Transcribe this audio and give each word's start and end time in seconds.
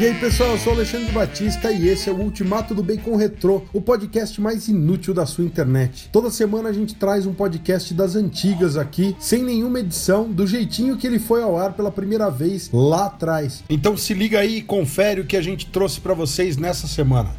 E 0.00 0.06
aí 0.06 0.14
pessoal, 0.14 0.50
eu 0.50 0.58
sou 0.58 0.74
Alexandre 0.74 1.10
Batista 1.10 1.72
e 1.72 1.88
esse 1.88 2.08
é 2.08 2.12
o 2.12 2.20
Ultimato 2.20 2.72
do 2.72 2.84
Bacon 2.84 3.16
Retrô, 3.16 3.64
o 3.72 3.80
podcast 3.80 4.40
mais 4.40 4.68
inútil 4.68 5.12
da 5.12 5.26
sua 5.26 5.42
internet. 5.42 6.08
Toda 6.12 6.30
semana 6.30 6.68
a 6.68 6.72
gente 6.72 6.94
traz 6.94 7.26
um 7.26 7.34
podcast 7.34 7.92
das 7.94 8.14
antigas 8.14 8.76
aqui, 8.76 9.16
sem 9.18 9.42
nenhuma 9.42 9.80
edição, 9.80 10.30
do 10.30 10.46
jeitinho 10.46 10.96
que 10.96 11.04
ele 11.04 11.18
foi 11.18 11.42
ao 11.42 11.58
ar 11.58 11.72
pela 11.72 11.90
primeira 11.90 12.30
vez 12.30 12.70
lá 12.72 13.06
atrás. 13.06 13.64
Então 13.68 13.96
se 13.96 14.14
liga 14.14 14.38
aí 14.38 14.58
e 14.58 14.62
confere 14.62 15.20
o 15.20 15.26
que 15.26 15.36
a 15.36 15.42
gente 15.42 15.66
trouxe 15.66 16.00
para 16.00 16.14
vocês 16.14 16.56
nessa 16.56 16.86
semana. 16.86 17.30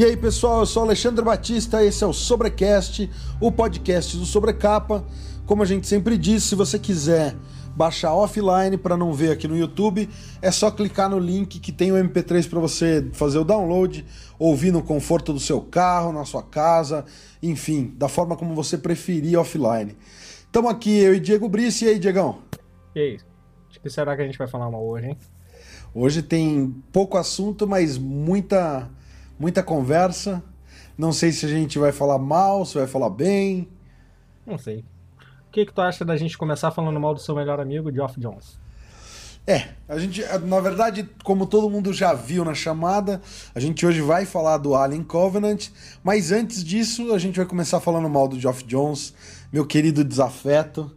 E 0.00 0.04
aí 0.06 0.16
pessoal, 0.16 0.60
eu 0.60 0.66
sou 0.66 0.82
Alexandre 0.82 1.22
Batista, 1.22 1.84
esse 1.84 2.02
é 2.02 2.06
o 2.06 2.12
Sobrecast, 2.14 3.10
o 3.38 3.52
podcast 3.52 4.16
do 4.16 4.24
Sobrecapa. 4.24 5.04
Como 5.44 5.62
a 5.62 5.66
gente 5.66 5.86
sempre 5.86 6.16
diz, 6.16 6.42
se 6.42 6.54
você 6.54 6.78
quiser 6.78 7.36
baixar 7.76 8.14
offline 8.14 8.78
para 8.78 8.96
não 8.96 9.12
ver 9.12 9.30
aqui 9.30 9.46
no 9.46 9.54
YouTube, 9.54 10.08
é 10.40 10.50
só 10.50 10.70
clicar 10.70 11.10
no 11.10 11.18
link 11.18 11.60
que 11.60 11.70
tem 11.70 11.92
o 11.92 11.96
MP3 11.96 12.48
para 12.48 12.58
você 12.58 13.10
fazer 13.12 13.40
o 13.40 13.44
download, 13.44 14.06
ouvir 14.38 14.72
no 14.72 14.82
conforto 14.82 15.34
do 15.34 15.38
seu 15.38 15.60
carro, 15.60 16.12
na 16.12 16.24
sua 16.24 16.42
casa, 16.42 17.04
enfim, 17.42 17.92
da 17.98 18.08
forma 18.08 18.38
como 18.38 18.54
você 18.54 18.78
preferir 18.78 19.38
offline. 19.38 19.94
Estamos 20.46 20.70
aqui, 20.70 20.98
eu 20.98 21.14
e 21.14 21.20
Diego 21.20 21.46
Brice. 21.46 21.84
E 21.84 21.88
aí, 21.88 21.98
Diegão? 21.98 22.38
E 22.94 23.00
aí? 23.00 23.16
O 23.76 23.80
que 23.82 23.90
será 23.90 24.16
que 24.16 24.22
a 24.22 24.24
gente 24.24 24.38
vai 24.38 24.48
falar 24.48 24.70
mal 24.70 24.82
hoje, 24.82 25.08
hein? 25.08 25.18
Hoje 25.94 26.22
tem 26.22 26.74
pouco 26.90 27.18
assunto, 27.18 27.66
mas 27.66 27.98
muita 27.98 28.88
muita 29.40 29.62
conversa. 29.62 30.42
Não 30.98 31.12
sei 31.12 31.32
se 31.32 31.46
a 31.46 31.48
gente 31.48 31.78
vai 31.78 31.92
falar 31.92 32.18
mal, 32.18 32.66
se 32.66 32.76
vai 32.76 32.86
falar 32.86 33.08
bem. 33.08 33.66
Não 34.46 34.58
sei. 34.58 34.84
O 35.48 35.50
que, 35.50 35.64
que 35.64 35.72
tu 35.72 35.80
acha 35.80 36.04
da 36.04 36.16
gente 36.16 36.36
começar 36.36 36.70
falando 36.70 37.00
mal 37.00 37.14
do 37.14 37.20
seu 37.20 37.34
melhor 37.34 37.58
amigo, 37.58 37.90
Geoff 37.90 38.20
Jones? 38.20 38.60
É, 39.46 39.68
a 39.88 39.98
gente, 39.98 40.22
na 40.44 40.60
verdade, 40.60 41.08
como 41.24 41.46
todo 41.46 41.70
mundo 41.70 41.92
já 41.92 42.12
viu 42.12 42.44
na 42.44 42.52
chamada, 42.52 43.22
a 43.54 43.58
gente 43.58 43.84
hoje 43.84 44.02
vai 44.02 44.26
falar 44.26 44.58
do 44.58 44.76
Alien 44.76 45.02
Covenant, 45.02 45.68
mas 46.04 46.30
antes 46.30 46.62
disso, 46.62 47.12
a 47.14 47.18
gente 47.18 47.36
vai 47.36 47.46
começar 47.46 47.80
falando 47.80 48.08
mal 48.08 48.28
do 48.28 48.38
Geoff 48.38 48.62
Jones, 48.64 49.14
meu 49.50 49.66
querido 49.66 50.04
desafeto, 50.04 50.94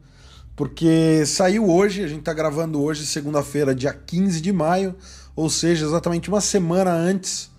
porque 0.56 1.26
saiu 1.26 1.68
hoje, 1.68 2.04
a 2.04 2.08
gente 2.08 2.24
tá 2.24 2.34
gravando 2.34 2.84
hoje, 2.84 3.06
segunda-feira, 3.06 3.74
dia 3.74 3.94
15 3.94 4.42
de 4.42 4.52
maio, 4.52 4.94
ou 5.36 5.50
seja, 5.50 5.86
exatamente 5.86 6.30
uma 6.30 6.42
semana 6.42 6.92
antes 6.92 7.53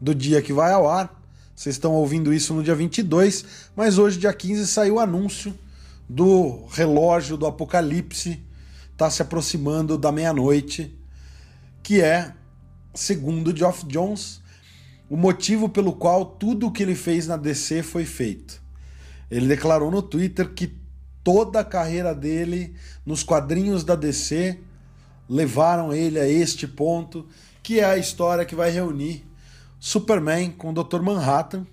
do 0.00 0.14
dia 0.14 0.40
que 0.40 0.52
vai 0.52 0.72
ao 0.72 0.88
ar. 0.88 1.20
Vocês 1.54 1.74
estão 1.74 1.92
ouvindo 1.92 2.32
isso 2.32 2.54
no 2.54 2.62
dia 2.62 2.74
22, 2.74 3.44
mas 3.76 3.98
hoje, 3.98 4.18
dia 4.18 4.32
15, 4.32 4.66
saiu 4.66 4.94
o 4.94 5.00
anúncio 5.00 5.54
do 6.08 6.64
relógio 6.70 7.36
do 7.36 7.46
apocalipse. 7.46 8.42
Está 8.92 9.10
se 9.10 9.20
aproximando 9.20 9.98
da 9.98 10.10
meia-noite, 10.10 10.98
que 11.82 12.00
é, 12.00 12.32
segundo 12.94 13.54
Geoff 13.54 13.84
Jones, 13.86 14.40
o 15.08 15.16
motivo 15.16 15.68
pelo 15.68 15.92
qual 15.92 16.24
tudo 16.24 16.66
o 16.66 16.72
que 16.72 16.82
ele 16.82 16.94
fez 16.94 17.26
na 17.26 17.36
DC 17.36 17.82
foi 17.82 18.04
feito. 18.06 18.62
Ele 19.30 19.46
declarou 19.46 19.90
no 19.90 20.00
Twitter 20.00 20.48
que 20.54 20.78
toda 21.22 21.60
a 21.60 21.64
carreira 21.64 22.14
dele 22.14 22.74
nos 23.04 23.22
quadrinhos 23.22 23.84
da 23.84 23.94
DC 23.94 24.58
levaram 25.28 25.92
ele 25.92 26.18
a 26.18 26.26
este 26.26 26.66
ponto, 26.66 27.26
que 27.62 27.80
é 27.80 27.84
a 27.84 27.98
história 27.98 28.44
que 28.44 28.54
vai 28.54 28.70
reunir 28.70 29.29
Superman 29.80 30.52
com 30.52 30.70
o 30.70 30.84
Dr. 30.84 31.00
Manhattan. 31.00 31.66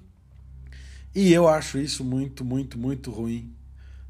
E 1.13 1.33
eu 1.33 1.47
acho 1.47 1.77
isso 1.77 2.05
muito, 2.05 2.45
muito, 2.45 2.77
muito 2.77 3.11
ruim. 3.11 3.53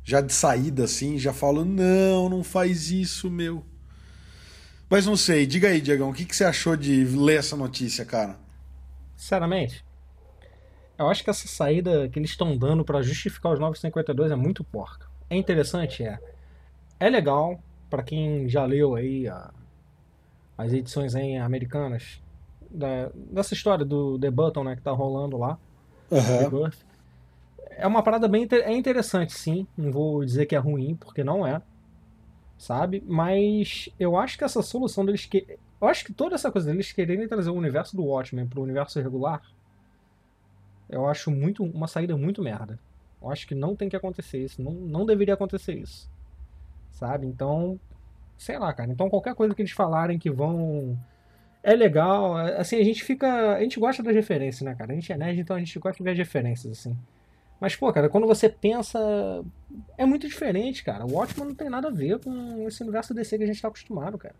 Já 0.03 0.22
de 0.22 0.31
saída 0.31 0.84
assim, 0.84 1.18
já 1.18 1.34
falo: 1.34 1.66
não, 1.66 2.30
não 2.30 2.44
faz 2.44 2.91
isso, 2.91 3.30
meu. 3.31 3.66
Mas 4.90 5.06
não 5.06 5.18
sei, 5.18 5.46
diga 5.46 5.68
aí, 5.68 5.81
Diegão, 5.81 6.12
o 6.12 6.13
que, 6.13 6.24
que 6.24 6.35
você 6.35 6.46
achou 6.46 6.78
de 6.78 7.03
ler 7.03 7.40
essa 7.40 7.58
notícia, 7.58 8.06
cara? 8.06 8.38
Sinceramente, 9.18 9.84
eu 10.97 11.09
acho 11.09 11.24
que 11.24 11.29
essa 11.29 11.47
saída 11.47 12.08
que 12.08 12.18
eles 12.18 12.29
estão 12.29 12.56
dando 12.56 12.85
para 12.85 13.02
justificar 13.02 13.52
os 13.52 13.59
952 13.59 14.31
é 14.31 14.35
muito 14.35 14.64
porca. 14.64 15.08
É 15.29 15.35
interessante, 15.35 16.03
é. 16.03 16.19
É 17.00 17.09
legal 17.09 17.62
para 17.90 18.03
quem 18.03 18.47
já 18.47 18.64
leu 18.64 18.96
aí 18.96 19.28
a, 19.28 19.52
as 20.58 20.72
edições 20.72 21.16
aí 21.16 21.35
americanas 21.35 22.22
da, 22.77 23.09
dessa 23.13 23.53
história 23.53 23.83
do 23.83 24.19
The 24.19 24.29
Button, 24.29 24.63
né, 24.63 24.75
que 24.75 24.81
tá 24.81 24.91
rolando 24.91 25.38
lá. 25.38 25.57
Uhum. 26.11 26.69
É 27.71 27.85
uma 27.85 28.01
parada 28.01 28.27
bem 28.27 28.47
é 28.51 28.73
interessante, 28.73 29.33
sim. 29.33 29.67
Não 29.77 29.91
vou 29.91 30.23
dizer 30.23 30.45
que 30.45 30.55
é 30.55 30.59
ruim, 30.59 30.95
porque 30.95 31.23
não 31.23 31.45
é. 31.45 31.61
Sabe? 32.57 33.03
Mas 33.05 33.89
eu 33.99 34.17
acho 34.17 34.37
que 34.37 34.43
essa 34.43 34.61
solução 34.61 35.05
deles 35.05 35.25
que. 35.25 35.57
Eu 35.79 35.87
acho 35.87 36.03
que 36.03 36.13
toda 36.13 36.33
essa 36.33 36.51
coisa 36.51 36.71
deles 36.71 36.91
quererem 36.91 37.27
trazer 37.27 37.51
o 37.51 37.55
universo 37.55 37.95
do 37.95 38.03
Watchmen 38.03 38.47
pro 38.47 38.63
universo 38.63 38.99
regular. 38.99 39.41
Eu 40.89 41.05
acho 41.05 41.29
muito 41.29 41.63
uma 41.63 41.87
saída 41.87 42.17
muito 42.17 42.41
merda. 42.41 42.79
Eu 43.21 43.29
acho 43.29 43.45
que 43.45 43.53
não 43.53 43.75
tem 43.75 43.89
que 43.89 43.95
acontecer 43.95 44.43
isso. 44.43 44.61
Não, 44.61 44.71
não 44.71 45.05
deveria 45.05 45.35
acontecer 45.35 45.75
isso. 45.75 46.09
Sabe? 46.91 47.27
Então. 47.27 47.79
Sei 48.37 48.57
lá, 48.57 48.73
cara. 48.73 48.91
Então 48.91 49.09
qualquer 49.09 49.35
coisa 49.35 49.53
que 49.53 49.61
eles 49.61 49.71
falarem 49.71 50.17
que 50.17 50.31
vão 50.31 50.97
é 51.63 51.75
legal. 51.75 52.40
É, 52.40 52.57
assim, 52.57 52.78
a 52.78 52.84
gente 52.84 53.03
fica. 53.03 53.56
A 53.56 53.62
gente 53.62 53.79
gosta 53.79 54.01
das 54.03 54.16
referências, 54.16 54.62
né, 54.62 54.75
cara? 54.75 54.91
A 54.91 54.95
gente 54.95 55.12
é 55.12 55.18
nerd, 55.18 55.40
então 55.40 55.56
a 55.56 55.59
gente 55.59 55.78
gosta 55.79 55.97
de 55.97 56.03
ver 56.03 56.12
as 56.12 56.18
referências, 56.18 56.79
assim. 56.79 56.97
Mas, 57.59 57.75
pô, 57.75 57.91
cara, 57.91 58.09
quando 58.09 58.28
você 58.28 58.47
pensa. 58.50 59.00
É 59.97 60.06
muito 60.06 60.28
diferente, 60.28 60.84
cara. 60.84 61.06
O 61.06 61.13
Watchmen 61.13 61.50
não 61.50 61.56
tem 61.56 61.69
nada 61.69 61.88
a 61.88 61.91
ver 61.91 62.19
com 62.19 62.67
esse 62.67 62.81
universo 62.84 63.13
DC 63.13 63.38
que 63.38 63.44
a 63.44 63.47
gente 63.47 63.62
tá 63.62 63.67
acostumado, 63.67 64.17
cara. 64.17 64.35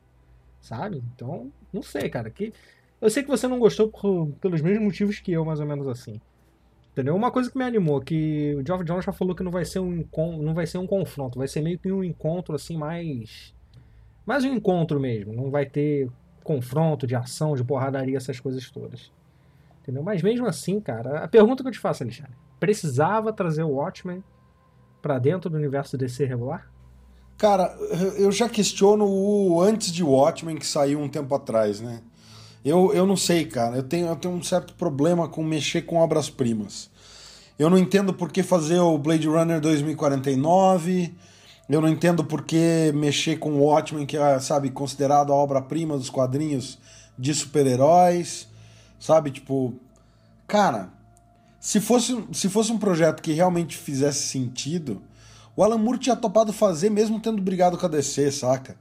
Sabe? 0.62 1.04
Então, 1.16 1.52
não 1.72 1.82
sei, 1.82 2.10
cara. 2.10 2.30
Que... 2.30 2.54
Eu 3.00 3.10
sei 3.10 3.24
que 3.24 3.30
você 3.30 3.48
não 3.48 3.60
gostou 3.60 3.90
por... 3.90 4.32
pelos 4.42 4.62
mesmos 4.62 4.84
motivos 4.84 5.20
que 5.20 5.32
eu, 5.32 5.46
mais 5.46 5.60
ou 5.60 5.66
menos 5.66 5.88
assim. 5.88 6.20
Entendeu? 6.98 7.16
Uma 7.16 7.30
coisa 7.30 7.52
que 7.52 7.58
me 7.58 7.64
animou, 7.64 8.02
que 8.02 8.56
o 8.56 8.66
Geoff 8.66 8.84
Jones 8.84 9.06
já 9.06 9.12
falou 9.12 9.36
que 9.36 9.44
não 9.44 9.52
vai 9.52 9.64
ser 9.64 9.78
um 9.78 10.04
não 10.42 10.56
vai 10.56 10.66
ser 10.66 10.80
um 10.80 10.88
confronto, 10.88 11.38
vai 11.38 11.48
ser 11.48 11.62
meio 11.62 11.78
que 11.78 11.92
um 11.92 12.04
encontro 12.04 12.56
assim 12.56 12.76
mais 12.76 13.54
mais 14.26 14.44
um 14.44 14.52
encontro 14.56 15.00
mesmo, 15.00 15.32
não 15.32 15.52
vai 15.52 15.68
ter 15.68 16.10
confronto, 16.48 17.06
de 17.06 17.14
ação, 17.14 17.56
de 17.56 17.64
porradaria, 17.64 18.16
essas 18.16 18.40
coisas 18.40 18.72
todas. 18.72 19.12
Entendeu? 19.82 20.02
Mas 20.02 20.22
mesmo 20.22 20.48
assim, 20.48 20.80
cara, 20.80 21.26
a 21.26 21.28
pergunta 21.28 21.62
que 21.62 21.68
eu 21.68 21.74
te 21.74 21.80
faço, 21.80 22.04
Alexandre, 22.04 22.32
precisava 22.58 23.34
trazer 23.34 23.64
o 23.64 23.72
Watchmen 23.72 24.24
para 25.02 25.20
dentro 25.20 25.50
do 25.50 25.58
universo 25.58 25.98
DC 25.98 26.24
regular? 26.24 26.72
Cara, 27.38 27.76
eu 28.18 28.32
já 28.32 28.48
questiono 28.48 29.06
o 29.06 29.62
antes 29.62 29.92
de 29.92 30.04
Watchmen 30.04 30.56
que 30.56 30.66
saiu 30.66 31.00
um 31.00 31.10
tempo 31.10 31.36
atrás, 31.36 31.82
né? 31.82 32.02
Eu, 32.64 32.94
eu 32.94 33.06
não 33.06 33.16
sei, 33.16 33.46
cara. 33.46 33.76
Eu 33.76 33.84
tenho, 33.84 34.08
eu 34.08 34.16
tenho 34.16 34.34
um 34.34 34.42
certo 34.42 34.74
problema 34.74 35.28
com 35.28 35.44
mexer 35.44 35.84
com 35.84 35.98
obras-primas. 35.98 36.90
Eu 37.60 37.70
não 37.70 37.78
entendo 37.78 38.14
por 38.14 38.32
que 38.32 38.42
fazer 38.42 38.80
o 38.80 38.98
Blade 38.98 39.28
Runner 39.28 39.60
2049 39.60 41.14
eu 41.76 41.82
não 41.82 41.90
entendo 41.90 42.24
por 42.24 42.44
que 42.44 42.92
mexer 42.96 43.38
com 43.38 43.54
o 43.54 43.64
Watchmen, 43.64 44.06
que 44.06 44.18
é, 44.18 44.40
sabe, 44.40 44.70
considerado 44.70 45.34
a 45.34 45.36
obra-prima 45.36 45.98
dos 45.98 46.10
quadrinhos 46.10 46.78
de 47.18 47.34
super-heróis, 47.34 48.48
sabe? 49.00 49.32
Tipo, 49.32 49.74
cara, 50.48 50.90
se 51.60 51.82
fosse, 51.82 52.24
se 52.32 52.48
fosse 52.48 52.72
um 52.72 52.78
projeto 52.78 53.22
que 53.22 53.34
realmente 53.34 53.76
fizesse 53.76 54.28
sentido, 54.28 55.02
o 55.56 55.64
Alan 55.64 55.78
Moore 55.78 56.00
tinha 56.00 56.16
topado 56.16 56.54
fazer 56.54 56.90
mesmo 56.90 57.20
tendo 57.20 57.42
brigado 57.42 57.78
com 57.78 57.86
a 57.86 57.90
DC, 57.90 58.32
saca? 58.32 58.78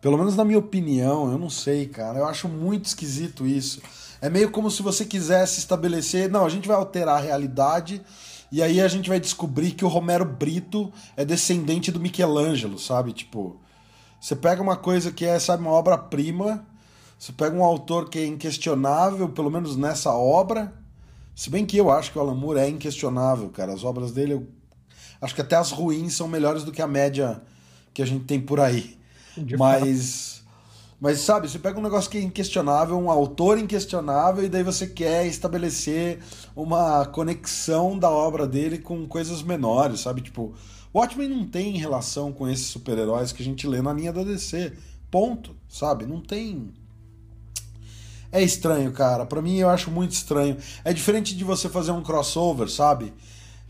Pelo 0.00 0.18
menos 0.18 0.36
na 0.36 0.44
minha 0.44 0.58
opinião, 0.58 1.30
eu 1.30 1.38
não 1.38 1.48
sei, 1.48 1.86
cara. 1.86 2.18
Eu 2.18 2.26
acho 2.26 2.48
muito 2.48 2.86
esquisito 2.86 3.46
isso. 3.46 3.80
É 4.20 4.28
meio 4.28 4.50
como 4.50 4.70
se 4.70 4.82
você 4.82 5.04
quisesse 5.04 5.60
estabelecer, 5.60 6.28
não, 6.30 6.44
a 6.44 6.48
gente 6.48 6.68
vai 6.68 6.76
alterar 6.76 7.16
a 7.16 7.20
realidade 7.20 8.02
e 8.52 8.62
aí 8.62 8.80
a 8.80 8.88
gente 8.88 9.08
vai 9.08 9.20
descobrir 9.20 9.72
que 9.72 9.84
o 9.84 9.88
Romero 9.88 10.24
Brito 10.24 10.92
é 11.16 11.24
descendente 11.24 11.92
do 11.92 12.00
Michelangelo, 12.00 12.78
sabe? 12.78 13.12
Tipo, 13.12 13.60
você 14.20 14.34
pega 14.34 14.60
uma 14.60 14.76
coisa 14.76 15.12
que 15.12 15.24
é, 15.24 15.38
sabe, 15.38 15.62
uma 15.62 15.72
obra-prima, 15.72 16.66
você 17.18 17.32
pega 17.32 17.56
um 17.56 17.64
autor 17.64 18.08
que 18.08 18.18
é 18.18 18.26
inquestionável, 18.26 19.28
pelo 19.28 19.50
menos 19.50 19.76
nessa 19.76 20.12
obra, 20.12 20.72
se 21.34 21.48
bem 21.48 21.64
que 21.64 21.76
eu 21.76 21.90
acho 21.90 22.12
que 22.12 22.18
o 22.18 22.20
Alan 22.20 22.34
Moore 22.34 22.58
é 22.58 22.68
inquestionável, 22.68 23.48
cara. 23.48 23.72
As 23.72 23.84
obras 23.84 24.12
dele, 24.12 24.34
eu 24.34 24.46
acho 25.22 25.34
que 25.34 25.40
até 25.40 25.56
as 25.56 25.70
ruins 25.70 26.14
são 26.14 26.28
melhores 26.28 26.64
do 26.64 26.72
que 26.72 26.82
a 26.82 26.86
média 26.86 27.40
que 27.94 28.02
a 28.02 28.06
gente 28.06 28.24
tem 28.24 28.40
por 28.40 28.60
aí. 28.60 28.98
De 29.36 29.56
Mas 29.56 30.39
mas 31.00 31.20
sabe, 31.20 31.48
você 31.48 31.58
pega 31.58 31.78
um 31.78 31.82
negócio 31.82 32.10
que 32.10 32.18
é 32.18 32.20
inquestionável, 32.20 32.98
um 32.98 33.10
autor 33.10 33.58
inquestionável, 33.58 34.44
e 34.44 34.50
daí 34.50 34.62
você 34.62 34.86
quer 34.86 35.26
estabelecer 35.26 36.18
uma 36.54 37.06
conexão 37.06 37.98
da 37.98 38.10
obra 38.10 38.46
dele 38.46 38.76
com 38.76 39.06
coisas 39.08 39.42
menores, 39.42 40.00
sabe? 40.00 40.20
Tipo, 40.20 40.54
Watchmen 40.94 41.28
não 41.28 41.46
tem 41.46 41.78
relação 41.78 42.32
com 42.32 42.46
esses 42.46 42.66
super-heróis 42.66 43.32
que 43.32 43.42
a 43.42 43.44
gente 43.44 43.66
lê 43.66 43.80
na 43.80 43.94
linha 43.94 44.12
da 44.12 44.22
DC. 44.22 44.74
Ponto, 45.10 45.56
sabe? 45.68 46.04
Não 46.04 46.20
tem. 46.20 46.70
É 48.30 48.42
estranho, 48.42 48.92
cara. 48.92 49.24
Para 49.24 49.40
mim 49.40 49.56
eu 49.56 49.70
acho 49.70 49.90
muito 49.90 50.12
estranho. 50.12 50.58
É 50.84 50.92
diferente 50.92 51.34
de 51.34 51.44
você 51.44 51.68
fazer 51.68 51.92
um 51.92 52.02
crossover, 52.02 52.68
sabe? 52.68 53.14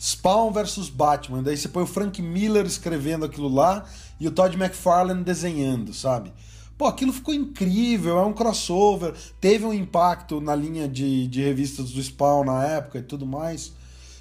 Spawn 0.00 0.50
versus 0.50 0.88
Batman. 0.88 1.42
Daí 1.42 1.56
você 1.56 1.68
põe 1.68 1.84
o 1.84 1.86
Frank 1.86 2.20
Miller 2.20 2.66
escrevendo 2.66 3.24
aquilo 3.24 3.48
lá 3.48 3.84
e 4.18 4.26
o 4.26 4.30
Todd 4.30 4.56
McFarlane 4.56 5.22
desenhando, 5.22 5.94
sabe? 5.94 6.32
Pô, 6.80 6.86
aquilo 6.86 7.12
ficou 7.12 7.34
incrível, 7.34 8.16
é 8.18 8.24
um 8.24 8.32
crossover, 8.32 9.12
teve 9.38 9.66
um 9.66 9.72
impacto 9.74 10.40
na 10.40 10.56
linha 10.56 10.88
de, 10.88 11.26
de 11.26 11.42
revistas 11.42 11.90
do 11.90 12.02
Spawn 12.02 12.42
na 12.42 12.64
época 12.64 13.00
e 13.00 13.02
tudo 13.02 13.26
mais. 13.26 13.74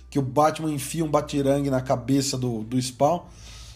Que 0.10 0.20
o 0.20 0.22
Batman 0.22 0.70
enfia 0.70 1.06
um 1.06 1.08
batirangue 1.08 1.70
na 1.70 1.80
cabeça 1.80 2.38
do, 2.38 2.64
do 2.64 2.78
Spawn. 2.78 3.22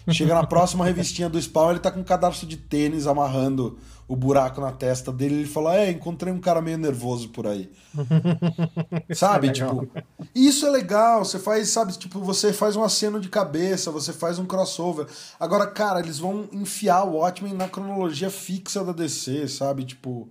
Chega 0.10 0.34
na 0.34 0.46
próxima 0.46 0.84
revistinha 0.84 1.30
do 1.30 1.42
Spawn, 1.42 1.70
ele 1.70 1.80
tá 1.80 1.90
com 1.90 2.02
um 2.02 2.04
cadarço 2.04 2.46
de 2.46 2.58
tênis 2.58 3.08
amarrando 3.08 3.80
o 4.08 4.16
buraco 4.16 4.62
na 4.62 4.72
testa 4.72 5.12
dele. 5.12 5.36
Ele 5.36 5.46
fala: 5.46 5.76
É, 5.76 5.92
encontrei 5.92 6.32
um 6.32 6.40
cara 6.40 6.62
meio 6.62 6.78
nervoso 6.78 7.30
por 7.30 7.48
aí. 7.48 7.70
sabe? 9.14 9.50
É 9.50 9.52
tipo, 9.52 9.88
isso 10.34 10.66
é 10.66 10.70
legal. 10.70 11.24
Você 11.24 11.40
faz, 11.40 11.70
sabe? 11.70 11.94
Tipo, 11.98 12.20
você 12.20 12.54
faz 12.54 12.76
um 12.76 12.84
aceno 12.84 13.20
de 13.20 13.30
cabeça, 13.30 13.92
você 13.92 14.14
faz 14.14 14.40
um 14.40 14.46
crossover. 14.46 15.08
Agora, 15.40 15.68
cara, 15.68 16.00
eles 16.00 16.20
vão 16.20 16.48
enfiar 16.52 17.04
o 17.04 17.18
Watchmen 17.18 17.54
na 17.54 17.70
cronologia 17.70 18.30
fixa 18.30 18.84
da 18.84 18.92
DC, 18.92 19.48
sabe? 19.48 19.86
Tipo. 19.86 20.30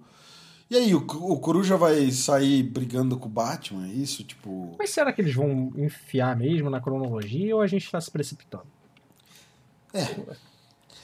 E 0.71 0.77
aí, 0.77 0.95
o, 0.95 1.01
o 1.01 1.39
Coruja 1.39 1.77
vai 1.77 2.11
sair 2.11 2.63
brigando 2.63 3.19
com 3.19 3.27
o 3.27 3.31
Batman? 3.31 3.87
É 3.87 3.93
isso? 3.93 4.25
Tipo. 4.25 4.75
Mas 4.79 4.91
será 4.91 5.13
que 5.13 5.21
eles 5.21 5.35
vão 5.35 5.71
enfiar 5.77 6.35
mesmo 6.35 6.71
na 6.71 6.81
cronologia 6.81 7.55
ou 7.55 7.61
a 7.61 7.67
gente 7.67 7.91
tá 7.91 8.01
se 8.01 8.11
precipitando? 8.11 8.67
É. 9.93 10.07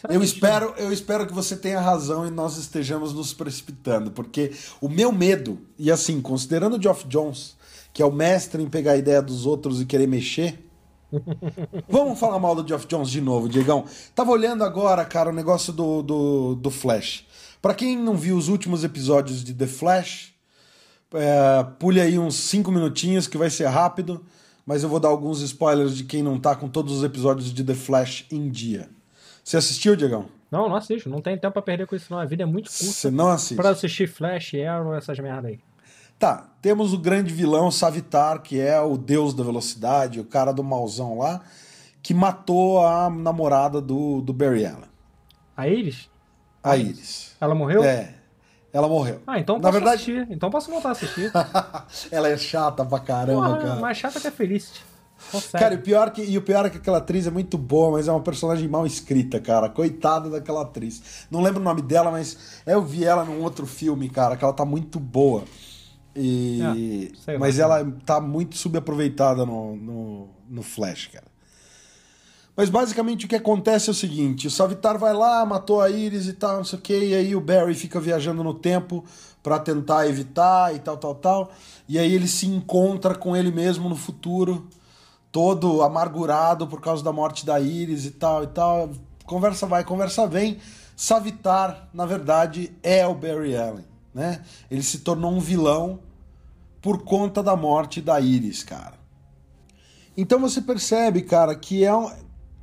Eu 0.09 0.23
espero, 0.23 0.75
eu 0.77 0.93
espero 0.93 1.27
que 1.27 1.33
você 1.33 1.57
tenha 1.57 1.81
razão 1.81 2.27
e 2.27 2.31
nós 2.31 2.57
estejamos 2.57 3.13
nos 3.13 3.33
precipitando, 3.33 4.11
porque 4.11 4.53
o 4.81 4.89
meu 4.89 5.11
medo, 5.11 5.59
e 5.79 5.91
assim, 5.91 6.21
considerando 6.21 6.77
o 6.77 6.83
Geoff 6.83 7.07
Jones, 7.09 7.57
que 7.93 8.03
é 8.03 8.07
o 8.07 8.13
mestre 8.13 8.63
em 8.63 8.69
pegar 8.69 8.93
a 8.93 8.97
ideia 8.97 9.21
dos 9.21 9.47
outros 9.47 9.81
e 9.81 9.87
querer 9.87 10.07
mexer. 10.07 10.65
Vamos 11.89 12.19
falar 12.19 12.39
mal 12.39 12.55
do 12.55 12.67
Geoff 12.67 12.87
Jones 12.87 13.11
de 13.11 13.21
novo, 13.21 13.49
Diegão. 13.49 13.87
Tava 14.15 14.31
olhando 14.31 14.63
agora, 14.63 15.05
cara, 15.05 15.31
o 15.31 15.35
negócio 15.35 15.73
do, 15.73 16.03
do, 16.03 16.55
do 16.55 16.71
Flash. 16.71 17.27
Para 17.61 17.75
quem 17.75 17.97
não 17.97 18.17
viu 18.17 18.37
os 18.37 18.49
últimos 18.49 18.85
episódios 18.85 19.43
de 19.43 19.53
The 19.53 19.67
Flash, 19.67 20.33
é, 21.15 21.65
pule 21.79 22.01
aí 22.01 22.19
uns 22.19 22.37
5 22.37 22.71
minutinhos 22.71 23.27
que 23.27 23.39
vai 23.39 23.51
ser 23.51 23.67
rápido 23.67 24.25
mas 24.69 24.83
eu 24.83 24.89
vou 24.91 25.01
dar 25.01 25.09
alguns 25.09 25.41
spoilers 25.41 25.97
de 25.97 26.05
quem 26.05 26.23
não 26.23 26.39
tá 26.39 26.55
com 26.55 26.69
todos 26.69 26.99
os 26.99 27.03
episódios 27.03 27.55
de 27.55 27.65
The 27.65 27.73
Flash 27.73 28.27
em 28.31 28.51
dia. 28.51 28.91
Você 29.49 29.57
assistiu, 29.57 29.97
Diegão? 29.97 30.27
Não, 30.51 30.69
não 30.69 30.77
assisto. 30.77 31.09
Não 31.09 31.23
tem 31.23 31.39
tempo 31.39 31.55
pra 31.55 31.63
perder 31.63 31.87
com 31.87 31.97
isso, 31.97 32.13
não. 32.13 32.21
A 32.21 32.27
vida 32.27 32.43
é 32.43 32.47
muito 32.47 32.69
curta. 32.69 32.85
Você 32.85 33.11
não 33.11 33.31
assiste? 33.31 33.57
Pra 33.57 33.71
assistir 33.71 34.07
Flash, 34.07 34.53
Arrow, 34.57 34.95
essas 34.95 35.19
merda 35.19 35.49
aí. 35.49 35.59
Tá, 36.19 36.51
temos 36.61 36.93
o 36.93 36.99
grande 36.99 37.33
vilão 37.33 37.71
Savitar, 37.71 38.43
que 38.43 38.61
é 38.61 38.79
o 38.79 38.99
deus 38.99 39.33
da 39.33 39.43
velocidade, 39.43 40.21
o 40.21 40.25
cara 40.25 40.53
do 40.53 40.63
mauzão 40.63 41.17
lá, 41.17 41.41
que 42.03 42.13
matou 42.13 42.87
a 42.87 43.09
namorada 43.09 43.81
do, 43.81 44.21
do 44.21 44.35
Barry 44.35 44.67
Allen. 44.67 44.91
A 45.57 45.67
Iris? 45.67 46.11
A 46.63 46.77
Iris. 46.77 47.35
Ela 47.41 47.55
morreu? 47.55 47.83
É. 47.83 48.17
Ela 48.71 48.87
morreu. 48.87 49.23
Ah, 49.27 49.39
então 49.39 49.57
Na 49.57 49.63
posso 49.63 49.73
verdade... 49.73 49.95
assistir. 49.95 50.27
Então 50.31 50.51
posso 50.51 50.71
voltar 50.71 50.91
a 50.91 50.93
assistir. 50.93 51.33
ela 52.13 52.29
é 52.29 52.37
chata 52.37 52.85
pra 52.85 52.99
caramba, 53.01 53.47
Porra, 53.47 53.59
cara. 53.63 53.81
Mais 53.81 53.97
chata 53.97 54.21
que 54.21 54.29
a 54.29 54.31
Felicity. 54.31 54.85
Consegue. 55.31 55.63
Cara, 55.63 55.75
e 55.75 55.77
o, 55.77 55.83
pior 55.83 56.11
que, 56.11 56.23
e 56.23 56.39
o 56.39 56.43
pior 56.43 56.65
é 56.67 56.71
que 56.71 56.79
aquela 56.79 56.99
atriz 56.99 57.27
é 57.27 57.31
muito 57.31 57.59
boa, 57.59 57.93
mas 57.93 58.09
é 58.09 58.13
uma 58.13 58.21
personagem 58.21 58.69
mal 58.69 58.87
escrita, 58.87 59.41
cara. 59.41 59.69
Coitada 59.69 60.31
daquela 60.31 60.63
atriz. 60.63 61.27
Não 61.31 61.43
lembro 61.43 61.61
o 61.61 61.65
nome 61.65 61.83
dela, 61.83 62.11
mas 62.11 62.63
eu 62.67 62.83
vi 62.83 63.05
ela 63.05 63.25
num 63.25 63.43
outro 63.43 63.67
filme, 63.67 64.09
cara, 64.09 64.37
que 64.37 64.45
ela 64.45 64.53
tá 64.53 64.65
muito 64.65 64.99
boa. 64.99 65.45
E... 66.15 67.13
É, 67.27 67.39
mas 67.39 67.59
ela 67.59 67.85
tá 68.05 68.21
muito 68.21 68.57
subaproveitada 68.57 69.45
no, 69.45 69.77
no, 69.77 70.29
no 70.49 70.63
Flash, 70.63 71.09
cara. 71.13 71.27
Mas 72.57 72.69
basicamente 72.69 73.25
o 73.25 73.29
que 73.29 73.37
acontece 73.37 73.89
é 73.89 73.93
o 73.93 73.95
seguinte: 73.95 74.49
o 74.49 74.51
Savitar 74.51 74.99
vai 74.99 75.15
lá, 75.15 75.47
matou 75.47 75.81
a 75.81 75.89
Iris 75.89 76.27
e 76.27 76.33
tal, 76.33 76.57
não 76.57 76.65
sei 76.65 76.77
o 76.77 76.83
que, 76.83 76.99
e 76.99 77.15
aí 77.15 77.37
o 77.37 77.41
Barry 77.41 77.73
fica 77.73 78.01
viajando 78.01 78.43
no 78.43 78.53
tempo 78.53 79.05
para 79.45 79.61
tentar 79.61 80.09
evitar 80.09 80.75
e 80.75 80.81
tal, 80.81 80.97
tal, 80.97 81.15
tal. 81.15 81.53
E 81.89 81.97
aí 82.01 82.13
ele 82.13 82.27
se 82.27 82.47
encontra 82.47 83.15
com 83.15 83.37
ele 83.37 83.53
mesmo 83.53 83.89
no 83.89 83.95
futuro, 83.95 84.67
todo 85.39 85.83
amargurado 85.83 86.67
por 86.67 86.81
causa 86.81 87.05
da 87.05 87.13
morte 87.13 87.47
da 87.47 87.61
Iris 87.61 88.05
e 88.05 88.11
tal 88.11 88.43
e 88.43 88.49
tal. 88.49 88.91
Conversa 89.25 89.67
vai, 89.69 89.85
conversa 89.85 90.27
vem. 90.27 90.59
Savitar, 90.97 91.89
na 91.95 92.05
verdade, 92.05 92.77
é 92.83 93.07
o 93.07 93.15
Barry 93.15 93.57
Allen, 93.57 93.85
né? 94.13 94.43
Ele 94.69 94.83
se 94.83 94.99
tornou 94.99 95.31
um 95.31 95.39
vilão 95.39 96.01
por 96.83 97.05
conta 97.05 97.41
da 97.41 97.55
morte 97.55 98.01
da 98.01 98.19
Iris, 98.19 98.65
cara. 98.65 98.95
Então 100.17 100.41
você 100.41 100.61
percebe, 100.61 101.23
cara, 101.23 101.55
que 101.55 101.85
é 101.85 101.95
um, 101.95 102.11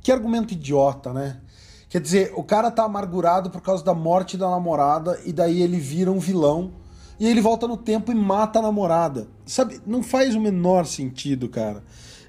que 0.02 0.12
argumento 0.12 0.52
idiota, 0.52 1.14
né? 1.14 1.40
Quer 1.88 2.02
dizer, 2.02 2.34
o 2.36 2.44
cara 2.44 2.70
tá 2.70 2.84
amargurado 2.84 3.48
por 3.48 3.62
causa 3.62 3.82
da 3.82 3.94
morte 3.94 4.36
da 4.36 4.50
namorada 4.50 5.18
e 5.24 5.32
daí 5.32 5.62
ele 5.62 5.78
vira 5.78 6.12
um 6.12 6.18
vilão 6.18 6.74
e 7.18 7.26
ele 7.26 7.40
volta 7.40 7.66
no 7.66 7.78
tempo 7.78 8.12
e 8.12 8.14
mata 8.14 8.58
a 8.58 8.62
namorada. 8.62 9.28
Sabe, 9.46 9.80
não 9.86 10.02
faz 10.02 10.34
o 10.34 10.40
menor 10.42 10.84
sentido, 10.84 11.48
cara. 11.48 11.82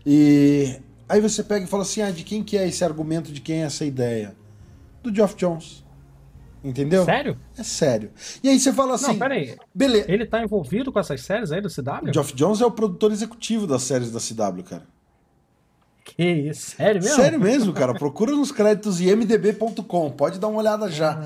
E 0.10 0.80
aí 1.10 1.20
você 1.20 1.44
pega 1.44 1.66
e 1.66 1.68
fala 1.68 1.84
assim: 1.84 2.02
"Ah, 2.02 2.12
de 2.12 2.24
quem 2.24 2.42
que 2.42 2.58
é 2.58 2.66
esse 2.66 2.82
argumento, 2.82 3.30
de 3.34 3.42
quem 3.42 3.62
é 3.62 3.66
essa 3.66 3.84
ideia?" 3.84 4.34
Do 5.04 5.14
Geoff 5.14 5.36
Jones. 5.36 5.86
Entendeu? 6.64 7.04
Sério? 7.06 7.38
É 7.58 7.64
sério. 7.64 8.12
E 8.42 8.48
aí 8.48 8.58
você 8.58 8.72
fala 8.72 8.96
assim: 8.96 9.08
Não, 9.08 9.20
peraí. 9.20 9.56
Beleza. 9.76 10.10
Ele 10.10 10.26
tá 10.26 10.42
envolvido 10.42 10.92
com 10.92 11.00
essas 11.00 11.22
séries 11.22 11.52
aí 11.52 11.62
do 11.62 11.70
CW? 11.70 12.14
Geoff 12.14 12.34
Jones 12.34 12.62
é 12.62 12.66
o 12.66 12.72
produtor 12.72 13.12
executivo 13.12 13.68
das 13.68 13.84
séries 13.84 14.12
da 14.12 14.20
CW, 14.20 14.64
cara. 14.64 14.84
Que 16.04 16.24
isso? 16.24 16.78
Sério 16.78 17.02
mesmo? 17.02 17.16
Sério 17.16 17.40
mesmo, 17.40 17.74
cara. 17.74 17.94
Procura 17.94 18.32
nos 18.32 18.52
créditos 18.52 19.02
imdb.com. 19.02 20.12
Pode 20.12 20.40
dar 20.40 20.48
uma 20.48 20.60
olhada 20.60 20.90
já. 20.90 21.22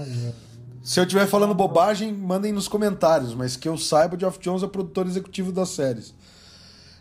Se 0.82 1.00
eu 1.00 1.04
estiver 1.04 1.28
falando 1.28 1.54
bobagem, 1.54 2.12
mandem 2.12 2.52
nos 2.52 2.68
comentários. 2.68 3.36
Mas 3.36 3.56
que 3.56 3.68
eu 3.68 3.78
saiba, 3.78 4.16
o 4.16 4.20
Geoff 4.20 4.40
Jones 4.40 4.64
é 4.64 4.66
o 4.66 4.70
produtor 4.70 5.06
executivo 5.06 5.52
das 5.52 5.70
séries. 5.70 6.14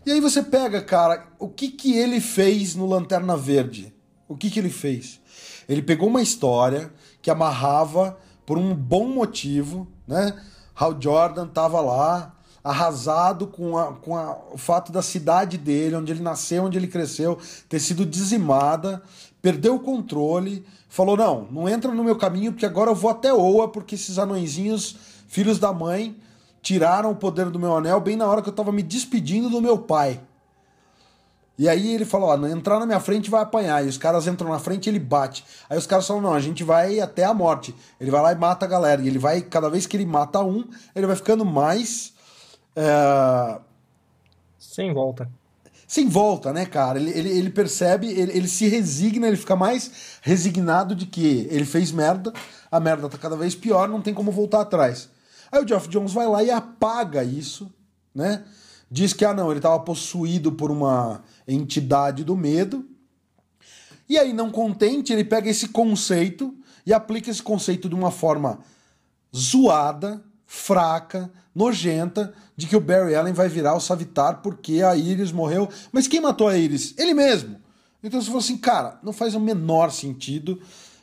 E 0.05 0.13
aí 0.13 0.21
você 0.21 0.43
pega, 0.43 0.81
cara, 0.81 1.27
o 1.39 1.49
que, 1.49 1.69
que 1.69 1.93
ele 1.93 2.21
fez 2.21 2.75
no 2.75 2.87
Lanterna 2.87 3.37
Verde? 3.37 3.95
O 4.27 4.35
que, 4.35 4.51
que 4.51 4.59
ele 4.59 4.71
fez? 4.71 5.21
Ele 5.69 5.83
pegou 5.83 6.09
uma 6.09 6.23
história 6.23 6.91
que 7.21 7.31
amarrava 7.31 8.19
por 8.47 8.57
um 8.57 8.75
bom 8.75 9.07
motivo, 9.07 9.87
né? 10.09 10.41
Hal 10.75 10.97
Jordan 10.99 11.47
tava 11.47 11.81
lá, 11.83 12.35
arrasado 12.65 13.47
com, 13.47 13.77
a, 13.77 13.93
com 13.93 14.17
a, 14.17 14.39
o 14.53 14.57
fato 14.57 14.91
da 14.91 15.03
cidade 15.03 15.59
dele, 15.59 15.97
onde 15.97 16.13
ele 16.13 16.23
nasceu, 16.23 16.65
onde 16.65 16.79
ele 16.79 16.87
cresceu, 16.87 17.39
ter 17.69 17.79
sido 17.79 18.07
dizimada, 18.07 19.03
perdeu 19.43 19.75
o 19.75 19.81
controle, 19.81 20.65
falou: 20.89 21.17
não, 21.17 21.47
não 21.51 21.69
entra 21.69 21.93
no 21.93 22.03
meu 22.03 22.17
caminho, 22.17 22.53
porque 22.53 22.67
agora 22.67 22.91
eu 22.91 22.95
vou 22.95 23.11
até 23.11 23.33
Oa, 23.33 23.69
porque 23.69 23.95
esses 23.95 24.19
anõezinhos, 24.19 24.97
filhos 25.29 25.59
da 25.59 25.73
mãe, 25.73 26.17
tiraram 26.63 27.11
o 27.11 27.17
poder 27.17 27.51
do 27.51 27.59
meu 27.59 27.77
anel 27.77 28.01
bem 28.01 28.17
na 28.17 28.27
hora 28.27 28.43
que 28.43 28.49
eu 28.49 28.53
tava 28.53 28.73
me 28.73 28.83
despedindo 28.83 29.49
do 29.49 29.61
meu 29.61 29.79
pai. 29.79 30.21
E 31.59 31.69
aí 31.69 31.95
ele 31.95 32.07
falou, 32.07 32.31
ó, 32.31 32.47
entrar 32.47 32.79
na 32.79 32.87
minha 32.87 33.01
frente 33.01 33.29
vai 33.29 33.43
apanhar. 33.43 33.85
E 33.85 33.89
os 33.89 33.99
caras 33.99 34.27
entram 34.27 34.49
na 34.49 34.59
frente 34.59 34.87
e 34.87 34.91
ele 34.91 34.99
bate. 34.99 35.45
Aí 35.69 35.77
os 35.77 35.87
caras 35.87 36.07
falam, 36.07 36.23
não, 36.23 36.33
a 36.33 36.41
gente 36.41 36.65
vai 36.65 37.01
até 37.01 37.25
a 37.25 37.35
morte. 37.35 37.75
Ele 38.01 38.11
vai 38.11 38.23
lá 38.23 38.33
e 38.33 38.35
mata 38.35 38.65
a 38.65 38.69
galera. 38.69 39.03
E 39.03 39.07
ele 39.07 39.19
vai, 39.19 39.43
cada 39.43 39.69
vez 39.69 39.87
que 39.87 39.95
ele 39.95 40.07
mata 40.07 40.41
um, 40.41 40.65
ele 40.95 41.07
vai 41.07 41.17
ficando 41.17 41.45
mais 41.45 42.15
é... 42.77 43.61
Sem 44.59 44.93
volta. 44.93 45.29
Sem 45.87 46.09
volta, 46.09 46.53
né, 46.53 46.65
cara? 46.65 46.99
Ele, 46.99 47.11
ele, 47.11 47.29
ele 47.31 47.51
percebe, 47.51 48.09
ele, 48.09 48.37
ele 48.37 48.49
se 48.49 48.69
resigna, 48.69 49.27
ele 49.27 49.37
fica 49.37 49.57
mais 49.57 50.19
resignado 50.23 50.95
de 50.95 51.05
que 51.07 51.49
ele 51.51 51.65
fez 51.65 51.91
merda, 51.91 52.33
a 52.71 52.79
merda 52.79 53.09
tá 53.09 53.19
cada 53.19 53.37
vez 53.37 53.55
pior, 53.55 53.89
não 53.89 54.01
tem 54.01 54.15
como 54.15 54.31
voltar 54.31 54.61
atrás. 54.61 55.11
Aí 55.51 55.63
o 55.63 55.67
Geoff 55.67 55.89
Jones 55.89 56.13
vai 56.13 56.27
lá 56.27 56.43
e 56.43 56.51
apaga 56.51 57.25
isso, 57.25 57.73
né? 58.15 58.45
Diz 58.91 59.13
que, 59.13 59.25
ah, 59.25 59.33
não, 59.33 59.51
ele 59.51 59.59
estava 59.59 59.79
possuído 59.81 60.53
por 60.53 60.71
uma 60.71 61.23
entidade 61.47 62.25
do 62.25 62.37
medo. 62.37 62.85
E 64.09 64.19
aí, 64.19 64.33
não 64.33 64.51
contente, 64.51 65.13
ele 65.13 65.25
pega 65.25 65.49
esse 65.49 65.69
conceito 65.69 66.55
e 66.85 66.93
aplica 66.93 67.31
esse 67.31 67.43
conceito 67.43 67.89
de 67.89 67.95
uma 67.95 68.11
forma 68.11 68.59
zoada, 69.35 70.23
fraca, 70.47 71.31
nojenta 71.55 72.35
de 72.57 72.67
que 72.67 72.77
o 72.77 72.81
Barry 72.81 73.15
Allen 73.15 73.33
vai 73.33 73.49
virar 73.49 73.75
o 73.75 73.81
Savitar 73.81 74.43
porque 74.43 74.83
a 74.83 74.97
Iris 74.97 75.31
morreu. 75.31 75.69
Mas 75.93 76.09
quem 76.09 76.21
matou 76.21 76.49
a 76.49 76.59
Iris? 76.59 76.95
Ele 76.99 77.15
mesmo. 77.15 77.57
Então 78.03 78.21
você 78.21 78.27
falou 78.27 78.41
assim, 78.41 78.57
cara, 78.57 78.99
não 79.03 79.13
faz 79.13 79.35
o 79.35 79.41
menor 79.41 79.91
sentido. 79.93 80.61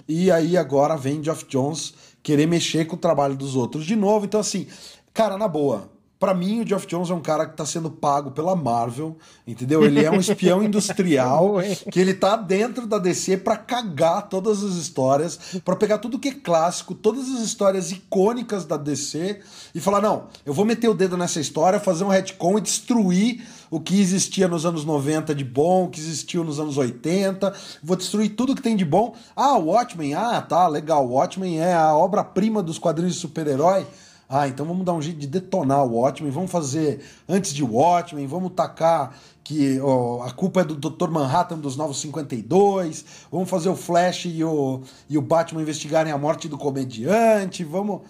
E 0.08 0.32
aí 0.32 0.58
agora 0.58 0.96
vem 0.96 1.24
Geoff 1.24 1.46
Jones 1.48 1.94
querer 2.28 2.46
mexer 2.46 2.84
com 2.86 2.98
o 2.98 3.00
trabalho 3.00 3.38
dos 3.38 3.56
outros 3.56 3.86
de 3.86 3.96
novo. 3.96 4.26
Então 4.26 4.42
assim, 4.42 4.68
cara, 5.14 5.38
na 5.38 5.48
boa, 5.48 5.90
Pra 6.20 6.34
mim, 6.34 6.62
o 6.62 6.68
Geoff 6.68 6.88
Jones 6.88 7.12
é 7.12 7.14
um 7.14 7.22
cara 7.22 7.46
que 7.46 7.56
tá 7.56 7.64
sendo 7.64 7.92
pago 7.92 8.32
pela 8.32 8.56
Marvel, 8.56 9.16
entendeu? 9.46 9.84
Ele 9.84 10.04
é 10.04 10.10
um 10.10 10.20
espião 10.20 10.62
industrial 10.66 11.58
que 11.92 12.00
ele 12.00 12.16
tá 12.16 12.36
dentro 12.36 12.88
da 12.88 12.98
DC 12.98 13.38
pra 13.38 13.56
cagar 13.56 14.28
todas 14.28 14.64
as 14.64 14.74
histórias, 14.74 15.40
pra 15.64 15.76
pegar 15.76 16.00
tudo 16.00 16.18
que 16.18 16.30
é 16.30 16.34
clássico, 16.34 16.96
todas 16.96 17.30
as 17.30 17.42
histórias 17.42 17.92
icônicas 17.92 18.66
da 18.66 18.78
DC 18.78 19.40
e 19.76 19.80
falar: 19.80 20.02
não, 20.02 20.28
eu 20.44 20.54
vou 20.54 20.66
meter 20.66 20.90
o 20.90 20.96
dedo 20.96 21.16
nessa 21.16 21.40
história, 21.40 21.80
fazer 21.80 22.04
um 22.04 22.10
retcon 22.10 22.58
e 22.58 22.62
destruir 22.62 23.46
o 23.70 23.80
que 23.80 24.00
existia 24.00 24.48
nos 24.48 24.66
anos 24.66 24.84
90 24.86 25.36
de 25.36 25.44
bom, 25.44 25.86
o 25.86 25.90
que 25.90 26.00
existiu 26.00 26.44
nos 26.44 26.60
anos 26.60 26.78
80, 26.78 27.54
vou 27.84 27.96
destruir 27.96 28.30
tudo 28.30 28.56
que 28.56 28.62
tem 28.62 28.76
de 28.76 28.86
bom. 28.86 29.14
Ah, 29.36 29.58
o 29.58 29.66
Watchmen, 29.68 30.16
ah, 30.16 30.42
tá, 30.42 30.68
legal, 30.68 31.06
o 31.06 31.12
Watchmen 31.12 31.60
é 31.60 31.76
a 31.76 31.96
obra-prima 31.96 32.64
dos 32.64 32.80
quadrinhos 32.80 33.14
de 33.14 33.20
super-herói. 33.20 33.86
Ah, 34.30 34.48
então 34.48 34.66
vamos 34.66 34.86
dar 34.86 34.94
um 34.94 35.02
jeito 35.02 35.20
de 35.20 35.28
detonar 35.28 35.86
o 35.86 36.00
Watchmen, 36.00 36.32
vamos 36.32 36.52
fazer 36.52 37.02
antes 37.30 37.54
de 37.54 37.64
Watchmen, 37.64 38.28
vamos 38.28 38.52
tacar 38.52 39.16
que 39.42 39.80
a 40.26 40.32
culpa 40.32 40.60
é 40.60 40.64
do 40.66 40.76
Dr. 40.76 41.10
Manhattan 41.10 41.58
dos 41.58 41.78
Novos 41.78 42.02
52, 42.02 43.06
vamos 43.32 43.50
fazer 43.50 43.70
o 43.70 43.76
Flash 43.76 44.26
e 44.26 44.44
o, 44.44 44.82
e 45.10 45.18
o 45.18 45.22
Batman 45.22 45.62
investigarem 45.62 46.12
a 46.12 46.18
morte 46.18 46.50
do 46.50 46.58
comediante, 46.58 47.64
vamos. 47.64 48.02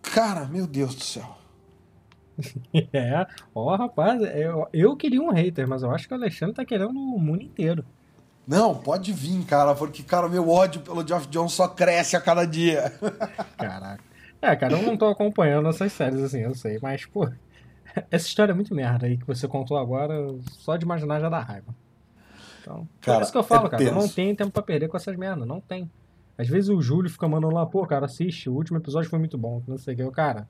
Cara, 0.00 0.46
meu 0.46 0.66
Deus 0.66 0.94
do 0.94 1.02
céu. 1.02 1.36
É, 2.92 3.26
ó, 3.52 3.74
rapaz, 3.74 4.22
eu, 4.22 4.68
eu 4.72 4.96
queria 4.96 5.20
um 5.20 5.32
hater, 5.32 5.66
mas 5.66 5.82
eu 5.82 5.90
acho 5.90 6.06
que 6.06 6.14
o 6.14 6.16
Alexandre 6.16 6.54
tá 6.54 6.64
querendo 6.64 6.90
o 6.90 7.18
mundo 7.18 7.42
inteiro. 7.42 7.84
Não, 8.46 8.76
pode 8.76 9.12
vir, 9.12 9.44
cara, 9.44 9.74
porque, 9.74 10.04
cara, 10.04 10.28
meu 10.28 10.48
ódio 10.48 10.80
pelo 10.80 11.06
Geoff 11.06 11.26
Jones 11.26 11.52
só 11.52 11.66
cresce 11.66 12.16
a 12.16 12.20
cada 12.20 12.46
dia. 12.46 12.92
Caraca. 13.58 14.07
É, 14.40 14.54
cara, 14.54 14.74
eu 14.74 14.82
não 14.82 14.96
tô 14.96 15.06
acompanhando 15.06 15.68
essas 15.68 15.92
séries 15.92 16.22
assim, 16.22 16.40
eu 16.40 16.54
sei, 16.54 16.78
mas, 16.80 17.04
pô, 17.06 17.28
essa 18.10 18.26
história 18.26 18.52
é 18.52 18.54
muito 18.54 18.74
merda 18.74 19.06
aí 19.06 19.16
que 19.16 19.26
você 19.26 19.48
contou 19.48 19.76
agora, 19.76 20.14
só 20.52 20.76
de 20.76 20.84
imaginar 20.84 21.20
já 21.20 21.28
dá 21.28 21.40
raiva. 21.40 21.74
Então, 22.60 22.88
cara, 23.00 23.20
é 23.20 23.22
isso 23.22 23.32
que 23.32 23.38
eu 23.38 23.42
falo, 23.42 23.66
é 23.66 23.70
cara, 23.70 23.82
eu 23.82 23.94
não 23.94 24.08
tenho 24.08 24.36
tempo 24.36 24.50
pra 24.50 24.62
perder 24.62 24.88
com 24.88 24.96
essas 24.96 25.16
merdas, 25.16 25.46
não 25.46 25.60
tem. 25.60 25.90
Às 26.36 26.48
vezes 26.48 26.70
o 26.70 26.80
Júlio 26.80 27.10
fica 27.10 27.26
mandando 27.26 27.54
lá, 27.54 27.66
pô, 27.66 27.84
cara, 27.84 28.06
assiste, 28.06 28.48
o 28.48 28.54
último 28.54 28.78
episódio 28.78 29.10
foi 29.10 29.18
muito 29.18 29.36
bom, 29.36 29.60
não 29.66 29.76
sei 29.76 29.94
o 29.94 29.96
que. 29.96 30.02
Eu, 30.02 30.12
cara, 30.12 30.48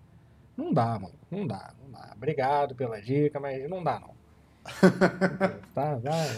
não 0.56 0.72
dá, 0.72 0.98
mano, 0.98 1.14
não 1.30 1.46
dá, 1.46 1.72
não 1.82 1.90
dá. 1.90 2.12
Obrigado 2.14 2.74
pela 2.74 3.00
dica, 3.00 3.40
mas 3.40 3.68
não 3.70 3.82
dá, 3.82 4.00
não. 4.00 4.18
tá, 5.74 5.94
vai, 5.94 6.28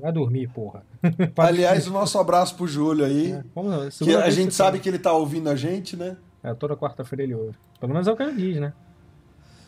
vai 0.00 0.12
dormir, 0.12 0.48
porra. 0.48 0.82
Aliás, 1.36 1.86
o 1.86 1.92
nosso 1.92 2.18
abraço 2.18 2.56
pro 2.56 2.66
Júlio 2.66 3.04
aí. 3.04 3.32
É, 3.32 3.44
vamos, 3.54 3.98
que 3.98 4.12
a 4.14 4.30
gente 4.30 4.54
sabe 4.54 4.80
que 4.80 4.88
ele 4.88 4.98
tá 4.98 5.12
ouvindo 5.12 5.48
a 5.48 5.54
gente, 5.54 5.96
né? 5.96 6.16
É, 6.46 6.54
toda 6.54 6.76
quarta-feira 6.76 7.24
ele 7.24 7.34
ouve. 7.34 7.58
Pelo 7.80 7.92
menos 7.92 8.06
é 8.06 8.12
o 8.12 8.16
que 8.16 8.22
ele 8.22 8.32
diz, 8.32 8.60
né? 8.60 8.72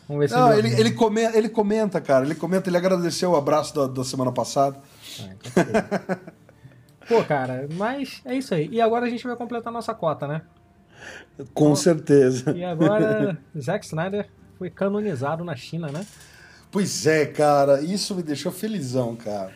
Vamos 0.07 0.21
ver 0.21 0.29
se 0.29 0.35
Não, 0.35 0.53
ele, 0.53 0.69
ele, 0.69 0.79
ele, 0.79 0.91
comenta, 0.91 1.37
ele 1.37 1.49
comenta, 1.49 1.99
cara. 1.99 2.23
Ele 2.23 2.35
comenta, 2.35 2.69
ele 2.69 2.77
agradeceu 2.77 3.31
o 3.31 3.35
abraço 3.35 3.75
da, 3.75 3.85
da 3.85 4.03
semana 4.05 4.31
passada. 4.31 4.79
Ah, 5.19 5.33
então 5.33 5.63
Pô, 7.05 7.21
cara, 7.25 7.67
mas 7.73 8.21
é 8.23 8.33
isso 8.33 8.53
aí. 8.53 8.69
E 8.71 8.79
agora 8.79 9.05
a 9.05 9.09
gente 9.09 9.27
vai 9.27 9.35
completar 9.35 9.73
nossa 9.73 9.93
cota, 9.93 10.25
né? 10.25 10.41
Com 11.53 11.65
então, 11.65 11.75
certeza. 11.75 12.51
E 12.55 12.63
agora, 12.63 13.37
Zack 13.59 13.85
Snyder 13.85 14.29
foi 14.57 14.69
canonizado 14.69 15.43
na 15.43 15.57
China, 15.57 15.89
né? 15.91 16.05
Pois 16.71 17.05
é, 17.05 17.25
cara. 17.25 17.81
Isso 17.81 18.15
me 18.15 18.23
deixou 18.23 18.53
felizão, 18.53 19.17
cara. 19.17 19.51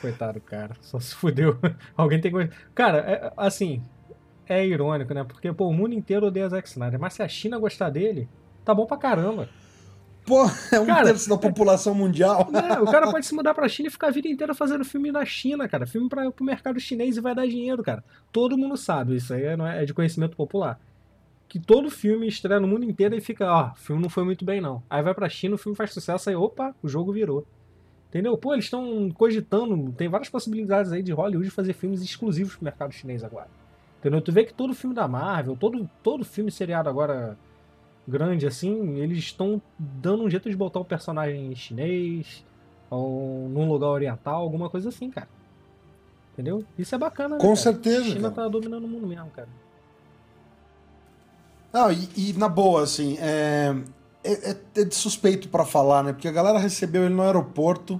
Coitado, 0.00 0.40
cara. 0.40 0.74
Só 0.80 0.98
se 0.98 1.14
fudeu. 1.14 1.56
Alguém 1.96 2.20
tem 2.20 2.32
que. 2.32 2.50
Cara, 2.74 2.98
é, 2.98 3.32
assim, 3.36 3.80
é 4.48 4.66
irônico, 4.66 5.14
né? 5.14 5.24
Porque, 5.24 5.52
pô, 5.52 5.68
o 5.68 5.72
mundo 5.72 5.94
inteiro 5.94 6.26
odeia 6.26 6.48
Zack 6.48 6.68
Snyder, 6.68 7.00
mas 7.00 7.14
se 7.14 7.22
a 7.22 7.28
China 7.28 7.58
gostar 7.58 7.90
dele, 7.90 8.28
tá 8.64 8.74
bom 8.74 8.86
pra 8.86 8.96
caramba. 8.96 9.48
Pô, 10.26 10.46
é 10.72 10.80
um 10.80 10.86
cara, 10.86 11.04
terço 11.04 11.28
da 11.28 11.36
população 11.36 11.94
mundial. 11.94 12.48
É, 12.52 12.80
o 12.80 12.86
cara 12.86 13.10
pode 13.10 13.24
se 13.26 13.34
mudar 13.34 13.52
pra 13.52 13.68
China 13.68 13.88
e 13.88 13.92
ficar 13.92 14.08
a 14.08 14.10
vida 14.10 14.26
inteira 14.26 14.54
fazendo 14.54 14.84
filme 14.84 15.12
na 15.12 15.24
China, 15.24 15.68
cara. 15.68 15.86
Filme 15.86 16.08
pra, 16.08 16.30
pro 16.30 16.44
mercado 16.44 16.80
chinês 16.80 17.16
e 17.16 17.20
vai 17.20 17.34
dar 17.34 17.46
dinheiro, 17.46 17.82
cara. 17.82 18.02
Todo 18.32 18.56
mundo 18.56 18.76
sabe, 18.76 19.16
isso 19.16 19.34
aí 19.34 19.44
é, 19.44 19.54
é, 19.54 19.82
é 19.82 19.84
de 19.84 19.92
conhecimento 19.92 20.36
popular. 20.36 20.80
Que 21.46 21.60
todo 21.60 21.90
filme 21.90 22.26
estreia 22.26 22.58
no 22.58 22.66
mundo 22.66 22.84
inteiro 22.84 23.14
e 23.14 23.20
fica, 23.20 23.52
ó, 23.52 23.72
o 23.72 23.76
filme 23.76 24.02
não 24.02 24.08
foi 24.08 24.24
muito 24.24 24.44
bem, 24.44 24.60
não. 24.60 24.82
Aí 24.88 25.02
vai 25.02 25.14
pra 25.14 25.28
China, 25.28 25.56
o 25.56 25.58
filme 25.58 25.76
faz 25.76 25.92
sucesso, 25.92 26.30
aí, 26.30 26.34
opa, 26.34 26.74
o 26.82 26.88
jogo 26.88 27.12
virou. 27.12 27.46
Entendeu? 28.08 28.36
Pô, 28.38 28.54
eles 28.54 28.64
estão 28.64 29.10
cogitando, 29.10 29.92
tem 29.92 30.08
várias 30.08 30.30
possibilidades 30.30 30.90
aí 30.90 31.02
de 31.02 31.12
Hollywood 31.12 31.50
fazer 31.50 31.74
filmes 31.74 32.00
exclusivos 32.00 32.54
pro 32.54 32.64
mercado 32.64 32.92
chinês 32.92 33.22
agora. 33.22 33.48
Entendeu? 34.04 34.20
Tu 34.20 34.32
vê 34.32 34.44
que 34.44 34.52
todo 34.52 34.74
filme 34.74 34.94
da 34.94 35.08
Marvel, 35.08 35.56
todo, 35.56 35.88
todo 36.02 36.26
filme 36.26 36.50
seriado 36.50 36.90
agora 36.90 37.38
grande 38.06 38.46
assim, 38.46 38.98
eles 38.98 39.16
estão 39.16 39.62
dando 39.78 40.24
um 40.24 40.28
jeito 40.28 40.50
de 40.50 40.54
botar 40.54 40.78
o 40.78 40.84
personagem 40.84 41.56
chinês 41.56 42.44
ou 42.90 43.48
num 43.48 43.66
lugar 43.66 43.86
oriental, 43.86 44.42
alguma 44.42 44.68
coisa 44.68 44.90
assim, 44.90 45.10
cara. 45.10 45.26
Entendeu? 46.34 46.62
Isso 46.78 46.94
é 46.94 46.98
bacana, 46.98 47.36
né, 47.36 47.40
Com 47.40 47.46
cara? 47.46 47.56
certeza. 47.56 48.02
A 48.02 48.04
China 48.04 48.30
cara. 48.30 48.42
tá 48.42 48.48
dominando 48.48 48.84
o 48.84 48.88
mundo 48.88 49.06
mesmo, 49.06 49.30
cara. 49.30 49.48
Não, 51.72 51.90
e, 51.90 52.06
e 52.14 52.32
na 52.34 52.46
boa, 52.46 52.82
assim, 52.82 53.16
é, 53.18 53.74
é, 54.22 54.50
é, 54.50 54.82
é 54.82 54.90
suspeito 54.90 55.48
para 55.48 55.64
falar, 55.64 56.02
né? 56.02 56.12
Porque 56.12 56.28
a 56.28 56.32
galera 56.32 56.58
recebeu 56.58 57.06
ele 57.06 57.14
no 57.14 57.22
aeroporto 57.22 57.98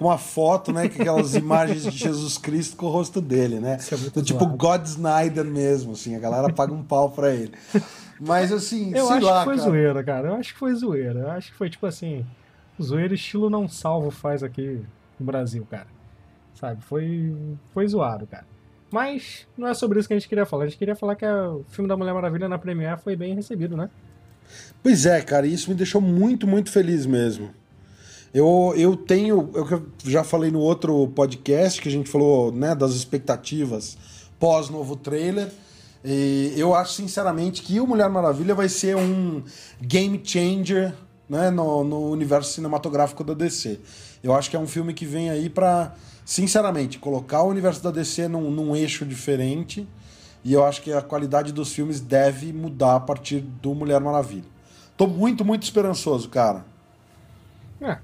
com 0.00 0.06
uma 0.06 0.16
foto, 0.16 0.72
né? 0.72 0.88
Com 0.88 1.02
aquelas 1.02 1.34
imagens 1.34 1.82
de 1.84 1.90
Jesus 1.90 2.38
Cristo 2.38 2.74
com 2.74 2.86
o 2.86 2.88
rosto 2.88 3.20
dele, 3.20 3.60
né? 3.60 3.76
É 3.92 3.94
então, 4.06 4.22
tipo 4.22 4.46
God 4.46 4.86
Snyder 4.86 5.44
mesmo, 5.44 5.92
assim, 5.92 6.16
a 6.16 6.18
galera 6.18 6.50
paga 6.50 6.72
um 6.72 6.82
pau 6.82 7.10
pra 7.10 7.34
ele. 7.34 7.52
Mas 8.18 8.50
assim, 8.50 8.94
eu 8.94 9.10
acho 9.10 9.26
lá, 9.26 9.40
que 9.40 9.44
foi 9.44 9.56
cara. 9.56 9.68
zoeira, 9.68 10.04
cara. 10.04 10.28
Eu 10.28 10.34
acho 10.36 10.52
que 10.54 10.58
foi 10.58 10.74
zoeira. 10.74 11.20
Eu 11.20 11.30
acho 11.32 11.50
que 11.52 11.56
foi 11.56 11.68
tipo 11.68 11.86
assim, 11.86 12.24
zoeira 12.80 13.12
estilo 13.12 13.50
não 13.50 13.68
salvo 13.68 14.10
faz 14.10 14.42
aqui 14.42 14.80
no 15.18 15.26
Brasil, 15.26 15.66
cara. 15.70 15.86
Sabe? 16.54 16.82
Foi 16.82 17.36
foi 17.74 17.86
zoado, 17.86 18.26
cara. 18.26 18.46
Mas 18.90 19.46
não 19.56 19.68
é 19.68 19.74
sobre 19.74 19.98
isso 19.98 20.08
que 20.08 20.14
a 20.14 20.18
gente 20.18 20.28
queria 20.28 20.46
falar. 20.46 20.64
A 20.64 20.66
gente 20.66 20.78
queria 20.78 20.96
falar 20.96 21.14
que 21.14 21.26
o 21.26 21.62
filme 21.68 21.88
da 21.88 21.96
Mulher 21.96 22.14
Maravilha 22.14 22.48
na 22.48 22.58
Premiere 22.58 23.00
foi 23.00 23.14
bem 23.14 23.34
recebido, 23.34 23.76
né? 23.76 23.90
Pois 24.82 25.04
é, 25.04 25.20
cara, 25.20 25.46
isso 25.46 25.68
me 25.70 25.76
deixou 25.76 26.00
muito, 26.00 26.46
muito 26.46 26.70
feliz 26.70 27.04
mesmo. 27.06 27.50
Eu, 28.32 28.72
eu 28.76 28.96
tenho, 28.96 29.50
eu 29.54 29.86
já 30.04 30.22
falei 30.22 30.50
no 30.50 30.60
outro 30.60 31.08
podcast 31.08 31.82
que 31.82 31.88
a 31.88 31.92
gente 31.92 32.08
falou 32.08 32.52
né, 32.52 32.74
das 32.74 32.92
expectativas 32.92 33.98
pós 34.38 34.70
novo 34.70 34.96
trailer. 34.96 35.52
E 36.04 36.54
eu 36.56 36.74
acho 36.74 36.94
sinceramente 36.94 37.62
que 37.62 37.78
o 37.78 37.86
Mulher 37.86 38.08
Maravilha 38.08 38.54
vai 38.54 38.68
ser 38.68 38.96
um 38.96 39.42
game 39.80 40.20
changer 40.24 40.94
né, 41.28 41.50
no, 41.50 41.84
no 41.84 42.10
universo 42.10 42.52
cinematográfico 42.52 43.22
da 43.22 43.34
DC. 43.34 43.78
Eu 44.22 44.34
acho 44.34 44.48
que 44.48 44.56
é 44.56 44.58
um 44.58 44.66
filme 44.66 44.94
que 44.94 45.04
vem 45.04 45.28
aí 45.28 45.50
para, 45.50 45.94
sinceramente, 46.24 46.98
colocar 46.98 47.42
o 47.42 47.48
universo 47.48 47.82
da 47.82 47.90
DC 47.90 48.28
num, 48.28 48.50
num 48.50 48.74
eixo 48.74 49.04
diferente. 49.04 49.86
E 50.42 50.54
eu 50.54 50.64
acho 50.64 50.80
que 50.80 50.92
a 50.92 51.02
qualidade 51.02 51.52
dos 51.52 51.72
filmes 51.72 52.00
deve 52.00 52.52
mudar 52.52 52.96
a 52.96 53.00
partir 53.00 53.40
do 53.40 53.74
Mulher 53.74 54.00
Maravilha. 54.00 54.48
Tô 54.96 55.06
muito, 55.06 55.44
muito 55.44 55.64
esperançoso, 55.64 56.30
cara. 56.30 56.64
É, 57.80 57.98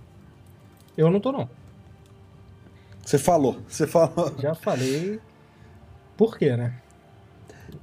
eu 0.96 1.10
não 1.10 1.20
tô, 1.20 1.32
não. 1.32 1.48
Você 3.04 3.18
falou, 3.18 3.58
você 3.68 3.86
falou. 3.86 4.34
Já 4.38 4.54
falei. 4.54 5.20
Por 6.16 6.36
quê, 6.36 6.56
né? 6.56 6.74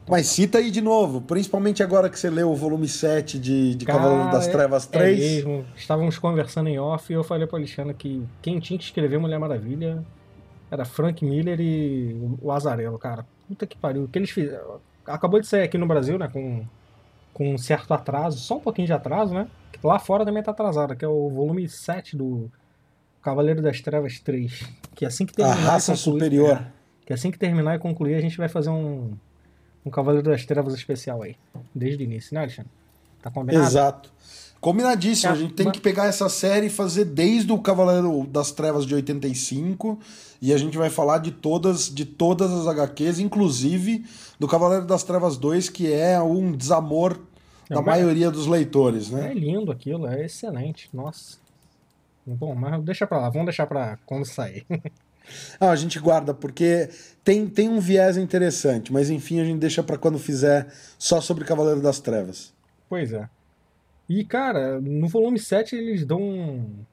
Mas 0.08 0.27
cita 0.27 0.58
aí 0.58 0.70
de 0.70 0.82
novo, 0.82 1.22
principalmente 1.22 1.82
agora 1.82 2.10
que 2.10 2.20
você 2.20 2.29
leu 2.29 2.51
o 2.51 2.55
volume 2.55 2.88
7 2.88 3.39
de, 3.39 3.75
de 3.75 3.86
Cavaleiro 3.86 4.32
das 4.32 4.48
Trevas 4.48 4.86
3. 4.86 5.17
É 5.17 5.22
mesmo. 5.22 5.65
Estávamos 5.75 6.17
conversando 6.17 6.67
em 6.67 6.77
off 6.77 7.12
e 7.12 7.15
eu 7.15 7.24
falei 7.24 7.48
pro 7.48 7.55
Alexandre 7.55 7.93
que 7.93 8.22
quem 8.41 8.60
tinha 8.60 8.77
que 8.77 8.84
escrever 8.84 9.17
Mulher 9.17 9.39
Maravilha 9.39 10.03
era 10.70 10.84
Frank 10.84 11.24
Miller 11.24 11.60
e 11.62 12.17
o 12.41 12.51
Azarello, 12.51 12.98
cara. 12.98 13.25
Puta 13.48 13.65
que 13.65 13.77
pariu. 13.77 14.03
O 14.03 14.08
que 14.08 14.20
eles 14.20 14.29
fizeram. 14.29 14.82
Acabou 15.05 15.39
de 15.39 15.48
sair 15.48 15.63
aqui 15.63 15.77
no 15.77 15.88
Brasil, 15.88 16.17
né? 16.17 16.27
Com, 16.27 16.65
com 17.34 17.53
um 17.53 17.58
certo 17.58 17.93
atraso, 17.93 18.39
só 18.39 18.58
um 18.58 18.62
pouquinho 18.62 18.88
de 18.88 18.93
atraso, 18.93 19.34
né? 19.34 19.48
Lá 19.82 20.00
fora 20.00 20.25
também 20.25 20.43
tá 20.43 20.51
atrasado, 20.51 20.96
que 20.96 21.05
é 21.05 21.08
o 21.08 21.29
volume 21.29 21.67
7 21.70 22.17
do 22.17 22.50
Cavaleiro 23.24 23.62
das 23.62 23.80
Trevas 23.80 24.20
3. 24.20 24.63
Que 24.94 25.06
assim 25.06 25.25
que 25.25 25.34
terminar. 25.34 25.58
A 25.58 25.72
raça 25.72 25.94
concluir, 25.96 26.13
superior. 26.13 26.58
É, 26.58 26.68
que 27.06 27.13
assim 27.13 27.32
que 27.32 27.39
terminar 27.39 27.75
e 27.75 27.80
concluir, 27.80 28.15
a 28.15 28.22
gente 28.22 28.38
vai 28.38 28.50
fazer 28.50 28.70
um, 28.70 29.13
um 29.86 29.89
Cavaleiro 29.89 30.30
das 30.30 30.46
Trevas 30.46 30.74
especial 30.74 31.24
aí. 31.24 31.36
Desde 31.74 32.03
o 32.03 32.06
início, 32.06 32.36
né, 32.36 32.42
Alexandre? 32.42 32.72
Tá 33.22 33.32
combinado? 33.32 33.65
Exato. 33.65 34.13
Combinadíssimo. 34.60 35.30
É, 35.30 35.36
a 35.36 35.38
gente 35.38 35.53
tem 35.53 35.65
mas... 35.65 35.74
que 35.74 35.82
pegar 35.82 36.06
essa 36.06 36.27
série 36.27 36.68
e 36.68 36.70
fazer 36.70 37.06
desde 37.06 37.51
o 37.51 37.60
Cavaleiro 37.60 38.27
das 38.27 38.51
Trevas 38.51 38.86
de 38.86 38.94
85. 38.94 39.98
E 40.42 40.53
a 40.53 40.58
gente 40.58 40.77
vai 40.77 40.89
falar 40.89 41.20
de 41.20 41.32
todas, 41.32 41.89
de 41.89 42.03
todas 42.03 42.51
as 42.51 42.68
HQs, 42.68 43.20
inclusive 43.20 44.06
do 44.38 44.48
Cavaleiro 44.48 44.86
das 44.86 45.03
Trevas 45.03 45.38
2, 45.38 45.70
que 45.70 45.92
é 45.92 46.22
um 46.22 46.51
desamor 46.51 47.20
da 47.70 47.82
maioria 47.82 48.30
dos 48.30 48.48
leitores, 48.48 49.10
né? 49.10 49.32
É 49.32 49.34
lindo 49.34 49.72
aquilo, 49.72 50.08
é 50.08 50.25
excelente. 50.25 50.89
Nossa. 50.94 51.43
Bom, 52.25 52.56
mas 52.56 52.82
deixa 52.84 53.06
pra 53.06 53.20
lá, 53.20 53.30
vamos 53.30 53.46
deixar 53.48 53.68
pra 53.68 53.98
quando 54.06 54.25
sair. 54.25 54.65
ah, 55.60 55.70
a 55.72 55.75
gente 55.75 56.00
guarda, 56.00 56.34
porque 56.34 56.89
tem, 57.24 57.48
tem 57.48 57.70
um 57.70 57.80
viés 57.80 58.15
interessante, 58.18 58.92
mas 58.94 59.10
enfim, 59.10 59.39
a 59.42 59.46
gente 59.46 59.60
deixa 59.60 59.84
para 59.84 59.98
quando 59.98 60.18
fizer 60.18 60.68
só 60.98 61.20
sobre 61.20 61.44
Cavaleiro 61.46 61.82
das 61.82 62.00
Trevas. 62.00 62.53
Pois 62.88 63.12
é. 63.12 63.27
E, 64.08 64.24
cara, 64.24 64.80
no 64.80 65.08
volume 65.08 65.39
7 65.39 65.75
eles 65.75 66.06
dão. 66.06 66.22
um- 66.22 66.86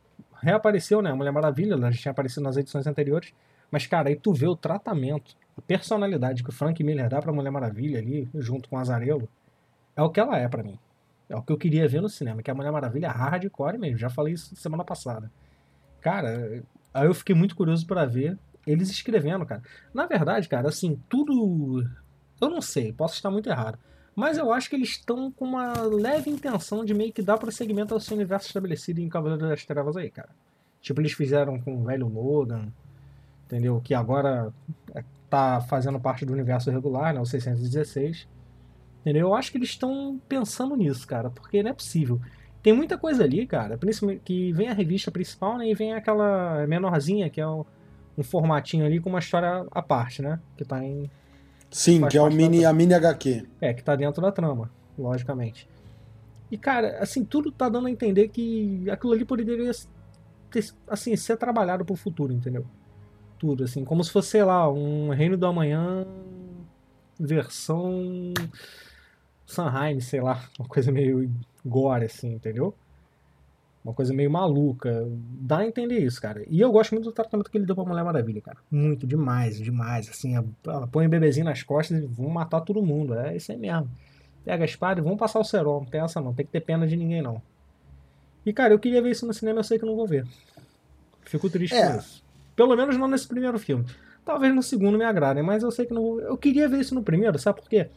Reapareceu, 0.43 1.03
né? 1.03 1.11
A 1.11 1.15
Mulher 1.15 1.33
Maravilha, 1.33 1.75
ela 1.75 1.91
já 1.93 1.99
tinha 2.01 2.13
aparecido 2.13 2.43
nas 2.43 2.57
edições 2.57 2.87
anteriores. 2.87 3.31
Mas, 3.71 3.87
cara, 3.87 4.09
aí 4.09 4.17
tu 4.17 4.33
vê 4.33 4.47
o 4.47 4.57
tratamento, 4.57 5.37
a 5.57 5.61
personalidade 5.61 6.43
que 6.43 6.49
o 6.49 6.53
Frank 6.53 6.83
Miller 6.83 7.11
dá 7.11 7.21
pra 7.21 7.31
Mulher 7.33 7.51
Maravilha 7.51 7.99
ali, 7.99 8.27
junto 8.35 8.67
com 8.69 8.77
o 8.77 8.79
Azarelo, 8.79 9.29
é 9.95 10.03
o 10.03 10.09
que 10.09 10.19
ela 10.19 10.39
é 10.39 10.49
pra 10.49 10.63
mim. 10.63 10.79
É 11.31 11.37
o 11.37 11.43
que 11.43 11.53
eu 11.53 11.57
queria 11.57 11.87
ver 11.87 12.03
no 12.03 12.09
cinema, 12.09 12.43
que 12.43 12.51
é 12.51 12.53
a 12.53 12.55
Mulher 12.57 12.73
Maravilha 12.73 13.09
hardcore 13.09 13.79
mesmo. 13.79 13.97
Já 13.97 14.11
falei 14.11 14.35
isso 14.35 14.55
semana 14.57 14.85
passada. 14.85 15.31
Cara, 16.01 16.65
aí 16.93 17.07
eu 17.07 17.15
fiquei 17.15 17.37
muito 17.37 17.55
curioso 17.55 17.87
pra 17.87 18.05
ver 18.05 18.37
eles 18.67 18.91
escrevendo, 18.91 19.47
cara. 19.47 19.63
Na 19.95 20.07
verdade, 20.07 20.49
cara, 20.49 20.69
assim, 20.69 21.01
tudo. 21.09 21.89
Eu 22.41 22.51
não 22.51 22.61
sei, 22.61 22.93
posso 22.93 23.15
estar 23.15 23.31
muito 23.31 23.49
errado. 23.49 23.79
Mas 24.15 24.39
eu 24.39 24.53
acho 24.53 24.69
que 24.69 24.75
eles 24.75 24.91
estão 24.91 25.31
com 25.31 25.45
uma 25.45 25.83
leve 25.83 26.29
intenção 26.29 26.85
de 26.85 26.93
meio 26.93 27.13
que 27.13 27.23
dar 27.23 27.39
prosseguimento 27.39 27.95
ao 27.95 28.01
seu 28.01 28.17
universo 28.17 28.49
estabelecido 28.49 29.01
em 29.01 29.09
Cavaleiro 29.09 29.49
das 29.49 29.65
Trevas 29.65 29.97
aí, 29.97 30.11
cara. 30.11 30.31
Tipo, 30.81 31.01
eles 31.01 31.13
fizeram 31.13 31.61
com 31.61 31.77
o 31.77 31.85
velho 31.85 32.09
Logan, 32.09 32.73
entendeu? 33.47 33.81
Que 33.81 33.95
agora 33.95 34.53
é, 34.95 35.05
tá 35.29 35.61
fazendo 35.61 36.01
parte 36.01 36.27
do 36.27 36.33
universo 36.33 36.71
regular, 36.71 37.15
né? 37.15 37.21
O 37.21 37.25
616. 37.25 38.27
Entendeu? 39.01 39.29
Eu 39.29 39.35
acho 39.35 39.51
que 39.51 39.59
eles 39.59 39.71
estão 39.71 40.21
pensando 40.29 40.77
nisso, 40.77 41.07
cara, 41.07 41.31
porque 41.31 41.63
não 41.63 41.71
é 41.71 41.75
possível. 41.75 42.21
Tem 42.63 42.73
muita 42.73 42.99
coisa 42.99 43.25
ali, 43.25 43.47
cara, 43.47 43.79
principalmente 43.79 44.21
que 44.23 44.53
vem 44.53 44.69
a 44.69 44.75
revista 44.75 45.11
principal, 45.11 45.57
né? 45.57 45.69
E 45.69 45.75
vem 45.75 45.95
aquela 45.95 46.67
menorzinha, 46.67 47.31
que 47.31 47.41
é 47.41 47.49
um, 47.49 47.65
um 48.19 48.23
formatinho 48.23 48.85
ali 48.85 49.01
com 49.01 49.09
uma 49.09 49.19
história 49.19 49.67
à 49.71 49.81
parte, 49.81 50.21
né? 50.21 50.39
Que 50.57 50.65
tá 50.65 50.85
em 50.85 51.11
Sim, 51.71 52.07
que 52.09 52.19
é 52.19 52.23
o 52.23 52.31
mini, 52.31 52.65
a 52.65 52.73
mini 52.73 52.93
HQ. 52.95 53.47
É, 53.61 53.73
que 53.73 53.83
tá 53.83 53.95
dentro 53.95 54.21
da 54.21 54.33
trama, 54.33 54.71
logicamente. 54.99 55.69
E, 56.51 56.59
cara, 56.59 56.99
assim, 56.99 57.25
tudo 57.25 57.53
tá 57.53 57.69
dando 57.69 57.87
a 57.87 57.91
entender 57.91 58.29
que 58.29 58.91
aquilo 58.91 59.13
ali 59.13 59.25
poderia 59.25 59.71
ter, 60.51 60.65
assim, 60.89 61.15
ser 61.15 61.37
trabalhado 61.37 61.85
pro 61.85 61.95
futuro, 61.95 62.33
entendeu? 62.33 62.67
Tudo, 63.39 63.65
assim, 63.65 63.85
como 63.85 64.03
se 64.03 64.11
fosse, 64.11 64.31
sei 64.31 64.45
lá, 64.45 64.71
um 64.71 65.11
Reino 65.11 65.37
do 65.37 65.47
Amanhã 65.47 66.05
versão 67.19 68.33
Sanheim, 69.51 70.01
sei 70.01 70.21
lá, 70.21 70.43
uma 70.59 70.69
coisa 70.69 70.91
meio 70.93 71.31
gore, 71.65 72.05
assim, 72.05 72.33
entendeu? 72.35 72.75
Uma 73.85 73.95
coisa 73.95 74.13
meio 74.13 74.31
maluca. 74.31 75.07
Dá 75.41 75.59
a 75.59 75.67
entender 75.67 75.99
isso, 76.01 76.21
cara. 76.21 76.45
E 76.49 76.61
eu 76.61 76.71
gosto 76.71 76.93
muito 76.93 77.05
do 77.07 77.13
tratamento 77.13 77.51
que 77.51 77.57
ele 77.57 77.65
deu 77.65 77.75
pra 77.75 77.85
Mulher 77.85 78.05
Maravilha, 78.05 78.41
cara. 78.43 78.59
Muito, 78.71 79.07
demais, 79.07 79.57
demais. 79.59 80.07
Assim, 80.09 80.37
ela 80.37 80.87
põe 80.87 81.07
o 81.07 81.09
bebezinho 81.09 81.47
nas 81.47 81.63
costas 81.63 82.03
e 82.03 82.07
vão 82.07 82.29
matar 82.29 82.61
todo 82.61 82.83
mundo. 82.83 83.15
É 83.15 83.35
isso 83.37 83.51
aí 83.51 83.57
mesmo. 83.59 83.91
Pega 84.45 84.65
a 84.65 84.67
espada 84.67 85.01
e 85.01 85.03
vão 85.03 85.17
passar 85.17 85.39
o 85.41 85.45
cerol. 85.45 85.81
Não 85.81 85.87
tem 85.87 86.03
essa 86.03 86.21
não. 86.21 86.35
Tem 86.35 86.45
que 86.45 86.53
ter 86.53 86.61
pena 86.61 86.87
de 86.87 86.95
ninguém, 86.95 87.23
não. 87.23 87.41
E, 88.45 88.53
cara, 88.53 88.75
eu 88.75 88.79
queria 88.79 89.01
ver 89.01 89.11
isso 89.13 89.27
no 89.27 89.33
cinema, 89.33 89.61
eu 89.61 89.65
sei 89.65 89.79
que 89.79 89.85
eu 89.85 89.89
não 89.89 89.97
vou 89.97 90.07
ver. 90.07 90.27
Fico 91.25 91.49
triste 91.49 91.75
É. 91.75 91.93
com 91.93 91.99
isso. 92.01 92.23
Pelo 92.55 92.77
menos 92.77 92.99
não 92.99 93.09
nesse 93.09 93.27
primeiro 93.27 93.59
filme. 93.59 93.87
Talvez 94.27 94.55
no 94.55 94.63
segundo 94.63 94.99
me 94.99 95.05
agradem, 95.05 95.43
mas 95.43 95.63
eu 95.63 95.71
sei 95.71 95.87
que 95.87 95.95
não 95.95 96.03
vou. 96.03 96.21
Eu 96.21 96.37
queria 96.37 96.69
ver 96.69 96.81
isso 96.81 96.95
no 96.95 97.03
primeiro, 97.03 97.39
sabe 97.39 97.61
por 97.63 97.69
quê? 97.71 97.89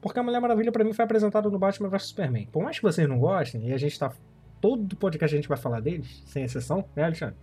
Porque 0.00 0.18
a 0.18 0.22
Mulher 0.22 0.40
Maravilha 0.40 0.72
pra 0.72 0.82
mim 0.82 0.92
foi 0.92 1.04
apresentada 1.04 1.50
no 1.50 1.58
Batman 1.58 1.88
vs 1.88 2.08
Superman. 2.08 2.46
Por 2.50 2.62
mais 2.62 2.76
que 2.78 2.82
vocês 2.82 3.08
não 3.08 3.18
gostem, 3.18 3.68
e 3.68 3.72
a 3.72 3.78
gente 3.78 3.98
tá. 3.98 4.12
Todo 4.60 4.94
podcast 4.96 5.34
a 5.34 5.38
gente 5.38 5.48
vai 5.48 5.56
falar 5.58 5.80
deles, 5.80 6.22
sem 6.26 6.44
exceção, 6.44 6.84
né, 6.94 7.04
Alexandre? 7.04 7.34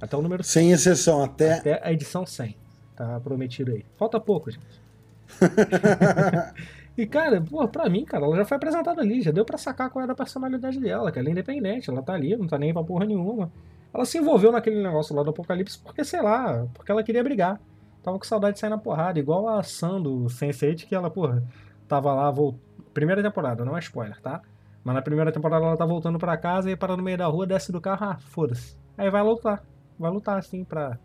Até 0.00 0.16
o 0.16 0.22
número 0.22 0.42
Sem 0.42 0.72
exceção, 0.72 1.22
até. 1.22 1.54
até 1.54 1.80
a 1.82 1.92
edição 1.92 2.24
100. 2.24 2.56
Tá 2.96 3.20
prometido 3.20 3.72
aí. 3.72 3.84
Falta 3.96 4.18
pouco, 4.20 4.50
gente. 4.50 4.80
E, 6.96 7.06
cara, 7.06 7.40
pô, 7.40 7.66
pra 7.66 7.88
mim, 7.88 8.04
cara, 8.04 8.26
ela 8.26 8.36
já 8.36 8.44
foi 8.44 8.56
apresentada 8.58 9.00
ali, 9.00 9.22
já 9.22 9.30
deu 9.30 9.42
pra 9.44 9.56
sacar 9.56 9.88
qual 9.88 10.02
era 10.02 10.12
a 10.12 10.14
personalidade 10.14 10.78
dela, 10.78 11.10
que 11.10 11.18
ela 11.18 11.28
é 11.28 11.32
independente, 11.32 11.88
ela 11.88 12.02
tá 12.02 12.12
ali, 12.12 12.36
não 12.36 12.46
tá 12.46 12.58
nem 12.58 12.74
pra 12.74 12.84
porra 12.84 13.06
nenhuma. 13.06 13.50
Ela 13.94 14.04
se 14.04 14.18
envolveu 14.18 14.52
naquele 14.52 14.82
negócio 14.82 15.14
lá 15.16 15.22
do 15.22 15.30
Apocalipse 15.30 15.78
porque, 15.78 16.04
sei 16.04 16.20
lá, 16.20 16.66
porque 16.74 16.92
ela 16.92 17.02
queria 17.02 17.24
brigar. 17.24 17.58
Tava 18.02 18.18
com 18.18 18.24
saudade 18.24 18.54
de 18.54 18.60
sair 18.60 18.68
na 18.68 18.76
porrada, 18.76 19.18
igual 19.18 19.48
a 19.48 19.62
Sam 19.62 20.02
do 20.02 20.24
Sense8, 20.26 20.84
que 20.86 20.94
ela, 20.94 21.08
porra, 21.10 21.42
tava 21.90 22.14
lá, 22.14 22.30
vol... 22.30 22.54
primeira 22.94 23.20
temporada, 23.20 23.64
não 23.64 23.76
é 23.76 23.80
spoiler, 23.80 24.20
tá? 24.20 24.40
Mas 24.84 24.94
na 24.94 25.02
primeira 25.02 25.32
temporada 25.32 25.66
ela 25.66 25.76
tá 25.76 25.84
voltando 25.84 26.18
pra 26.18 26.36
casa 26.36 26.70
e 26.70 26.76
para 26.76 26.96
no 26.96 27.02
meio 27.02 27.18
da 27.18 27.26
rua, 27.26 27.46
desce 27.46 27.72
do 27.72 27.80
carro, 27.80 28.06
ah, 28.06 28.16
foda-se. 28.16 28.78
Aí 28.96 29.10
vai 29.10 29.22
lutar, 29.22 29.62
vai 29.98 30.10
lutar 30.10 30.38
assim 30.38 30.62
pra 30.64 30.96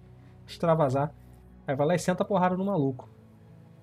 extravasar. 0.47 1.11
Aí 1.67 1.75
vai 1.75 1.87
lá 1.87 1.95
e 1.95 1.99
senta 1.99 2.21
a 2.21 2.25
porrada 2.25 2.55
no 2.55 2.63
maluco. 2.63 3.09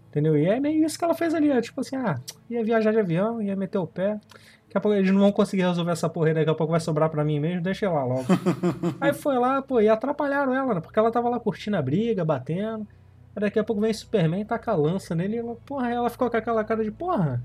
Entendeu? 0.08 0.36
E 0.36 0.46
é 0.46 0.60
meio 0.60 0.86
isso 0.86 0.96
que 0.96 1.04
ela 1.04 1.14
fez 1.14 1.34
ali, 1.34 1.50
é 1.50 1.60
tipo 1.60 1.80
assim, 1.80 1.96
ah, 1.96 2.20
ia 2.48 2.64
viajar 2.64 2.92
de 2.92 3.00
avião, 3.00 3.42
ia 3.42 3.56
meter 3.56 3.78
o 3.78 3.86
pé. 3.86 4.20
Daqui 4.64 4.78
a 4.78 4.80
pouco 4.80 4.96
eles 4.96 5.10
não 5.10 5.20
vão 5.20 5.32
conseguir 5.32 5.62
resolver 5.62 5.90
essa 5.90 6.08
porra 6.08 6.28
aí, 6.28 6.34
daqui 6.34 6.50
a 6.50 6.54
pouco 6.54 6.70
vai 6.70 6.80
sobrar 6.80 7.10
pra 7.10 7.24
mim 7.24 7.40
mesmo, 7.40 7.62
deixa 7.62 7.86
eu 7.86 7.92
lá 7.92 8.04
logo. 8.04 8.26
aí 9.00 9.12
foi 9.12 9.38
lá, 9.38 9.60
pô, 9.60 9.80
e 9.80 9.88
atrapalharam 9.88 10.54
ela, 10.54 10.74
né? 10.74 10.80
Porque 10.80 10.98
ela 10.98 11.10
tava 11.10 11.28
lá 11.28 11.40
curtindo 11.40 11.76
a 11.76 11.82
briga, 11.82 12.24
batendo. 12.24 12.86
Daqui 13.34 13.58
a 13.58 13.64
pouco 13.64 13.80
vem 13.80 13.92
Superman, 13.92 14.44
taca 14.44 14.72
a 14.72 14.76
lança 14.76 15.14
nele 15.14 15.36
e 15.36 15.38
ela, 15.38 15.56
porra, 15.66 15.90
ela 15.90 16.10
ficou 16.10 16.30
com 16.30 16.36
aquela 16.36 16.62
cara 16.64 16.84
de, 16.84 16.90
porra, 16.90 17.42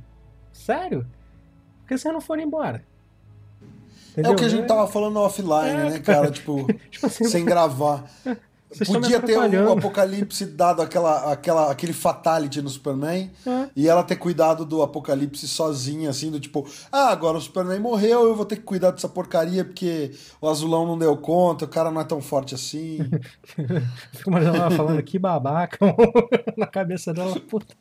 sério? 0.51 1.07
Por 1.81 1.87
que 1.87 1.97
vocês 1.97 2.13
não 2.13 2.19
foram 2.21 2.43
embora? 2.43 2.83
É 4.17 4.29
o 4.29 4.35
que 4.35 4.45
a 4.45 4.49
gente 4.49 4.67
tava 4.67 4.87
falando 4.87 5.19
offline, 5.19 5.69
É, 5.69 5.89
né, 5.91 5.99
cara? 5.99 6.29
Tipo, 6.31 6.65
Tipo 6.89 7.05
assim, 7.05 7.25
sem 7.25 7.45
gravar. 7.45 8.03
Vocês 8.69 8.89
Podia 8.89 9.19
ter 9.21 9.37
o 9.37 9.41
atrapalhando. 9.41 9.71
Apocalipse 9.79 10.45
dado 10.45 10.81
aquela, 10.81 11.31
aquela, 11.31 11.71
aquele 11.71 11.93
fatality 11.93 12.61
no 12.61 12.69
Superman 12.69 13.31
É. 13.45 13.69
e 13.75 13.87
ela 13.87 14.03
ter 14.03 14.17
cuidado 14.17 14.65
do 14.65 14.81
Apocalipse 14.81 15.47
sozinha, 15.47 16.09
assim, 16.09 16.29
do 16.29 16.39
tipo, 16.39 16.67
ah, 16.91 17.09
agora 17.09 17.37
o 17.37 17.41
Superman 17.41 17.79
morreu, 17.79 18.23
eu 18.25 18.35
vou 18.35 18.45
ter 18.45 18.57
que 18.57 18.63
cuidar 18.63 18.91
dessa 18.91 19.07
porcaria 19.07 19.63
porque 19.63 20.11
o 20.41 20.49
azulão 20.49 20.85
não 20.85 20.97
deu 20.97 21.15
conta, 21.17 21.65
o 21.65 21.67
cara 21.67 21.89
não 21.89 22.01
é 22.01 22.03
tão 22.03 22.19
forte 22.21 22.53
assim. 22.55 22.99
Fico 24.13 24.29
imaginando 24.29 24.57
ela 24.57 24.71
falando 24.71 25.01
que 25.03 25.17
babaca 25.17 25.77
na 26.57 26.67
cabeça 26.67 27.13
dela, 27.13 27.39
puta. 27.39 27.73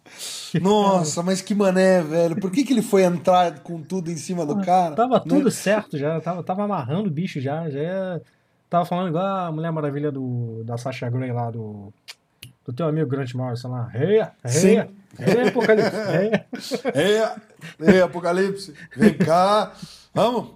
Nossa, 0.60 1.22
mas 1.22 1.42
que 1.42 1.54
mané, 1.54 2.00
velho. 2.02 2.36
Por 2.40 2.50
que, 2.50 2.64
que 2.64 2.72
ele 2.72 2.82
foi 2.82 3.02
entrar 3.02 3.60
com 3.60 3.82
tudo 3.82 4.10
em 4.10 4.16
cima 4.16 4.46
do 4.46 4.60
cara? 4.60 4.94
Tava 4.94 5.16
né? 5.16 5.24
tudo 5.28 5.50
certo 5.50 5.98
já, 5.98 6.20
tava, 6.20 6.42
tava 6.42 6.64
amarrando 6.64 7.08
o 7.08 7.12
bicho 7.12 7.40
já, 7.40 7.68
já 7.68 7.80
ia- 7.80 8.22
Tava 8.68 8.84
falando 8.84 9.08
igual 9.08 9.24
a 9.24 9.52
Mulher 9.52 9.70
Maravilha 9.70 10.10
do, 10.10 10.62
da 10.64 10.76
Sasha 10.76 11.08
Grey 11.08 11.32
lá, 11.32 11.50
do, 11.50 11.92
do 12.64 12.72
teu 12.72 12.86
amigo 12.88 13.08
Grant 13.08 13.32
Morrison 13.34 13.70
lá. 13.70 13.86
Reia, 13.86 14.32
reia, 14.44 14.88
reia, 15.16 15.48
Apocalipse, 15.48 15.96
reia. 15.96 16.46
Ei, 16.94 17.94
ei, 17.94 18.00
Apocalipse, 18.02 18.74
vem 18.96 19.14
cá. 19.16 19.72
Vamos. 20.12 20.50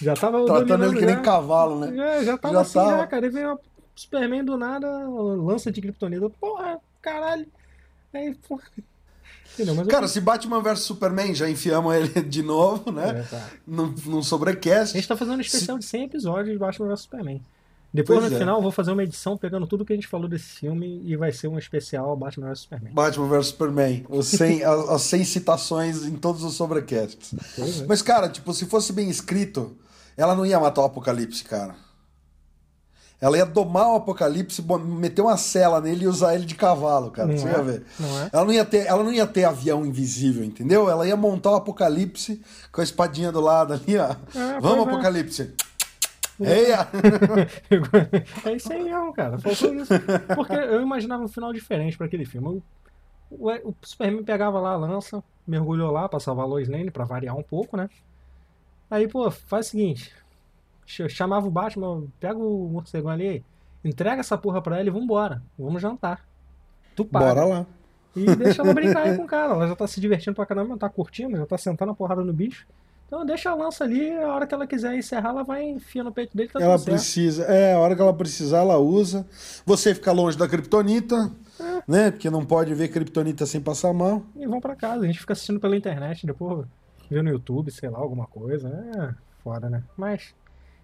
Já 0.00 0.14
tava 0.14 0.44
Tratando 0.46 0.84
ele 0.84 0.98
que 0.98 1.06
nem 1.06 1.20
cavalo, 1.22 1.80
né? 1.80 1.94
Já, 1.94 2.24
já 2.24 2.38
tava 2.38 2.54
Já 2.54 2.60
assim, 2.60 2.74
tava. 2.74 2.96
já, 2.98 3.06
cara. 3.08 3.26
E 3.26 3.30
veio 3.30 3.58
Superman 3.96 4.44
do 4.44 4.56
nada, 4.56 4.88
lança 5.08 5.72
de 5.72 5.80
Kryptonita. 5.80 6.30
Porra, 6.30 6.78
caralho. 7.02 7.46
Aí, 8.14 8.34
porra. 8.48 8.62
Entendeu? 9.54 9.74
Mas 9.74 9.86
eu- 9.86 9.90
Cara, 9.90 10.06
se 10.08 10.20
Batman 10.20 10.60
vs 10.62 10.80
Superman, 10.80 11.34
já 11.34 11.48
enfiamos 11.50 11.94
ele 11.94 12.22
de 12.22 12.42
novo, 12.42 12.90
né? 12.92 13.10
É, 13.20 13.22
tá. 13.22 13.48
Num, 13.66 13.94
num 14.06 14.18
A 14.20 14.22
sobrecast. 14.22 14.94
gente 14.94 15.08
tá 15.08 15.16
fazendo 15.16 15.38
um 15.38 15.40
especial 15.40 15.78
de 15.78 15.84
100 15.84 16.04
episódios 16.04 16.52
de 16.52 16.58
Batman 16.58 16.88
vs 16.88 17.00
Superman. 17.00 17.42
Depois, 17.92 18.18
Pois 18.18 18.30
no 18.30 18.36
é. 18.36 18.40
final, 18.40 18.58
eu 18.58 18.62
vou 18.62 18.70
fazer 18.70 18.92
uma 18.92 19.02
edição 19.02 19.34
pegando 19.38 19.66
tudo 19.66 19.82
que 19.82 19.94
a 19.94 19.96
gente 19.96 20.06
falou 20.06 20.28
desse 20.28 20.44
filme 20.60 21.00
e 21.06 21.16
vai 21.16 21.32
ser 21.32 21.48
um 21.48 21.58
especial 21.58 22.14
Batman 22.14 22.48
vs 22.48 22.60
Superman. 22.60 22.92
Batman 22.92 23.28
vs 23.28 23.46
Superman. 23.46 24.06
Os 24.10 24.26
100, 24.28 24.62
as, 24.62 24.88
as 24.90 25.02
100 25.02 25.24
citações 25.24 26.04
em 26.04 26.14
todos 26.14 26.44
os 26.44 26.52
sobrecasts. 26.54 27.32
É. 27.58 27.86
Mas, 27.88 28.02
cara, 28.02 28.28
tipo, 28.28 28.52
se 28.52 28.66
fosse 28.66 28.92
bem 28.92 29.08
escrito, 29.08 29.74
ela 30.18 30.34
não 30.36 30.44
ia 30.44 30.60
matar 30.60 30.82
o 30.82 30.84
Apocalipse, 30.84 31.42
cara. 31.44 31.74
Ela 33.20 33.36
ia 33.36 33.44
domar 33.44 33.88
o 33.88 33.96
Apocalipse, 33.96 34.62
meter 34.62 35.22
uma 35.22 35.36
cela 35.36 35.80
nele 35.80 36.04
e 36.04 36.08
usar 36.08 36.36
ele 36.36 36.44
de 36.46 36.54
cavalo, 36.54 37.10
cara. 37.10 37.28
Não 37.28 37.36
Você 37.36 37.48
é? 37.48 37.50
ia 37.50 37.62
ver. 37.62 37.84
Não 37.98 38.22
é? 38.22 38.30
Ela 38.32 38.44
não, 38.44 38.52
ia 38.52 38.64
ter, 38.64 38.86
ela 38.86 39.02
não 39.02 39.12
ia 39.12 39.26
ter 39.26 39.44
avião 39.44 39.84
invisível, 39.84 40.44
entendeu? 40.44 40.88
Ela 40.88 41.06
ia 41.06 41.16
montar 41.16 41.50
o 41.50 41.56
Apocalipse 41.56 42.40
com 42.70 42.80
a 42.80 42.84
espadinha 42.84 43.32
do 43.32 43.40
lado 43.40 43.72
ali, 43.72 43.98
ó. 43.98 44.12
É, 44.12 44.60
Vamos, 44.60 44.84
pois 44.84 44.88
é. 44.88 44.92
Apocalipse. 44.92 45.54
Eia! 46.40 46.86
é 48.46 48.52
isso 48.54 48.72
aí 48.72 48.84
mesmo, 48.84 49.12
cara. 49.12 49.36
Faltou 49.38 49.74
isso. 49.74 49.92
Porque 50.36 50.52
eu 50.52 50.80
imaginava 50.80 51.24
um 51.24 51.28
final 51.28 51.52
diferente 51.52 51.96
pra 51.96 52.06
aquele 52.06 52.24
filme. 52.24 52.46
O, 52.48 52.62
o, 53.30 53.50
o 53.68 53.74
Superman 53.82 54.22
pegava 54.22 54.60
lá 54.60 54.72
a 54.72 54.76
lança, 54.76 55.22
mergulhou 55.44 55.90
lá 55.90 56.08
pra 56.08 56.20
salvar 56.20 56.44
a 56.44 56.48
Lois 56.48 56.68
Lane, 56.68 56.92
pra 56.92 57.04
variar 57.04 57.36
um 57.36 57.42
pouco, 57.42 57.76
né? 57.76 57.90
Aí, 58.88 59.08
pô, 59.08 59.28
faz 59.30 59.66
o 59.66 59.70
seguinte. 59.70 60.14
Ch- 60.88 61.08
Chamava 61.08 61.46
o 61.46 61.50
Batman, 61.50 62.04
pega 62.18 62.38
o 62.38 62.68
morcegão 62.68 63.10
ali, 63.10 63.44
entrega 63.84 64.20
essa 64.20 64.36
porra 64.38 64.60
pra 64.62 64.80
ele 64.80 64.88
e 64.88 64.92
vambora. 64.92 65.42
Vamos 65.58 65.80
jantar. 65.82 66.24
Tu 66.96 67.04
paga. 67.04 67.26
Bora 67.34 67.44
lá. 67.44 67.66
E 68.16 68.24
deixa 68.34 68.62
ela 68.62 68.74
brincar 68.74 69.02
aí 69.06 69.16
com 69.16 69.22
o 69.24 69.26
cara. 69.26 69.52
Ela 69.52 69.68
já 69.68 69.76
tá 69.76 69.86
se 69.86 70.00
divertindo 70.00 70.34
pra 70.34 70.46
caramba, 70.46 70.76
tá 70.76 70.88
curtindo, 70.88 71.36
já 71.36 71.46
tá 71.46 71.56
sentando 71.58 71.92
a 71.92 71.94
porrada 71.94 72.22
no 72.24 72.32
bicho. 72.32 72.66
Então 73.06 73.24
deixa 73.24 73.50
a 73.50 73.54
lança 73.54 73.84
ali, 73.84 74.12
a 74.18 74.34
hora 74.34 74.46
que 74.46 74.52
ela 74.54 74.66
quiser 74.66 74.94
encerrar, 74.94 75.30
ela 75.30 75.42
vai 75.42 75.62
enfiar 75.64 76.04
no 76.04 76.12
peito 76.12 76.36
dele, 76.36 76.50
tá 76.50 76.60
Ela 76.60 76.78
precisa, 76.78 77.44
é, 77.44 77.72
a 77.74 77.78
hora 77.78 77.94
que 77.96 78.02
ela 78.02 78.12
precisar, 78.12 78.58
ela 78.58 78.76
usa. 78.78 79.26
Você 79.64 79.94
fica 79.94 80.12
longe 80.12 80.36
da 80.36 80.46
Kryptonita, 80.48 81.30
É. 81.60 81.82
né? 81.88 82.10
Porque 82.10 82.28
não 82.28 82.44
pode 82.44 82.74
ver 82.74 82.88
Kryptonita 82.88 83.46
sem 83.46 83.60
passar 83.62 83.94
mal. 83.94 84.22
E 84.36 84.46
vão 84.46 84.60
pra 84.60 84.76
casa. 84.76 85.04
A 85.04 85.06
gente 85.06 85.20
fica 85.20 85.32
assistindo 85.32 85.58
pela 85.60 85.74
internet, 85.76 86.26
depois 86.26 86.66
vê 87.10 87.22
no 87.22 87.30
YouTube, 87.30 87.70
sei 87.70 87.88
lá, 87.88 87.98
alguma 87.98 88.26
coisa. 88.26 88.68
É, 88.68 89.14
foda, 89.42 89.70
né? 89.70 89.82
Mas 89.96 90.34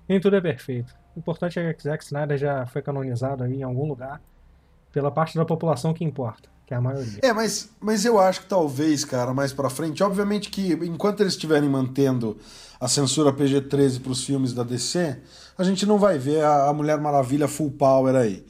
nem 0.09 0.21
tudo 0.21 0.37
é 0.37 0.41
perfeito. 0.41 0.95
O 1.15 1.19
importante 1.19 1.59
é 1.59 1.73
que 1.73 1.83
Zack 1.83 2.05
Snyder 2.05 2.39
já 2.39 2.67
foi 2.67 2.83
canonizado 2.83 3.45
aí 3.45 3.57
em 3.57 3.63
algum 3.63 3.87
lugar 3.87 4.21
pela 4.93 5.11
parte 5.11 5.37
da 5.37 5.45
população 5.45 5.93
que 5.93 6.05
importa, 6.05 6.49
que 6.67 6.75
é 6.75 6.77
a 6.77 6.81
maioria. 6.81 7.19
É, 7.23 7.33
mas, 7.33 7.71
mas 7.81 8.05
eu 8.05 8.19
acho 8.19 8.43
que 8.43 8.47
talvez, 8.47 9.05
cara, 9.05 9.35
mais 9.35 9.53
pra 9.53 9.69
frente, 9.69 10.03
obviamente 10.03 10.51
que 10.51 10.73
enquanto 10.73 11.21
eles 11.21 11.33
estiverem 11.33 11.69
mantendo 11.69 12.39
a 12.81 12.89
censura 12.89 13.33
PG-13 13.33 14.03
pros 14.03 14.25
filmes 14.25 14.53
da 14.53 14.63
DC, 14.63 15.19
a 15.57 15.65
gente 15.65 15.87
não 15.87 15.99
vai 15.99 16.19
ver 16.19 16.45
a, 16.45 16.69
a 16.69 16.73
Mulher 16.73 16.99
Maravilha 17.01 17.49
full 17.49 17.73
power 17.73 18.15
aí. 18.15 18.45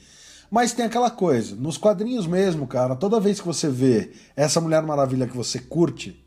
Mas 0.51 0.73
tem 0.73 0.85
aquela 0.85 1.11
coisa, 1.11 1.57
nos 1.57 1.77
quadrinhos 1.77 2.27
mesmo, 2.27 2.67
cara, 2.67 2.95
toda 2.95 3.19
vez 3.19 3.41
que 3.41 3.47
você 3.47 3.69
vê 3.69 4.13
essa 4.37 4.61
Mulher 4.61 4.83
Maravilha 4.83 5.27
que 5.27 5.37
você 5.37 5.59
curte, 5.59 6.23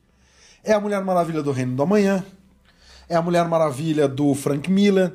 é 0.64 0.74
a 0.74 0.80
Mulher 0.80 1.04
Maravilha 1.04 1.42
do 1.42 1.52
Reino 1.52 1.76
do 1.76 1.84
Amanhã, 1.84 2.26
é 3.10 3.16
a 3.16 3.22
Mulher 3.22 3.48
Maravilha 3.48 4.08
do 4.08 4.34
Frank 4.34 4.70
Miller, 4.72 5.14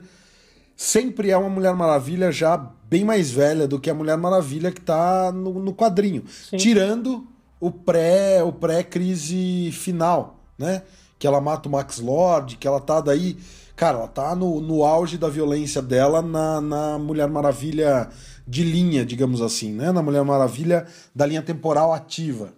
sempre 0.76 1.30
é 1.30 1.36
uma 1.36 1.48
Mulher 1.48 1.74
Maravilha 1.74 2.32
já 2.32 2.56
bem 2.88 3.04
mais 3.04 3.30
velha 3.30 3.66
do 3.66 3.80
que 3.80 3.90
a 3.90 3.94
Mulher 3.94 4.16
Maravilha 4.16 4.70
que 4.70 4.80
tá 4.80 5.32
no, 5.32 5.58
no 5.58 5.74
quadrinho. 5.74 6.24
Sim. 6.50 6.56
Tirando 6.56 7.26
o 7.60 7.70
pré 7.70 8.42
o 8.42 8.52
pré-crise 8.52 9.70
final, 9.72 10.40
né? 10.58 10.82
Que 11.18 11.26
ela 11.26 11.40
mata 11.40 11.68
o 11.68 11.72
Max 11.72 12.00
Lord, 12.00 12.56
que 12.56 12.66
ela 12.66 12.80
tá 12.80 13.00
daí. 13.00 13.36
Cara, 13.76 13.98
ela 13.98 14.08
tá 14.08 14.34
no, 14.34 14.60
no 14.60 14.84
auge 14.84 15.16
da 15.16 15.28
violência 15.28 15.80
dela 15.80 16.20
na, 16.20 16.60
na 16.60 16.98
Mulher 16.98 17.28
Maravilha 17.28 18.08
de 18.46 18.64
linha, 18.64 19.04
digamos 19.04 19.40
assim, 19.40 19.72
né? 19.72 19.92
Na 19.92 20.02
Mulher 20.02 20.24
Maravilha 20.24 20.86
da 21.14 21.24
linha 21.24 21.42
temporal 21.42 21.92
ativa. 21.92 22.52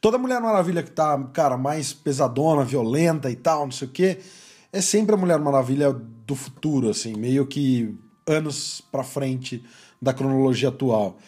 Toda 0.00 0.16
Mulher 0.18 0.40
Maravilha 0.40 0.82
que 0.82 0.90
tá, 0.90 1.18
cara, 1.32 1.56
mais 1.56 1.92
pesadona, 1.92 2.64
violenta 2.64 3.30
e 3.30 3.36
tal, 3.36 3.64
não 3.64 3.72
sei 3.72 3.86
o 3.86 3.90
quê, 3.90 4.18
é 4.72 4.80
sempre 4.80 5.14
a 5.14 5.18
Mulher 5.18 5.38
Maravilha 5.38 5.92
do 5.92 6.34
futuro, 6.34 6.88
assim, 6.88 7.14
meio 7.14 7.46
que 7.46 7.94
anos 8.26 8.82
pra 8.90 9.02
frente 9.02 9.62
da 10.00 10.14
cronologia 10.14 10.68
atual. 10.68 11.18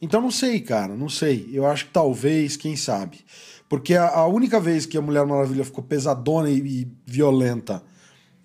Então 0.00 0.20
não 0.20 0.30
sei, 0.30 0.60
cara, 0.60 0.94
não 0.94 1.08
sei. 1.08 1.48
Eu 1.52 1.66
acho 1.66 1.86
que 1.86 1.92
talvez, 1.92 2.56
quem 2.56 2.76
sabe. 2.76 3.20
Porque 3.68 3.94
a, 3.94 4.08
a 4.08 4.26
única 4.26 4.60
vez 4.60 4.86
que 4.86 4.96
a 4.96 5.02
Mulher 5.02 5.26
Maravilha 5.26 5.64
ficou 5.64 5.82
pesadona 5.82 6.48
e, 6.50 6.58
e 6.58 6.88
violenta 7.06 7.82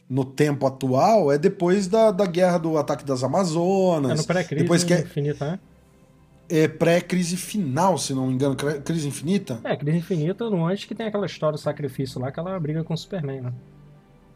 no 0.09 0.25
tempo 0.25 0.65
atual 0.67 1.31
é 1.31 1.37
depois 1.37 1.87
da, 1.87 2.11
da 2.11 2.25
guerra 2.25 2.57
do 2.57 2.77
ataque 2.77 3.03
das 3.03 3.23
Amazonas. 3.23 4.11
É 4.11 4.15
no 4.15 4.23
pré-crise 4.23 4.63
depois 4.63 4.83
que 4.83 4.93
é, 4.93 5.01
infinita, 5.01 5.51
né? 5.51 5.59
É 6.49 6.67
pré-crise 6.67 7.37
final, 7.37 7.97
se 7.97 8.13
não 8.13 8.27
me 8.27 8.33
engano, 8.33 8.55
cri- 8.55 8.81
crise 8.81 9.07
infinita. 9.07 9.59
É, 9.63 9.75
crise 9.75 9.97
infinita, 9.97 10.49
no 10.49 10.65
antes 10.65 10.85
que 10.85 10.93
tem 10.95 11.07
aquela 11.07 11.25
história 11.25 11.57
do 11.57 11.61
sacrifício 11.61 12.19
lá, 12.19 12.31
que 12.31 12.39
ela 12.39 12.59
briga 12.59 12.83
com 12.83 12.93
o 12.93 12.97
Superman, 12.97 13.41
né? 13.41 13.53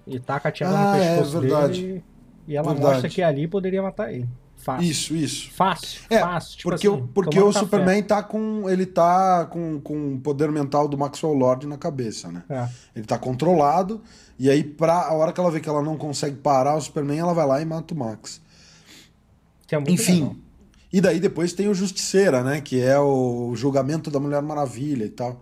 E 0.06 0.20
taca 0.20 0.50
a 0.50 0.52
tiara 0.52 0.78
Ah, 0.78 0.96
no 0.98 1.04
é 1.04 1.10
pescoço 1.18 1.40
verdade. 1.42 1.82
dele 1.82 2.04
e 2.48 2.56
ela 2.56 2.68
Verdade. 2.74 2.92
mostra 2.94 3.10
que 3.10 3.22
ali 3.22 3.48
poderia 3.48 3.82
matar 3.84 4.12
ele. 4.14 4.28
Fácil. 4.56 4.90
Isso, 4.90 5.16
isso. 5.16 5.52
Fácil, 5.52 6.02
É, 6.10 6.20
fácil. 6.20 6.58
Tipo 6.58 6.70
porque 6.72 6.88
assim, 6.88 6.98
o, 6.98 7.08
porque 7.10 7.40
o 7.40 7.48
café. 7.48 7.60
Superman 7.60 8.02
tá 8.04 8.24
com. 8.24 8.68
Ele 8.68 8.86
tá 8.88 9.46
com, 9.46 9.80
com 9.82 10.16
o 10.16 10.20
poder 10.20 10.52
mental 10.52 10.88
do 10.88 10.98
Maxwell 10.98 11.34
Lord 11.36 11.68
na 11.68 11.78
cabeça, 11.78 12.32
né? 12.32 12.44
É. 12.50 12.68
Ele 12.96 13.06
tá 13.06 13.20
controlado, 13.20 14.02
e 14.40 14.50
aí, 14.50 14.64
pra, 14.64 15.02
a 15.04 15.14
hora 15.14 15.32
que 15.32 15.40
ela 15.40 15.52
vê 15.52 15.60
que 15.60 15.70
ela 15.70 15.84
não 15.84 15.96
consegue 15.96 16.38
parar 16.38 16.76
o 16.76 16.82
Superman, 16.82 17.20
ela 17.20 17.34
vai 17.36 17.46
lá 17.46 17.62
e 17.62 17.66
mata 17.66 17.94
o 17.94 17.98
Max. 17.98 18.42
Que 19.68 19.76
é 19.76 19.78
muito 19.78 19.92
Enfim. 19.92 20.14
legal. 20.22 20.36
E 20.92 21.02
daí 21.02 21.20
depois 21.20 21.54
tem 21.54 21.68
o 21.68 21.74
Justiceira, 21.74 22.44
né? 22.44 22.62
Que 22.62 22.82
é 22.82 23.00
o 23.00 23.54
julgamento 23.56 24.10
da 24.10 24.20
Mulher 24.20 24.42
Maravilha 24.42 25.06
e 25.06 25.10
tal. 25.10 25.42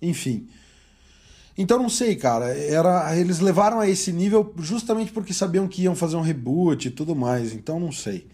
Enfim. 0.00 0.48
Então 1.56 1.78
não 1.78 1.88
sei, 1.88 2.16
cara. 2.16 2.46
Era, 2.46 3.16
eles 3.16 3.40
levaram 3.40 3.80
a 3.80 3.88
esse 3.88 4.12
nível 4.12 4.52
justamente 4.58 5.12
porque 5.12 5.32
sabiam 5.32 5.68
que 5.68 5.82
iam 5.82 5.94
fazer 5.94 6.16
um 6.16 6.20
reboot 6.20 6.88
e 6.88 6.90
tudo 6.90 7.14
mais. 7.14 7.54
Então 7.54 7.78
não 7.80 7.92
sei. 7.92 8.26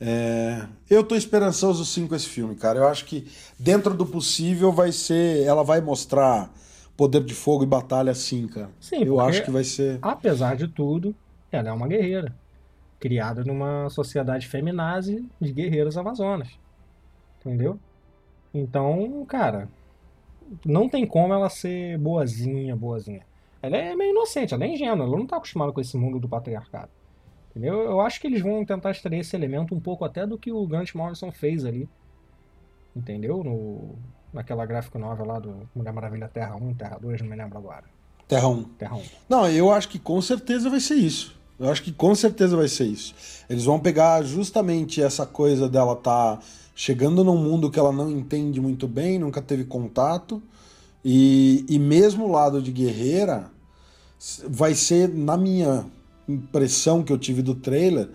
É, 0.00 0.66
eu 0.90 1.02
tô 1.02 1.14
esperançoso 1.14 1.84
sim 1.84 2.06
com 2.06 2.14
esse 2.14 2.26
filme, 2.26 2.54
cara. 2.54 2.80
Eu 2.80 2.88
acho 2.88 3.04
que 3.04 3.26
dentro 3.58 3.94
do 3.94 4.04
possível 4.04 4.72
vai 4.72 4.92
ser. 4.92 5.42
Ela 5.44 5.62
vai 5.62 5.80
mostrar 5.80 6.52
poder 6.96 7.22
de 7.22 7.34
fogo 7.34 7.62
e 7.62 7.66
batalha 7.66 8.14
sim, 8.14 8.46
cara. 8.48 8.70
Sim, 8.80 9.04
eu 9.04 9.20
acho 9.20 9.44
que 9.44 9.50
vai 9.50 9.64
ser. 9.64 9.98
Apesar 10.02 10.56
de 10.56 10.66
tudo, 10.66 11.14
ela 11.52 11.68
é 11.68 11.72
uma 11.72 11.86
guerreira. 11.86 12.34
Criada 12.98 13.44
numa 13.44 13.88
sociedade 13.90 14.46
feminazi 14.46 15.28
de 15.40 15.52
guerreiros 15.52 15.96
amazonas. 15.96 16.58
Entendeu? 17.40 17.78
Então, 18.52 19.24
cara, 19.26 19.68
não 20.64 20.88
tem 20.88 21.06
como 21.06 21.34
ela 21.34 21.50
ser 21.50 21.98
boazinha, 21.98 22.74
boazinha. 22.74 23.26
Ela 23.60 23.76
é 23.76 23.96
meio 23.96 24.10
inocente, 24.10 24.54
ela 24.54 24.64
é 24.64 24.68
ingênua, 24.68 25.06
ela 25.06 25.16
não 25.16 25.26
tá 25.26 25.36
acostumada 25.36 25.72
com 25.72 25.80
esse 25.80 25.96
mundo 25.96 26.18
do 26.18 26.28
patriarcado. 26.28 26.90
Entendeu? 27.50 27.80
Eu 27.80 28.00
acho 28.00 28.20
que 28.20 28.26
eles 28.26 28.40
vão 28.40 28.64
tentar 28.64 28.90
extrair 28.90 29.20
esse 29.20 29.34
elemento 29.34 29.74
um 29.74 29.80
pouco 29.80 30.04
até 30.04 30.26
do 30.26 30.38
que 30.38 30.52
o 30.52 30.66
Grant 30.66 30.94
Morrison 30.94 31.32
fez 31.32 31.64
ali. 31.64 31.88
Entendeu? 32.94 33.42
No, 33.42 33.96
naquela 34.32 34.64
gráfica 34.66 34.98
nova 34.98 35.24
lá 35.24 35.38
do 35.38 35.68
Mulher 35.74 35.92
Maravilha 35.92 36.28
Terra 36.28 36.56
1, 36.56 36.74
Terra 36.74 36.98
2, 36.98 37.22
não 37.22 37.28
me 37.28 37.36
lembro 37.36 37.58
agora. 37.58 37.84
Terra 38.28 38.48
1. 38.48 38.64
Terra 38.64 38.96
1. 38.96 39.02
Não, 39.28 39.48
eu 39.48 39.70
acho 39.70 39.88
que 39.88 39.98
com 39.98 40.20
certeza 40.20 40.68
vai 40.68 40.80
ser 40.80 40.94
isso. 40.94 41.35
Eu 41.58 41.70
acho 41.70 41.82
que 41.82 41.92
com 41.92 42.14
certeza 42.14 42.56
vai 42.56 42.68
ser 42.68 42.84
isso. 42.84 43.14
Eles 43.48 43.64
vão 43.64 43.78
pegar 43.78 44.22
justamente 44.22 45.02
essa 45.02 45.24
coisa 45.24 45.68
dela 45.68 45.96
tá 45.96 46.38
chegando 46.74 47.24
num 47.24 47.36
mundo 47.36 47.70
que 47.70 47.78
ela 47.78 47.90
não 47.90 48.10
entende 48.10 48.60
muito 48.60 48.86
bem, 48.86 49.18
nunca 49.18 49.40
teve 49.40 49.64
contato, 49.64 50.42
e, 51.02 51.64
e 51.68 51.78
mesmo 51.78 52.26
o 52.26 52.30
lado 52.30 52.60
de 52.60 52.70
guerreira 52.70 53.50
vai 54.48 54.74
ser, 54.74 55.08
na 55.08 55.36
minha 55.36 55.86
impressão 56.28 57.02
que 57.02 57.12
eu 57.12 57.18
tive 57.18 57.40
do 57.40 57.54
trailer, 57.54 58.08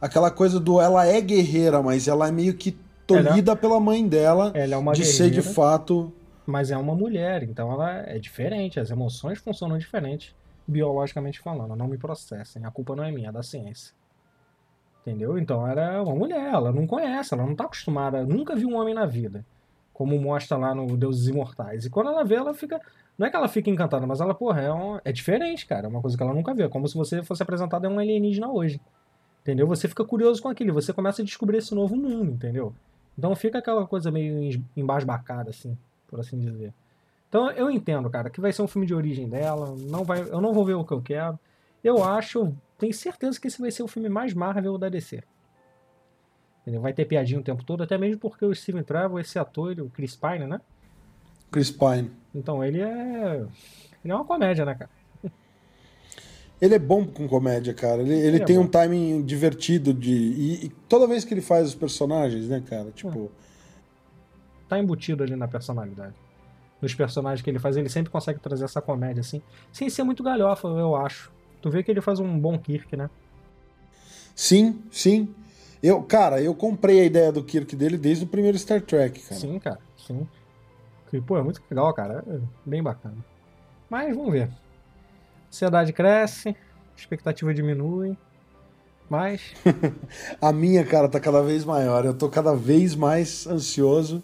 aquela 0.00 0.30
coisa 0.30 0.58
do 0.58 0.80
ela 0.80 1.06
é 1.06 1.20
guerreira, 1.20 1.80
mas 1.82 2.08
ela 2.08 2.26
é 2.26 2.32
meio 2.32 2.54
que 2.54 2.76
tolhida 3.06 3.54
pela 3.54 3.78
mãe 3.80 4.06
dela 4.06 4.50
Ela 4.54 4.74
é 4.74 4.76
uma 4.76 4.92
de 4.92 5.04
ser 5.04 5.30
de 5.30 5.42
fato. 5.42 6.12
mas 6.46 6.70
é 6.70 6.76
uma 6.76 6.94
mulher, 6.94 7.42
então 7.42 7.70
ela 7.72 8.00
é 8.06 8.18
diferente, 8.18 8.80
as 8.80 8.90
emoções 8.90 9.38
funcionam 9.38 9.78
diferente, 9.78 10.34
biologicamente 10.68 11.40
falando. 11.40 11.74
Não 11.74 11.88
me 11.88 11.96
processem, 11.96 12.64
a 12.64 12.70
culpa 12.70 12.94
não 12.94 13.02
é 13.04 13.10
minha, 13.10 13.30
é 13.30 13.32
da 13.32 13.42
ciência. 13.42 13.94
Entendeu? 15.00 15.38
Então 15.38 15.66
ela 15.66 15.80
é 15.80 16.00
uma 16.00 16.14
mulher, 16.14 16.52
ela 16.52 16.70
não 16.70 16.86
conhece, 16.86 17.32
ela 17.32 17.46
não 17.46 17.54
tá 17.56 17.64
acostumada, 17.64 18.24
nunca 18.26 18.54
viu 18.54 18.68
um 18.68 18.76
homem 18.76 18.94
na 18.94 19.06
vida, 19.06 19.44
como 19.94 20.20
mostra 20.20 20.56
lá 20.58 20.74
no 20.74 20.96
Deuses 20.96 21.26
Imortais. 21.28 21.86
E 21.86 21.90
quando 21.90 22.08
ela 22.10 22.24
vê, 22.24 22.34
ela 22.34 22.52
fica. 22.52 22.80
Não 23.16 23.26
é 23.26 23.30
que 23.30 23.36
ela 23.36 23.48
fica 23.48 23.68
encantada, 23.70 24.06
mas 24.06 24.20
ela, 24.20 24.32
porra, 24.34 24.60
é, 24.60 24.72
um- 24.72 25.00
é 25.04 25.10
diferente, 25.10 25.66
cara. 25.66 25.86
É 25.86 25.88
uma 25.88 26.00
coisa 26.00 26.16
que 26.16 26.22
ela 26.22 26.32
nunca 26.34 26.54
viu. 26.54 26.66
É 26.66 26.68
como 26.68 26.86
se 26.86 26.94
você 26.96 27.20
fosse 27.22 27.42
apresentado 27.42 27.84
a 27.86 27.88
um 27.88 27.98
alienígena 27.98 28.48
hoje. 28.48 28.80
Entendeu? 29.42 29.66
Você 29.66 29.88
fica 29.88 30.04
curioso 30.04 30.40
com 30.42 30.48
aquilo, 30.48 30.72
você 30.74 30.92
começa 30.92 31.22
a 31.22 31.24
descobrir 31.24 31.56
esse 31.58 31.74
novo 31.74 31.96
mundo, 31.96 32.32
entendeu? 32.32 32.72
Então 33.18 33.34
fica 33.34 33.58
aquela 33.58 33.86
coisa 33.86 34.10
meio 34.12 34.40
em- 34.42 34.64
embasbacada, 34.76 35.50
assim, 35.50 35.76
por 36.06 36.20
assim 36.20 36.38
dizer. 36.38 36.72
Então 37.28 37.50
eu 37.50 37.70
entendo, 37.70 38.08
cara, 38.08 38.30
que 38.30 38.40
vai 38.40 38.52
ser 38.52 38.62
um 38.62 38.68
filme 38.68 38.86
de 38.86 38.94
origem 38.94 39.28
dela, 39.28 39.74
não 39.78 40.02
vai, 40.04 40.22
eu 40.22 40.40
não 40.40 40.52
vou 40.52 40.64
ver 40.64 40.74
o 40.74 40.84
que 40.84 40.92
eu 40.92 41.02
quero. 41.02 41.38
Eu 41.84 42.02
acho, 42.02 42.38
eu 42.38 42.56
tenho 42.78 42.92
certeza 42.94 43.38
que 43.40 43.48
esse 43.48 43.60
vai 43.60 43.70
ser 43.70 43.82
o 43.82 43.88
filme 43.88 44.08
mais 44.08 44.32
Marvel 44.34 44.78
da 44.78 44.88
DC. 44.88 45.22
Entendeu? 46.62 46.80
Vai 46.80 46.92
ter 46.92 47.04
piadinha 47.04 47.40
o 47.40 47.42
tempo 47.44 47.64
todo, 47.64 47.82
até 47.82 47.96
mesmo 47.96 48.18
porque 48.18 48.44
o 48.44 48.54
Steven 48.54 48.82
Trevor, 48.82 49.20
esse 49.20 49.38
ator, 49.38 49.78
o 49.80 49.90
Chris 49.90 50.16
Pine, 50.16 50.46
né? 50.46 50.60
Chris 51.50 51.70
Pine. 51.70 52.10
Então 52.34 52.62
ele 52.64 52.80
é. 52.80 53.44
Ele 54.04 54.12
é 54.12 54.14
uma 54.14 54.24
comédia, 54.24 54.64
né, 54.64 54.74
cara? 54.74 54.90
Ele 56.60 56.74
é 56.74 56.78
bom 56.78 57.06
com 57.06 57.28
comédia, 57.28 57.72
cara. 57.72 58.02
Ele, 58.02 58.12
ele 58.12 58.26
Ele 58.26 58.42
é 58.42 58.44
tem 58.44 58.56
bom. 58.56 58.64
um 58.64 58.66
timing 58.66 59.22
divertido 59.22 59.94
de. 59.94 60.12
E, 60.12 60.64
e 60.66 60.68
toda 60.88 61.06
vez 61.06 61.24
que 61.24 61.32
ele 61.32 61.40
faz 61.40 61.68
os 61.68 61.74
personagens, 61.74 62.48
né, 62.48 62.60
cara? 62.68 62.90
Tipo. 62.90 63.30
Tá 64.68 64.78
embutido 64.78 65.22
ali 65.22 65.36
na 65.36 65.46
personalidade. 65.46 66.14
Nos 66.80 66.94
personagens 66.94 67.42
que 67.42 67.50
ele 67.50 67.58
faz, 67.58 67.76
ele 67.76 67.88
sempre 67.88 68.10
consegue 68.10 68.38
trazer 68.38 68.64
essa 68.64 68.80
comédia, 68.80 69.20
assim, 69.20 69.42
sem 69.72 69.90
ser 69.90 70.04
muito 70.04 70.22
galhofa, 70.22 70.68
eu 70.68 70.94
acho. 70.94 71.32
Tu 71.60 71.70
vê 71.70 71.82
que 71.82 71.90
ele 71.90 72.00
faz 72.00 72.20
um 72.20 72.38
bom 72.38 72.56
Kirk, 72.58 72.96
né? 72.96 73.10
Sim, 74.34 74.80
sim. 74.90 75.34
Eu, 75.82 76.02
cara, 76.02 76.40
eu 76.40 76.54
comprei 76.54 77.00
a 77.00 77.04
ideia 77.04 77.32
do 77.32 77.42
Kirk 77.42 77.74
dele 77.74 77.98
desde 77.98 78.24
o 78.24 78.28
primeiro 78.28 78.56
Star 78.58 78.80
Trek, 78.80 79.20
cara. 79.20 79.40
Sim, 79.40 79.58
cara, 79.58 79.78
sim. 79.96 80.26
Que, 81.10 81.20
pô, 81.20 81.36
é 81.36 81.42
muito 81.42 81.60
legal, 81.68 81.92
cara. 81.92 82.24
É 82.28 82.38
bem 82.64 82.82
bacana. 82.82 83.16
Mas 83.90 84.14
vamos 84.14 84.32
ver. 84.32 84.50
Ansiedade 85.48 85.92
cresce, 85.92 86.54
expectativa 86.96 87.52
diminui. 87.52 88.16
Mas, 89.08 89.54
A 90.40 90.52
minha, 90.52 90.84
cara, 90.84 91.08
tá 91.08 91.18
cada 91.18 91.42
vez 91.42 91.64
maior. 91.64 92.04
Eu 92.04 92.14
tô 92.14 92.28
cada 92.28 92.54
vez 92.54 92.94
mais 92.94 93.46
ansioso 93.46 94.22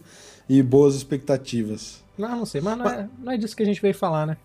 e 0.48 0.62
boas 0.62 0.94
expectativas. 0.94 2.03
Não, 2.18 2.38
não 2.38 2.46
sei, 2.46 2.60
mas 2.60 2.76
não 2.78 2.86
é, 2.86 3.08
não 3.18 3.32
é 3.32 3.36
disso 3.36 3.56
que 3.56 3.62
a 3.62 3.66
gente 3.66 3.80
veio 3.82 3.94
falar, 3.94 4.26
né? 4.26 4.36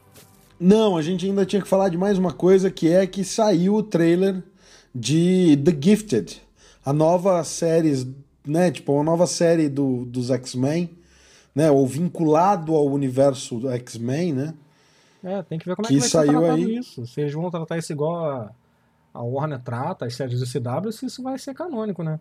Não, 0.59 0.97
a 0.97 1.01
gente 1.01 1.25
ainda 1.25 1.45
tinha 1.45 1.61
que 1.61 1.67
falar 1.67 1.89
de 1.89 1.97
mais 1.97 2.17
uma 2.17 2.33
coisa, 2.33 2.69
que 2.69 2.89
é 2.91 3.07
que 3.07 3.23
saiu 3.23 3.75
o 3.75 3.83
trailer 3.83 4.43
de 4.93 5.57
The 5.63 5.77
Gifted, 5.79 6.41
a 6.85 6.91
nova 6.91 7.41
série, 7.43 8.13
né, 8.45 8.69
tipo, 8.71 8.91
uma 8.93 9.03
nova 9.03 9.25
série 9.27 9.69
do, 9.69 10.03
dos 10.05 10.29
X-Men, 10.31 10.89
né, 11.55 11.71
ou 11.71 11.85
vinculado 11.87 12.75
ao 12.75 12.87
universo 12.87 13.57
do 13.59 13.69
X-Men, 13.71 14.33
né, 14.33 14.53
É, 15.23 15.41
tem 15.43 15.57
que 15.59 15.65
ver 15.65 15.75
como 15.75 15.87
Que 15.87 15.93
é 15.93 15.95
que 15.95 15.99
vai 16.01 16.09
ser 16.09 16.17
saiu 16.17 16.39
tratado 16.39 16.53
aí. 16.55 16.77
isso. 16.77 17.05
Se 17.05 17.21
eles 17.21 17.33
vão 17.33 17.49
tratar 17.51 17.77
isso 17.77 17.91
igual 17.93 18.25
a, 18.25 18.51
a 19.13 19.21
Warner 19.23 19.59
trata, 19.59 20.05
as 20.05 20.15
séries 20.15 20.39
do 20.39 20.45
CW, 20.45 20.91
se 20.91 21.05
isso 21.05 21.21
vai 21.23 21.37
ser 21.39 21.53
canônico, 21.53 22.03
né? 22.03 22.19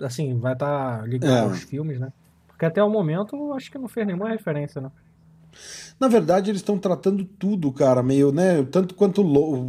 Assim, 0.00 0.38
vai 0.38 0.52
estar 0.54 1.06
ligado 1.08 1.30
É. 1.30 1.40
aos 1.40 1.62
filmes, 1.62 1.98
né? 2.00 2.12
Porque 2.56 2.64
até 2.64 2.82
o 2.82 2.88
momento, 2.88 3.52
acho 3.52 3.70
que 3.70 3.76
não 3.76 3.86
fez 3.86 4.06
nenhuma 4.06 4.30
referência, 4.30 4.80
né? 4.80 4.90
Na 6.00 6.08
verdade, 6.08 6.50
eles 6.50 6.62
estão 6.62 6.78
tratando 6.78 7.22
tudo, 7.22 7.70
cara, 7.70 8.02
meio, 8.02 8.32
né? 8.32 8.62
Tanto 8.64 8.94
quanto 8.94 9.22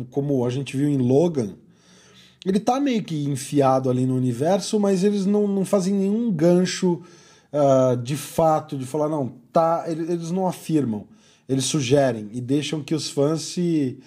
como 0.09 0.45
a 0.45 0.49
gente 0.49 0.77
viu 0.77 0.87
em 0.87 0.97
Logan. 0.97 1.55
Ele 2.45 2.61
tá 2.61 2.79
meio 2.79 3.03
que 3.03 3.25
enfiado 3.25 3.89
ali 3.89 4.05
no 4.05 4.15
universo, 4.15 4.79
mas 4.79 5.03
eles 5.03 5.25
não, 5.25 5.45
não 5.49 5.65
fazem 5.65 5.93
nenhum 5.93 6.31
gancho 6.31 7.01
ah, 7.51 7.95
de 8.01 8.15
fato, 8.15 8.77
de 8.77 8.85
falar, 8.85 9.09
não, 9.09 9.33
tá. 9.51 9.83
ele- 9.87 10.09
Eles 10.13 10.31
não 10.31 10.47
afirmam. 10.47 11.05
Eles 11.47 11.65
sugerem 11.65 12.29
e 12.31 12.39
deixam 12.39 12.81
que 12.81 12.95
os 12.95 13.09
fãs 13.09 13.41
se, 13.41 13.99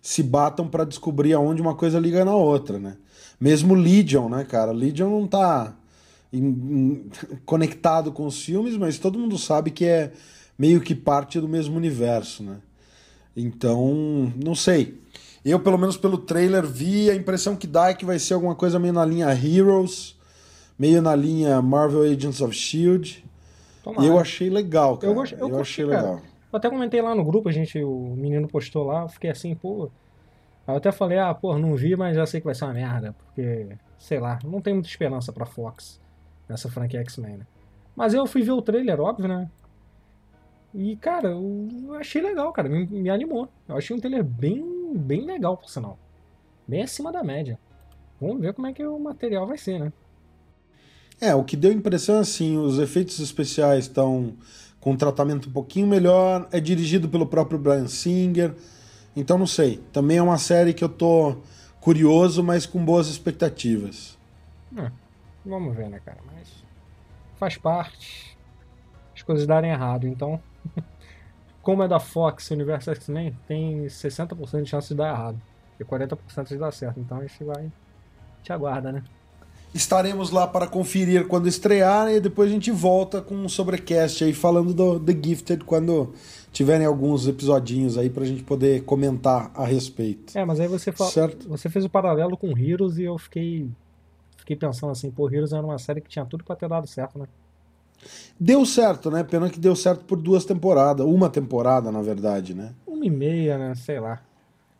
se 0.00 0.22
batam 0.22 0.68
pra 0.68 0.84
descobrir 0.84 1.32
aonde 1.32 1.60
uma 1.60 1.74
coisa 1.74 1.98
liga 1.98 2.24
na 2.24 2.36
outra, 2.36 2.78
né? 2.78 2.96
Mesmo 3.40 3.74
Legion, 3.74 4.28
né, 4.28 4.44
cara? 4.44 4.70
Legion 4.70 5.08
não 5.10 5.26
tá 5.26 5.76
em- 6.32 6.40
em- 6.46 7.10
conectado 7.46 8.12
com 8.12 8.26
os 8.26 8.42
filmes, 8.42 8.76
mas 8.76 8.98
todo 8.98 9.18
mundo 9.18 9.38
sabe 9.38 9.70
que 9.70 9.84
é 9.84 10.12
meio 10.58 10.80
que 10.80 10.94
parte 10.94 11.40
do 11.40 11.48
mesmo 11.48 11.76
universo, 11.76 12.42
né? 12.42 12.58
Então, 13.36 14.32
não 14.44 14.54
sei. 14.54 15.00
Eu, 15.44 15.60
pelo 15.60 15.78
menos 15.78 15.96
pelo 15.96 16.18
trailer, 16.18 16.66
vi 16.66 17.10
a 17.10 17.14
impressão 17.14 17.56
que 17.56 17.66
dá 17.66 17.90
é 17.90 17.94
que 17.94 18.04
vai 18.04 18.18
ser 18.18 18.34
alguma 18.34 18.54
coisa 18.54 18.78
meio 18.78 18.92
na 18.92 19.04
linha 19.04 19.28
Heroes, 19.32 20.16
meio 20.78 21.00
na 21.00 21.14
linha 21.14 21.62
Marvel 21.62 22.02
Agents 22.02 22.40
of 22.40 22.54
Shield. 22.54 23.24
Tomara. 23.82 24.04
E 24.04 24.08
eu 24.08 24.18
achei 24.18 24.50
legal, 24.50 24.98
cara. 24.98 25.12
Eu 25.12 25.14
gost- 25.14 25.32
eu 25.32 25.38
curti, 25.48 25.60
achei 25.60 25.86
cara. 25.86 26.00
legal. 26.02 26.20
Eu 26.52 26.56
até 26.56 26.68
comentei 26.68 27.00
lá 27.00 27.14
no 27.14 27.24
grupo, 27.24 27.48
a 27.48 27.52
gente, 27.52 27.78
o 27.82 28.14
menino 28.16 28.48
postou 28.48 28.84
lá, 28.84 29.02
eu 29.02 29.08
fiquei 29.08 29.30
assim, 29.30 29.54
pô. 29.54 29.90
Aí 30.66 30.74
eu 30.74 30.78
até 30.78 30.90
falei, 30.90 31.18
ah, 31.18 31.32
pô, 31.32 31.56
não 31.58 31.74
vi, 31.76 31.94
mas 31.96 32.16
já 32.16 32.26
sei 32.26 32.40
que 32.40 32.46
vai 32.46 32.54
ser 32.54 32.64
uma 32.64 32.74
merda, 32.74 33.14
porque, 33.18 33.68
sei 33.98 34.18
lá, 34.18 34.38
não 34.44 34.60
tem 34.60 34.74
muita 34.74 34.88
esperança 34.88 35.32
pra 35.32 35.46
Fox 35.46 36.00
nessa 36.48 36.70
franquia 36.70 37.00
X-Men, 37.00 37.38
né? 37.38 37.46
Mas 37.94 38.14
eu 38.14 38.26
fui 38.26 38.42
ver 38.42 38.52
o 38.52 38.62
trailer, 38.62 39.00
óbvio, 39.00 39.28
né? 39.28 39.50
E, 40.74 40.96
cara, 40.96 41.30
eu 41.30 41.94
achei 41.94 42.22
legal, 42.22 42.52
cara, 42.52 42.68
me, 42.68 42.86
me 42.86 43.10
animou. 43.10 43.48
Eu 43.66 43.76
achei 43.76 43.96
um 43.96 44.00
trailer 44.00 44.22
bem, 44.22 44.94
bem 44.94 45.24
legal, 45.24 45.56
por 45.56 45.68
sinal. 45.68 45.98
Bem 46.66 46.82
acima 46.82 47.10
da 47.10 47.24
média. 47.24 47.58
Vamos 48.20 48.40
ver 48.40 48.52
como 48.52 48.66
é 48.66 48.72
que 48.72 48.86
o 48.86 48.98
material 48.98 49.46
vai 49.46 49.58
ser, 49.58 49.78
né? 49.78 49.92
É, 51.20 51.34
o 51.34 51.42
que 51.42 51.56
deu 51.56 51.72
impressão 51.72 52.16
é 52.16 52.20
assim, 52.20 52.56
os 52.58 52.78
efeitos 52.78 53.18
especiais 53.18 53.86
estão 53.86 54.34
com 54.78 54.92
um 54.92 54.96
tratamento 54.96 55.48
um 55.48 55.52
pouquinho 55.52 55.86
melhor, 55.86 56.46
é 56.52 56.60
dirigido 56.60 57.08
pelo 57.08 57.26
próprio 57.26 57.58
Brian 57.58 57.88
Singer. 57.88 58.54
Então 59.16 59.36
não 59.36 59.46
sei, 59.46 59.78
também 59.92 60.18
é 60.18 60.22
uma 60.22 60.38
série 60.38 60.72
que 60.72 60.84
eu 60.84 60.88
tô 60.88 61.36
curioso, 61.80 62.42
mas 62.42 62.66
com 62.66 62.84
boas 62.84 63.08
expectativas. 63.08 64.16
É, 64.76 64.92
vamos 65.44 65.74
ver, 65.74 65.88
né, 65.88 66.00
cara? 66.04 66.18
Faz 67.38 67.56
parte. 67.56 68.36
As 69.14 69.22
coisas 69.22 69.46
darem 69.46 69.70
errado, 69.70 70.06
então. 70.06 70.40
Como 71.62 71.82
é 71.82 71.88
da 71.88 72.00
Fox, 72.00 72.50
o 72.50 72.54
universo 72.54 72.90
X-Men, 72.90 73.36
tem 73.46 73.84
60% 73.86 74.62
de 74.62 74.70
chance 74.70 74.88
de 74.88 74.94
dar 74.94 75.10
errado. 75.12 75.40
E 75.78 75.84
40% 75.84 76.48
de 76.48 76.56
dar 76.56 76.72
certo. 76.72 76.98
Então 76.98 77.18
a 77.18 77.22
gente 77.22 77.44
vai. 77.44 77.70
Te 78.42 78.52
aguarda, 78.52 78.90
né? 78.92 79.02
Estaremos 79.74 80.30
lá 80.30 80.46
para 80.46 80.66
conferir 80.66 81.26
quando 81.26 81.46
estrear 81.46 82.10
e 82.10 82.20
depois 82.20 82.48
a 82.48 82.52
gente 82.52 82.70
volta 82.70 83.20
com 83.20 83.34
um 83.34 83.48
sobrecast 83.48 84.24
aí 84.24 84.32
falando 84.32 84.72
do 84.72 84.98
The 84.98 85.12
Gifted 85.12 85.64
quando 85.64 86.14
tiverem 86.50 86.86
alguns 86.86 87.28
episodinhos 87.28 87.98
aí 87.98 88.08
pra 88.08 88.24
gente 88.24 88.42
poder 88.42 88.84
comentar 88.84 89.50
a 89.54 89.66
respeito. 89.66 90.36
É, 90.38 90.44
mas 90.44 90.58
aí 90.58 90.66
você 90.68 90.90
fala, 90.90 91.10
Certo. 91.10 91.48
você 91.48 91.68
fez 91.68 91.84
o 91.84 91.90
paralelo 91.90 92.36
com 92.36 92.56
Heroes 92.56 92.96
e 92.96 93.02
eu 93.04 93.18
fiquei 93.18 93.68
fiquei 94.48 94.56
pensando 94.56 94.90
assim, 94.90 95.10
pô, 95.10 95.30
Heroes 95.30 95.52
era 95.52 95.64
uma 95.64 95.78
série 95.78 96.00
que 96.00 96.08
tinha 96.08 96.24
tudo 96.24 96.42
pra 96.42 96.56
ter 96.56 96.68
dado 96.68 96.86
certo, 96.86 97.18
né? 97.18 97.26
Deu 98.40 98.64
certo, 98.64 99.10
né? 99.10 99.22
Pena 99.22 99.50
que 99.50 99.58
deu 99.58 99.76
certo 99.76 100.04
por 100.04 100.16
duas 100.16 100.44
temporadas, 100.44 101.04
uma 101.04 101.28
temporada, 101.28 101.92
na 101.92 102.00
verdade, 102.00 102.54
né? 102.54 102.72
Uma 102.86 103.04
e 103.04 103.10
meia, 103.10 103.58
né? 103.58 103.74
Sei 103.74 104.00
lá. 104.00 104.22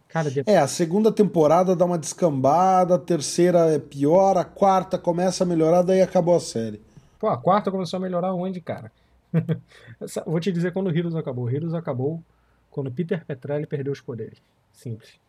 Cara, 0.09 0.31
de... 0.31 0.42
É, 0.46 0.59
a 0.59 0.66
segunda 0.66 1.12
temporada 1.12 1.76
dá 1.76 1.85
uma 1.85 1.98
descambada, 1.98 2.94
a 2.94 2.98
terceira 2.98 3.70
é 3.70 3.78
pior, 3.78 4.38
a 4.38 4.44
quarta 4.44 4.96
começa 4.96 5.44
a 5.44 5.46
melhorar, 5.46 5.83
daí 5.83 6.00
acabou 6.00 6.35
a 6.35 6.40
série. 6.40 6.81
Pô, 7.18 7.28
a 7.28 7.37
quarta 7.37 7.70
começou 7.70 7.98
a 7.98 8.00
melhorar 8.00 8.33
onde, 8.33 8.61
cara? 8.61 8.90
Vou 10.24 10.40
te 10.40 10.50
dizer 10.50 10.72
quando 10.72 10.87
o 10.87 10.96
Heroes 10.96 11.14
acabou. 11.14 11.44
O 11.44 11.50
Heroes 11.50 11.74
acabou 11.74 12.22
quando 12.70 12.90
Peter 12.90 13.22
Petrelli 13.26 13.66
perdeu 13.66 13.92
os 13.92 14.00
poderes. 14.00 14.40
Simples. 14.72 15.20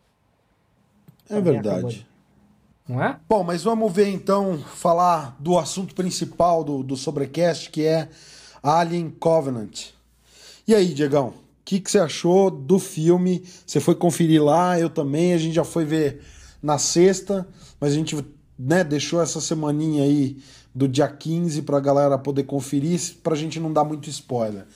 É 1.28 1.34
mim 1.34 1.40
acabou 1.40 1.52
verdade. 1.52 2.06
Não 2.90 3.00
é? 3.00 3.20
Bom, 3.28 3.44
mas 3.44 3.62
vamos 3.62 3.92
ver 3.92 4.08
então, 4.08 4.58
falar 4.58 5.36
do 5.38 5.56
assunto 5.56 5.94
principal 5.94 6.64
do, 6.64 6.82
do 6.82 6.96
Sobrecast, 6.96 7.70
que 7.70 7.86
é 7.86 8.08
Alien 8.60 9.10
Covenant. 9.10 9.90
E 10.66 10.74
aí, 10.74 10.92
Diegão, 10.92 11.28
o 11.28 11.34
que, 11.64 11.78
que 11.78 11.88
você 11.88 12.00
achou 12.00 12.50
do 12.50 12.80
filme? 12.80 13.44
Você 13.64 13.78
foi 13.78 13.94
conferir 13.94 14.42
lá, 14.42 14.76
eu 14.76 14.90
também, 14.90 15.32
a 15.32 15.38
gente 15.38 15.54
já 15.54 15.62
foi 15.62 15.84
ver 15.84 16.20
na 16.60 16.78
sexta, 16.78 17.46
mas 17.80 17.92
a 17.92 17.94
gente 17.94 18.16
né, 18.58 18.82
deixou 18.82 19.22
essa 19.22 19.40
semaninha 19.40 20.02
aí 20.02 20.38
do 20.74 20.88
dia 20.88 21.06
15 21.06 21.62
pra 21.62 21.78
galera 21.78 22.18
poder 22.18 22.42
conferir, 22.42 22.98
pra 23.22 23.36
gente 23.36 23.60
não 23.60 23.72
dar 23.72 23.84
muito 23.84 24.10
spoiler. 24.10 24.66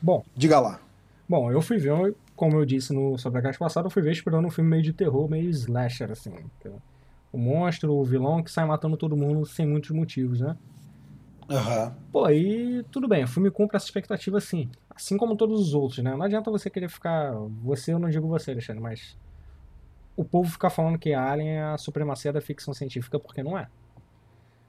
Bom, 0.00 0.24
Diga 0.34 0.58
lá. 0.58 0.80
bom, 1.28 1.52
eu 1.52 1.60
fui 1.60 1.76
ver, 1.76 2.14
como 2.34 2.56
eu 2.56 2.64
disse 2.64 2.94
no 2.94 3.18
Sobrecast 3.18 3.58
passado, 3.58 3.88
eu 3.88 3.90
fui 3.90 4.00
ver 4.00 4.12
esperando 4.12 4.46
um 4.46 4.50
filme 4.50 4.70
meio 4.70 4.82
de 4.82 4.94
terror, 4.94 5.28
meio 5.28 5.50
slasher, 5.50 6.10
assim. 6.10 6.30
entendeu? 6.30 6.80
O 7.32 7.38
monstro, 7.38 7.94
o 7.94 8.04
vilão 8.04 8.42
que 8.42 8.50
sai 8.50 8.64
matando 8.66 8.96
todo 8.96 9.16
mundo 9.16 9.46
sem 9.46 9.66
muitos 9.66 9.90
motivos, 9.90 10.40
né? 10.40 10.56
Aham. 11.50 11.94
Pô, 12.12 12.24
aí 12.24 12.84
tudo 12.90 13.08
bem, 13.08 13.24
o 13.24 13.28
filme 13.28 13.50
cumpre 13.50 13.76
essa 13.76 13.86
expectativa 13.86 14.40
sim. 14.40 14.70
Assim 14.94 15.16
como 15.16 15.36
todos 15.36 15.60
os 15.60 15.74
outros, 15.74 16.02
né? 16.04 16.14
Não 16.14 16.22
adianta 16.22 16.50
você 16.50 16.68
querer 16.68 16.88
ficar. 16.88 17.32
Você, 17.62 17.92
eu 17.92 17.98
não 17.98 18.10
digo 18.10 18.28
você, 18.28 18.50
Alexandre, 18.50 18.82
mas. 18.82 19.16
O 20.14 20.24
povo 20.24 20.50
ficar 20.50 20.68
falando 20.68 20.98
que 20.98 21.14
Alien 21.14 21.56
é 21.56 21.62
a 21.62 21.78
supremacia 21.78 22.32
da 22.32 22.40
ficção 22.40 22.74
científica 22.74 23.18
porque 23.18 23.42
não 23.42 23.58
é. 23.58 23.66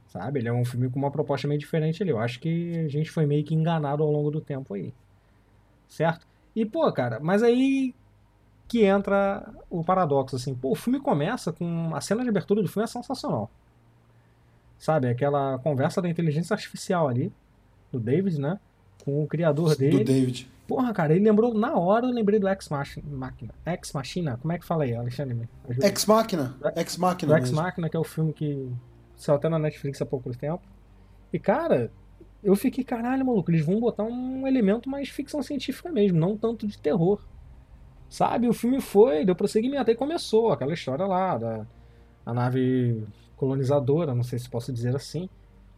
Sabe? 0.07 0.39
Ele 0.39 0.47
é 0.47 0.53
um 0.53 0.63
filme 0.63 0.89
com 0.89 0.97
uma 0.97 1.11
proposta 1.11 1.47
meio 1.47 1.59
diferente 1.59 2.01
ali. 2.01 2.11
Eu 2.11 2.19
acho 2.19 2.39
que 2.39 2.77
a 2.79 2.87
gente 2.87 3.11
foi 3.11 3.25
meio 3.25 3.43
que 3.43 3.53
enganado 3.53 4.03
ao 4.03 4.11
longo 4.11 4.31
do 4.31 4.39
tempo 4.39 4.73
aí. 4.73 4.93
Certo? 5.87 6.25
E, 6.55 6.65
pô, 6.65 6.89
cara, 6.93 7.19
mas 7.19 7.43
aí 7.43 7.93
que 8.67 8.83
entra 8.83 9.53
o 9.69 9.83
paradoxo, 9.83 10.35
assim. 10.35 10.55
Pô, 10.55 10.71
o 10.71 10.75
filme 10.75 10.99
começa 10.99 11.51
com. 11.51 11.93
A 11.93 12.01
cena 12.01 12.23
de 12.23 12.29
abertura 12.29 12.61
do 12.61 12.67
filme 12.67 12.83
é 12.83 12.87
sensacional. 12.87 13.49
Sabe? 14.77 15.07
Aquela 15.07 15.59
conversa 15.59 16.01
da 16.01 16.09
inteligência 16.09 16.53
artificial 16.53 17.07
ali, 17.07 17.31
do 17.91 17.99
David, 17.99 18.39
né? 18.39 18.59
Com 19.03 19.23
o 19.23 19.27
criador 19.27 19.75
dele. 19.75 19.99
Do 19.99 20.03
David. 20.03 20.51
Porra, 20.67 20.93
cara, 20.93 21.13
ele 21.13 21.25
lembrou, 21.25 21.53
na 21.53 21.77
hora 21.77 22.05
eu 22.05 22.11
lembrei 22.11 22.39
do 22.39 22.47
Ex 22.47 22.69
Machina. 22.69 23.53
Ex 23.65 23.91
Machina? 23.91 24.37
Como 24.37 24.51
é 24.51 24.57
que 24.57 24.65
fala 24.65 24.85
aí, 24.85 24.95
Alexandre? 24.95 25.47
Ex 25.81 26.05
Machina. 26.05 26.55
Ex 26.75 26.95
Do 26.95 27.01
Machina. 27.01 27.37
Ex. 27.37 27.51
Machina, 27.51 27.89
que 27.89 27.97
é 27.97 27.99
o 27.99 28.03
filme 28.03 28.33
que 28.33 28.71
saiu 29.15 29.35
até 29.35 29.49
na 29.49 29.59
Netflix 29.59 30.01
há 30.01 30.05
pouco 30.05 30.35
tempo. 30.35 30.63
E, 31.31 31.37
cara, 31.37 31.91
eu 32.43 32.55
fiquei, 32.55 32.83
caralho, 32.83 33.25
maluco, 33.25 33.51
eles 33.51 33.65
vão 33.65 33.79
botar 33.79 34.03
um 34.03 34.47
elemento 34.47 34.89
mais 34.89 35.09
ficção 35.09 35.43
científica 35.43 35.91
mesmo, 35.91 36.19
não 36.19 36.37
tanto 36.37 36.65
de 36.65 36.77
terror. 36.77 37.21
Sabe? 38.13 38.47
O 38.47 38.53
filme 38.53 38.79
foi, 38.79 39.25
deu 39.25 39.35
prosseguimento, 39.35 39.89
aí 39.89 39.97
começou 39.97 40.51
aquela 40.51 40.71
história 40.71 41.03
lá 41.03 41.35
da 41.35 41.65
a 42.23 42.31
nave 42.31 43.03
colonizadora, 43.35 44.13
não 44.13 44.21
sei 44.21 44.37
se 44.37 44.47
posso 44.47 44.71
dizer 44.71 44.95
assim. 44.95 45.27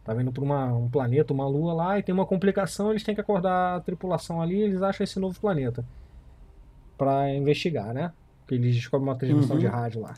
Tá 0.04 0.12
vindo 0.12 0.30
pra 0.30 0.44
uma, 0.44 0.66
um 0.74 0.86
planeta, 0.86 1.32
uma 1.32 1.48
lua 1.48 1.72
lá, 1.72 1.98
e 1.98 2.02
tem 2.02 2.14
uma 2.14 2.26
complicação, 2.26 2.90
eles 2.90 3.02
têm 3.02 3.14
que 3.14 3.22
acordar 3.22 3.76
a 3.76 3.80
tripulação 3.80 4.42
ali, 4.42 4.60
eles 4.60 4.82
acham 4.82 5.02
esse 5.02 5.18
novo 5.18 5.40
planeta. 5.40 5.82
Pra 6.98 7.34
investigar, 7.34 7.94
né? 7.94 8.12
Porque 8.40 8.54
eles 8.56 8.74
descobrem 8.76 9.08
uma 9.08 9.16
transmissão 9.16 9.56
Uhum. 9.56 9.60
de 9.60 9.66
rádio 9.66 10.02
lá. 10.02 10.12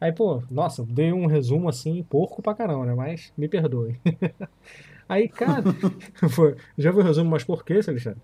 Aí, 0.00 0.10
pô, 0.10 0.42
nossa, 0.50 0.84
dei 0.84 1.12
um 1.12 1.26
resumo 1.26 1.68
assim, 1.68 2.02
porco 2.02 2.42
pra 2.42 2.52
caramba, 2.52 2.84
né? 2.84 2.94
Mas 2.96 3.32
me 3.38 3.46
perdoe. 3.48 3.96
Aí, 5.08 5.28
cara, 5.28 5.62
foi, 6.30 6.56
já 6.76 6.90
viu 6.90 6.98
o 7.00 7.04
resumo 7.04 7.30
mais 7.30 7.44
por 7.44 7.64
que, 7.64 7.74
Alexandre? 7.74 8.20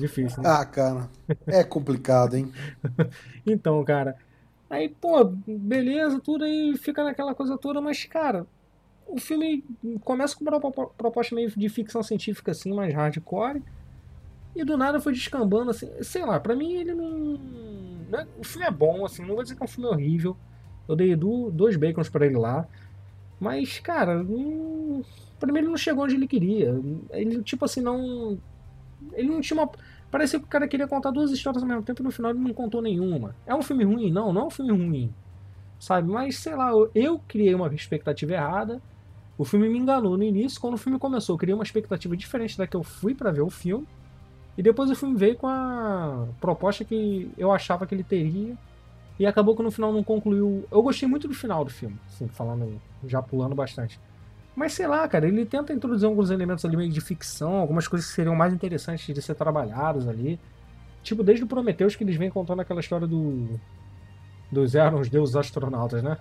Difícil, 0.00 0.42
né? 0.42 0.48
Ah, 0.50 0.64
cara. 0.64 1.08
É 1.46 1.62
complicado, 1.64 2.34
hein? 2.36 2.52
Então, 3.46 3.82
cara, 3.84 4.16
aí, 4.68 4.88
pô, 4.88 5.24
beleza, 5.46 6.20
tudo 6.20 6.44
aí 6.44 6.76
fica 6.76 7.02
naquela 7.02 7.34
coisa 7.34 7.56
toda, 7.56 7.80
mas, 7.80 8.04
cara, 8.04 8.46
o 9.06 9.18
filme 9.18 9.64
começa 10.04 10.36
com 10.36 10.44
uma 10.44 10.60
propo- 10.60 10.92
proposta 10.96 11.34
meio 11.34 11.50
de 11.50 11.68
ficção 11.68 12.02
científica, 12.02 12.52
assim, 12.52 12.72
mais 12.72 12.94
hardcore, 12.94 13.62
e 14.54 14.64
do 14.64 14.76
nada 14.76 15.00
foi 15.00 15.12
descambando, 15.12 15.70
assim, 15.70 15.88
sei 16.02 16.24
lá, 16.24 16.38
pra 16.40 16.54
mim 16.56 16.74
ele 16.74 16.94
não. 16.94 17.38
não 18.10 18.18
é- 18.20 18.26
o 18.38 18.44
filme 18.44 18.66
é 18.66 18.70
bom, 18.70 19.04
assim, 19.04 19.22
não 19.22 19.34
vou 19.34 19.42
dizer 19.42 19.56
que 19.56 19.62
é 19.62 19.64
um 19.64 19.68
filme 19.68 19.88
horrível, 19.88 20.36
eu 20.88 20.96
dei 20.96 21.14
do- 21.16 21.50
dois 21.50 21.76
bacons 21.76 22.08
pra 22.08 22.26
ele 22.26 22.36
lá, 22.36 22.66
mas, 23.38 23.78
cara, 23.78 24.22
não, 24.22 25.02
pra 25.38 25.52
mim 25.52 25.60
ele 25.60 25.68
não 25.68 25.76
chegou 25.76 26.04
onde 26.04 26.14
ele 26.14 26.28
queria, 26.28 26.74
ele, 27.10 27.42
tipo 27.42 27.64
assim, 27.64 27.80
não. 27.80 28.38
Ele 29.12 29.28
não 29.28 29.40
tinha 29.40 29.60
uma. 29.60 29.70
Parecia 30.10 30.38
que 30.38 30.44
o 30.44 30.48
cara 30.48 30.66
queria 30.66 30.88
contar 30.88 31.10
duas 31.10 31.30
histórias 31.30 31.62
ao 31.62 31.68
mesmo 31.68 31.82
tempo 31.82 32.02
e 32.02 32.04
no 32.04 32.10
final 32.10 32.32
ele 32.32 32.40
não 32.40 32.52
contou 32.52 32.82
nenhuma. 32.82 33.34
É 33.46 33.54
um 33.54 33.62
filme 33.62 33.84
ruim? 33.84 34.10
Não, 34.10 34.32
não 34.32 34.42
é 34.42 34.44
um 34.46 34.50
filme 34.50 34.72
ruim. 34.72 35.14
Sabe? 35.78 36.10
Mas 36.10 36.36
sei 36.38 36.54
lá, 36.54 36.70
eu, 36.70 36.90
eu 36.94 37.20
criei 37.26 37.54
uma 37.54 37.68
expectativa 37.68 38.32
errada. 38.32 38.82
O 39.38 39.44
filme 39.44 39.68
me 39.68 39.78
enganou 39.78 40.16
no 40.16 40.24
início. 40.24 40.60
Quando 40.60 40.74
o 40.74 40.78
filme 40.78 40.98
começou, 40.98 41.34
eu 41.34 41.38
criei 41.38 41.54
uma 41.54 41.64
expectativa 41.64 42.16
diferente 42.16 42.58
da 42.58 42.66
que 42.66 42.76
eu 42.76 42.82
fui 42.82 43.14
para 43.14 43.30
ver 43.30 43.40
o 43.40 43.50
filme. 43.50 43.86
E 44.58 44.62
depois 44.62 44.90
o 44.90 44.94
filme 44.94 45.16
veio 45.16 45.36
com 45.36 45.46
a 45.46 46.26
proposta 46.40 46.84
que 46.84 47.30
eu 47.38 47.50
achava 47.50 47.86
que 47.86 47.94
ele 47.94 48.04
teria. 48.04 48.56
E 49.18 49.26
acabou 49.26 49.54
que 49.54 49.62
no 49.62 49.70
final 49.70 49.92
não 49.92 50.02
concluiu. 50.02 50.66
Eu 50.70 50.82
gostei 50.82 51.08
muito 51.08 51.28
do 51.28 51.34
final 51.34 51.64
do 51.64 51.70
filme, 51.70 51.98
assim, 52.06 52.26
falando, 52.28 52.80
já 53.06 53.22
pulando 53.22 53.54
bastante. 53.54 54.00
Mas 54.54 54.72
sei 54.72 54.86
lá, 54.86 55.06
cara, 55.08 55.26
ele 55.26 55.46
tenta 55.46 55.72
introduzir 55.72 56.06
alguns 56.06 56.30
elementos 56.30 56.64
ali 56.64 56.76
meio 56.76 56.90
de 56.90 57.00
ficção, 57.00 57.56
algumas 57.56 57.86
coisas 57.86 58.08
que 58.08 58.14
seriam 58.14 58.34
mais 58.34 58.52
interessantes 58.52 59.14
de 59.14 59.22
ser 59.22 59.34
trabalhadas 59.34 60.08
ali. 60.08 60.38
Tipo, 61.02 61.22
desde 61.22 61.44
o 61.44 61.46
Prometheus 61.46 61.96
que 61.96 62.04
eles 62.04 62.16
vêm 62.16 62.30
contando 62.30 62.60
aquela 62.60 62.80
história 62.80 63.06
do. 63.06 63.58
Dos 64.50 64.74
eram 64.74 65.00
os 65.00 65.08
deuses 65.08 65.36
astronautas, 65.36 66.02
né? 66.02 66.18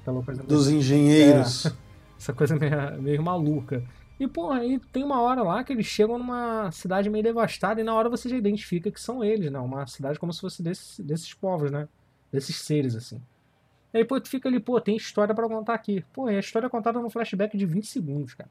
Aquela 0.00 0.22
coisa 0.22 0.42
Dos 0.42 0.68
meio... 0.68 0.78
engenheiros. 0.78 1.66
É, 1.66 1.72
essa 2.18 2.32
coisa 2.32 2.54
meio, 2.56 3.02
meio 3.02 3.22
maluca. 3.22 3.82
E, 4.18 4.28
pô, 4.28 4.50
aí 4.50 4.78
tem 4.92 5.02
uma 5.02 5.20
hora 5.22 5.42
lá 5.42 5.64
que 5.64 5.72
eles 5.72 5.86
chegam 5.86 6.18
numa 6.18 6.70
cidade 6.70 7.08
meio 7.08 7.24
devastada 7.24 7.80
e 7.80 7.84
na 7.84 7.94
hora 7.94 8.10
você 8.10 8.28
já 8.28 8.36
identifica 8.36 8.90
que 8.90 9.00
são 9.00 9.24
eles, 9.24 9.50
né? 9.50 9.58
Uma 9.58 9.86
cidade 9.86 10.18
como 10.18 10.30
se 10.30 10.42
fosse 10.42 10.62
desses, 10.62 11.00
desses 11.00 11.32
povos, 11.32 11.70
né? 11.70 11.88
Desses 12.30 12.56
seres, 12.56 12.94
assim. 12.94 13.20
Aí, 13.92 14.04
pô, 14.04 14.20
tu 14.20 14.28
fica 14.28 14.48
ali, 14.48 14.60
pô, 14.60 14.80
tem 14.80 14.96
história 14.96 15.34
para 15.34 15.48
contar 15.48 15.74
aqui. 15.74 16.04
Pô, 16.12 16.30
e 16.30 16.36
a 16.36 16.40
história 16.40 16.66
é 16.66 16.70
contada 16.70 17.00
num 17.00 17.10
flashback 17.10 17.56
de 17.56 17.66
20 17.66 17.86
segundos, 17.86 18.34
cara. 18.34 18.50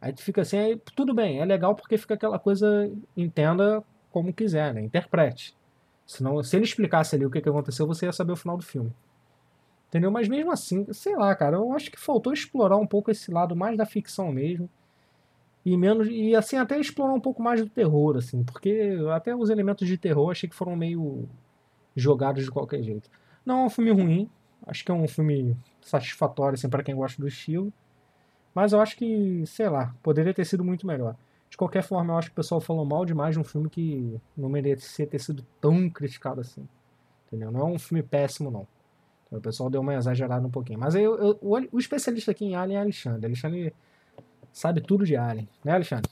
Aí 0.00 0.12
tu 0.12 0.22
fica 0.22 0.42
assim, 0.42 0.58
aí, 0.58 0.80
tudo 0.96 1.14
bem, 1.14 1.40
é 1.40 1.44
legal 1.44 1.74
porque 1.74 1.96
fica 1.96 2.14
aquela 2.14 2.38
coisa, 2.38 2.90
entenda 3.16 3.82
como 4.10 4.32
quiser, 4.32 4.74
né? 4.74 4.82
Interprete. 4.82 5.56
Senão, 6.06 6.42
se 6.42 6.56
ele 6.56 6.64
explicasse 6.64 7.14
ali 7.14 7.24
o 7.24 7.30
que, 7.30 7.40
que 7.40 7.48
aconteceu, 7.48 7.86
você 7.86 8.06
ia 8.06 8.12
saber 8.12 8.32
o 8.32 8.36
final 8.36 8.56
do 8.56 8.64
filme. 8.64 8.92
Entendeu? 9.88 10.10
Mas 10.10 10.28
mesmo 10.28 10.50
assim, 10.50 10.90
sei 10.92 11.14
lá, 11.16 11.34
cara, 11.34 11.56
eu 11.56 11.72
acho 11.72 11.90
que 11.90 12.00
faltou 12.00 12.32
explorar 12.32 12.76
um 12.76 12.86
pouco 12.86 13.10
esse 13.10 13.30
lado 13.30 13.54
mais 13.54 13.76
da 13.76 13.86
ficção 13.86 14.32
mesmo 14.32 14.68
e 15.64 15.76
menos 15.76 16.08
e 16.10 16.34
assim 16.34 16.56
até 16.56 16.78
explorar 16.78 17.12
um 17.12 17.20
pouco 17.20 17.42
mais 17.42 17.60
do 17.60 17.68
terror 17.68 18.16
assim 18.16 18.42
porque 18.42 18.96
até 19.14 19.34
os 19.34 19.48
elementos 19.48 19.86
de 19.86 19.96
terror 19.96 20.30
achei 20.30 20.48
que 20.48 20.54
foram 20.54 20.74
meio 20.74 21.28
jogados 21.94 22.44
de 22.44 22.50
qualquer 22.50 22.82
jeito 22.82 23.08
não 23.46 23.60
é 23.60 23.66
um 23.66 23.70
filme 23.70 23.90
ruim 23.90 24.30
acho 24.66 24.84
que 24.84 24.90
é 24.90 24.94
um 24.94 25.08
filme 25.08 25.56
satisfatório 25.80 26.54
assim 26.54 26.68
para 26.68 26.82
quem 26.82 26.94
gosta 26.94 27.20
do 27.20 27.28
estilo. 27.28 27.72
Mas 28.54 28.72
eu 28.72 28.80
acho 28.80 28.96
que 28.96 29.44
sei 29.46 29.68
lá 29.68 29.94
poderia 30.02 30.34
ter 30.34 30.44
sido 30.44 30.64
muito 30.64 30.86
melhor. 30.86 31.16
De 31.48 31.56
qualquer 31.56 31.82
forma 31.82 32.14
eu 32.14 32.18
acho 32.18 32.28
que 32.28 32.34
o 32.34 32.36
pessoal 32.36 32.60
falou 32.60 32.84
mal 32.84 33.04
demais 33.04 33.34
de 33.34 33.40
um 33.40 33.44
filme 33.44 33.68
que 33.68 34.20
não 34.36 34.48
merecia 34.48 35.06
ter 35.06 35.18
sido 35.18 35.44
tão 35.60 35.88
criticado 35.90 36.40
assim. 36.40 36.66
Entendeu? 37.26 37.50
Não 37.50 37.60
é 37.60 37.64
um 37.64 37.78
filme 37.78 38.02
péssimo 38.02 38.50
não. 38.50 38.66
Então, 39.26 39.38
o 39.38 39.42
pessoal 39.42 39.70
deu 39.70 39.80
uma 39.80 39.94
exagerada 39.94 40.46
um 40.46 40.50
pouquinho. 40.50 40.78
Mas 40.78 40.94
eu, 40.94 41.16
eu 41.16 41.38
o, 41.40 41.58
o 41.72 41.78
especialista 41.78 42.30
aqui 42.30 42.44
em 42.44 42.54
Alien 42.54 42.78
é 42.78 42.80
Alexandre. 42.82 43.26
Alexandre 43.26 43.74
sabe 44.52 44.82
tudo 44.82 45.06
de 45.06 45.16
Alien, 45.16 45.48
né, 45.64 45.72
Alexandre? 45.72 46.10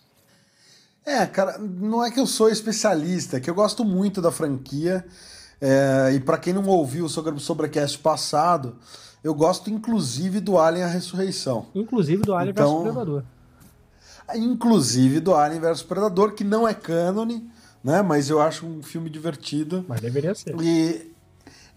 É, 1.04 1.26
cara, 1.26 1.58
não 1.58 2.04
é 2.04 2.10
que 2.10 2.20
eu 2.20 2.26
sou 2.26 2.48
especialista, 2.48 3.36
é 3.36 3.40
que 3.40 3.48
eu 3.48 3.54
gosto 3.54 3.84
muito 3.84 4.22
da 4.22 4.30
franquia. 4.30 5.04
É, 5.61 6.12
e 6.14 6.20
para 6.20 6.38
quem 6.38 6.53
não 6.53 6.66
ouviu 6.66 7.09
sobre 7.09 7.35
o 7.35 7.38
Sobrecast 7.38 7.99
passado, 7.99 8.77
eu 9.23 9.35
gosto 9.35 9.70
inclusive 9.70 10.40
do 10.40 10.59
Alien 10.59 10.85
a 10.85 10.88
Ressurreição. 10.88 11.66
Inclusive 11.75 12.23
do 12.23 12.35
Alien 12.35 12.53
então, 12.53 12.83
vs 12.83 12.83
Predador. 12.83 13.23
Inclusive 14.35 15.20
do 15.20 15.35
Alien 15.35 15.61
vs 15.61 15.83
Predador, 15.83 16.33
que 16.33 16.44
não 16.44 16.66
é 16.66 16.73
cânone, 16.73 17.51
né? 17.85 18.01
Mas 18.01 18.31
eu 18.31 18.40
acho 18.40 18.66
um 18.66 18.83
filme 18.83 19.11
divertido. 19.11 19.85
Mas 19.87 20.01
deveria 20.01 20.35
ser. 20.35 20.55
E 20.62 21.11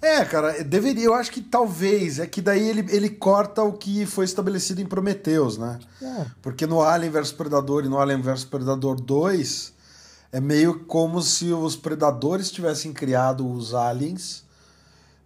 é, 0.01 0.23
cara, 0.25 0.63
deveria. 0.63 1.05
Eu 1.05 1.13
acho 1.13 1.31
que 1.31 1.41
talvez. 1.41 2.19
É 2.19 2.27
que 2.27 2.41
daí 2.41 2.67
ele, 2.67 2.85
ele 2.89 3.09
corta 3.09 3.63
o 3.63 3.73
que 3.73 4.05
foi 4.05 4.25
estabelecido 4.25 4.81
em 4.81 4.85
Prometheus, 4.85 5.57
né? 5.57 5.79
É. 6.01 6.25
Porque 6.41 6.67
no 6.67 6.81
Alien 6.81 7.11
vs 7.11 7.31
Predador 7.31 7.85
e 7.85 7.89
no 7.89 7.97
Alien 7.97 8.21
vs 8.21 8.43
Predador 8.45 8.99
2 8.99 9.73
é 10.33 10.41
meio 10.41 10.79
como 10.85 11.21
se 11.21 11.53
os 11.53 11.75
predadores 11.75 12.51
tivessem 12.51 12.91
criado 12.91 13.49
os 13.49 13.73
aliens 13.73 14.43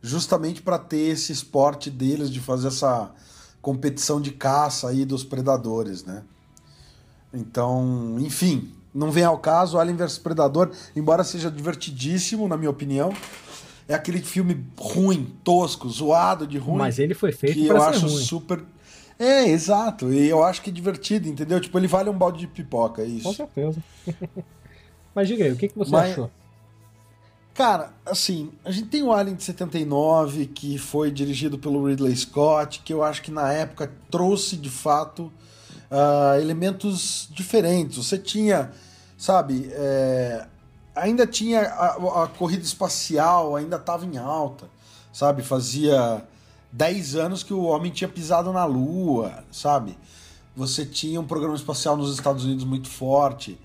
justamente 0.02 0.62
para 0.62 0.78
ter 0.78 1.14
esse 1.14 1.32
esporte 1.32 1.90
deles 1.90 2.30
de 2.30 2.40
fazer 2.40 2.68
essa 2.68 3.10
competição 3.62 4.22
de 4.22 4.32
caça 4.32 4.90
aí 4.90 5.06
dos 5.06 5.24
predadores, 5.24 6.04
né? 6.04 6.24
Então, 7.34 8.18
enfim, 8.20 8.72
não 8.94 9.10
vem 9.10 9.24
ao 9.24 9.38
caso 9.38 9.80
Alien 9.80 9.98
vs 9.98 10.18
Predador, 10.18 10.72
embora 10.96 11.24
seja 11.24 11.50
divertidíssimo, 11.50 12.48
na 12.48 12.58
minha 12.58 12.70
opinião 12.70 13.12
é 13.88 13.94
aquele 13.94 14.20
filme 14.20 14.66
ruim, 14.78 15.34
tosco, 15.44 15.90
zoado 15.90 16.46
de 16.46 16.58
ruim. 16.58 16.80
Mas 16.80 17.00
ele 17.00 17.14
foi 17.14 17.32
feito 17.32 17.56
que 17.56 17.68
eu 17.68 17.82
acho 17.82 18.06
ruim. 18.06 18.24
super. 18.24 18.62
É, 19.18 19.48
exato. 19.50 20.12
E 20.12 20.28
eu 20.28 20.44
acho 20.44 20.62
que 20.62 20.70
é 20.70 20.74
divertido, 20.74 21.28
entendeu? 21.28 21.60
Tipo, 21.60 21.80
ele 21.80 21.88
vale 21.88 22.10
um 22.10 22.18
balde 22.18 22.40
de 22.40 22.48
pipoca, 22.48 23.02
é 23.02 23.06
isso. 23.06 23.24
Com 23.24 23.34
certeza. 23.34 23.82
Mas 25.18 25.28
diga 25.28 25.46
aí, 25.46 25.52
o 25.52 25.56
que, 25.56 25.68
que 25.68 25.76
você 25.76 25.90
Mas... 25.90 26.12
achou? 26.12 26.30
Cara, 27.52 27.92
assim, 28.06 28.52
a 28.64 28.70
gente 28.70 28.88
tem 28.88 29.02
o 29.02 29.12
Alien 29.12 29.36
de 29.36 29.44
79, 29.44 30.46
que 30.46 30.78
foi 30.78 31.10
dirigido 31.10 31.58
pelo 31.58 31.84
Ridley 31.88 32.16
Scott, 32.16 32.84
que 32.86 32.94
eu 32.94 33.04
acho 33.04 33.24
que 33.24 33.32
na 33.32 33.52
época 33.52 33.92
trouxe 34.12 34.56
de 34.56 34.70
fato 34.70 35.32
uh, 35.90 36.40
elementos 36.40 37.28
diferentes. 37.32 37.98
Você 37.98 38.20
tinha, 38.20 38.72
sabe, 39.18 39.72
é, 39.72 40.46
ainda 40.94 41.26
tinha 41.26 41.62
a, 41.62 42.26
a 42.26 42.28
corrida 42.28 42.62
espacial, 42.62 43.56
ainda 43.56 43.78
estava 43.78 44.06
em 44.06 44.20
alta, 44.20 44.70
sabe? 45.12 45.42
Fazia 45.42 46.24
10 46.72 47.16
anos 47.16 47.42
que 47.42 47.56
o 47.56 47.64
homem 47.64 47.92
tinha 47.92 48.08
pisado 48.08 48.54
na 48.54 48.66
Lua, 48.66 49.44
sabe? 49.52 49.98
Você 50.56 50.86
tinha 50.86 51.20
um 51.20 51.26
programa 51.26 51.56
espacial 51.56 51.98
nos 51.98 52.14
Estados 52.14 52.46
Unidos 52.46 52.66
muito 52.66 52.88
forte, 52.88 53.58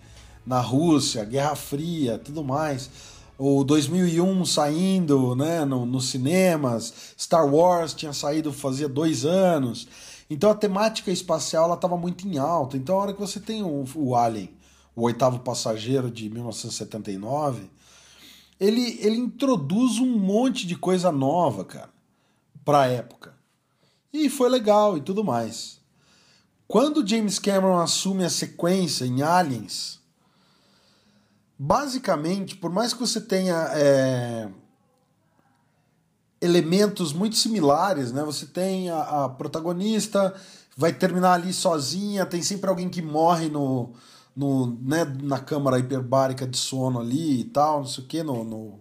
na 0.47 0.61
Rússia, 0.61 1.25
Guerra 1.25 1.55
Fria, 1.55 2.19
tudo 2.19 2.43
mais. 2.45 2.91
O 3.39 3.65
2001 3.65 4.45
saindo 4.45 5.35
né, 5.35 5.65
no, 5.65 5.87
nos 5.87 6.07
cinemas, 6.07 7.15
Star 7.19 7.47
Wars 7.47 7.95
tinha 7.95 8.13
saído 8.13 8.53
fazia 8.53 8.89
dois 8.89 9.25
anos. 9.25 9.89
Então 10.29 10.51
a 10.51 10.55
temática 10.55 11.11
espacial 11.11 11.73
estava 11.73 11.97
muito 11.97 12.27
em 12.27 12.39
alta. 12.39 12.77
Então 12.77 12.97
a 12.97 13.03
hora 13.03 13.13
que 13.13 13.21
você 13.21 13.41
tem 13.41 13.63
o, 13.63 13.85
o 13.95 14.15
Alien 14.15 14.51
o 14.95 15.03
Oitavo 15.03 15.41
Passageiro 15.41 16.11
de 16.11 16.29
1979, 16.29 17.71
ele, 18.61 18.99
ele 19.01 19.17
introduz 19.17 19.99
um 19.99 20.19
monte 20.19 20.67
de 20.67 20.77
coisa 20.77 21.11
nova, 21.11 21.65
cara, 21.65 21.91
pra 22.65 22.87
época. 22.87 23.35
E 24.13 24.29
foi 24.29 24.49
legal 24.49 24.97
e 24.97 25.01
tudo 25.01 25.25
mais. 25.25 25.81
Quando 26.69 27.07
James 27.07 27.39
Cameron 27.39 27.79
assume 27.79 28.25
a 28.25 28.31
sequência 28.31 29.05
em 29.05 29.23
Aliens, 29.23 30.01
basicamente, 31.59 32.57
por 32.57 32.71
mais 32.71 32.93
que 32.93 33.01
você 33.01 33.21
tenha 33.21 33.69
é, 33.73 34.49
elementos 36.41 37.13
muito 37.13 37.37
similares, 37.37 38.13
né? 38.13 38.23
Você 38.25 38.47
tem 38.47 38.91
a, 38.91 39.25
a 39.25 39.29
protagonista, 39.29 40.35
vai 40.77 40.93
terminar 40.93 41.35
ali 41.35 41.53
sozinha, 41.53 42.27
tem 42.27 42.43
sempre 42.43 42.69
alguém 42.69 42.89
que 42.89 43.01
morre 43.01 43.49
no, 43.49 43.93
no, 44.35 44.79
né, 44.83 45.05
na 45.23 45.39
câmara 45.39 45.79
hiperbárica 45.79 46.47
de 46.47 46.57
sono 46.57 47.01
ali 47.01 47.41
e 47.41 47.45
tal, 47.45 47.81
não 47.81 47.87
sei 47.87 48.05
o 48.05 48.07
que, 48.07 48.23
no, 48.23 48.43
no, 48.43 48.81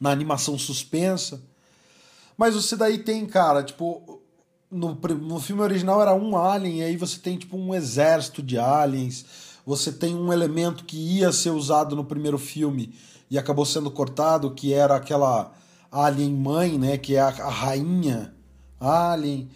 na 0.00 0.10
animação 0.10 0.58
suspensa. 0.58 1.42
Mas 2.36 2.54
você 2.54 2.76
daí 2.76 2.98
tem, 2.98 3.26
cara, 3.26 3.64
tipo, 3.64 4.20
no, 4.70 4.94
no 4.94 5.40
filme 5.40 5.62
original 5.62 6.00
era 6.00 6.14
um 6.14 6.36
alien, 6.36 6.78
e 6.78 6.82
aí 6.84 6.96
você 6.96 7.18
tem 7.18 7.36
tipo 7.36 7.56
um 7.56 7.74
exército 7.74 8.42
de 8.42 8.58
aliens. 8.58 9.24
Você 9.68 9.92
tem 9.92 10.14
um 10.14 10.32
elemento 10.32 10.82
que 10.82 10.96
ia 10.96 11.30
ser 11.30 11.50
usado 11.50 11.94
no 11.94 12.02
primeiro 12.02 12.38
filme 12.38 12.94
e 13.30 13.36
acabou 13.36 13.66
sendo 13.66 13.90
cortado, 13.90 14.54
que 14.54 14.72
era 14.72 14.96
aquela 14.96 15.52
alien 15.92 16.32
mãe, 16.32 16.78
né, 16.78 16.96
que 16.96 17.16
é 17.16 17.20
a, 17.20 17.26
a 17.28 17.50
rainha 17.50 18.34
alien. 18.80 19.50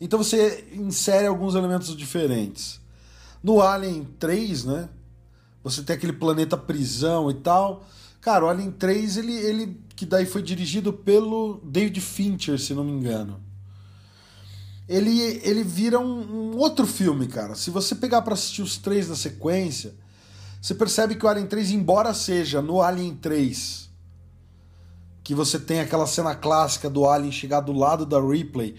Então 0.00 0.24
você 0.24 0.66
insere 0.72 1.26
alguns 1.26 1.54
elementos 1.54 1.94
diferentes. 1.94 2.80
No 3.42 3.60
Alien 3.60 4.08
3, 4.18 4.64
né? 4.64 4.88
Você 5.62 5.82
tem 5.82 5.96
aquele 5.96 6.14
planeta 6.14 6.56
prisão 6.56 7.30
e 7.30 7.34
tal. 7.34 7.84
Cara, 8.22 8.46
o 8.46 8.48
Alien 8.48 8.70
3, 8.70 9.18
ele, 9.18 9.34
ele 9.34 9.80
que 9.94 10.06
daí 10.06 10.24
foi 10.24 10.40
dirigido 10.40 10.94
pelo 10.94 11.60
David 11.62 12.00
Fincher, 12.00 12.58
se 12.58 12.72
não 12.72 12.84
me 12.84 12.92
engano. 12.92 13.38
Ele, 14.88 15.40
ele 15.44 15.62
vira 15.62 15.98
um, 15.98 16.52
um 16.52 16.56
outro 16.56 16.86
filme, 16.86 17.26
cara. 17.26 17.54
Se 17.54 17.70
você 17.70 17.94
pegar 17.94 18.22
para 18.22 18.34
assistir 18.34 18.62
os 18.62 18.78
três 18.78 19.08
na 19.08 19.16
sequência, 19.16 19.94
você 20.60 20.74
percebe 20.74 21.14
que 21.14 21.26
o 21.26 21.28
Alien 21.28 21.46
3, 21.46 21.72
embora 21.72 22.14
seja 22.14 22.62
no 22.62 22.80
Alien 22.80 23.14
3, 23.14 23.90
que 25.22 25.34
você 25.34 25.58
tem 25.58 25.80
aquela 25.80 26.06
cena 26.06 26.34
clássica 26.34 26.88
do 26.88 27.06
Alien 27.06 27.30
chegar 27.30 27.60
do 27.60 27.72
lado 27.72 28.06
da 28.06 28.18
Ripley 28.18 28.76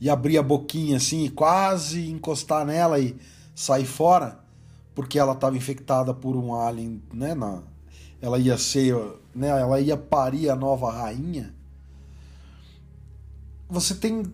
e 0.00 0.10
abrir 0.10 0.36
a 0.36 0.42
boquinha 0.42 0.96
assim, 0.96 1.26
e 1.26 1.30
quase 1.30 2.10
encostar 2.10 2.66
nela 2.66 2.98
e 2.98 3.16
sair 3.54 3.86
fora, 3.86 4.40
porque 4.96 5.16
ela 5.16 5.32
estava 5.32 5.56
infectada 5.56 6.12
por 6.12 6.34
um 6.34 6.54
alien, 6.54 7.00
né? 7.14 7.36
Na... 7.36 7.62
ela 8.20 8.36
ia 8.36 8.58
ser, 8.58 8.96
né, 9.32 9.48
ela 9.48 9.80
ia 9.80 9.96
parir 9.96 10.50
a 10.50 10.56
nova 10.56 10.90
rainha. 10.90 11.54
Você 13.68 13.94
tem 13.94 14.24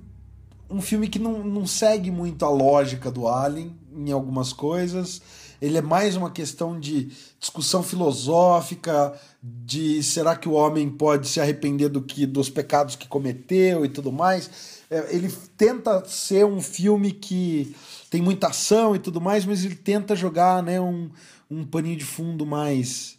um 0.70 0.80
filme 0.80 1.08
que 1.08 1.18
não, 1.18 1.42
não 1.44 1.66
segue 1.66 2.10
muito 2.10 2.44
a 2.44 2.50
lógica 2.50 3.10
do 3.10 3.26
Alien 3.26 3.74
em 3.92 4.12
algumas 4.12 4.52
coisas. 4.52 5.20
Ele 5.60 5.76
é 5.76 5.82
mais 5.82 6.14
uma 6.14 6.30
questão 6.30 6.78
de 6.78 7.10
discussão 7.40 7.82
filosófica, 7.82 9.18
de 9.42 10.02
será 10.02 10.36
que 10.36 10.48
o 10.48 10.52
homem 10.52 10.88
pode 10.88 11.26
se 11.26 11.40
arrepender 11.40 11.88
do 11.88 12.00
que 12.00 12.26
dos 12.26 12.48
pecados 12.48 12.94
que 12.94 13.08
cometeu 13.08 13.84
e 13.84 13.88
tudo 13.88 14.12
mais. 14.12 14.78
É, 14.88 15.14
ele 15.14 15.32
tenta 15.56 16.04
ser 16.06 16.44
um 16.46 16.60
filme 16.60 17.10
que 17.12 17.74
tem 18.08 18.22
muita 18.22 18.48
ação 18.48 18.94
e 18.94 18.98
tudo 18.98 19.20
mais, 19.20 19.44
mas 19.44 19.64
ele 19.64 19.74
tenta 19.74 20.14
jogar 20.14 20.62
né, 20.62 20.80
um, 20.80 21.10
um 21.50 21.64
paninho 21.64 21.96
de 21.96 22.04
fundo 22.04 22.46
mais, 22.46 23.18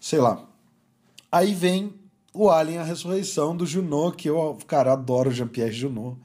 sei 0.00 0.18
lá. 0.18 0.48
Aí 1.30 1.54
vem 1.54 1.92
o 2.32 2.48
Alien, 2.48 2.78
a 2.78 2.84
ressurreição 2.84 3.56
do 3.56 3.66
Junot, 3.66 4.16
que 4.16 4.28
eu, 4.28 4.56
cara, 4.66 4.92
adoro 4.92 5.30
Jean-Pierre 5.30 5.72
Junot. 5.72 6.16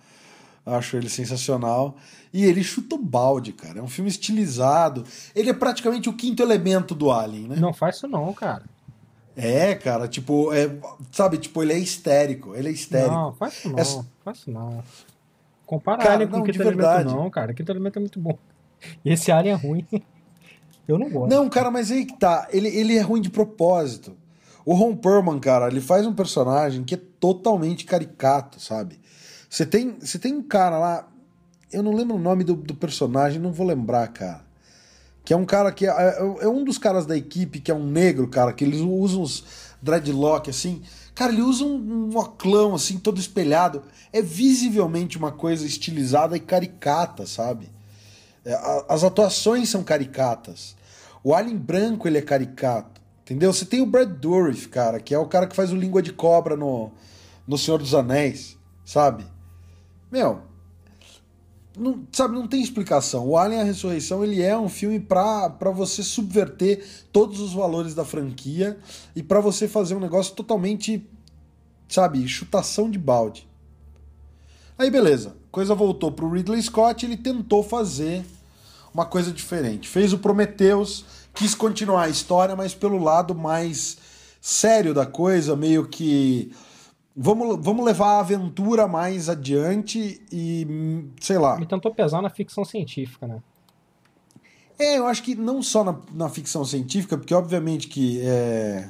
Acho 0.66 0.96
ele 0.96 1.10
sensacional. 1.10 1.96
E 2.34 2.46
ele 2.46 2.64
chuta 2.64 2.96
o 2.96 2.98
balde, 2.98 3.52
cara. 3.52 3.80
É 3.80 3.82
um 3.82 3.88
filme 3.88 4.10
estilizado. 4.10 5.04
Ele 5.36 5.50
é 5.50 5.54
praticamente 5.54 6.08
o 6.08 6.14
quinto 6.14 6.42
elemento 6.42 6.94
do 6.94 7.12
Alien, 7.12 7.48
né? 7.48 7.56
Não 7.58 7.74
faz 7.74 7.98
isso 7.98 8.08
não, 8.08 8.32
cara. 8.34 8.64
É, 9.36 9.76
cara, 9.76 10.08
tipo, 10.08 10.54
é, 10.54 10.70
sabe, 11.12 11.38
tipo, 11.38 11.64
ele 11.64 11.74
é 11.74 11.80
histérico. 11.80 12.54
Ele 12.56 12.70
é 12.70 12.72
histérico. 12.72 13.14
Não, 13.14 13.34
faz 13.34 13.54
isso 13.54 13.70
não. 13.70 13.80
É... 13.80 13.86
Faz 14.24 14.38
isso 14.38 14.52
não. 14.52 14.84
Compara 15.66 15.98
cara, 16.00 16.14
Alien 16.16 16.30
com 16.30 16.40
o 16.40 16.44
Quinto 16.44 16.62
Elemento, 16.62 17.16
não, 17.16 17.30
cara. 17.30 17.54
Quinto 17.54 17.72
Elemento 17.72 17.98
é 17.98 18.00
muito 18.02 18.20
bom. 18.20 18.38
E 19.06 19.12
esse 19.12 19.32
Alien 19.32 19.54
é 19.54 19.58
ruim. 19.58 19.86
Eu 20.88 20.98
não 20.98 21.10
gosto. 21.10 21.30
Não, 21.30 21.50
cara, 21.50 21.72
mas 21.72 21.90
aí 21.92 22.06
que 22.06 22.18
tá. 22.18 22.48
Ele, 22.52 22.68
ele 22.68 22.98
é 22.98 23.02
ruim 23.02 23.22
de 23.22 23.30
propósito. 23.30 24.18
O 24.66 24.74
Ron 24.74 24.96
Perlman, 24.96 25.40
cara, 25.40 25.68
ele 25.68 25.82
faz 25.82 26.06
um 26.06 26.14
personagem 26.14 26.84
que 26.84 26.96
é 26.96 27.00
totalmente 27.20 27.86
caricato, 27.86 28.60
sabe? 28.60 29.00
Você 29.52 29.66
tem, 29.66 29.98
você 30.00 30.18
tem 30.18 30.34
um 30.34 30.42
cara 30.42 30.80
lá, 30.80 31.10
eu 31.74 31.84
não 31.84 31.94
lembro 31.94 32.16
o 32.16 32.20
nome 32.20 32.42
do, 32.42 32.56
do 32.56 32.74
personagem, 32.74 33.38
não 33.38 33.52
vou 33.52 33.68
lembrar, 33.68 34.08
cara. 34.08 34.46
Que 35.26 35.34
é 35.34 35.36
um 35.36 35.44
cara 35.44 35.74
que 35.74 35.86
é, 35.86 35.90
é, 35.90 36.20
é, 36.44 36.48
um 36.48 36.64
dos 36.64 36.78
caras 36.78 37.06
da 37.06 37.18
equipe 37.18 37.60
que 37.60 37.70
é 37.70 37.76
um 37.76 37.86
negro, 37.86 38.30
cara, 38.30 38.54
que 38.54 38.64
eles 38.64 38.80
usam 38.80 39.22
os 39.22 39.44
dreadlock 39.82 40.50
assim. 40.50 40.82
Cara, 41.14 41.34
ele 41.34 41.42
usa 41.42 41.66
um, 41.66 42.12
um 42.14 42.18
oclão 42.18 42.74
assim, 42.74 42.98
todo 42.98 43.20
espelhado. 43.20 43.84
É 44.14 44.22
visivelmente 44.22 45.18
uma 45.18 45.34
coisa 45.34 45.66
estilizada 45.66 46.38
e 46.38 46.40
caricata, 46.40 47.28
sabe? 47.28 47.70
É, 48.46 48.54
a, 48.54 48.86
as 48.88 49.04
atuações 49.04 49.68
são 49.68 49.84
caricatas. 49.84 50.78
O 51.22 51.36
Alien 51.36 51.58
Branco, 51.58 52.08
ele 52.08 52.18
é 52.18 52.22
caricato. 52.22 53.02
Entendeu? 53.24 53.52
Você 53.52 53.66
tem 53.66 53.82
o 53.82 53.86
Brad 53.86 54.10
Dourif, 54.10 54.70
cara, 54.70 55.02
que 55.02 55.14
é 55.14 55.20
o 55.20 55.28
cara 55.28 55.46
que 55.46 55.58
faz 55.58 55.74
o 55.74 55.76
Língua 55.76 56.02
de 56.02 56.14
Cobra 56.14 56.56
no, 56.56 56.90
no 57.46 57.58
Senhor 57.58 57.80
dos 57.80 57.94
Anéis, 57.94 58.58
sabe? 58.86 59.26
Meu, 60.12 60.42
não, 61.78 62.06
sabe, 62.12 62.36
não 62.36 62.48
tem 62.48 62.62
explicação. 62.62 63.28
O 63.28 63.38
Alien 63.38 63.62
a 63.62 63.64
Ressurreição 63.64 64.24
ele 64.24 64.42
é 64.42 64.58
um 64.58 64.68
filme 64.68 65.00
para 65.00 65.72
você 65.74 66.04
subverter 66.04 66.86
todos 67.12 67.40
os 67.40 67.54
valores 67.54 67.96
da 67.96 68.04
franquia 68.04 68.78
e 69.16 69.24
para 69.24 69.40
você 69.40 69.68
fazer 69.68 69.96
um 69.96 70.00
negócio 70.00 70.36
totalmente, 70.36 71.08
sabe, 71.88 72.28
chutação 72.28 72.92
de 72.92 73.00
balde. 73.00 73.48
Aí 74.78 74.90
beleza, 74.90 75.36
coisa 75.52 75.74
voltou 75.74 76.12
pro 76.12 76.30
Ridley 76.30 76.62
Scott, 76.62 77.06
ele 77.06 77.16
tentou 77.16 77.64
fazer 77.64 78.26
uma 78.94 79.06
coisa 79.06 79.32
diferente. 79.32 79.88
Fez 79.88 80.12
o 80.12 80.18
Prometheus, 80.18 81.06
quis 81.34 81.56
continuar 81.56 82.04
a 82.04 82.10
história, 82.10 82.56
mas 82.56 82.74
pelo 82.74 83.02
lado 83.02 83.34
mais 83.34 83.98
sério 84.42 84.94
da 84.94 85.06
coisa, 85.06 85.56
meio 85.56 85.88
que 85.88 86.52
vamos, 87.16 87.64
vamos 87.64 87.86
levar 87.86 88.16
a 88.16 88.20
aventura 88.20 88.88
mais 88.88 89.30
adiante 89.30 90.22
e 90.32 90.68
sei 91.20 91.38
lá. 91.38 91.58
Ele 91.58 91.66
tentou 91.66 91.94
pesar 91.94 92.22
na 92.22 92.30
ficção 92.30 92.64
científica, 92.66 93.28
né? 93.28 93.42
É, 94.80 94.98
eu 94.98 95.06
acho 95.06 95.22
que 95.22 95.36
não 95.36 95.62
só 95.62 95.84
na, 95.84 95.96
na 96.12 96.30
ficção 96.30 96.66
científica, 96.66 97.18
porque 97.18 97.34
obviamente 97.34 97.88
que 97.88 98.20
é. 98.24 98.90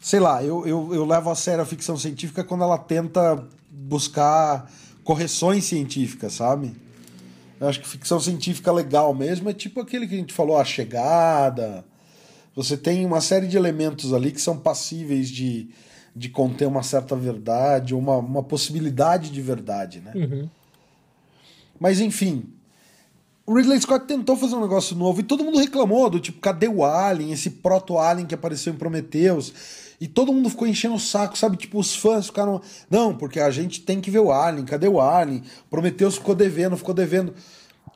Sei 0.00 0.20
lá, 0.20 0.44
eu, 0.44 0.66
eu, 0.66 0.94
eu 0.94 1.04
levo 1.04 1.30
a 1.30 1.34
sério 1.34 1.62
a 1.62 1.66
ficção 1.66 1.96
científica 1.96 2.44
quando 2.44 2.62
ela 2.62 2.76
tenta 2.76 3.42
buscar 3.70 4.70
correções 5.02 5.64
científicas, 5.64 6.34
sabe? 6.34 6.76
Eu 7.58 7.68
acho 7.68 7.80
que 7.80 7.88
ficção 7.88 8.20
científica 8.20 8.70
legal 8.70 9.14
mesmo 9.14 9.48
é 9.48 9.54
tipo 9.54 9.80
aquele 9.80 10.06
que 10.06 10.14
a 10.14 10.18
gente 10.18 10.32
falou, 10.32 10.58
a 10.58 10.64
chegada. 10.64 11.84
Você 12.54 12.76
tem 12.76 13.04
uma 13.04 13.20
série 13.20 13.48
de 13.48 13.56
elementos 13.56 14.12
ali 14.12 14.30
que 14.30 14.40
são 14.40 14.58
passíveis 14.58 15.30
de, 15.30 15.70
de 16.14 16.28
conter 16.28 16.66
uma 16.66 16.82
certa 16.82 17.16
verdade, 17.16 17.94
uma, 17.94 18.16
uma 18.18 18.42
possibilidade 18.42 19.30
de 19.30 19.42
verdade, 19.42 20.00
né? 20.00 20.12
Uhum. 20.14 20.48
Mas 21.78 22.00
enfim, 22.00 22.44
o 23.44 23.54
Ridley 23.54 23.80
Scott 23.80 24.06
tentou 24.06 24.36
fazer 24.36 24.54
um 24.54 24.60
negócio 24.60 24.96
novo 24.96 25.20
e 25.20 25.24
todo 25.24 25.44
mundo 25.44 25.58
reclamou 25.58 26.08
do 26.08 26.20
tipo, 26.20 26.40
cadê 26.40 26.68
o 26.68 26.84
Alien, 26.84 27.32
esse 27.32 27.50
proto-Alien 27.50 28.26
que 28.26 28.34
apareceu 28.34 28.72
em 28.72 28.76
Prometheus? 28.76 29.84
E 30.00 30.08
todo 30.08 30.32
mundo 30.32 30.50
ficou 30.50 30.66
enchendo 30.66 30.94
o 30.94 31.00
saco, 31.00 31.36
sabe? 31.36 31.56
Tipo, 31.56 31.78
os 31.78 31.94
fãs 31.94 32.26
ficaram. 32.26 32.60
Não, 32.90 33.16
porque 33.16 33.40
a 33.40 33.50
gente 33.50 33.80
tem 33.80 34.00
que 34.00 34.10
ver 34.10 34.18
o 34.18 34.32
Alien, 34.32 34.64
cadê 34.64 34.88
o 34.88 35.00
Alien? 35.00 35.42
Prometheus 35.70 36.16
ficou 36.16 36.34
devendo, 36.34 36.76
ficou 36.76 36.94
devendo. 36.94 37.32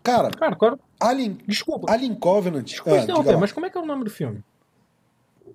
Cara, 0.02 0.30
Cara 0.30 0.54
agora... 0.54 0.78
Alien. 1.00 1.38
Desculpa. 1.46 1.92
Alien 1.92 2.14
Covenant. 2.14 2.64
Desculpa, 2.64 3.00
ah, 3.00 3.38
mas 3.38 3.52
como 3.52 3.66
é 3.66 3.70
que 3.70 3.76
é 3.76 3.80
o 3.80 3.86
nome 3.86 4.04
do 4.04 4.10
filme? 4.10 4.42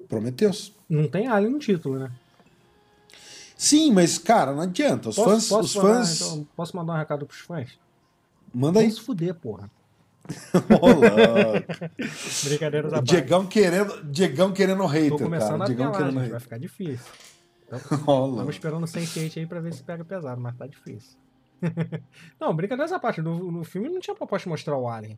Prometheus. 0.08 0.74
Não 0.90 1.08
tem 1.08 1.28
Alien 1.28 1.54
no 1.54 1.60
título, 1.60 1.98
né? 1.98 2.12
Sim, 3.64 3.94
mas, 3.94 4.18
cara, 4.18 4.52
não 4.52 4.64
adianta. 4.64 5.08
Os 5.08 5.16
posso, 5.16 5.30
fãs. 5.30 5.48
Posso 5.48 5.64
os 5.64 5.76
mandar, 5.76 5.96
fãs... 5.96 6.22
Então, 6.22 6.48
posso 6.54 6.76
mandar 6.76 6.94
um 6.94 6.98
recado 6.98 7.26
pros 7.26 7.40
fãs? 7.40 7.80
Manda 8.54 8.80
aí. 8.82 8.88
Vamos 8.88 9.00
se 9.00 9.06
fuder, 9.06 9.34
porra. 9.36 9.72
Olá. 10.82 11.64
Brincadeira 12.44 12.90
da 12.90 13.00
Diegão 13.00 13.48
querendo, 13.48 14.04
Diegão 14.04 14.52
querendo 14.52 14.86
hater, 14.86 15.12
Tô 15.12 15.18
começando 15.18 15.52
cara. 15.52 15.64
a 15.64 15.68
Diegão 15.68 15.92
querendo 15.94 16.14
vai 16.14 16.26
hater. 16.26 16.42
ficar 16.42 16.58
difícil. 16.58 17.14
Então. 17.66 17.80
Estamos 18.32 18.56
esperando 18.56 18.86
sem 18.86 19.04
skate 19.04 19.40
aí 19.40 19.48
pra 19.48 19.62
ver 19.62 19.74
se 19.74 19.82
pega 19.82 20.04
pesado, 20.04 20.42
mas 20.42 20.58
tá 20.58 20.68
difícil. 20.68 21.18
não, 22.38 22.54
brincadeira 22.54 22.84
essa 22.84 23.00
parte. 23.00 23.22
No, 23.22 23.50
no 23.50 23.64
filme 23.64 23.88
não 23.88 24.02
tinha 24.02 24.14
proposta 24.14 24.44
de 24.44 24.50
mostrar 24.50 24.78
o 24.78 24.90
Alien. 24.90 25.18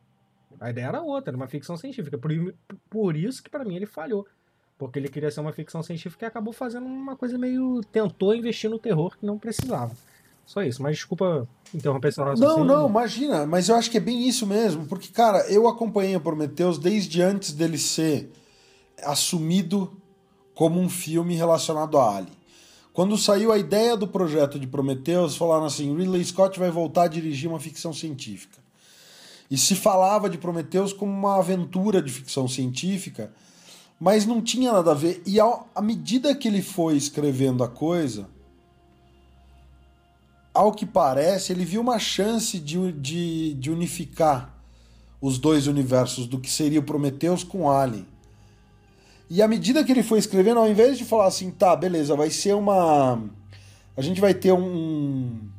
A 0.60 0.70
ideia 0.70 0.86
era 0.86 1.02
outra, 1.02 1.32
era 1.32 1.38
uma 1.38 1.48
ficção 1.48 1.76
científica. 1.76 2.16
Por, 2.16 2.32
por 2.92 3.16
isso 3.16 3.42
que 3.42 3.50
para 3.50 3.66
mim 3.66 3.76
ele 3.76 3.88
falhou. 3.88 4.28
Porque 4.78 5.00
ele 5.00 5.08
queria 5.08 5.32
ser 5.32 5.40
uma 5.40 5.54
ficção 5.54 5.82
científica 5.82 6.26
e 6.26 6.28
acabou 6.28 6.54
fazendo 6.54 6.86
uma 6.86 7.16
coisa 7.16 7.38
meio. 7.38 7.82
tentou 7.92 8.36
investir 8.36 8.70
no 8.70 8.78
terror 8.80 9.18
que 9.18 9.26
não 9.26 9.38
precisava. 9.38 9.96
Só 10.46 10.62
isso, 10.62 10.84
mas 10.84 10.98
desculpa 10.98 11.48
interromper 11.74 12.10
esse 12.10 12.20
Não, 12.20 12.32
assim, 12.34 12.64
não, 12.64 12.88
imagina, 12.88 13.48
mas 13.48 13.68
eu 13.68 13.76
acho 13.76 13.90
que 13.90 13.98
é 13.98 14.02
bem 14.02 14.28
isso 14.28 14.46
mesmo, 14.46 14.86
porque, 14.86 15.08
cara, 15.08 15.40
eu 15.50 15.68
acompanhei 15.68 16.16
o 16.16 16.22
Prometheus 16.22 16.78
desde 16.78 17.20
antes 17.22 17.52
dele 17.52 17.80
ser 17.80 18.32
assumido 19.04 19.92
como 20.54 20.80
um 20.80 20.88
filme 20.88 21.36
relacionado 21.36 21.98
a 21.98 22.18
Alien. 22.18 22.34
Quando 22.94 23.18
saiu 23.18 23.52
a 23.52 23.58
ideia 23.58 23.98
do 23.98 24.08
projeto 24.08 24.58
de 24.58 24.68
Prometheus, 24.68 25.36
falaram 25.36 25.66
assim: 25.66 25.94
Ridley 25.94 26.24
Scott 26.24 26.58
vai 26.58 26.72
voltar 26.72 27.04
a 27.04 27.08
dirigir 27.08 27.50
uma 27.50 27.60
ficção 27.60 27.92
científica. 27.92 28.58
E 29.52 29.58
se 29.58 29.76
falava 29.76 30.30
de 30.30 30.38
Prometheus 30.38 30.94
como 30.94 31.12
uma 31.12 31.38
aventura 31.38 32.02
de 32.02 32.12
ficção 32.12 32.48
científica, 32.48 33.34
mas 34.00 34.26
não 34.26 34.42
tinha 34.42 34.72
nada 34.72 34.92
a 34.92 34.96
ver. 34.96 35.22
E 35.26 35.40
à 35.40 35.82
medida 35.82 36.36
que 36.36 36.48
ele 36.48 36.62
foi 36.62 36.96
escrevendo 36.96 37.64
a 37.64 37.68
coisa, 37.68 38.28
ao 40.54 40.72
que 40.72 40.86
parece, 40.86 41.52
ele 41.52 41.66
viu 41.66 41.82
uma 41.82 42.00
chance 42.00 42.60
de, 42.60 42.92
de, 42.94 43.54
de 43.56 43.72
unificar 43.72 44.54
os 45.22 45.38
dois 45.38 45.68
universos 45.68 46.28
do 46.28 46.40
que 46.40 46.50
seria 46.50 46.80
o 46.80 46.84
Prometheus 46.84 47.44
com 47.44 47.64
o 47.64 47.70
Alien. 47.70 48.08
E 49.30 49.42
à 49.42 49.48
medida 49.48 49.84
que 49.84 49.92
ele 49.92 50.04
foi 50.04 50.20
escrevendo, 50.20 50.60
ao 50.60 50.70
invés 50.70 50.98
de 50.98 51.06
falar 51.06 51.26
assim, 51.26 51.50
tá, 51.50 51.76
beleza, 51.76 52.16
vai 52.16 52.30
ser 52.30 52.54
uma. 52.54 53.22
A 53.98 54.02
gente 54.02 54.22
vai 54.22 54.34
ter 54.34 54.52
um. 54.52 55.50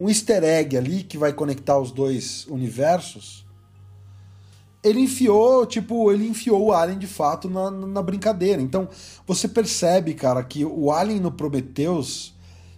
Um 0.00 0.08
easter 0.08 0.42
egg 0.42 0.76
ali 0.76 1.04
que 1.04 1.16
vai 1.16 1.32
conectar 1.32 1.78
os 1.78 1.92
dois 1.92 2.44
universos 2.48 3.46
ele 4.82 5.00
enfiou, 5.00 5.64
tipo, 5.64 6.10
ele 6.10 6.26
enfiou 6.26 6.66
o 6.66 6.72
Alien 6.72 6.98
de 6.98 7.06
fato 7.06 7.48
na, 7.48 7.70
na 7.70 8.02
brincadeira. 8.02 8.60
Então, 8.60 8.88
você 9.26 9.46
percebe, 9.46 10.12
cara, 10.14 10.42
que 10.42 10.64
o 10.64 10.90
Alien 10.90 11.20
no 11.20 11.30
Prometheus, 11.30 12.34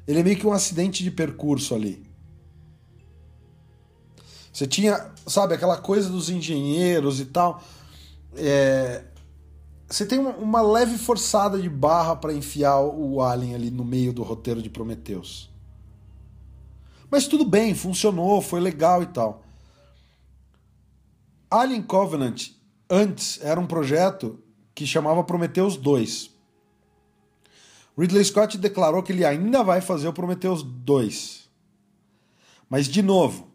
ele 0.07 0.21
é 0.21 0.23
meio 0.23 0.37
que 0.37 0.47
um 0.47 0.53
acidente 0.53 1.03
de 1.03 1.11
percurso 1.11 1.75
ali. 1.75 2.05
Você 4.53 4.67
tinha, 4.67 5.11
sabe, 5.27 5.55
aquela 5.55 5.79
coisa 5.79 6.11
dos 6.11 6.29
engenheiros 6.29 7.21
e 7.21 7.25
tal. 7.25 7.63
É... 8.37 9.05
Você 9.89 10.05
tem 10.05 10.19
uma, 10.19 10.61
leve 10.61 10.99
forçada 10.99 11.61
de 11.61 11.69
barra 11.69 12.17
para 12.17 12.33
enfiar 12.33 12.81
o 12.81 13.23
Alien 13.23 13.55
ali 13.55 13.71
no 13.71 13.85
meio 13.85 14.13
do 14.13 14.23
roteiro 14.23 14.61
de 14.61 14.69
Prometheus. 14.69 15.51
Mas 17.11 17.27
tudo 17.27 17.45
bem, 17.45 17.75
funcionou, 17.75 18.43
foi 18.43 18.61
legal 18.61 19.03
e 19.03 19.07
tal. 19.07 19.44
Alien 21.55 21.83
Covenant 21.83 22.49
antes 22.91 23.39
era 23.41 23.61
um 23.61 23.67
projeto 23.67 24.41
que 24.75 24.85
chamava 24.85 25.23
Prometheus 25.23 25.77
2. 25.77 26.31
Ridley 27.97 28.25
Scott 28.25 28.59
declarou 28.59 29.05
que 29.05 29.13
ele 29.13 29.25
ainda 29.25 29.63
vai 29.63 29.81
fazer 29.81 30.09
o 30.09 30.13
Prometheus 30.13 30.65
2. 30.65 31.49
Mas, 32.69 32.89
de 32.89 33.03
novo, 33.03 33.47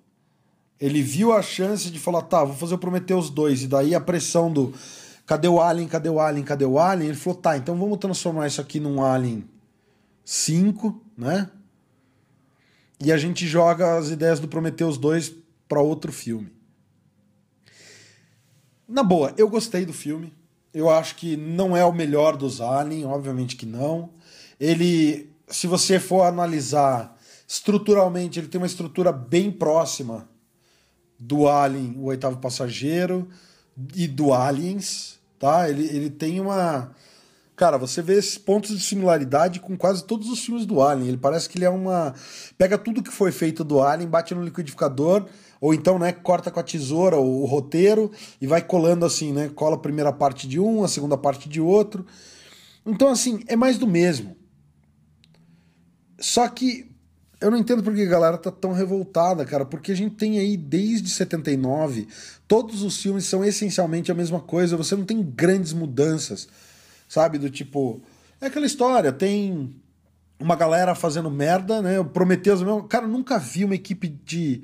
ele 0.80 1.02
viu 1.02 1.34
a 1.34 1.42
chance 1.42 1.92
de 1.92 2.00
falar, 2.00 2.22
tá, 2.22 2.42
vou 2.42 2.56
fazer 2.56 2.76
o 2.76 2.80
Prometheus 2.80 3.30
2, 3.30 3.64
e 3.64 3.68
daí 3.68 3.94
a 3.94 4.00
pressão 4.00 4.50
do 4.50 4.74
cadê 5.26 5.50
o 5.50 5.60
Alien, 5.60 5.90
cadê 5.90 6.08
o 6.08 6.22
Alien, 6.22 6.46
cadê 6.46 6.64
o 6.64 6.80
Alien? 6.80 7.10
Ele 7.10 7.18
falou, 7.18 7.38
tá, 7.38 7.58
então 7.58 7.78
vamos 7.78 7.98
transformar 7.98 8.48
isso 8.48 8.62
aqui 8.62 8.80
num 8.80 9.04
Alien 9.04 9.44
5, 10.24 11.02
né? 11.18 11.50
E 12.98 13.12
a 13.12 13.18
gente 13.18 13.46
joga 13.46 13.98
as 13.98 14.10
ideias 14.10 14.40
do 14.40 14.48
Prometheus 14.48 14.98
2 14.98 15.34
para 15.68 15.82
outro 15.82 16.14
filme. 16.14 16.59
Na 18.90 19.04
boa, 19.04 19.32
eu 19.38 19.48
gostei 19.48 19.86
do 19.86 19.94
filme. 19.94 20.34
Eu 20.74 20.90
acho 20.90 21.16
que 21.16 21.38
não 21.38 21.78
é 21.78 21.86
o 21.86 21.94
melhor 21.94 22.36
dos 22.36 22.60
Alien, 22.60 23.06
obviamente 23.06 23.56
que 23.56 23.66
não. 23.66 24.10
Ele, 24.60 25.32
se 25.48 25.68
você 25.68 26.00
for 26.00 26.24
analisar 26.24 27.16
estruturalmente, 27.48 28.40
ele 28.40 28.48
tem 28.48 28.60
uma 28.60 28.66
estrutura 28.66 29.12
bem 29.12 29.52
próxima 29.52 30.28
do 31.20 31.48
Alien, 31.48 31.96
o 31.98 32.06
oitavo 32.06 32.38
passageiro, 32.38 33.30
e 33.94 34.08
do 34.08 34.34
Aliens, 34.34 35.20
tá? 35.38 35.70
Ele, 35.70 35.86
ele 35.86 36.10
tem 36.10 36.40
uma. 36.40 36.92
Cara, 37.56 37.78
você 37.78 38.02
vê 38.02 38.16
esses 38.16 38.40
pontos 38.40 38.76
de 38.76 38.84
similaridade 38.84 39.60
com 39.60 39.78
quase 39.78 40.04
todos 40.04 40.30
os 40.30 40.40
filmes 40.40 40.66
do 40.66 40.82
Alien. 40.82 41.10
Ele 41.10 41.18
parece 41.18 41.48
que 41.48 41.60
ele 41.60 41.66
é 41.66 41.70
uma. 41.70 42.16
Pega 42.58 42.76
tudo 42.76 43.04
que 43.04 43.12
foi 43.12 43.32
feito 43.32 43.64
do 43.64 43.82
Alien, 43.82 44.10
bate 44.10 44.34
no 44.34 44.44
liquidificador, 44.44 45.28
ou 45.62 45.74
então, 45.74 46.00
né, 46.00 46.12
corta 46.12 46.50
com 46.50 46.60
a 46.60 46.64
tesoura 46.64 47.18
o, 47.18 47.42
o 47.42 47.46
roteiro 47.46 48.12
e 48.40 48.48
vai 48.48 48.62
colando 48.62 49.06
assim, 49.06 49.34
né? 49.34 49.50
Cola 49.54 49.76
a 49.76 49.80
primeira 49.80 50.12
parte 50.14 50.48
de 50.48 50.60
um, 50.60 50.84
a 50.84 50.88
segunda 50.88 51.18
parte 51.18 51.50
de 51.50 51.60
outro. 51.60 52.06
Então, 52.86 53.10
assim, 53.10 53.44
é 53.48 53.56
mais 53.56 53.78
do 53.78 53.86
mesmo. 53.86 54.38
Só 56.18 56.48
que 56.48 56.90
eu 57.42 57.50
não 57.50 57.58
entendo 57.58 57.84
porque 57.84 58.02
a 58.02 58.06
galera 58.06 58.38
tá 58.38 58.52
tão 58.52 58.74
revoltada, 58.74 59.46
cara, 59.46 59.66
porque 59.66 59.92
a 59.92 59.96
gente 59.96 60.16
tem 60.16 60.40
aí 60.40 60.58
desde 60.58 61.10
79, 61.10 62.08
todos 62.48 62.84
os 62.84 63.02
filmes 63.02 63.26
são 63.26 63.44
essencialmente 63.46 64.12
a 64.12 64.16
mesma 64.16 64.42
coisa, 64.42 64.76
você 64.76 64.96
não 64.96 65.06
tem 65.06 65.22
grandes 65.22 65.72
mudanças, 65.72 66.50
sabe? 67.08 67.38
Do 67.38 67.50
tipo, 67.50 68.02
é 68.42 68.48
aquela 68.48 68.66
história, 68.66 69.12
tem 69.14 69.74
uma 70.38 70.56
galera 70.56 70.94
fazendo 70.96 71.30
merda, 71.32 71.82
né? 71.82 72.04
Prometeus 72.04 72.62
mesmo. 72.62 72.84
Cara, 72.84 73.06
eu 73.06 73.10
nunca 73.10 73.38
vi 73.38 73.64
uma 73.64 73.76
equipe 73.76 74.08
de 74.08 74.64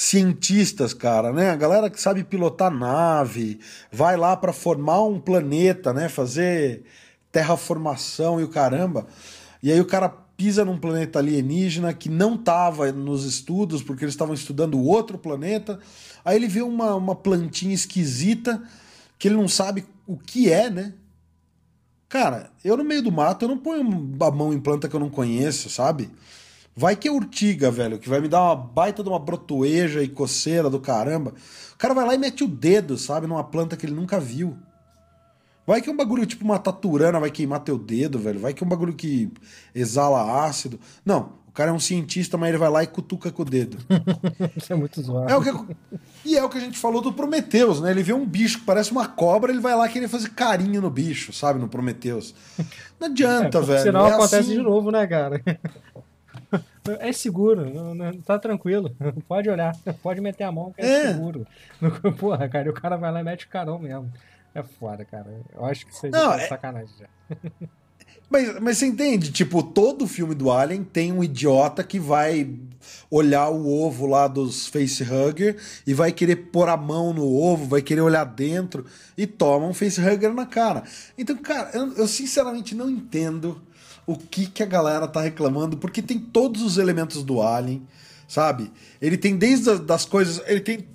cientistas, 0.00 0.94
cara, 0.94 1.30
né? 1.30 1.50
A 1.50 1.56
galera 1.56 1.90
que 1.90 2.00
sabe 2.00 2.24
pilotar 2.24 2.70
nave, 2.70 3.60
vai 3.92 4.16
lá 4.16 4.34
para 4.34 4.50
formar 4.50 5.02
um 5.02 5.20
planeta, 5.20 5.92
né? 5.92 6.08
Fazer 6.08 6.84
terraformação 7.30 8.40
e 8.40 8.44
o 8.44 8.48
caramba. 8.48 9.06
E 9.62 9.70
aí 9.70 9.78
o 9.78 9.84
cara 9.84 10.08
pisa 10.08 10.64
num 10.64 10.78
planeta 10.78 11.18
alienígena 11.18 11.92
que 11.92 12.08
não 12.08 12.36
estava 12.36 12.90
nos 12.90 13.26
estudos, 13.26 13.82
porque 13.82 14.02
eles 14.02 14.14
estavam 14.14 14.32
estudando 14.32 14.80
outro 14.80 15.18
planeta. 15.18 15.78
Aí 16.24 16.34
ele 16.34 16.48
vê 16.48 16.62
uma, 16.62 16.94
uma 16.94 17.14
plantinha 17.14 17.74
esquisita 17.74 18.62
que 19.18 19.28
ele 19.28 19.36
não 19.36 19.48
sabe 19.48 19.84
o 20.06 20.16
que 20.16 20.50
é, 20.50 20.70
né? 20.70 20.94
Cara, 22.08 22.50
eu 22.64 22.74
no 22.74 22.84
meio 22.84 23.02
do 23.02 23.12
mato 23.12 23.44
eu 23.44 23.50
não 23.50 23.58
ponho 23.58 23.82
a 24.18 24.30
mão 24.30 24.50
em 24.50 24.60
planta 24.60 24.88
que 24.88 24.96
eu 24.96 25.00
não 25.00 25.10
conheço, 25.10 25.68
sabe? 25.68 26.10
Vai 26.76 26.96
que 26.96 27.08
é 27.08 27.10
urtiga, 27.12 27.70
velho, 27.70 27.98
que 27.98 28.08
vai 28.08 28.20
me 28.20 28.28
dar 28.28 28.42
uma 28.42 28.56
baita 28.56 29.02
de 29.02 29.08
uma 29.08 29.18
brotoeja 29.18 30.02
e 30.02 30.08
coceira 30.08 30.70
do 30.70 30.80
caramba. 30.80 31.34
O 31.74 31.76
cara 31.76 31.94
vai 31.94 32.06
lá 32.06 32.14
e 32.14 32.18
mete 32.18 32.44
o 32.44 32.48
dedo, 32.48 32.96
sabe, 32.96 33.26
numa 33.26 33.44
planta 33.44 33.76
que 33.76 33.86
ele 33.86 33.94
nunca 33.94 34.20
viu. 34.20 34.56
Vai 35.66 35.80
que 35.80 35.88
é 35.88 35.92
um 35.92 35.96
bagulho 35.96 36.26
tipo 36.26 36.44
uma 36.44 36.58
taturana 36.58 37.20
vai 37.20 37.30
queimar 37.30 37.60
teu 37.60 37.78
dedo, 37.78 38.18
velho. 38.18 38.40
Vai 38.40 38.54
que 38.54 38.62
é 38.62 38.66
um 38.66 38.68
bagulho 38.68 38.94
que 38.94 39.30
exala 39.74 40.44
ácido. 40.44 40.80
Não, 41.04 41.34
o 41.50 41.52
cara 41.52 41.70
é 41.70 41.72
um 41.72 41.80
cientista, 41.80 42.38
mas 42.38 42.50
ele 42.50 42.58
vai 42.58 42.70
lá 42.70 42.82
e 42.84 42.86
cutuca 42.86 43.30
com 43.32 43.42
o 43.42 43.44
dedo. 43.44 43.76
Isso 44.56 44.72
é 44.72 44.76
muito 44.76 45.02
zoado. 45.02 45.30
É 45.30 45.36
o 45.36 45.42
que... 45.42 45.76
E 46.24 46.36
é 46.36 46.44
o 46.44 46.48
que 46.48 46.58
a 46.58 46.60
gente 46.60 46.78
falou 46.78 47.02
do 47.02 47.12
Prometheus, 47.12 47.80
né? 47.80 47.90
Ele 47.90 48.04
vê 48.04 48.12
um 48.12 48.24
bicho 48.24 48.60
que 48.60 48.64
parece 48.64 48.92
uma 48.92 49.08
cobra, 49.08 49.50
ele 49.50 49.60
vai 49.60 49.74
lá 49.74 49.88
querer 49.88 50.06
fazer 50.06 50.30
carinho 50.30 50.80
no 50.80 50.88
bicho, 50.88 51.32
sabe? 51.32 51.58
No 51.58 51.68
Prometheus. 51.68 52.34
Não 53.00 53.08
adianta, 53.10 53.58
é, 53.58 53.62
velho. 53.62 53.82
Senão 53.82 54.06
é 54.06 54.12
acontece 54.12 54.36
assim... 54.36 54.54
de 54.54 54.62
novo, 54.62 54.92
né, 54.92 55.04
cara? 55.08 55.42
É 56.98 57.12
seguro, 57.12 57.68
não, 57.72 57.94
não, 57.94 58.20
tá 58.22 58.38
tranquilo. 58.38 58.94
Pode 59.28 59.48
olhar, 59.48 59.76
pode 60.02 60.20
meter 60.20 60.44
a 60.44 60.50
mão 60.50 60.72
que 60.72 60.80
é, 60.80 61.04
é. 61.04 61.12
seguro. 61.12 61.46
Porra, 62.18 62.48
cara, 62.48 62.66
e 62.66 62.70
o 62.70 62.74
cara 62.74 62.96
vai 62.96 63.12
lá 63.12 63.20
e 63.20 63.22
mete 63.22 63.44
o 63.44 63.48
carão 63.48 63.78
mesmo. 63.78 64.10
É 64.54 64.62
foda, 64.62 65.04
cara. 65.04 65.26
Eu 65.54 65.64
acho 65.64 65.86
que 65.86 65.94
seja 65.94 66.16
não, 66.16 66.32
é... 66.32 66.48
sacanagem 66.48 66.94
já. 66.98 67.36
Mas, 68.30 68.60
mas 68.60 68.78
você 68.78 68.86
entende? 68.86 69.32
Tipo, 69.32 69.60
todo 69.60 70.06
filme 70.06 70.36
do 70.36 70.52
Alien 70.52 70.84
tem 70.84 71.12
um 71.12 71.22
idiota 71.22 71.82
que 71.82 71.98
vai 71.98 72.48
olhar 73.10 73.48
o 73.50 73.68
ovo 73.68 74.06
lá 74.06 74.28
dos 74.28 74.68
facehugger 74.68 75.56
e 75.84 75.92
vai 75.92 76.12
querer 76.12 76.36
pôr 76.36 76.68
a 76.68 76.76
mão 76.76 77.12
no 77.12 77.26
ovo, 77.26 77.66
vai 77.66 77.82
querer 77.82 78.02
olhar 78.02 78.24
dentro 78.24 78.86
e 79.18 79.26
toma 79.26 79.66
um 79.66 79.74
facehugger 79.74 80.32
na 80.32 80.46
cara. 80.46 80.84
Então, 81.18 81.36
cara, 81.36 81.70
eu, 81.74 81.92
eu 81.94 82.06
sinceramente 82.06 82.72
não 82.72 82.88
entendo 82.88 83.60
o 84.10 84.16
que, 84.16 84.46
que 84.46 84.62
a 84.62 84.66
galera 84.66 85.06
tá 85.06 85.20
reclamando, 85.20 85.76
porque 85.76 86.02
tem 86.02 86.18
todos 86.18 86.62
os 86.62 86.78
elementos 86.78 87.22
do 87.22 87.40
Alien, 87.40 87.86
sabe? 88.26 88.70
Ele 89.00 89.16
tem 89.16 89.36
desde 89.36 89.70
as 89.70 89.80
das 89.80 90.04
coisas. 90.04 90.42
Ele 90.46 90.60
tem 90.60 90.88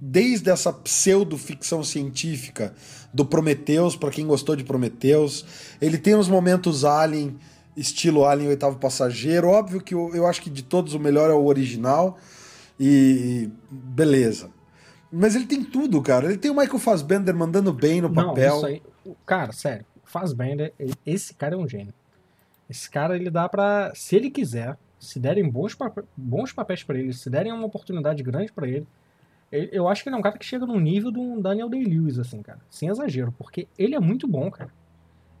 desde 0.00 0.50
essa 0.50 0.72
pseudo-ficção 0.72 1.84
científica 1.84 2.74
do 3.12 3.24
Prometheus, 3.24 3.94
para 3.94 4.10
quem 4.10 4.26
gostou 4.26 4.56
de 4.56 4.64
Prometheus. 4.64 5.44
Ele 5.80 5.98
tem 5.98 6.14
uns 6.14 6.28
momentos 6.28 6.84
Alien, 6.84 7.36
estilo 7.76 8.24
Alien 8.24 8.48
Oitavo 8.48 8.78
Passageiro. 8.78 9.48
Óbvio 9.48 9.80
que 9.80 9.94
eu, 9.94 10.14
eu 10.14 10.26
acho 10.26 10.40
que 10.40 10.50
de 10.50 10.62
todos 10.62 10.94
o 10.94 10.98
melhor 10.98 11.30
é 11.30 11.34
o 11.34 11.44
original. 11.44 12.18
E, 12.78 13.50
beleza. 13.70 14.50
Mas 15.12 15.34
ele 15.34 15.46
tem 15.46 15.62
tudo, 15.62 16.00
cara. 16.00 16.26
Ele 16.26 16.38
tem 16.38 16.50
o 16.50 16.56
Michael 16.56 16.78
Fassbender 16.78 17.34
mandando 17.34 17.72
bem 17.72 18.00
no 18.00 18.12
papel. 18.12 18.48
Não, 18.48 18.56
isso 18.56 18.66
aí, 18.66 18.82
cara, 19.26 19.52
sério. 19.52 19.84
Fassbender, 20.04 20.72
esse 21.04 21.34
cara 21.34 21.54
é 21.54 21.58
um 21.58 21.68
gênio. 21.68 21.92
Esse 22.70 22.88
cara, 22.88 23.16
ele 23.16 23.28
dá 23.28 23.48
pra. 23.48 23.92
Se 23.94 24.14
ele 24.14 24.30
quiser, 24.30 24.78
se 24.98 25.18
derem 25.18 25.48
bons, 25.50 25.76
bons 26.16 26.52
papéis 26.52 26.84
para 26.84 26.98
ele, 26.98 27.12
se 27.12 27.28
derem 27.28 27.52
uma 27.52 27.66
oportunidade 27.66 28.22
grande 28.22 28.52
para 28.52 28.68
ele, 28.68 28.86
eu 29.50 29.88
acho 29.88 30.04
que 30.04 30.08
ele 30.08 30.14
é 30.14 30.18
um 30.18 30.22
cara 30.22 30.38
que 30.38 30.46
chega 30.46 30.64
no 30.64 30.78
nível 30.78 31.10
do 31.10 31.40
Daniel 31.40 31.68
Day-Lewis, 31.68 32.18
assim, 32.18 32.40
cara. 32.40 32.60
Sem 32.70 32.88
exagero, 32.88 33.34
porque 33.36 33.66
ele 33.76 33.96
é 33.96 34.00
muito 34.00 34.28
bom, 34.28 34.48
cara. 34.50 34.70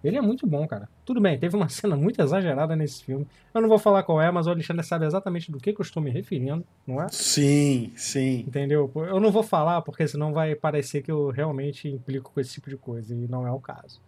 Ele 0.02 0.16
é 0.16 0.20
muito 0.20 0.46
bom, 0.46 0.66
cara. 0.66 0.88
Tudo 1.04 1.20
bem, 1.20 1.38
teve 1.38 1.54
uma 1.54 1.68
cena 1.70 1.94
muito 1.94 2.20
exagerada 2.20 2.74
nesse 2.74 3.04
filme. 3.04 3.28
Eu 3.54 3.60
não 3.60 3.68
vou 3.68 3.78
falar 3.78 4.02
qual 4.02 4.20
é, 4.20 4.28
mas 4.30 4.48
o 4.48 4.50
Alexandre 4.50 4.84
sabe 4.84 5.06
exatamente 5.06 5.52
do 5.52 5.58
que, 5.58 5.72
que 5.72 5.80
eu 5.80 5.84
estou 5.84 6.02
me 6.02 6.10
referindo, 6.10 6.64
não 6.84 7.00
é? 7.00 7.08
Sim, 7.10 7.92
sim. 7.94 8.40
Entendeu? 8.40 8.90
Eu 8.96 9.20
não 9.20 9.30
vou 9.30 9.44
falar 9.44 9.82
porque 9.82 10.08
senão 10.08 10.32
vai 10.32 10.56
parecer 10.56 11.02
que 11.02 11.12
eu 11.12 11.30
realmente 11.30 11.88
implico 11.88 12.32
com 12.32 12.40
esse 12.40 12.54
tipo 12.54 12.68
de 12.68 12.76
coisa, 12.76 13.14
e 13.14 13.28
não 13.28 13.46
é 13.46 13.52
o 13.52 13.60
caso. 13.60 14.00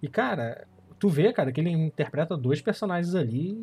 E, 0.00 0.08
cara, 0.08 0.66
tu 0.98 1.08
vê, 1.08 1.32
cara, 1.32 1.52
que 1.52 1.60
ele 1.60 1.70
interpreta 1.70 2.36
dois 2.36 2.60
personagens 2.60 3.14
ali 3.14 3.56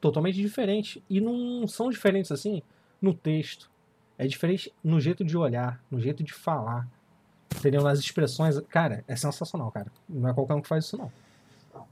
totalmente 0.00 0.36
diferentes. 0.36 1.02
E 1.08 1.20
não 1.20 1.66
são 1.66 1.90
diferentes 1.90 2.30
assim 2.32 2.62
no 3.00 3.12
texto 3.12 3.70
é 4.18 4.26
diferente 4.26 4.72
no 4.82 5.00
jeito 5.00 5.24
de 5.24 5.36
olhar, 5.36 5.80
no 5.90 6.00
jeito 6.00 6.22
de 6.22 6.32
falar. 6.32 6.88
Entendeu? 7.54 7.82
Nas 7.82 7.98
expressões. 7.98 8.58
Cara, 8.68 9.04
é 9.06 9.16
sensacional, 9.16 9.70
cara. 9.70 9.86
Não 10.08 10.28
é 10.28 10.34
qualquer 10.34 10.54
um 10.54 10.60
que 10.60 10.68
faz 10.68 10.84
isso, 10.84 10.96
não. 10.96 11.10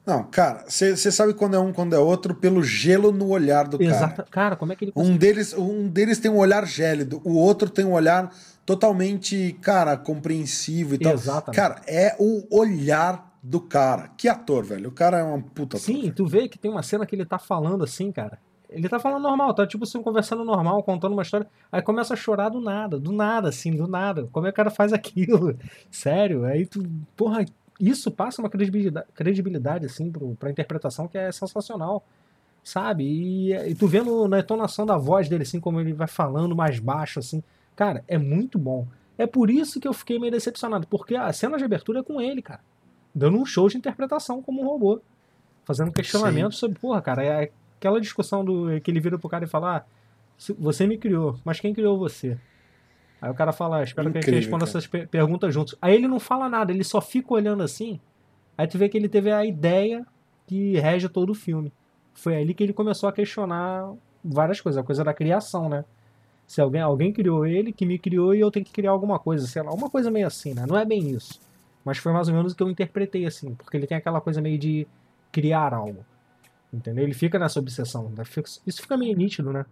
Não, 0.07 0.25
cara, 0.25 0.65
você 0.67 0.97
sabe 0.97 1.35
quando 1.35 1.57
é 1.57 1.59
um, 1.59 1.73
quando 1.73 1.95
é 1.95 1.99
outro, 1.99 2.35
pelo 2.35 2.63
gelo 2.63 3.13
no 3.13 3.29
olhar 3.29 3.69
do 3.69 3.83
Exato. 3.83 4.17
cara. 4.17 4.29
Cara, 4.31 4.57
como 4.57 4.73
é 4.73 4.77
que 4.77 4.87
ele 4.87 4.93
um 4.97 5.17
deles 5.17 5.55
Um 5.55 5.89
deles 5.89 6.19
tem 6.19 6.31
um 6.31 6.39
olhar 6.39 6.67
gélido, 6.67 7.21
o 7.25 7.35
outro 7.37 7.71
tem 7.71 7.85
um 7.85 7.93
olhar 7.93 8.31
totalmente, 8.67 9.57
cara, 9.61 9.97
compreensivo 9.97 10.95
e 10.95 10.99
tal. 10.99 11.13
Exatamente. 11.13 11.57
Cara, 11.57 11.83
é 11.87 12.17
o 12.19 12.47
olhar 12.55 13.34
do 13.45 13.61
cara. 13.61 14.09
Que 14.17 14.27
ator, 14.27 14.65
velho. 14.65 14.89
O 14.89 14.93
cara 14.93 15.19
é 15.19 15.23
uma 15.23 15.39
puta 15.39 15.77
Sim, 15.77 16.05
ator, 16.05 16.15
tu 16.15 16.27
vê 16.27 16.49
que 16.49 16.59
tem 16.59 16.71
uma 16.71 16.83
cena 16.83 17.05
que 17.05 17.15
ele 17.15 17.27
tá 17.27 17.39
falando 17.39 17.85
assim, 17.85 18.11
cara. 18.11 18.39
Ele 18.71 18.89
tá 18.89 18.99
falando 18.99 19.23
normal, 19.23 19.53
tá 19.53 19.67
tipo 19.67 19.85
assim, 19.85 20.03
conversando 20.03 20.45
normal, 20.45 20.83
contando 20.83 21.13
uma 21.13 21.23
história. 21.23 21.47
Aí 21.71 21.83
começa 21.83 22.15
a 22.15 22.17
chorar 22.17 22.49
do 22.49 22.59
nada, 22.59 22.99
do 22.99 23.13
nada, 23.13 23.51
assim, 23.51 23.77
do 23.77 23.87
nada. 23.87 24.27
Como 24.33 24.47
é 24.47 24.51
que 24.51 24.55
o 24.55 24.57
cara 24.57 24.71
faz 24.71 24.95
aquilo? 24.95 25.55
Sério? 25.91 26.45
Aí 26.47 26.65
tu. 26.65 26.83
Porra, 27.15 27.45
isso 27.79 28.11
passa 28.11 28.41
uma 28.41 28.49
credibilidade, 28.49 29.07
credibilidade 29.15 29.87
assim, 29.87 30.11
pro, 30.11 30.35
pra 30.37 30.51
interpretação 30.51 31.07
que 31.07 31.19
é 31.19 31.31
sensacional. 31.31 32.03
Sabe? 32.65 33.05
E, 33.05 33.53
e 33.53 33.75
tu 33.75 33.87
vendo 33.87 34.27
na 34.27 34.41
entonação 34.41 34.87
da 34.87 34.97
voz 34.97 35.29
dele, 35.29 35.43
assim, 35.43 35.61
como 35.61 35.79
ele 35.81 35.93
vai 35.93 36.09
falando 36.09 36.57
mais 36.57 36.79
baixo, 36.79 37.19
assim. 37.19 37.43
Cara, 37.77 38.03
é 38.09 38.17
muito 38.17 38.59
bom. 38.59 38.89
É 39.19 39.27
por 39.27 39.51
isso 39.51 39.79
que 39.79 39.87
eu 39.87 39.93
fiquei 39.93 40.19
meio 40.19 40.33
decepcionado, 40.33 40.87
porque 40.87 41.15
a 41.15 41.31
cena 41.31 41.59
de 41.59 41.65
abertura 41.65 42.01
é 42.01 42.03
com 42.03 42.23
ele, 42.23 42.41
cara. 42.41 42.61
Dando 43.15 43.39
um 43.39 43.47
show 43.47 43.69
de 43.69 43.77
interpretação 43.77 44.43
como 44.43 44.63
um 44.63 44.67
robô. 44.67 45.01
Fazendo 45.65 45.93
questionamento 45.93 46.53
Sim. 46.53 46.59
sobre, 46.59 46.79
porra, 46.79 47.01
cara, 47.01 47.25
é 47.25 47.51
aquela 47.79 48.01
discussão 48.01 48.45
do 48.45 48.81
que 48.81 48.91
ele 48.91 49.01
vira 49.01 49.19
pro 49.19 49.29
cara 49.29 49.45
e 49.45 49.49
fala: 49.49 49.79
ah, 49.79 49.85
você 50.59 50.87
me 50.87 50.99
criou, 50.99 51.39
mas 51.45 51.61
quem 51.61 51.73
criou 51.73 51.99
você? 51.99 52.37
Aí 53.21 53.31
o 53.31 53.35
cara 53.35 53.53
fala, 53.53 53.83
espero 53.83 54.11
que 54.11 54.19
a 54.19 54.21
gente 54.21 54.29
Incrível, 54.29 54.41
responda 54.41 54.67
cara. 54.67 54.71
essas 54.79 54.87
pe- 54.87 55.07
perguntas 55.07 55.55
juntos. 55.55 55.75
Aí 55.81 55.95
ele 55.95 56.07
não 56.07 56.21
fala 56.21 56.49
nada, 56.49 56.73
ele 56.73 56.85
só 56.85 57.01
fica 57.01 57.33
olhando 57.33 57.63
assim. 57.63 57.99
Aí 58.59 58.67
tu 58.67 58.77
vê 58.77 58.89
que 58.89 58.99
ele 58.99 59.09
teve 59.09 59.33
a 59.33 59.45
ideia 59.47 60.07
que 60.47 60.77
rege 60.79 61.09
todo 61.09 61.31
o 61.31 61.35
filme. 61.35 61.73
Foi 62.13 62.37
ali 62.37 62.53
que 62.53 62.63
ele 62.63 62.75
começou 62.75 63.09
a 63.09 63.13
questionar 63.13 63.91
várias 64.23 64.61
coisas, 64.61 64.79
a 64.79 64.85
coisa 64.85 65.03
da 65.03 65.15
criação, 65.15 65.71
né? 65.71 65.85
Se 66.47 66.61
alguém, 66.61 66.83
alguém 66.83 67.13
criou 67.13 67.47
ele, 67.47 67.73
que 67.73 67.87
me 67.87 67.99
criou 67.99 68.35
e 68.35 68.41
eu 68.41 68.51
tenho 68.51 68.67
que 68.67 68.73
criar 68.73 68.91
alguma 68.91 69.19
coisa, 69.19 69.47
sei 69.47 69.63
lá, 69.63 69.73
uma 69.73 69.89
coisa 69.89 70.11
meio 70.11 70.27
assim, 70.27 70.53
né? 70.53 70.67
Não 70.69 70.77
é 70.77 70.85
bem 70.85 71.09
isso. 71.11 71.41
Mas 71.85 71.99
foi 71.99 72.13
mais 72.13 72.29
ou 72.29 72.35
menos 72.35 72.53
o 72.53 72.57
que 72.57 72.63
eu 72.63 72.71
interpretei 72.71 73.27
assim, 73.27 73.55
porque 73.55 73.77
ele 73.77 73.87
tem 73.87 73.97
aquela 73.97 74.21
coisa 74.21 74.41
meio 74.41 74.59
de 74.59 74.87
criar 75.31 75.75
algo. 75.75 76.05
Entendeu? 76.73 77.05
Ele 77.05 77.15
fica 77.15 77.39
nessa 77.39 77.61
obsessão. 77.61 78.11
né? 78.11 78.25
Isso 78.67 78.83
fica 78.83 78.97
meio 78.97 79.17
nítido, 79.17 79.53
né? 79.53 79.67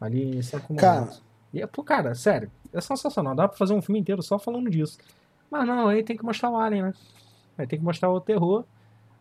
Ali 0.00 0.38
em 0.38 0.42
certo 0.42 0.74
Cara. 0.74 1.10
E, 1.52 1.60
é, 1.60 1.66
pô, 1.66 1.82
cara, 1.82 2.14
sério, 2.14 2.50
é 2.72 2.80
sensacional. 2.80 3.34
Dá 3.34 3.46
pra 3.48 3.56
fazer 3.56 3.74
um 3.74 3.82
filme 3.82 4.00
inteiro 4.00 4.22
só 4.22 4.38
falando 4.38 4.70
disso. 4.70 4.98
Mas 5.50 5.66
não, 5.66 5.88
aí 5.88 6.02
tem 6.02 6.16
que 6.16 6.24
mostrar 6.24 6.50
o 6.50 6.56
Alien, 6.56 6.82
né? 6.82 6.94
Aí 7.56 7.66
tem 7.66 7.78
que 7.78 7.84
mostrar 7.84 8.10
o 8.10 8.20
terror. 8.20 8.64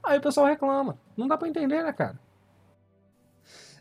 Aí 0.04 0.18
o 0.18 0.22
pessoal 0.22 0.48
reclama. 0.48 0.98
Não 1.16 1.28
dá 1.28 1.38
pra 1.38 1.48
entender, 1.48 1.84
né, 1.84 1.94
cara? 1.94 2.20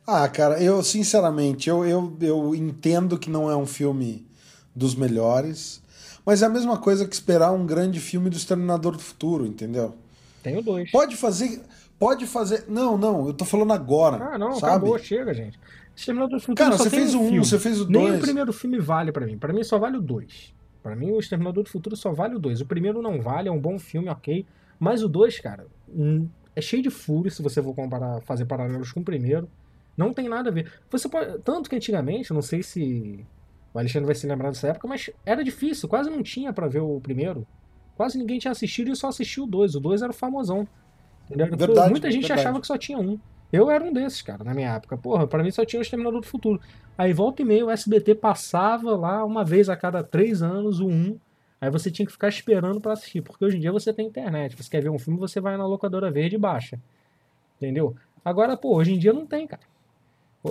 Ah, 0.06 0.28
cara, 0.28 0.62
eu 0.62 0.82
sinceramente, 0.84 1.68
eu, 1.68 1.84
eu, 1.84 2.16
eu 2.20 2.54
entendo 2.54 3.18
que 3.18 3.28
não 3.28 3.50
é 3.50 3.56
um 3.56 3.66
filme 3.66 4.24
dos 4.72 4.94
melhores, 4.94 5.82
mas 6.26 6.42
é 6.42 6.46
a 6.46 6.48
mesma 6.48 6.76
coisa 6.76 7.06
que 7.06 7.14
esperar 7.14 7.52
um 7.52 7.64
grande 7.64 8.00
filme 8.00 8.28
do 8.28 8.36
Exterminador 8.36 8.96
do 8.96 9.02
Futuro, 9.02 9.46
entendeu? 9.46 9.94
Tem 10.42 10.58
o 10.58 10.62
dois. 10.62 10.90
Pode 10.90 11.16
fazer, 11.16 11.62
pode 11.98 12.26
fazer. 12.26 12.64
Não, 12.68 12.98
não, 12.98 13.28
eu 13.28 13.32
tô 13.32 13.44
falando 13.44 13.72
agora. 13.72 14.32
Ah, 14.32 14.38
não, 14.38 14.54
sabe? 14.56 14.72
acabou, 14.72 14.98
chega, 14.98 15.32
gente. 15.32 15.58
Exterminador 15.94 16.38
do 16.38 16.40
Futuro 16.40 16.56
Cara, 16.56 16.76
você 16.76 16.90
fez 16.90 17.14
o 17.14 17.20
um, 17.20 17.38
você 17.38 17.58
fez 17.58 17.80
o 17.80 17.88
Nem 17.88 18.08
dois. 18.08 18.18
o 18.18 18.20
primeiro 18.20 18.52
filme 18.52 18.78
vale 18.78 19.12
pra 19.12 19.24
mim. 19.24 19.38
Pra 19.38 19.52
mim 19.52 19.62
só 19.62 19.78
vale 19.78 19.96
o 19.96 20.00
2. 20.02 20.52
Pra 20.82 20.94
mim 20.94 21.10
o 21.12 21.18
Exterminador 21.18 21.64
do 21.64 21.70
Futuro 21.70 21.96
só 21.96 22.12
vale 22.12 22.34
o 22.34 22.38
2. 22.38 22.60
O 22.60 22.66
primeiro 22.66 23.00
não 23.00 23.20
vale, 23.20 23.48
é 23.48 23.52
um 23.52 23.58
bom 23.58 23.78
filme, 23.78 24.08
ok. 24.08 24.44
Mas 24.78 25.02
o 25.02 25.08
2, 25.08 25.38
cara, 25.40 25.66
hum, 25.88 26.28
é 26.54 26.60
cheio 26.60 26.82
de 26.82 26.90
furo 26.90 27.30
se 27.30 27.40
você 27.40 27.62
for 27.62 27.74
comparar, 27.74 28.20
fazer 28.22 28.44
paralelos 28.44 28.92
com 28.92 29.00
o 29.00 29.04
primeiro. 29.04 29.48
Não 29.96 30.12
tem 30.12 30.28
nada 30.28 30.50
a 30.50 30.52
ver. 30.52 30.70
Você 30.90 31.08
pode, 31.08 31.38
tanto 31.38 31.70
que 31.70 31.76
antigamente, 31.76 32.32
não 32.32 32.42
sei 32.42 32.62
se 32.62 33.24
o 33.76 33.78
Alexandre 33.78 34.06
vai 34.06 34.14
se 34.14 34.26
lembrar 34.26 34.48
dessa 34.48 34.68
época, 34.68 34.88
mas 34.88 35.10
era 35.24 35.44
difícil, 35.44 35.86
quase 35.86 36.08
não 36.08 36.22
tinha 36.22 36.50
pra 36.50 36.66
ver 36.66 36.80
o 36.80 36.98
primeiro. 36.98 37.46
Quase 37.94 38.16
ninguém 38.16 38.38
tinha 38.38 38.50
assistido 38.50 38.90
e 38.90 38.96
só 38.96 39.08
assistiu 39.08 39.44
o 39.44 39.46
2. 39.46 39.74
O 39.74 39.80
2 39.80 40.00
era 40.00 40.10
o 40.10 40.14
famosão. 40.14 40.66
Entendeu? 41.26 41.54
Verdade, 41.54 41.90
Muita 41.90 42.10
gente 42.10 42.22
verdade. 42.22 42.40
achava 42.40 42.60
que 42.60 42.66
só 42.66 42.78
tinha 42.78 42.98
um. 42.98 43.18
Eu 43.52 43.70
era 43.70 43.84
um 43.84 43.92
desses, 43.92 44.22
cara, 44.22 44.42
na 44.42 44.54
minha 44.54 44.74
época. 44.74 44.96
Porra, 44.96 45.26
pra 45.26 45.42
mim 45.42 45.50
só 45.50 45.64
tinha 45.64 45.78
o 45.78 45.82
Exterminador 45.82 46.20
do 46.20 46.26
Futuro. 46.26 46.60
Aí 46.96 47.12
volta 47.12 47.42
e 47.42 47.44
meia 47.44 47.66
o 47.66 47.70
SBT 47.70 48.14
passava 48.14 48.96
lá 48.96 49.24
uma 49.24 49.44
vez 49.44 49.68
a 49.68 49.76
cada 49.76 50.02
três 50.02 50.42
anos 50.42 50.80
o 50.80 50.88
1. 50.88 51.18
Aí 51.60 51.70
você 51.70 51.90
tinha 51.90 52.06
que 52.06 52.12
ficar 52.12 52.28
esperando 52.28 52.80
pra 52.80 52.92
assistir. 52.94 53.20
Porque 53.20 53.44
hoje 53.44 53.56
em 53.58 53.60
dia 53.60 53.72
você 53.72 53.92
tem 53.92 54.06
internet. 54.06 54.56
Você 54.56 54.70
quer 54.70 54.82
ver 54.82 54.90
um 54.90 54.98
filme, 54.98 55.18
você 55.18 55.38
vai 55.40 55.56
na 55.56 55.66
locadora 55.66 56.10
verde 56.10 56.36
e 56.36 56.38
baixa. 56.38 56.80
Entendeu? 57.56 57.94
Agora, 58.24 58.56
pô, 58.56 58.74
hoje 58.74 58.94
em 58.94 58.98
dia 58.98 59.12
não 59.12 59.26
tem, 59.26 59.46
cara. 59.46 59.62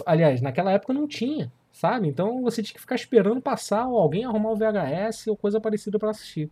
Aliás, 0.06 0.42
naquela 0.42 0.72
época 0.72 0.94
não 0.94 1.08
tinha, 1.08 1.52
sabe? 1.76 2.08
Então 2.08 2.42
você 2.42 2.64
tinha 2.64 2.74
que 2.74 2.80
ficar 2.80 2.96
esperando 2.96 3.42
passar 3.42 3.86
ou 3.88 4.00
alguém 4.00 4.24
arrumar 4.24 4.52
o 4.52 4.56
VHS 4.56 5.28
ou 5.28 5.36
coisa 5.36 5.60
parecida 5.60 6.00
pra 6.00 6.12
assistir. 6.12 6.50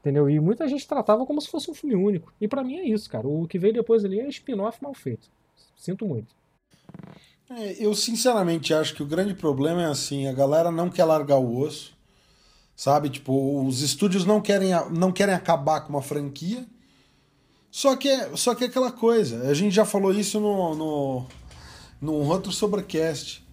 Entendeu? 0.00 0.30
E 0.30 0.38
muita 0.38 0.68
gente 0.68 0.86
tratava 0.86 1.26
como 1.26 1.40
se 1.40 1.48
fosse 1.48 1.70
um 1.70 1.74
filme 1.74 1.96
único. 1.96 2.32
E 2.40 2.46
pra 2.46 2.62
mim 2.62 2.76
é 2.76 2.84
isso, 2.84 3.10
cara. 3.10 3.26
O 3.26 3.48
que 3.48 3.58
veio 3.58 3.74
depois 3.74 4.04
ali 4.04 4.20
é 4.20 4.28
spin-off 4.28 4.80
mal 4.80 4.94
feito. 4.94 5.28
Sinto 5.76 6.06
muito. 6.06 6.34
É, 7.50 7.84
eu 7.84 7.94
sinceramente 7.94 8.72
acho 8.72 8.94
que 8.94 9.02
o 9.02 9.06
grande 9.06 9.34
problema 9.34 9.82
é 9.82 9.86
assim, 9.86 10.28
a 10.28 10.32
galera 10.32 10.70
não 10.70 10.88
quer 10.88 11.04
largar 11.04 11.38
o 11.38 11.58
osso, 11.58 11.92
sabe? 12.76 13.10
Tipo, 13.10 13.66
os 13.66 13.82
estúdios 13.82 14.24
não 14.24 14.40
querem, 14.40 14.70
não 14.90 15.10
querem 15.10 15.34
acabar 15.34 15.80
com 15.80 15.90
uma 15.90 16.02
franquia. 16.02 16.64
Só 17.70 17.96
que 17.96 18.08
é, 18.08 18.36
só 18.36 18.54
que 18.54 18.64
é 18.64 18.66
aquela 18.68 18.92
coisa, 18.92 19.48
a 19.48 19.54
gente 19.54 19.74
já 19.74 19.84
falou 19.84 20.12
isso 20.12 20.38
no, 20.38 20.74
no, 20.76 21.26
no 22.00 22.12
outro 22.28 22.52
Sobrecast, 22.52 23.43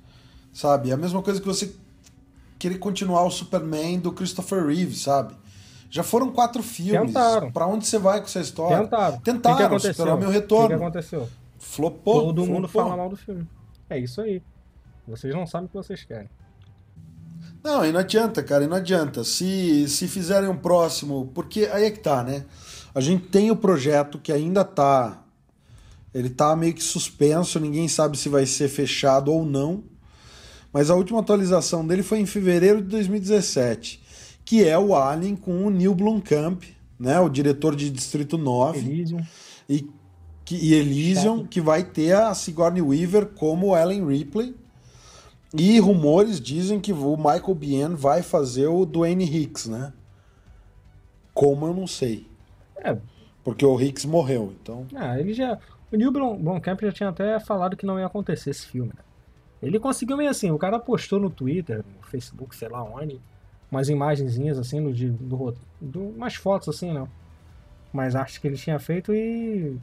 sabe? 0.53 0.89
É 0.91 0.93
a 0.93 0.97
mesma 0.97 1.21
coisa 1.21 1.39
que 1.39 1.47
você 1.47 1.73
querer 2.59 2.77
continuar 2.77 3.23
o 3.23 3.31
Superman 3.31 3.99
do 3.99 4.11
Christopher 4.11 4.65
Reeve, 4.65 4.95
sabe? 4.95 5.35
Já 5.89 6.03
foram 6.03 6.31
quatro 6.31 6.63
filmes. 6.63 7.07
Tentaram. 7.07 7.51
Pra 7.51 7.67
onde 7.67 7.85
você 7.85 7.99
vai 7.99 8.19
com 8.19 8.25
essa 8.25 8.39
história? 8.39 8.77
Tentaram. 8.79 9.19
Tentaram, 9.19 9.55
o 9.55 9.57
que, 9.57 9.63
que 9.63 9.67
aconteceu? 9.67 9.93
Superman 10.05 10.29
O 10.29 10.31
que, 10.31 10.33
Retorno. 10.33 10.67
que 10.69 10.73
aconteceu? 10.73 11.29
Flopou. 11.59 12.21
Todo 12.27 12.45
mundo 12.45 12.67
flopou. 12.67 12.89
fala 12.89 12.97
mal 12.97 13.09
do 13.09 13.17
filme. 13.17 13.45
É 13.89 13.99
isso 13.99 14.21
aí. 14.21 14.41
Vocês 15.07 15.33
não 15.35 15.45
sabem 15.45 15.65
o 15.65 15.69
que 15.69 15.75
vocês 15.75 16.03
querem. 16.05 16.29
Não, 17.63 17.85
e 17.85 17.91
não 17.91 17.99
adianta, 17.99 18.41
cara, 18.41 18.63
e 18.63 18.67
não 18.67 18.77
adianta. 18.77 19.23
Se, 19.23 19.87
se 19.89 20.07
fizerem 20.07 20.49
um 20.49 20.57
próximo. 20.57 21.29
Porque 21.33 21.65
aí 21.65 21.85
é 21.85 21.91
que 21.91 21.99
tá, 21.99 22.23
né? 22.23 22.45
A 22.95 23.01
gente 23.01 23.27
tem 23.27 23.51
o 23.51 23.55
projeto 23.55 24.17
que 24.17 24.31
ainda 24.31 24.63
tá. 24.63 25.21
Ele 26.13 26.29
tá 26.29 26.55
meio 26.55 26.73
que 26.73 26.83
suspenso, 26.83 27.59
ninguém 27.59 27.87
sabe 27.87 28.17
se 28.17 28.29
vai 28.29 28.45
ser 28.45 28.67
fechado 28.69 29.31
ou 29.31 29.45
não. 29.45 29.83
Mas 30.73 30.89
a 30.89 30.95
última 30.95 31.19
atualização 31.19 31.85
dele 31.85 32.03
foi 32.03 32.19
em 32.19 32.25
fevereiro 32.25 32.81
de 32.81 32.87
2017, 32.89 34.01
que 34.45 34.63
é 34.67 34.77
o 34.77 34.95
Alien 34.95 35.35
com 35.35 35.65
o 35.65 35.69
Neil 35.69 35.93
Blomkamp, 35.93 36.63
né, 36.99 37.19
o 37.19 37.27
diretor 37.29 37.75
de 37.75 37.89
Distrito 37.89 38.37
9 38.37 38.79
Elysium. 38.79 39.19
e, 39.67 39.89
que, 40.45 40.55
e 40.55 40.73
Elysium, 40.73 41.45
que 41.45 41.59
vai 41.59 41.83
ter 41.83 42.13
a 42.15 42.33
Sigourney 42.33 42.81
Weaver 42.81 43.27
como 43.27 43.75
Ellen 43.75 44.05
Ripley. 44.07 44.55
E 45.53 45.77
rumores 45.81 46.39
dizem 46.39 46.79
que 46.79 46.93
o 46.93 47.17
Michael 47.17 47.55
Biehn 47.55 47.95
vai 47.95 48.21
fazer 48.21 48.67
o 48.67 48.85
Dwayne 48.85 49.25
Hicks, 49.25 49.65
né? 49.67 49.91
Como 51.33 51.65
eu 51.65 51.73
não 51.73 51.87
sei. 51.87 52.25
É, 52.77 52.97
Porque 53.43 53.65
o 53.65 53.79
Hicks 53.79 54.05
morreu, 54.05 54.53
então. 54.61 54.85
ah, 54.95 55.19
ele 55.19 55.33
já. 55.33 55.57
O 55.91 55.97
Neil 55.97 56.11
Blom- 56.11 56.37
Blomkamp 56.37 56.79
já 56.81 56.91
tinha 56.91 57.09
até 57.09 57.37
falado 57.39 57.75
que 57.75 57.85
não 57.85 57.99
ia 57.99 58.05
acontecer 58.05 58.49
esse 58.51 58.65
filme, 58.65 58.91
né? 58.95 59.03
Ele 59.61 59.79
conseguiu 59.79 60.17
meio 60.17 60.29
assim, 60.29 60.49
o 60.51 60.57
cara 60.57 60.79
postou 60.79 61.19
no 61.19 61.29
Twitter, 61.29 61.77
no 61.77 62.07
Facebook, 62.07 62.55
sei 62.55 62.67
lá 62.67 62.83
onde, 62.83 63.19
umas 63.71 63.89
imagenzinhas 63.89 64.57
assim 64.57 64.81
do, 64.81 64.91
do, 64.91 65.55
do 65.79 65.99
umas 66.09 66.35
fotos 66.35 66.69
assim, 66.69 66.91
né? 66.91 67.07
Umas 67.93 68.15
artes 68.15 68.37
que 68.37 68.47
ele 68.47 68.57
tinha 68.57 68.79
feito 68.79 69.13
e 69.13 69.77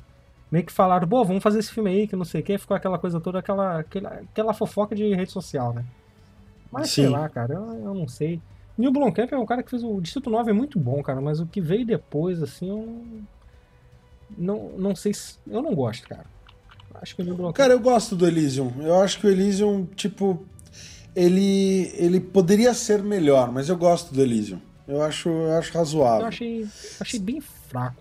meio 0.51 0.64
que 0.64 0.72
falaram, 0.72 1.07
pô, 1.07 1.24
vamos 1.24 1.43
fazer 1.43 1.59
esse 1.59 1.72
filme 1.72 1.91
aí, 1.91 2.09
que 2.09 2.16
não 2.16 2.24
sei 2.24 2.41
o 2.41 2.45
que, 2.45 2.59
ficou 2.59 2.76
aquela 2.76 2.99
coisa 2.99 3.20
toda, 3.20 3.39
aquela, 3.39 3.81
aquela, 3.81 4.09
aquela 4.09 4.55
fofoca 4.55 4.95
de 4.95 5.14
rede 5.14 5.31
social, 5.31 5.72
né? 5.72 5.85
Mas 6.72 6.91
sei 6.91 7.07
Sim. 7.07 7.11
lá, 7.11 7.29
cara, 7.29 7.55
eu, 7.55 7.74
eu 7.74 7.95
não 7.95 8.09
sei. 8.09 8.41
Neil 8.76 8.93
Blomkamp 8.93 9.33
é 9.33 9.39
um 9.39 9.47
cara 9.47 9.62
que 9.62 9.70
fez 9.70 9.83
o 9.83 10.01
Distrito 10.01 10.31
9 10.31 10.51
é 10.51 10.55
muito 10.55 10.79
bom, 10.79 11.03
cara, 11.03 11.20
mas 11.20 11.41
o 11.41 11.47
que 11.47 11.61
veio 11.61 11.85
depois, 11.85 12.43
assim, 12.43 12.68
eu 12.68 13.26
não, 14.37 14.70
não 14.79 14.95
sei 14.95 15.14
se. 15.14 15.39
Eu 15.47 15.62
não 15.62 15.74
gosto, 15.74 16.09
cara. 16.09 16.26
Acho 16.95 17.14
que. 17.16 17.53
Cara, 17.55 17.72
eu 17.74 17.80
gosto 17.80 18.16
do 18.16 18.26
Elysium. 18.26 18.72
Eu 18.80 19.01
acho 19.01 19.18
que 19.20 19.26
o 19.26 19.30
Elysium, 19.30 19.84
tipo. 19.97 20.45
Ele, 21.16 21.91
ele 21.97 22.20
poderia 22.20 22.72
ser 22.74 23.03
melhor, 23.03 23.51
mas 23.51 23.68
eu 23.68 23.76
gosto 23.76 24.14
do 24.14 24.20
Elysium. 24.22 24.61
Eu 24.86 25.03
acho, 25.03 25.28
eu 25.28 25.53
acho 25.59 25.76
razoável. 25.76 26.20
Eu 26.22 26.26
achei, 26.28 26.68
achei 27.01 27.18
bem 27.18 27.41
fraco, 27.41 28.01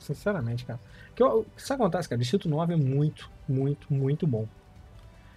sinceramente, 0.00 0.64
cara. 0.64 0.80
Que 1.14 1.22
eu, 1.22 1.40
o 1.40 1.44
que 1.56 1.72
acontece, 1.72 2.08
cara? 2.08 2.18
Distrito 2.20 2.48
9 2.48 2.72
é 2.74 2.76
muito, 2.76 3.30
muito, 3.48 3.86
muito 3.92 4.26
bom. 4.26 4.46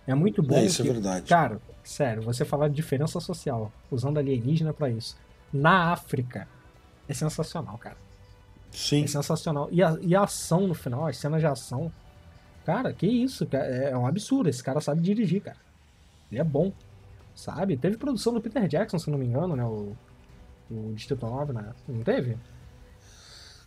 É 0.07 0.15
muito 0.15 0.41
bom. 0.41 0.55
É, 0.55 0.65
isso 0.65 0.81
é 0.81 0.85
que- 0.85 0.91
verdade. 0.91 1.29
Cara, 1.29 1.61
sério, 1.83 2.23
você 2.23 2.43
falar 2.43 2.67
de 2.67 2.75
diferença 2.75 3.19
social, 3.19 3.71
usando 3.91 4.17
alienígena 4.17 4.73
pra 4.73 4.89
isso. 4.89 5.15
Na 5.53 5.91
África, 5.93 6.47
é 7.07 7.13
sensacional, 7.13 7.77
cara. 7.77 7.97
Sim. 8.71 9.03
É 9.03 9.07
sensacional. 9.07 9.69
E 9.71 9.83
a, 9.83 9.97
e 10.01 10.15
a 10.15 10.23
ação 10.23 10.67
no 10.67 10.73
final, 10.73 11.05
as 11.05 11.17
cenas 11.17 11.39
de 11.41 11.45
ação. 11.47 11.91
Cara, 12.69 12.93
que 12.93 13.07
isso. 13.07 13.47
É, 13.51 13.89
é 13.89 13.97
um 13.97 14.05
absurdo. 14.05 14.47
Esse 14.47 14.63
cara 14.63 14.79
sabe 14.79 15.01
dirigir, 15.01 15.41
cara. 15.41 15.57
Ele 16.31 16.39
é 16.39 16.43
bom. 16.43 16.71
Sabe? 17.33 17.75
Teve 17.75 17.97
produção 17.97 18.31
do 18.31 18.39
Peter 18.39 18.67
Jackson, 18.67 18.99
se 18.99 19.09
não 19.09 19.17
me 19.17 19.25
engano, 19.25 19.55
né? 19.55 19.63
O, 19.63 19.93
o 20.69 20.93
Distrito 20.93 21.25
9, 21.25 21.51
né? 21.51 21.65
Não 21.87 22.01
teve? 22.03 22.37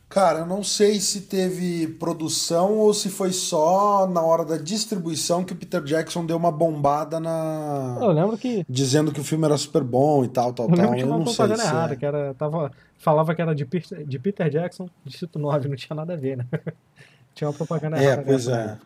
Cara, 0.08 0.40
eu 0.40 0.46
não 0.46 0.62
sei 0.62 1.00
se 1.00 1.22
teve 1.22 1.88
produção 1.98 2.74
ou 2.76 2.94
se 2.94 3.08
foi 3.08 3.32
só 3.32 4.06
na 4.06 4.20
hora 4.22 4.44
da 4.44 4.56
distribuição 4.56 5.42
que 5.42 5.52
o 5.52 5.56
Peter 5.56 5.82
Jackson 5.82 6.24
deu 6.24 6.36
uma 6.36 6.52
bombada 6.52 7.18
na. 7.18 7.98
Eu 8.00 8.12
lembro 8.12 8.38
que. 8.38 8.64
Dizendo 8.68 9.10
que 9.10 9.20
o 9.20 9.24
filme 9.24 9.46
era 9.46 9.56
super 9.58 9.82
bom 9.82 10.22
e 10.22 10.28
tal, 10.28 10.52
tal, 10.52 10.66
Eu 10.66 10.76
lembro 10.76 10.86
tal. 10.90 10.94
que 10.96 11.02
Eu 11.02 11.08
não 11.08 11.26
sei 11.26 11.56
se 11.56 11.62
errada, 11.66 11.94
é. 11.94 11.96
que 11.96 12.06
era. 12.06 12.34
Tava, 12.34 12.70
falava 12.98 13.34
que 13.34 13.42
era 13.42 13.52
de 13.52 13.64
Peter, 13.64 14.04
de 14.06 14.18
Peter 14.20 14.48
Jackson, 14.48 14.88
Distrito 15.04 15.40
9, 15.40 15.68
não 15.68 15.74
tinha 15.76 15.96
nada 15.96 16.12
a 16.12 16.16
ver, 16.16 16.36
né? 16.36 16.46
tinha 17.34 17.48
uma 17.48 17.54
propaganda 17.56 17.96
É, 17.98 18.04
errada. 18.04 18.22
pois 18.22 18.46
nessa, 18.46 18.60
é. 18.60 18.66
né? 18.66 18.78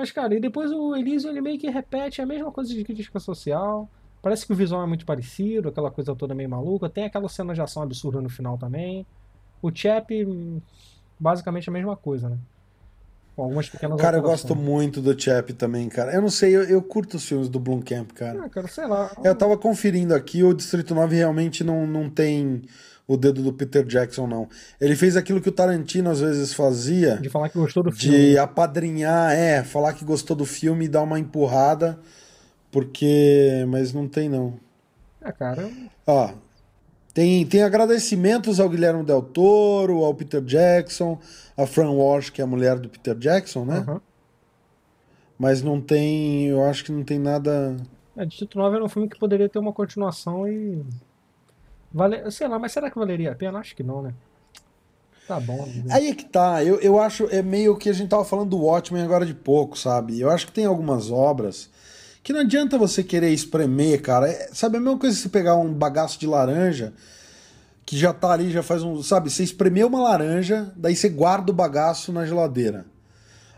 Mas, 0.00 0.10
cara, 0.10 0.34
e 0.34 0.40
depois 0.40 0.72
o 0.72 0.96
Elysium 0.96 1.30
ele 1.30 1.42
meio 1.42 1.58
que 1.58 1.68
repete 1.68 2.22
a 2.22 2.26
mesma 2.26 2.50
coisa 2.50 2.72
de 2.72 2.82
crítica 2.82 3.20
social. 3.20 3.86
Parece 4.22 4.46
que 4.46 4.52
o 4.54 4.56
visual 4.56 4.82
é 4.82 4.86
muito 4.86 5.04
parecido, 5.04 5.68
aquela 5.68 5.90
coisa 5.90 6.16
toda 6.16 6.34
meio 6.34 6.48
maluca. 6.48 6.88
Tem 6.88 7.04
aquela 7.04 7.28
cena 7.28 7.52
de 7.52 7.60
ação 7.60 7.82
absurda 7.82 8.18
no 8.18 8.30
final 8.30 8.56
também. 8.56 9.04
O 9.60 9.70
Chap, 9.70 10.08
basicamente 11.18 11.68
a 11.68 11.72
mesma 11.72 11.98
coisa, 11.98 12.30
né? 12.30 12.38
Com 13.36 13.42
algumas 13.42 13.68
pequenas 13.68 14.00
Cara, 14.00 14.16
eu 14.16 14.22
gosto 14.22 14.56
muito 14.56 15.02
do 15.02 15.20
Chap 15.20 15.52
também, 15.52 15.86
cara. 15.90 16.14
Eu 16.14 16.22
não 16.22 16.30
sei, 16.30 16.56
eu, 16.56 16.62
eu 16.62 16.80
curto 16.80 17.18
os 17.18 17.28
filmes 17.28 17.50
do 17.50 17.60
Blomkamp, 17.60 18.12
cara. 18.12 18.46
Ah, 18.46 18.48
cara, 18.48 18.68
sei 18.68 18.86
lá. 18.86 19.14
Eu 19.22 19.34
tava 19.34 19.58
conferindo 19.58 20.14
aqui, 20.14 20.42
o 20.42 20.54
Distrito 20.54 20.94
9 20.94 21.14
realmente 21.14 21.62
não, 21.62 21.86
não 21.86 22.08
tem 22.08 22.62
o 23.10 23.16
dedo 23.16 23.42
do 23.42 23.52
Peter 23.52 23.84
Jackson, 23.84 24.28
não. 24.28 24.48
Ele 24.80 24.94
fez 24.94 25.16
aquilo 25.16 25.40
que 25.40 25.48
o 25.48 25.52
Tarantino 25.52 26.08
às 26.10 26.20
vezes 26.20 26.54
fazia. 26.54 27.16
De 27.16 27.28
falar 27.28 27.48
que 27.48 27.58
gostou 27.58 27.82
do 27.82 27.90
filme. 27.90 28.16
De 28.16 28.38
apadrinhar, 28.38 29.32
é, 29.32 29.64
falar 29.64 29.94
que 29.94 30.04
gostou 30.04 30.36
do 30.36 30.44
filme 30.44 30.84
e 30.84 30.88
dar 30.88 31.02
uma 31.02 31.18
empurrada, 31.18 31.98
porque. 32.70 33.64
Mas 33.66 33.92
não 33.92 34.06
tem, 34.06 34.28
não. 34.28 34.54
É, 35.20 35.32
cara. 35.32 35.68
Ó. 36.06 36.30
Tem, 37.12 37.44
tem 37.44 37.64
agradecimentos 37.64 38.60
ao 38.60 38.68
Guilherme 38.68 39.02
Del 39.02 39.22
Toro, 39.22 40.04
ao 40.04 40.14
Peter 40.14 40.40
Jackson, 40.40 41.18
a 41.56 41.66
Fran 41.66 41.90
Walsh, 41.90 42.30
que 42.30 42.40
é 42.40 42.44
a 42.44 42.46
mulher 42.46 42.78
do 42.78 42.88
Peter 42.88 43.16
Jackson, 43.16 43.64
né? 43.64 43.84
Uhum. 43.88 44.00
Mas 45.36 45.64
não 45.64 45.80
tem. 45.80 46.46
Eu 46.46 46.64
acho 46.64 46.84
que 46.84 46.92
não 46.92 47.02
tem 47.02 47.18
nada. 47.18 47.76
É, 48.16 48.24
Distrito 48.24 48.56
9 48.56 48.76
era 48.76 48.84
um 48.84 48.88
filme 48.88 49.08
que 49.08 49.18
poderia 49.18 49.48
ter 49.48 49.58
uma 49.58 49.72
continuação 49.72 50.46
e. 50.46 50.84
Vale... 51.92 52.30
Sei 52.30 52.46
lá, 52.46 52.58
mas 52.58 52.72
será 52.72 52.90
que 52.90 52.98
valeria 52.98 53.32
a 53.32 53.34
pena? 53.34 53.58
Acho 53.58 53.74
que 53.74 53.82
não, 53.82 54.02
né? 54.02 54.14
Tá 55.26 55.38
bom. 55.38 55.64
Né? 55.66 55.84
Aí 55.90 56.08
é 56.08 56.14
que 56.14 56.24
tá. 56.24 56.64
Eu, 56.64 56.80
eu 56.80 57.00
acho. 57.00 57.28
É 57.30 57.40
meio 57.40 57.76
que 57.76 57.88
a 57.88 57.92
gente 57.92 58.08
tava 58.08 58.24
falando 58.24 58.50
do 58.50 58.58
Watchmen 58.58 59.02
agora 59.02 59.24
de 59.24 59.34
pouco, 59.34 59.78
sabe? 59.78 60.20
Eu 60.20 60.28
acho 60.28 60.46
que 60.46 60.52
tem 60.52 60.64
algumas 60.64 61.10
obras 61.10 61.70
que 62.22 62.32
não 62.32 62.40
adianta 62.40 62.76
você 62.76 63.02
querer 63.02 63.30
espremer, 63.30 64.02
cara. 64.02 64.28
É, 64.28 64.50
sabe 64.52 64.76
a 64.76 64.80
mesma 64.80 64.98
coisa 64.98 65.16
você 65.16 65.28
pegar 65.28 65.56
um 65.56 65.72
bagaço 65.72 66.18
de 66.18 66.26
laranja 66.26 66.92
que 67.86 67.96
já 67.96 68.12
tá 68.12 68.32
ali, 68.32 68.50
já 68.50 68.62
faz 68.62 68.82
um. 68.82 69.02
Sabe, 69.02 69.30
você 69.30 69.42
espremeu 69.42 69.86
uma 69.86 70.02
laranja, 70.02 70.72
daí 70.76 70.96
você 70.96 71.08
guarda 71.08 71.50
o 71.52 71.54
bagaço 71.54 72.12
na 72.12 72.26
geladeira. 72.26 72.86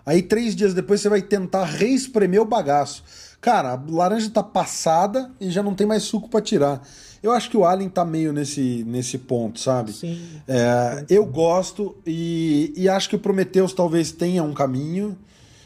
Aí 0.05 0.23
três 0.23 0.57
dias 0.57 0.75
depois 0.75 1.01
você 1.01 1.09
vai 1.09 1.23
tentar 1.23 1.65
reespremer 1.65 2.43
o 2.43 2.45
bagaço. 2.45 3.03
Cara, 3.41 3.73
a 3.73 3.83
laranja 3.91 4.31
tá 4.31 4.43
passada 4.43 5.31
e 5.41 5.51
já 5.51 5.63
não 5.63 5.75
tem 5.75 5.87
mais 5.87 6.03
suco 6.03 6.29
para 6.29 6.41
tirar. 6.41 6.83
Eu 7.23 7.31
acho 7.31 7.49
que 7.49 7.57
o 7.57 7.65
Alien 7.65 7.89
tá 7.89 8.05
meio 8.05 8.33
nesse, 8.33 8.83
nesse 8.85 9.17
ponto, 9.17 9.61
sabe? 9.61 9.93
Sim. 9.93 10.21
É, 10.49 11.05
eu 11.09 11.25
gosto 11.25 11.97
e, 12.05 12.73
e 12.77 12.89
acho 12.89 13.09
que 13.09 13.17
o 13.17 13.19
Prometheus 13.19 13.73
talvez 13.73 14.11
tenha 14.11 14.43
um 14.43 14.53
caminho, 14.53 15.17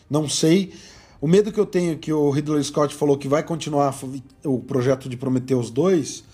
não 0.09 0.29
sei. 0.29 0.75
O 1.21 1.27
medo 1.27 1.51
que 1.51 1.59
eu 1.59 1.65
tenho 1.65 1.93
é 1.93 1.97
que 1.97 2.13
o 2.13 2.29
Ridley 2.29 2.63
Scott 2.63 2.95
falou 2.95 3.17
que 3.17 3.27
vai 3.27 3.43
continuar 3.43 3.95
o 4.45 4.59
projeto 4.59 5.09
de 5.09 5.17
Prometheus 5.17 5.71
2 5.71 6.25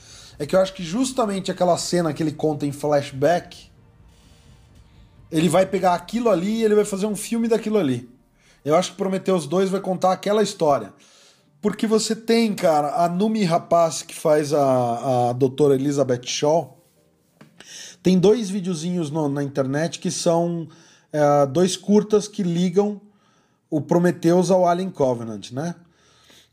é 0.41 0.47
que 0.47 0.57
eu 0.57 0.61
acho 0.61 0.75
que 0.75 0.83
justamente 0.83 1.53
aquela 1.53 1.79
cena 1.79 2.13
que 2.13 2.21
ele 2.21 2.33
conta 2.33 2.67
em 2.67 2.73
flashback 2.73 3.71
ele 5.31 5.49
vai 5.49 5.65
pegar 5.65 5.95
aquilo 5.95 6.29
ali 6.29 6.59
e 6.59 6.65
ele 6.65 6.75
vai 6.75 6.85
fazer 6.85 7.07
um 7.07 7.17
filme 7.17 7.49
daquilo 7.49 7.79
ali. 7.79 8.11
Eu 8.65 8.77
acho 8.77 8.91
que 8.91 8.97
Prometheus 8.97 9.47
2 9.47 9.71
vai 9.71 9.81
contar 9.81 10.13
aquela 10.13 10.43
história. 10.43 10.93
Porque 11.63 11.87
você 11.87 12.17
tem, 12.17 12.53
cara, 12.55 13.05
a 13.05 13.09
Numi 13.09 13.45
Rapaz, 13.45 14.03
que 14.03 14.17
faz 14.17 14.53
a, 14.53 15.31
a 15.31 15.33
doutora 15.33 15.77
Elizabeth 15.77 16.25
Shaw. 16.25 16.77
Tem 18.03 18.19
dois 18.19 18.51
videozinhos 18.51 19.13
no, 19.13 19.29
na 19.29 19.45
internet 19.45 20.01
que 20.01 20.11
são 20.11 20.67
é, 21.13 21.47
dois 21.47 21.77
curtas 21.77 22.27
que 22.27 22.43
ligam 22.43 23.01
o 23.71 23.81
Prometheus 23.81 24.51
ao 24.51 24.67
Alien 24.67 24.91
Covenant, 24.91 25.53
né? 25.53 25.77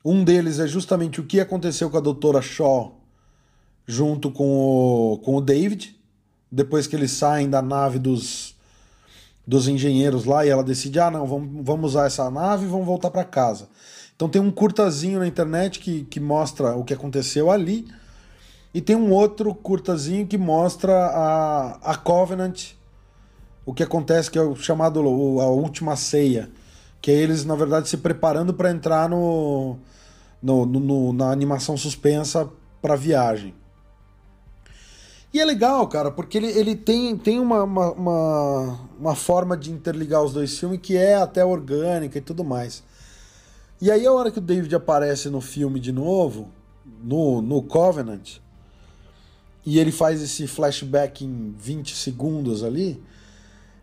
Um 0.05 0.23
deles 0.23 0.59
é 0.59 0.67
justamente 0.67 1.19
o 1.19 1.25
que 1.25 1.39
aconteceu 1.39 1.89
com 1.89 1.97
a 1.97 2.01
doutora 2.01 2.39
Shaw 2.39 2.95
junto 3.87 4.29
com 4.29 4.45
o, 4.45 5.17
com 5.17 5.35
o 5.35 5.41
David, 5.41 5.99
depois 6.51 6.85
que 6.85 6.95
eles 6.95 7.09
saem 7.09 7.49
da 7.49 7.63
nave 7.63 7.97
dos, 7.97 8.55
dos 9.45 9.67
engenheiros 9.67 10.23
lá 10.25 10.45
e 10.45 10.49
ela 10.49 10.63
decide: 10.63 10.99
ah, 10.99 11.09
não, 11.09 11.25
vamos, 11.25 11.65
vamos 11.65 11.91
usar 11.91 12.05
essa 12.05 12.29
nave 12.29 12.65
e 12.65 12.69
vamos 12.69 12.85
voltar 12.85 13.09
para 13.09 13.25
casa. 13.25 13.67
Então 14.19 14.27
tem 14.27 14.41
um 14.41 14.51
curtazinho 14.51 15.19
na 15.19 15.25
internet 15.25 15.79
que, 15.79 16.03
que 16.03 16.19
mostra 16.19 16.75
o 16.75 16.83
que 16.83 16.93
aconteceu 16.93 17.49
ali. 17.49 17.87
E 18.73 18.81
tem 18.81 18.93
um 18.93 19.13
outro 19.13 19.55
curtazinho 19.55 20.27
que 20.27 20.37
mostra 20.37 20.93
a, 20.93 21.91
a 21.91 21.95
Covenant, 21.95 22.71
o 23.65 23.73
que 23.73 23.81
acontece, 23.81 24.29
que 24.29 24.37
é 24.37 24.41
o 24.41 24.57
chamado 24.57 24.99
a 24.99 25.47
última 25.47 25.95
ceia. 25.95 26.49
Que 27.01 27.11
é 27.11 27.13
eles, 27.13 27.45
na 27.45 27.55
verdade, 27.55 27.87
se 27.87 27.95
preparando 27.95 28.53
para 28.53 28.69
entrar 28.71 29.07
no, 29.07 29.77
no, 30.43 30.65
no, 30.65 31.13
na 31.13 31.31
animação 31.31 31.77
suspensa 31.77 32.49
para 32.81 32.97
viagem. 32.97 33.55
E 35.33 35.39
é 35.39 35.45
legal, 35.45 35.87
cara, 35.87 36.11
porque 36.11 36.37
ele, 36.37 36.47
ele 36.47 36.75
tem, 36.75 37.15
tem 37.15 37.39
uma, 37.39 37.63
uma, 37.63 37.91
uma, 37.93 38.79
uma 38.99 39.15
forma 39.15 39.55
de 39.55 39.71
interligar 39.71 40.21
os 40.21 40.33
dois 40.33 40.59
filmes 40.59 40.81
que 40.83 40.97
é 40.97 41.15
até 41.15 41.45
orgânica 41.45 42.17
e 42.17 42.21
tudo 42.21 42.43
mais. 42.43 42.83
E 43.81 43.89
aí 43.89 44.05
a 44.05 44.11
hora 44.11 44.31
que 44.31 44.39
o 44.39 44.41
David 44.41 44.75
aparece 44.75 45.29
no 45.29 45.39
filme 45.39 45.79
de 45.79 45.91
novo, 45.91 46.49
no, 47.01 47.41
no 47.41 47.63
Covenant, 47.63 48.37
e 49.65 49.79
ele 49.79 49.91
faz 49.91 50.21
esse 50.21 50.47
flashback 50.47 51.23
em 51.23 51.55
20 51.57 51.95
segundos 51.95 52.63
ali, 52.63 53.01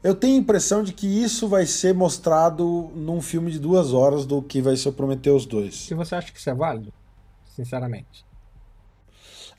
eu 0.03 0.15
tenho 0.15 0.37
a 0.37 0.39
impressão 0.39 0.83
de 0.83 0.93
que 0.93 1.07
isso 1.07 1.49
vai 1.49 1.67
ser 1.67 1.95
mostrado 1.95 2.93
num 2.95 3.21
filme 3.21 3.51
de 3.51 3.59
duas 3.59 3.93
horas 3.93 4.27
do 4.27 4.43
que 4.43 4.61
vai 4.61 4.77
ser 4.77 4.93
Prometheus 4.93 5.47
2. 5.47 5.91
E 5.91 5.95
você 5.95 6.15
acha 6.15 6.31
que 6.31 6.39
isso 6.39 6.51
é 6.51 6.55
válido? 6.55 6.93
Sinceramente. 7.55 8.25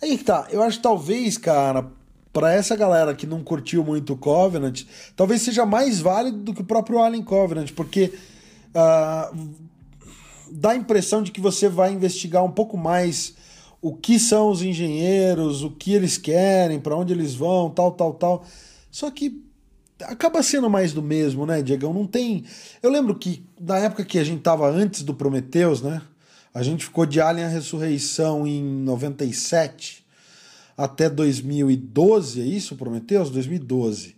Aí 0.01 0.17
que 0.17 0.23
tá, 0.23 0.47
eu 0.51 0.61
acho 0.61 0.77
que 0.77 0.83
talvez, 0.83 1.37
cara, 1.37 1.89
para 2.31 2.53
essa 2.53 2.75
galera 2.75 3.15
que 3.15 3.25
não 3.25 3.43
curtiu 3.43 3.83
muito 3.83 4.13
o 4.13 4.17
Covenant, 4.17 4.83
talvez 5.15 5.41
seja 5.41 5.65
mais 5.65 5.99
válido 5.99 6.37
do 6.37 6.53
que 6.53 6.61
o 6.61 6.65
próprio 6.65 7.01
Alien 7.01 7.23
Covenant, 7.23 7.71
porque 7.73 8.13
uh, 8.69 9.35
dá 10.51 10.71
a 10.71 10.75
impressão 10.75 11.21
de 11.21 11.31
que 11.31 11.41
você 11.41 11.67
vai 11.69 11.93
investigar 11.93 12.43
um 12.43 12.51
pouco 12.51 12.77
mais 12.77 13.35
o 13.81 13.95
que 13.95 14.19
são 14.19 14.49
os 14.49 14.61
engenheiros, 14.61 15.63
o 15.63 15.71
que 15.71 15.93
eles 15.93 16.17
querem, 16.17 16.79
para 16.79 16.95
onde 16.95 17.13
eles 17.13 17.35
vão, 17.35 17.69
tal, 17.69 17.91
tal, 17.91 18.13
tal. 18.13 18.45
Só 18.89 19.11
que 19.11 19.43
acaba 20.01 20.41
sendo 20.43 20.69
mais 20.69 20.93
do 20.93 21.01
mesmo, 21.01 21.45
né, 21.45 21.61
Diegão? 21.61 21.93
Não 21.93 22.05
tem. 22.05 22.43
Eu 22.81 22.89
lembro 22.89 23.15
que 23.15 23.45
na 23.59 23.77
época 23.77 24.03
que 24.03 24.19
a 24.19 24.23
gente 24.23 24.41
tava 24.41 24.69
antes 24.69 25.03
do 25.03 25.13
Prometheus, 25.13 25.81
né? 25.81 26.01
A 26.53 26.63
gente 26.63 26.85
ficou 26.85 27.05
de 27.05 27.21
Alien 27.21 27.45
a 27.45 27.49
Ressurreição 27.49 28.47
em 28.47 28.63
97 28.63 30.05
até 30.75 31.09
2012, 31.09 32.41
é 32.41 32.45
isso, 32.45 32.75
Prometheus? 32.75 33.29
2012. 33.29 34.15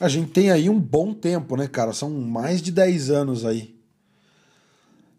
A 0.00 0.08
gente 0.08 0.30
tem 0.30 0.50
aí 0.50 0.68
um 0.68 0.78
bom 0.78 1.12
tempo, 1.12 1.56
né, 1.56 1.66
cara? 1.66 1.92
São 1.92 2.10
mais 2.10 2.62
de 2.62 2.70
10 2.70 3.10
anos 3.10 3.44
aí. 3.44 3.77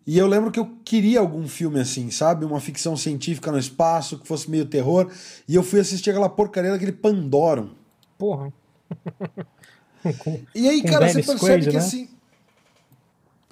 E 0.05 0.17
eu 0.17 0.27
lembro 0.27 0.51
que 0.51 0.59
eu 0.59 0.77
queria 0.83 1.19
algum 1.19 1.47
filme 1.47 1.79
assim, 1.79 2.09
sabe? 2.09 2.45
Uma 2.45 2.59
ficção 2.59 2.97
científica 2.97 3.51
no 3.51 3.59
espaço, 3.59 4.17
que 4.17 4.27
fosse 4.27 4.49
meio 4.49 4.65
terror. 4.65 5.11
E 5.47 5.55
eu 5.55 5.63
fui 5.63 5.79
assistir 5.79 6.09
aquela 6.09 6.29
porcaria 6.29 6.71
daquele 6.71 6.91
Pandorum. 6.91 7.69
Porra. 8.17 8.51
com, 10.17 10.39
e 10.55 10.67
aí, 10.67 10.81
cara, 10.81 11.07
você 11.07 11.21
percebe 11.21 11.39
Quaid, 11.39 11.67
que 11.67 11.73
né? 11.73 11.79
assim. 11.79 12.09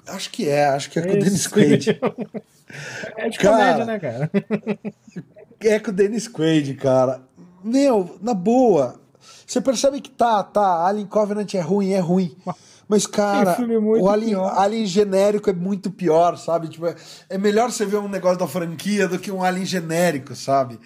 Acho 0.06 0.30
que 0.30 0.48
é, 0.48 0.66
acho 0.66 0.90
que 0.90 0.98
é 0.98 1.02
com 1.02 1.12
o 1.12 1.18
Dennis 1.18 1.46
Quaid. 1.46 2.00
É 3.16 3.28
de 3.28 3.38
cara, 3.38 3.56
comédia, 3.56 3.84
né, 3.84 3.98
cara? 3.98 4.30
é 5.60 5.78
com 5.78 5.90
o 5.90 5.94
Dennis 5.94 6.28
Quaid, 6.28 6.74
cara. 6.74 7.22
Meu, 7.62 8.18
na 8.20 8.34
boa. 8.34 9.00
Você 9.48 9.62
percebe 9.62 10.02
que 10.02 10.10
tá, 10.10 10.42
tá, 10.42 10.86
Alien 10.86 11.06
Covenant 11.06 11.54
é 11.54 11.60
ruim, 11.60 11.92
é 11.92 11.98
ruim. 11.98 12.36
Mas, 12.86 13.06
cara, 13.08 13.56
o 13.98 14.06
Alien, 14.10 14.34
Alien, 14.34 14.84
genérico 14.84 15.48
é 15.48 15.54
muito 15.54 15.90
pior, 15.90 16.36
sabe? 16.36 16.68
Tipo, 16.68 16.94
é 17.30 17.38
melhor 17.38 17.72
você 17.72 17.86
ver 17.86 17.96
um 17.96 18.08
negócio 18.08 18.38
da 18.38 18.46
franquia 18.46 19.08
do 19.08 19.18
que 19.18 19.30
um 19.30 19.42
Alien 19.42 19.64
genérico, 19.64 20.36
sabe? 20.36 20.78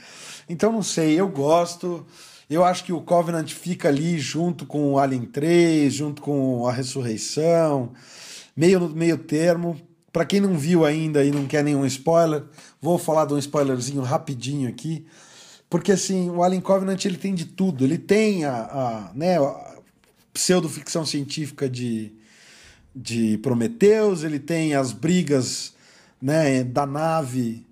Então, 0.48 0.70
não 0.70 0.82
sei, 0.82 1.18
eu 1.18 1.28
gosto. 1.28 2.06
Eu 2.48 2.64
acho 2.64 2.84
que 2.84 2.92
o 2.92 3.00
Covenant 3.00 3.50
fica 3.50 3.88
ali 3.88 4.16
junto 4.20 4.64
com 4.64 4.92
o 4.92 4.98
Alien 4.98 5.24
3, 5.24 5.92
junto 5.92 6.22
com 6.22 6.64
a 6.68 6.72
Ressurreição, 6.72 7.90
meio 8.56 8.78
no 8.78 8.88
meio 8.90 9.18
termo. 9.18 9.76
Para 10.12 10.24
quem 10.24 10.40
não 10.40 10.56
viu 10.56 10.84
ainda 10.84 11.24
e 11.24 11.32
não 11.32 11.46
quer 11.46 11.64
nenhum 11.64 11.84
spoiler, 11.86 12.44
vou 12.80 12.96
falar 12.96 13.24
de 13.24 13.34
um 13.34 13.38
spoilerzinho 13.38 14.02
rapidinho 14.02 14.68
aqui. 14.68 15.04
Porque 15.72 15.92
assim, 15.92 16.28
o 16.28 16.42
Alien 16.42 16.60
Covenant 16.60 17.02
ele 17.06 17.16
tem 17.16 17.34
de 17.34 17.46
tudo. 17.46 17.82
Ele 17.82 17.96
tem 17.96 18.44
a, 18.44 18.52
a 18.52 19.10
né, 19.14 19.38
pseudo-ficção 20.30 21.06
científica 21.06 21.66
de, 21.66 22.12
de 22.94 23.38
Prometheus, 23.38 24.22
ele 24.22 24.38
tem 24.38 24.74
as 24.74 24.92
brigas 24.92 25.72
né, 26.20 26.62
da 26.62 26.84
nave, 26.84 27.64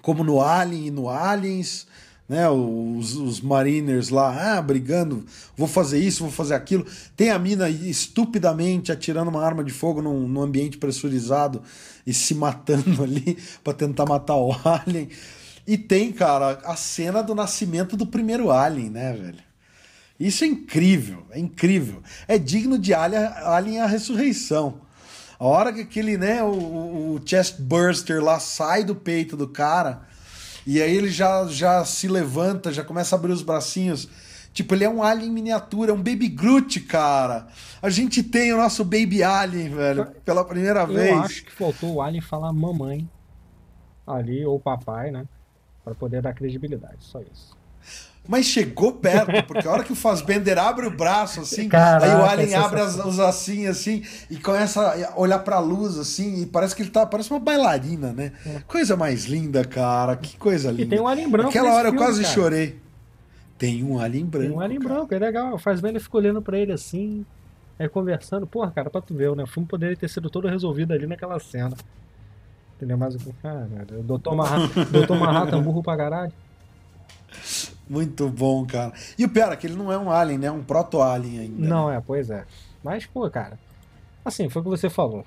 como 0.00 0.24
no 0.24 0.40
Alien 0.40 0.86
e 0.86 0.90
no 0.90 1.10
Aliens, 1.10 1.86
né, 2.26 2.48
os, 2.48 3.16
os 3.16 3.38
mariners 3.38 4.08
lá, 4.08 4.56
ah, 4.56 4.62
brigando, 4.62 5.26
vou 5.54 5.68
fazer 5.68 5.98
isso, 5.98 6.22
vou 6.22 6.32
fazer 6.32 6.54
aquilo. 6.54 6.86
Tem 7.14 7.28
a 7.28 7.38
mina 7.38 7.68
estupidamente 7.68 8.90
atirando 8.90 9.28
uma 9.28 9.44
arma 9.44 9.62
de 9.62 9.72
fogo 9.72 10.00
num, 10.00 10.26
num 10.26 10.40
ambiente 10.40 10.78
pressurizado 10.78 11.60
e 12.06 12.14
se 12.14 12.34
matando 12.34 13.02
ali 13.04 13.36
para 13.62 13.74
tentar 13.74 14.06
matar 14.06 14.36
o 14.36 14.56
Alien. 14.64 15.10
E 15.66 15.78
tem, 15.78 16.12
cara, 16.12 16.60
a 16.64 16.76
cena 16.76 17.22
do 17.22 17.34
nascimento 17.34 17.96
do 17.96 18.06
primeiro 18.06 18.50
Alien, 18.50 18.90
né, 18.90 19.12
velho? 19.12 19.42
Isso 20.20 20.44
é 20.44 20.46
incrível, 20.46 21.26
é 21.30 21.38
incrível. 21.38 22.02
É 22.28 22.38
digno 22.38 22.78
de 22.78 22.94
Alien, 22.94 23.24
Alien 23.24 23.80
a 23.80 23.86
Ressurreição. 23.86 24.80
A 25.38 25.44
hora 25.44 25.72
que 25.72 25.80
aquele, 25.80 26.16
né, 26.16 26.42
o, 26.42 27.16
o 27.16 27.20
chest 27.24 27.60
burster 27.60 28.22
lá 28.22 28.38
sai 28.38 28.84
do 28.84 28.94
peito 28.94 29.36
do 29.36 29.48
cara, 29.48 30.02
e 30.66 30.80
aí 30.80 30.94
ele 30.96 31.10
já, 31.10 31.46
já 31.46 31.84
se 31.84 32.08
levanta, 32.08 32.72
já 32.72 32.84
começa 32.84 33.14
a 33.14 33.18
abrir 33.18 33.32
os 33.32 33.42
bracinhos. 33.42 34.08
Tipo, 34.52 34.74
ele 34.74 34.84
é 34.84 34.88
um 34.88 35.02
alien 35.02 35.32
miniatura, 35.32 35.90
é 35.90 35.94
um 35.94 36.02
Baby 36.02 36.28
Groot, 36.28 36.78
cara. 36.80 37.48
A 37.82 37.90
gente 37.90 38.22
tem 38.22 38.52
o 38.52 38.56
nosso 38.56 38.84
Baby 38.84 39.22
Alien, 39.24 39.68
velho, 39.68 40.06
pela 40.24 40.44
primeira 40.44 40.82
Eu 40.82 40.86
vez. 40.86 41.18
acho 41.18 41.44
que 41.44 41.50
faltou 41.50 41.94
o 41.94 42.00
Alien 42.00 42.22
falar 42.22 42.52
mamãe 42.52 43.10
ali, 44.06 44.46
ou 44.46 44.60
papai, 44.60 45.10
né? 45.10 45.26
Pra 45.84 45.94
poder 45.94 46.22
dar 46.22 46.32
credibilidade, 46.32 46.96
só 47.00 47.20
isso. 47.20 47.54
Mas 48.26 48.46
chegou 48.46 48.92
perto, 48.92 49.44
porque 49.46 49.68
a 49.68 49.70
hora 49.70 49.84
que 49.84 49.92
o 49.92 49.94
Fassbender 49.94 50.58
abre 50.58 50.86
o 50.86 50.90
braço, 50.90 51.42
assim, 51.42 51.68
Caraca, 51.68 52.06
aí 52.06 52.20
o 52.20 52.24
Alien 52.24 52.54
é 52.54 52.56
abre 52.56 52.80
as, 52.80 52.96
os 53.04 53.20
assim, 53.20 53.66
assim, 53.66 54.02
e 54.30 54.36
começa 54.38 54.80
a 54.80 55.20
olhar 55.20 55.40
pra 55.40 55.58
luz, 55.58 55.98
assim, 55.98 56.40
e 56.40 56.46
parece 56.46 56.74
que 56.74 56.80
ele 56.80 56.90
tá. 56.90 57.04
Parece 57.04 57.30
uma 57.30 57.38
bailarina, 57.38 58.12
né? 58.12 58.32
Coisa 58.66 58.96
mais 58.96 59.26
linda, 59.26 59.62
cara. 59.62 60.16
Que 60.16 60.38
coisa 60.38 60.70
linda. 60.70 60.82
É. 60.82 60.86
E 60.86 60.88
tem 60.88 61.00
um 61.00 61.06
alien 61.06 61.28
branco 61.28 61.50
Aquela 61.50 61.74
hora 61.74 61.88
eu 61.88 61.92
filme, 61.92 61.98
quase 62.06 62.22
cara. 62.22 62.34
chorei. 62.34 62.78
Tem 63.58 63.84
um 63.84 63.98
alien 63.98 64.24
branco. 64.24 64.46
Tem 64.48 64.56
um 64.56 64.60
alien 64.60 64.80
cara. 64.80 64.94
branco, 64.94 65.14
é 65.14 65.18
legal. 65.18 65.58
Faz 65.58 65.82
bem 65.82 65.90
ele 65.90 66.00
fica 66.00 66.16
olhando 66.16 66.40
pra 66.40 66.58
ele 66.58 66.72
assim, 66.72 67.26
aí 67.78 67.90
conversando. 67.90 68.46
Porra, 68.46 68.70
cara, 68.70 68.88
pra 68.88 69.02
tu 69.02 69.14
ver, 69.14 69.36
né? 69.36 69.42
O 69.42 69.46
filme 69.46 69.68
poderia 69.68 69.96
ter 69.96 70.08
sido 70.08 70.30
todo 70.30 70.48
resolvido 70.48 70.94
ali 70.94 71.06
naquela 71.06 71.38
cena. 71.38 71.76
Entendeu? 72.84 72.98
Mas 72.98 73.16
cara, 73.40 73.66
Dr. 74.02 74.34
Manhattan, 74.34 74.84
Dr. 74.84 75.14
Manhattan 75.14 75.62
burro 75.62 75.82
pra 75.82 75.96
caralho. 75.96 76.32
Muito 77.88 78.28
bom, 78.28 78.66
cara. 78.66 78.92
E 79.18 79.24
o 79.24 79.28
pior 79.28 79.52
é 79.52 79.56
que 79.56 79.66
ele 79.66 79.74
não 79.74 79.90
é 79.90 79.96
um 79.98 80.10
alien, 80.10 80.38
né? 80.38 80.46
É 80.48 80.52
um 80.52 80.62
proto-alien 80.62 81.40
ainda. 81.40 81.66
Não, 81.66 81.88
né? 81.88 81.96
é, 81.96 82.00
pois 82.00 82.28
é. 82.28 82.44
Mas, 82.82 83.06
pô, 83.06 83.28
cara. 83.30 83.58
Assim, 84.22 84.48
foi 84.50 84.60
o 84.60 84.64
que 84.64 84.70
você 84.70 84.90
falou. 84.90 85.20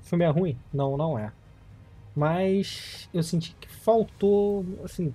O 0.00 0.04
filme 0.04 0.24
é 0.24 0.28
ruim? 0.28 0.56
Não, 0.72 0.96
não 0.96 1.18
é. 1.18 1.32
Mas 2.14 3.08
eu 3.12 3.22
senti 3.22 3.54
que 3.60 3.68
faltou, 3.68 4.64
assim. 4.84 5.12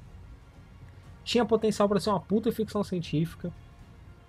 Tinha 1.24 1.46
potencial 1.46 1.88
pra 1.88 2.00
ser 2.00 2.10
uma 2.10 2.20
puta 2.20 2.52
ficção 2.52 2.84
científica. 2.84 3.52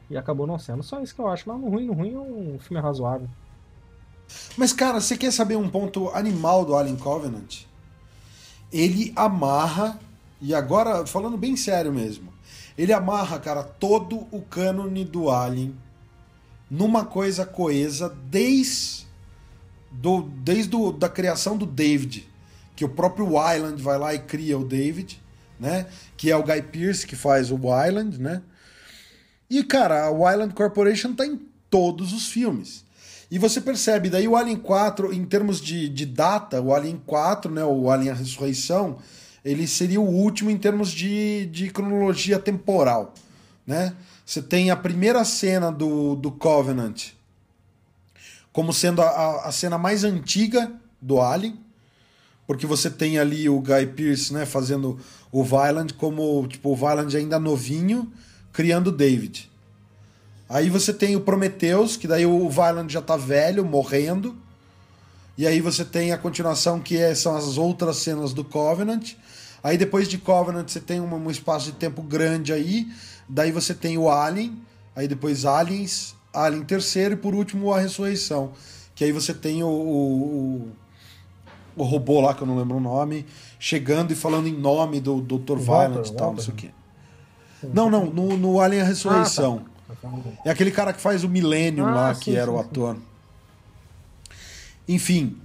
E 0.09 0.17
acabou 0.17 0.47
não 0.47 0.59
sendo. 0.59 0.85
Só 0.85 1.01
isso 1.01 1.15
que 1.15 1.21
eu 1.21 1.29
acho. 1.29 1.49
Mas 1.49 1.61
no 1.61 1.69
ruim, 1.69 1.87
no 1.87 1.93
ruim 1.93 2.15
é 2.15 2.19
um 2.19 2.59
filme 2.61 2.81
razoável. 2.81 3.29
Mas, 4.57 4.73
cara, 4.73 5.01
você 5.01 5.17
quer 5.17 5.33
saber 5.33 5.57
um 5.57 5.69
ponto 5.69 6.09
animal 6.11 6.65
do 6.65 6.75
Alien 6.75 6.97
Covenant? 6.97 7.63
Ele 8.73 9.13
amarra, 9.15 9.99
e 10.41 10.55
agora, 10.55 11.07
falando 11.07 11.37
bem 11.37 11.57
sério 11.57 11.93
mesmo, 11.93 12.33
ele 12.77 12.93
amarra, 12.93 13.39
cara, 13.39 13.63
todo 13.63 14.27
o 14.31 14.43
cânone 14.43 15.05
do 15.05 15.31
Alien 15.31 15.75
numa 16.71 17.05
coisa 17.05 17.47
coesa 17.47 18.15
desde, 18.29 19.07
do, 19.91 20.23
desde 20.23 20.71
do, 20.71 20.93
da 20.93 21.09
criação 21.09 21.57
do 21.57 21.65
David, 21.65 22.29
que 22.75 22.85
o 22.85 22.89
próprio 22.89 23.35
Wyland 23.35 23.81
vai 23.81 23.99
lá 23.99 24.15
e 24.15 24.19
cria 24.19 24.59
o 24.59 24.65
David, 24.65 25.23
né? 25.59 25.87
Que 26.17 26.31
é 26.31 26.37
o 26.37 26.43
Guy 26.43 26.63
Pearce 26.63 27.07
que 27.07 27.17
faz 27.17 27.51
o 27.51 27.57
Wyland, 27.57 28.21
né? 28.21 28.43
E, 29.49 29.63
cara, 29.63 30.05
a 30.05 30.11
Wyland 30.11 30.53
Corporation 30.55 31.15
tá 31.15 31.25
em 31.25 31.41
todos 31.71 32.13
os 32.13 32.27
filmes. 32.29 32.85
E 33.31 33.39
você 33.39 33.61
percebe, 33.61 34.09
daí 34.09 34.29
o 34.29 34.37
Alien 34.37 34.57
4, 34.57 35.13
em 35.13 35.25
termos 35.25 35.61
de, 35.61 35.89
de 35.89 36.07
data, 36.07 36.61
o 36.61 36.75
Alien 36.75 37.01
4, 37.05 37.51
né, 37.51 37.65
o 37.65 37.91
Alien 37.91 38.15
Ressurreição, 38.15 38.99
ele 39.45 39.67
seria 39.67 40.01
o 40.01 40.09
último 40.09 40.51
em 40.51 40.57
termos 40.57 40.91
de, 40.91 41.47
de 41.47 41.71
cronologia 41.71 42.39
temporal. 42.39 43.15
Né? 43.67 43.95
Você 44.25 44.41
tem 44.41 44.71
a 44.71 44.77
primeira 44.77 45.25
cena 45.25 45.73
do, 45.73 46.15
do 46.15 46.31
Covenant 46.31 47.17
como 48.57 48.73
sendo 48.73 49.03
a, 49.03 49.47
a, 49.47 49.53
cena 49.53 49.77
mais 49.77 50.03
antiga 50.03 50.73
do 50.99 51.21
Alien, 51.21 51.61
porque 52.47 52.67
você 52.67 52.89
tem 52.89 53.19
ali 53.19 53.51
o 53.51 53.61
Guy 53.61 53.87
Pearce 53.89 54.33
né, 54.33 54.47
fazendo 54.47 54.99
o 55.31 55.45
Vyland 55.45 55.93
como 55.93 56.47
tipo, 56.49 56.71
o 56.71 56.75
Vyland 56.75 57.15
ainda 57.15 57.39
novinho, 57.39 58.11
criando 58.55 58.91
David. 58.91 59.51
Aí 60.49 60.71
você 60.71 60.93
tem 60.93 61.17
o 61.17 61.21
Prometheus, 61.21 61.97
que 61.97 62.07
daí 62.07 62.25
o 62.25 62.49
Vyland 62.49 62.93
já 62.93 63.03
tá 63.03 63.17
velho, 63.17 63.65
morrendo. 63.65 64.37
E 65.37 65.47
aí 65.47 65.61
você 65.61 65.85
tem 65.85 66.13
a 66.13 66.19
continuação, 66.19 66.81
que 66.81 66.97
é- 66.97 67.15
são 67.15 67.37
as 67.37 67.59
outras 67.59 67.97
cenas 67.97 68.33
do 68.33 68.45
Covenant. 68.45 69.13
Aí 69.63 69.77
depois 69.77 70.09
de 70.09 70.19
Covenant 70.19 70.69
você 70.69 70.81
tem 70.81 71.01
um, 71.01 71.13
um 71.15 71.31
espaço 71.31 71.67
de 71.67 71.73
tempo 71.73 72.01
grande 72.03 72.53
aí. 72.53 72.87
Daí 73.29 73.51
você 73.51 73.75
tem 73.75 73.99
o 73.99 74.09
Alien. 74.09 74.57
Aí 74.95 75.09
depois 75.09 75.45
Aliens, 75.45 76.15
Alien 76.33 76.63
terceiro 76.65 77.15
e 77.15 77.17
por 77.17 77.35
último 77.35 77.73
a 77.73 77.81
Ressurreição. 77.81 78.53
Que 78.95 79.05
aí 79.05 79.13
você 79.13 79.35
tem 79.35 79.63
o, 79.63 79.69
o, 79.69 80.69
o 81.77 81.83
robô 81.83 82.21
lá, 82.21 82.33
que 82.35 82.43
eu 82.43 82.47
não 82.47 82.57
lembro 82.57 82.77
o 82.79 82.81
nome, 82.81 83.27
chegando 83.59 84.13
e 84.13 84.15
falando 84.15 84.47
em 84.49 84.55
nome 84.57 85.01
do 85.01 85.21
Dr. 85.21 85.57
Violent 85.59 86.07
e 86.09 86.13
tal, 86.15 86.33
não 86.33 86.41
sei 86.41 86.55
o 86.55 86.57
quê. 86.57 86.71
Não, 87.75 87.91
não, 87.91 88.07
no, 88.07 88.37
no 88.39 88.61
Alien 88.61 88.83
a 88.83 88.85
Ressurreição. 88.87 89.65
É 90.45 90.51
aquele 90.51 90.71
cara 90.71 90.93
que 90.93 91.01
faz 91.01 91.25
o 91.25 91.29
Millennium 91.29 91.87
Ah, 91.87 91.95
lá, 91.95 92.15
sim, 92.15 92.21
que 92.23 92.37
era 92.37 92.51
sim, 92.51 92.57
o 92.57 92.61
sim. 92.61 92.65
ator. 92.65 92.97
Enfim, 94.89 95.37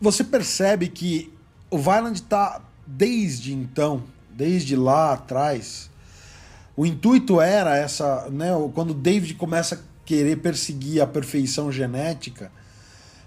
você 0.00 0.24
percebe 0.24 0.88
que 0.88 1.32
o 1.70 1.78
Vyland 1.78 2.20
tá 2.22 2.60
desde 2.86 3.52
então, 3.52 4.02
desde 4.30 4.76
lá 4.76 5.14
atrás. 5.14 5.90
O 6.76 6.84
intuito 6.84 7.40
era 7.40 7.76
essa, 7.76 8.28
né? 8.30 8.48
Quando 8.74 8.90
o 8.90 8.94
David 8.94 9.34
começa 9.34 9.76
a 9.76 9.78
querer 10.04 10.36
perseguir 10.36 11.00
a 11.00 11.06
perfeição 11.06 11.70
genética, 11.70 12.50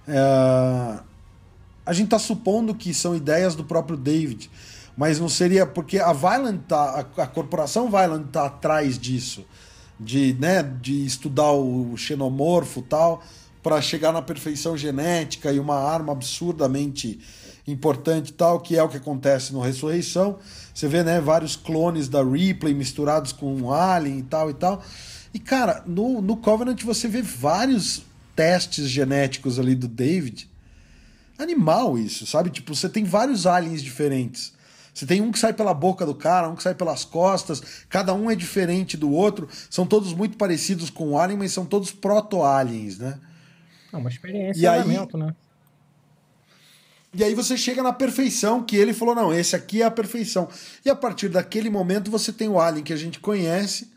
é, 0.07 0.99
a 1.85 1.93
gente 1.93 2.09
tá 2.09 2.19
supondo 2.19 2.75
que 2.75 2.93
são 2.93 3.15
ideias 3.15 3.55
do 3.55 3.63
próprio 3.63 3.97
David, 3.97 4.49
mas 4.95 5.19
não 5.19 5.29
seria 5.29 5.65
porque 5.65 5.99
a 5.99 6.11
Vyland 6.11 6.59
tá, 6.67 7.05
a, 7.17 7.23
a 7.23 7.27
corporação 7.27 7.89
Vyland 7.89 8.27
tá 8.29 8.45
atrás 8.47 8.99
disso, 8.99 9.45
de, 9.99 10.35
né, 10.39 10.63
de 10.63 11.05
estudar 11.05 11.51
o 11.51 11.95
xenomorfo 11.97 12.81
tal, 12.81 13.23
para 13.61 13.81
chegar 13.81 14.13
na 14.13 14.21
perfeição 14.21 14.77
genética 14.77 15.51
e 15.51 15.59
uma 15.59 15.75
arma 15.75 16.13
absurdamente 16.13 17.19
importante 17.67 18.31
tal, 18.31 18.61
que 18.61 18.77
é 18.77 18.83
o 18.83 18.87
que 18.87 18.97
acontece 18.97 19.51
no 19.51 19.59
Ressurreição. 19.59 20.39
Você 20.73 20.87
vê, 20.87 21.03
né, 21.03 21.19
vários 21.19 21.55
clones 21.55 22.07
da 22.07 22.23
Ripley 22.23 22.73
misturados 22.73 23.33
com 23.33 23.53
um 23.53 23.73
Alien 23.73 24.19
e 24.19 24.23
tal 24.23 24.49
e 24.49 24.53
tal. 24.53 24.81
E, 25.33 25.39
cara, 25.39 25.83
no, 25.85 26.21
no 26.21 26.37
Covenant 26.37 26.81
você 26.83 27.07
vê 27.07 27.21
vários 27.21 28.03
testes 28.35 28.89
genéticos 28.89 29.59
ali 29.59 29.75
do 29.75 29.87
David. 29.87 30.49
Animal 31.37 31.97
isso, 31.97 32.25
sabe? 32.25 32.49
Tipo, 32.49 32.73
você 32.73 32.87
tem 32.87 33.03
vários 33.03 33.45
aliens 33.45 33.83
diferentes. 33.83 34.53
Você 34.97 35.05
tem 35.05 35.21
um 35.21 35.31
que 35.31 35.37
sai 35.37 35.53
pela 35.53 35.75
boca 35.75 36.07
do 36.07 36.15
cara, 36.15 36.49
um 36.49 36.55
que 36.55 36.63
sai 36.63 36.73
pelas 36.73 37.05
costas, 37.05 37.61
cada 37.87 38.15
um 38.15 38.31
é 38.31 38.35
diferente 38.35 38.97
do 38.97 39.11
outro. 39.11 39.47
São 39.69 39.85
todos 39.85 40.11
muito 40.11 40.37
parecidos 40.37 40.89
com 40.89 41.11
o 41.11 41.19
Alien, 41.19 41.37
mas 41.37 41.51
são 41.51 41.67
todos 41.67 41.91
proto-aliens, 41.91 42.97
né? 42.97 43.19
É 43.93 43.97
uma 43.97 44.09
experiência 44.09 44.59
E 44.59 44.65
aí- 44.65 44.79
né? 45.17 45.35
E 47.13 47.23
aí 47.23 47.35
você 47.35 47.55
chega 47.55 47.83
na 47.83 47.93
perfeição, 47.93 48.63
que 48.63 48.75
ele 48.75 48.91
falou: 48.91 49.13
não, 49.13 49.31
esse 49.31 49.55
aqui 49.55 49.83
é 49.83 49.85
a 49.85 49.91
perfeição. 49.91 50.49
E 50.83 50.89
a 50.89 50.95
partir 50.95 51.29
daquele 51.29 51.69
momento 51.69 52.09
você 52.09 52.33
tem 52.33 52.49
o 52.49 52.59
Alien 52.59 52.83
que 52.83 52.91
a 52.91 52.97
gente 52.97 53.19
conhece, 53.19 53.91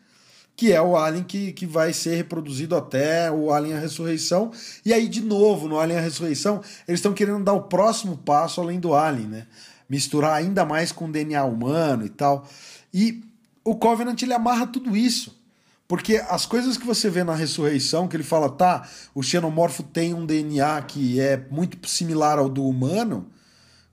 que 0.54 0.70
é 0.70 0.82
o 0.82 0.98
Alien 0.98 1.24
que, 1.24 1.52
que 1.52 1.64
vai 1.64 1.94
ser 1.94 2.14
reproduzido 2.16 2.76
até 2.76 3.30
o 3.32 3.50
Alien 3.50 3.78
a 3.78 3.80
Ressurreição. 3.80 4.52
E 4.84 4.92
aí, 4.92 5.08
de 5.08 5.22
novo, 5.22 5.66
no 5.66 5.80
Alien 5.80 5.98
a 5.98 6.02
Ressurreição, 6.02 6.60
eles 6.86 6.98
estão 7.00 7.14
querendo 7.14 7.42
dar 7.42 7.54
o 7.54 7.62
próximo 7.62 8.18
passo 8.18 8.60
além 8.60 8.78
do 8.78 8.92
Alien, 8.94 9.28
né? 9.28 9.46
Misturar 9.90 10.34
ainda 10.34 10.64
mais 10.64 10.92
com 10.92 11.06
o 11.06 11.12
DNA 11.12 11.44
humano 11.44 12.06
e 12.06 12.08
tal. 12.08 12.48
E 12.94 13.24
o 13.64 13.74
Covenant 13.74 14.22
ele 14.22 14.32
amarra 14.32 14.66
tudo 14.66 14.96
isso. 14.96 15.38
Porque 15.88 16.22
as 16.28 16.46
coisas 16.46 16.76
que 16.76 16.86
você 16.86 17.10
vê 17.10 17.24
na 17.24 17.34
ressurreição, 17.34 18.06
que 18.06 18.14
ele 18.16 18.22
fala, 18.22 18.48
tá, 18.48 18.88
o 19.12 19.24
xenomorfo 19.24 19.82
tem 19.82 20.14
um 20.14 20.24
DNA 20.24 20.80
que 20.82 21.18
é 21.18 21.44
muito 21.50 21.88
similar 21.88 22.38
ao 22.38 22.48
do 22.48 22.64
humano, 22.64 23.26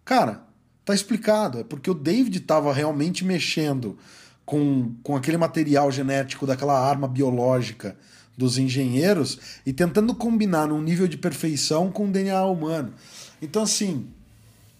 cara, 0.06 0.44
tá 0.86 0.94
explicado. 0.94 1.58
É 1.58 1.64
porque 1.64 1.90
o 1.90 1.96
David 1.96 2.38
estava 2.38 2.72
realmente 2.72 3.26
mexendo 3.26 3.98
com, 4.46 4.94
com 5.02 5.16
aquele 5.16 5.38
material 5.38 5.92
genético 5.92 6.46
daquela 6.46 6.80
arma 6.80 7.08
biológica 7.08 7.98
dos 8.38 8.60
engenheiros 8.60 9.60
e 9.66 9.74
tentando 9.74 10.14
combinar 10.14 10.68
num 10.68 10.82
nível 10.82 11.08
de 11.08 11.18
perfeição 11.18 11.92
com 11.92 12.06
o 12.06 12.12
DNA 12.12 12.46
humano. 12.46 12.94
Então, 13.42 13.64
assim, 13.64 14.08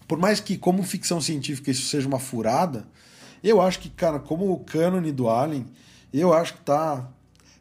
por 0.08 0.18
mais 0.18 0.40
que, 0.40 0.56
como 0.56 0.82
ficção 0.82 1.20
científica, 1.20 1.70
isso 1.70 1.86
seja 1.86 2.08
uma 2.08 2.18
furada, 2.18 2.88
eu 3.44 3.60
acho 3.60 3.78
que, 3.78 3.90
cara, 3.90 4.18
como 4.18 4.50
o 4.50 4.58
cânone 4.58 5.12
do 5.12 5.28
Alien, 5.28 5.66
eu 6.12 6.32
acho 6.32 6.54
que 6.54 6.60
tá, 6.60 7.06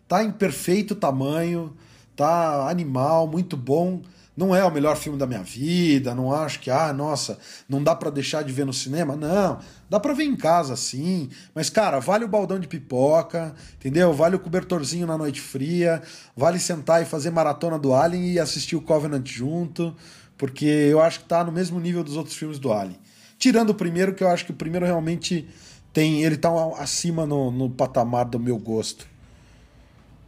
tá 0.07 0.23
em 0.23 0.31
perfeito 0.31 0.95
tamanho, 0.95 1.75
tá 2.15 2.69
animal, 2.69 3.27
muito 3.27 3.57
bom. 3.57 4.01
Não 4.35 4.55
é 4.55 4.63
o 4.63 4.71
melhor 4.71 4.95
filme 4.95 5.17
da 5.17 5.25
minha 5.25 5.41
vida, 5.41 6.13
não 6.13 6.31
acho 6.31 6.59
que, 6.59 6.69
ah, 6.69 6.93
nossa, 6.93 7.39
não 7.67 7.83
dá 7.83 7.95
para 7.95 8.11
deixar 8.11 8.43
de 8.43 8.53
ver 8.53 8.67
no 8.67 8.73
cinema. 8.73 9.15
Não, 9.15 9.57
dá 9.89 9.99
para 9.99 10.13
ver 10.13 10.25
em 10.25 10.35
casa 10.35 10.75
sim, 10.75 11.27
mas 11.55 11.71
cara, 11.71 11.99
vale 11.99 12.23
o 12.23 12.27
baldão 12.27 12.59
de 12.59 12.67
pipoca, 12.67 13.55
entendeu? 13.75 14.13
Vale 14.13 14.35
o 14.35 14.39
cobertorzinho 14.39 15.07
na 15.07 15.17
noite 15.17 15.41
fria, 15.41 16.03
vale 16.35 16.59
sentar 16.59 17.01
e 17.01 17.05
fazer 17.05 17.31
maratona 17.31 17.79
do 17.79 17.95
Alien 17.95 18.33
e 18.33 18.39
assistir 18.39 18.75
o 18.75 18.81
Covenant 18.81 19.25
junto, 19.25 19.95
porque 20.37 20.65
eu 20.65 21.01
acho 21.01 21.19
que 21.19 21.25
tá 21.25 21.43
no 21.43 21.51
mesmo 21.51 21.79
nível 21.79 22.03
dos 22.03 22.15
outros 22.15 22.35
filmes 22.35 22.59
do 22.59 22.71
Alien. 22.71 22.99
Tirando 23.37 23.71
o 23.71 23.75
primeiro, 23.75 24.13
que 24.13 24.23
eu 24.23 24.29
acho 24.29 24.45
que 24.45 24.51
o 24.51 24.55
primeiro 24.55 24.85
realmente 24.85 25.47
tem, 25.93 26.23
ele 26.23 26.37
tá 26.37 26.49
acima 26.77 27.25
no, 27.25 27.51
no 27.51 27.69
patamar 27.69 28.25
do 28.25 28.39
meu 28.39 28.57
gosto. 28.57 29.07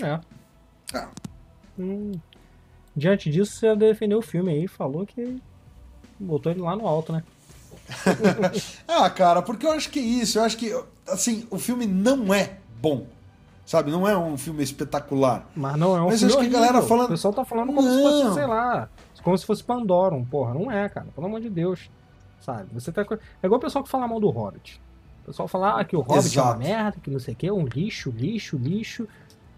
É. 0.02 0.20
Ah. 0.94 1.10
Hum, 1.78 2.14
diante 2.96 3.30
disso, 3.30 3.54
você 3.54 3.76
defendeu 3.76 4.20
o 4.20 4.24
filme 4.24 4.52
aí, 4.52 4.68
falou 4.68 5.06
que 5.06 5.42
botou 6.20 6.52
ele 6.52 6.62
lá 6.62 6.76
no 6.76 6.88
alto, 6.88 7.14
né? 7.14 7.24
ah, 8.88 9.10
cara, 9.10 9.42
porque 9.42 9.66
eu 9.66 9.72
acho 9.72 9.90
que 9.90 10.00
é 10.00 10.04
isso. 10.04 10.38
Eu 10.38 10.44
acho 10.44 10.58
que, 10.58 10.72
assim, 11.08 11.48
o 11.50 11.58
filme 11.58 11.86
não 11.86 12.34
é 12.34 12.58
bom. 12.80 13.08
Sabe? 13.66 13.92
Não 13.92 14.08
é 14.08 14.18
um 14.18 14.36
filme 14.36 14.64
espetacular. 14.64 15.48
Mas 15.56 15.78
não 15.78 15.96
é 15.96 16.02
um 16.02 16.08
Mas 16.08 16.20
filme. 16.20 16.34
acho 16.34 16.42
que 16.42 16.48
a 16.48 16.60
galera 16.60 16.82
falando. 16.82 17.06
O 17.06 17.10
pessoal 17.10 17.34
tá 17.34 17.46
falando 17.46 17.68
como 17.68 17.82
não. 17.84 17.96
se 17.96 18.02
fosse, 18.02 18.34
sei 18.34 18.48
lá, 18.48 18.90
como 19.30 19.38
se 19.38 19.46
fosse 19.46 19.64
Pandorum. 19.64 20.26
Porra, 20.26 20.56
não 20.56 20.72
é, 20.72 20.90
cara. 20.90 21.08
Pelo 21.14 21.28
amor 21.28 21.40
de 21.40 21.50
Deus. 21.50 21.90
Sabe? 22.42 22.68
Você 22.74 22.92
tá... 22.92 23.02
É 23.44 23.46
igual 23.46 23.60
o 23.60 23.62
pessoal 23.62 23.84
que 23.84 23.90
fala 23.90 24.08
mal 24.08 24.20
do 24.20 24.30
Hobbit. 24.30 24.82
O 25.22 25.26
pessoal 25.28 25.48
fala 25.48 25.80
ah, 25.80 25.86
que 25.86 25.96
o 25.96 26.00
Hobbit 26.00 26.26
Exato. 26.26 26.48
é 26.48 26.52
uma 26.52 26.58
merda, 26.58 27.00
que 27.00 27.12
não 27.12 27.20
sei 27.20 27.36
o 27.36 27.38
que, 27.38 27.52
um 27.52 27.66
lixo, 27.66 28.10
lixo, 28.10 28.58
lixo. 28.58 29.08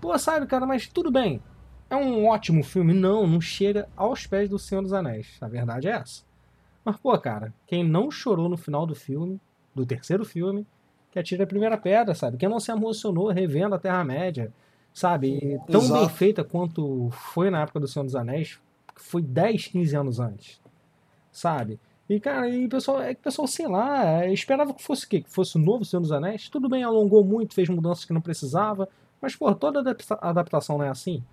Pô, 0.01 0.17
sabe, 0.17 0.45
cara, 0.45 0.65
mas 0.65 0.87
tudo 0.87 1.09
bem. 1.09 1.41
É 1.89 1.95
um 1.95 2.25
ótimo 2.25 2.63
filme? 2.63 2.93
Não, 2.93 3.25
não 3.25 3.39
chega 3.39 3.87
aos 3.95 4.27
pés 4.27 4.49
do 4.49 4.59
Senhor 4.59 4.81
dos 4.81 4.91
Anéis. 4.91 5.37
A 5.39 5.47
verdade 5.47 5.87
é 5.87 5.91
essa. 5.91 6.23
Mas, 6.83 6.97
pô, 6.97 7.17
cara, 7.17 7.53
quem 7.65 7.83
não 7.83 8.11
chorou 8.11 8.49
no 8.49 8.57
final 8.57 8.85
do 8.85 8.95
filme, 8.95 9.39
do 9.73 9.85
terceiro 9.85 10.25
filme, 10.25 10.67
que 11.11 11.19
atira 11.19 11.45
a 11.45 11.47
primeira 11.47 11.77
pedra, 11.77 12.13
sabe? 12.13 12.37
Quem 12.37 12.49
não 12.49 12.59
se 12.59 12.71
emocionou 12.71 13.29
revendo 13.29 13.75
a 13.75 13.79
Terra-média, 13.79 14.51
sabe? 14.93 15.59
Tão 15.67 15.81
Exato. 15.81 15.99
bem 15.99 16.09
feita 16.09 16.43
quanto 16.43 17.09
foi 17.11 17.49
na 17.49 17.61
época 17.61 17.79
do 17.79 17.87
Senhor 17.87 18.03
dos 18.03 18.15
Anéis, 18.15 18.59
foi 19.03 19.21
10, 19.21 19.67
15 19.67 19.95
anos 19.95 20.19
antes, 20.19 20.61
sabe? 21.31 21.79
E, 22.09 22.19
cara, 22.19 22.49
e 22.49 22.65
o 22.65 22.69
pessoal, 22.69 23.01
é 23.01 23.13
que 23.13 23.21
o 23.21 23.23
pessoal, 23.23 23.47
sei 23.47 23.67
lá, 23.67 24.25
esperava 24.27 24.73
que 24.73 24.83
fosse 24.83 25.05
o 25.05 25.09
quê? 25.09 25.21
Que 25.21 25.29
fosse 25.29 25.55
o 25.55 25.59
novo 25.59 25.85
Senhor 25.85 26.01
dos 26.01 26.11
Anéis. 26.11 26.49
Tudo 26.49 26.67
bem, 26.67 26.83
alongou 26.83 27.23
muito, 27.23 27.53
fez 27.53 27.69
mudanças 27.69 28.03
que 28.03 28.11
não 28.11 28.19
precisava, 28.19 28.89
mas, 29.21 29.35
pô, 29.35 29.53
toda 29.55 29.95
adaptação 30.21 30.77
não 30.77 30.85
é 30.85 30.89
assim. 30.89 31.23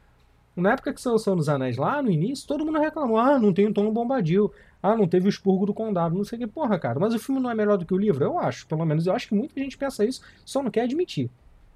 Na 0.54 0.72
época 0.72 0.92
que 0.92 1.00
saiu 1.00 1.14
o 1.14 1.18
Senhor 1.18 1.36
dos 1.36 1.48
Anéis 1.48 1.76
lá, 1.76 2.02
no 2.02 2.10
início, 2.10 2.46
todo 2.46 2.64
mundo 2.64 2.78
reclamou. 2.78 3.16
Ah, 3.16 3.38
não 3.38 3.52
tem 3.52 3.66
o 3.66 3.72
Tom 3.72 3.92
Bombadil. 3.92 4.52
Ah, 4.82 4.96
não 4.96 5.06
teve 5.06 5.26
o 5.26 5.28
expurgo 5.28 5.64
do 5.66 5.72
condado. 5.72 6.16
Não 6.16 6.24
sei 6.24 6.36
o 6.36 6.40
que. 6.40 6.46
Porra, 6.48 6.78
cara. 6.78 6.98
Mas 6.98 7.14
o 7.14 7.18
filme 7.18 7.40
não 7.40 7.50
é 7.50 7.54
melhor 7.54 7.78
do 7.78 7.86
que 7.86 7.94
o 7.94 7.98
livro? 7.98 8.24
Eu 8.24 8.38
acho. 8.38 8.66
Pelo 8.66 8.84
menos 8.84 9.06
eu 9.06 9.12
acho 9.12 9.28
que 9.28 9.34
muita 9.34 9.60
gente 9.60 9.78
pensa 9.78 10.04
isso, 10.04 10.20
só 10.44 10.62
não 10.62 10.70
quer 10.70 10.82
admitir. 10.82 11.30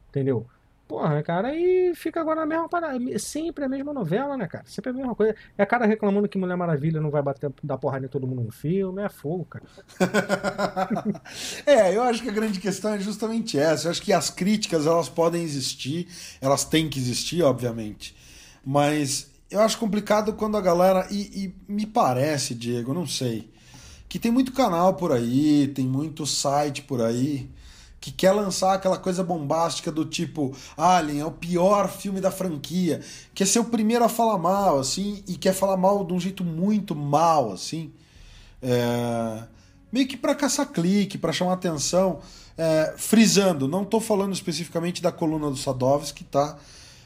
Entendeu? 0.08 0.46
Porra, 0.92 1.22
cara, 1.22 1.48
aí 1.48 1.94
fica 1.94 2.20
agora 2.20 2.42
a 2.42 2.46
mesma 2.46 2.68
parada. 2.68 2.98
Sempre 3.18 3.64
a 3.64 3.68
mesma 3.68 3.94
novela, 3.94 4.36
né, 4.36 4.46
cara? 4.46 4.64
Sempre 4.66 4.90
a 4.90 4.92
mesma 4.92 5.14
coisa. 5.14 5.34
É 5.56 5.64
cara 5.64 5.86
reclamando 5.86 6.28
que 6.28 6.36
Mulher 6.36 6.54
Maravilha 6.54 7.00
não 7.00 7.10
vai 7.10 7.22
bater, 7.22 7.50
dar 7.64 7.78
porrada 7.78 8.04
em 8.04 8.10
todo 8.10 8.26
mundo 8.26 8.42
no 8.42 8.52
filme. 8.52 9.00
É 9.00 9.08
fogo, 9.08 9.46
cara. 9.46 9.64
é, 11.64 11.96
eu 11.96 12.02
acho 12.02 12.22
que 12.22 12.28
a 12.28 12.32
grande 12.32 12.60
questão 12.60 12.92
é 12.92 12.98
justamente 12.98 13.58
essa. 13.58 13.86
Eu 13.86 13.90
acho 13.90 14.02
que 14.02 14.12
as 14.12 14.28
críticas, 14.28 14.86
elas 14.86 15.08
podem 15.08 15.42
existir. 15.42 16.08
Elas 16.42 16.62
têm 16.62 16.90
que 16.90 16.98
existir, 16.98 17.42
obviamente. 17.42 18.14
Mas 18.62 19.30
eu 19.50 19.62
acho 19.62 19.78
complicado 19.78 20.34
quando 20.34 20.58
a 20.58 20.60
galera. 20.60 21.08
E, 21.10 21.44
e, 21.44 21.72
me 21.72 21.86
parece, 21.86 22.54
Diego, 22.54 22.92
não 22.92 23.06
sei. 23.06 23.50
Que 24.10 24.18
tem 24.18 24.30
muito 24.30 24.52
canal 24.52 24.92
por 24.92 25.10
aí, 25.10 25.68
tem 25.68 25.86
muito 25.86 26.26
site 26.26 26.82
por 26.82 27.00
aí 27.00 27.50
que 28.02 28.10
quer 28.10 28.32
lançar 28.32 28.74
aquela 28.74 28.98
coisa 28.98 29.22
bombástica 29.22 29.92
do 29.92 30.04
tipo 30.04 30.54
Alien 30.76 31.20
é 31.20 31.24
o 31.24 31.30
pior 31.30 31.88
filme 31.88 32.20
da 32.20 32.32
franquia, 32.32 33.00
quer 33.32 33.46
ser 33.46 33.60
o 33.60 33.64
primeiro 33.64 34.04
a 34.04 34.08
falar 34.08 34.36
mal, 34.36 34.80
assim, 34.80 35.22
e 35.26 35.36
quer 35.36 35.54
falar 35.54 35.76
mal 35.76 36.04
de 36.04 36.12
um 36.12 36.18
jeito 36.20 36.44
muito 36.44 36.94
mal, 36.94 37.52
assim. 37.52 37.92
É... 38.60 39.44
Meio 39.92 40.08
que 40.08 40.16
para 40.16 40.34
caçar 40.34 40.66
clique, 40.66 41.16
para 41.16 41.32
chamar 41.32 41.52
atenção. 41.52 42.18
É... 42.58 42.94
Frisando, 42.96 43.68
não 43.68 43.82
estou 43.82 44.00
falando 44.00 44.32
especificamente 44.32 45.00
da 45.00 45.12
coluna 45.12 45.48
do 45.48 45.56
Sadovski, 45.56 46.24
tá? 46.24 46.58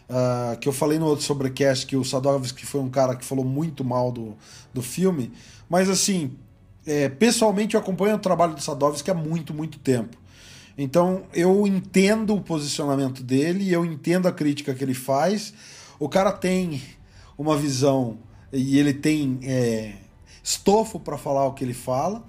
uh, 0.08 0.56
que 0.58 0.68
eu 0.68 0.72
falei 0.72 0.98
no 0.98 1.06
outro 1.06 1.24
sobrecast 1.24 1.86
que 1.86 1.96
o 1.96 2.04
Sadovski 2.04 2.64
foi 2.64 2.80
um 2.80 2.88
cara 2.88 3.14
que 3.14 3.24
falou 3.24 3.44
muito 3.44 3.84
mal 3.84 4.10
do, 4.10 4.36
do 4.72 4.82
filme, 4.82 5.32
mas 5.68 5.88
assim, 5.88 6.36
é, 6.86 7.08
pessoalmente 7.08 7.74
eu 7.74 7.80
acompanho 7.80 8.16
o 8.16 8.18
trabalho 8.18 8.54
do 8.54 8.62
Sadovski 8.62 9.10
há 9.10 9.14
muito, 9.14 9.52
muito 9.52 9.78
tempo. 9.78 10.16
Então 10.76 11.24
eu 11.32 11.66
entendo 11.66 12.34
o 12.34 12.40
posicionamento 12.40 13.22
dele, 13.22 13.72
eu 13.72 13.84
entendo 13.84 14.28
a 14.28 14.32
crítica 14.32 14.74
que 14.74 14.84
ele 14.84 14.94
faz. 14.94 15.54
O 15.98 16.08
cara 16.08 16.32
tem 16.32 16.82
uma 17.38 17.56
visão 17.56 18.18
e 18.52 18.78
ele 18.78 18.92
tem 18.92 19.38
é, 19.42 19.94
estofo 20.42 21.00
para 21.00 21.16
falar 21.16 21.46
o 21.46 21.54
que 21.54 21.64
ele 21.64 21.74
fala 21.74 22.24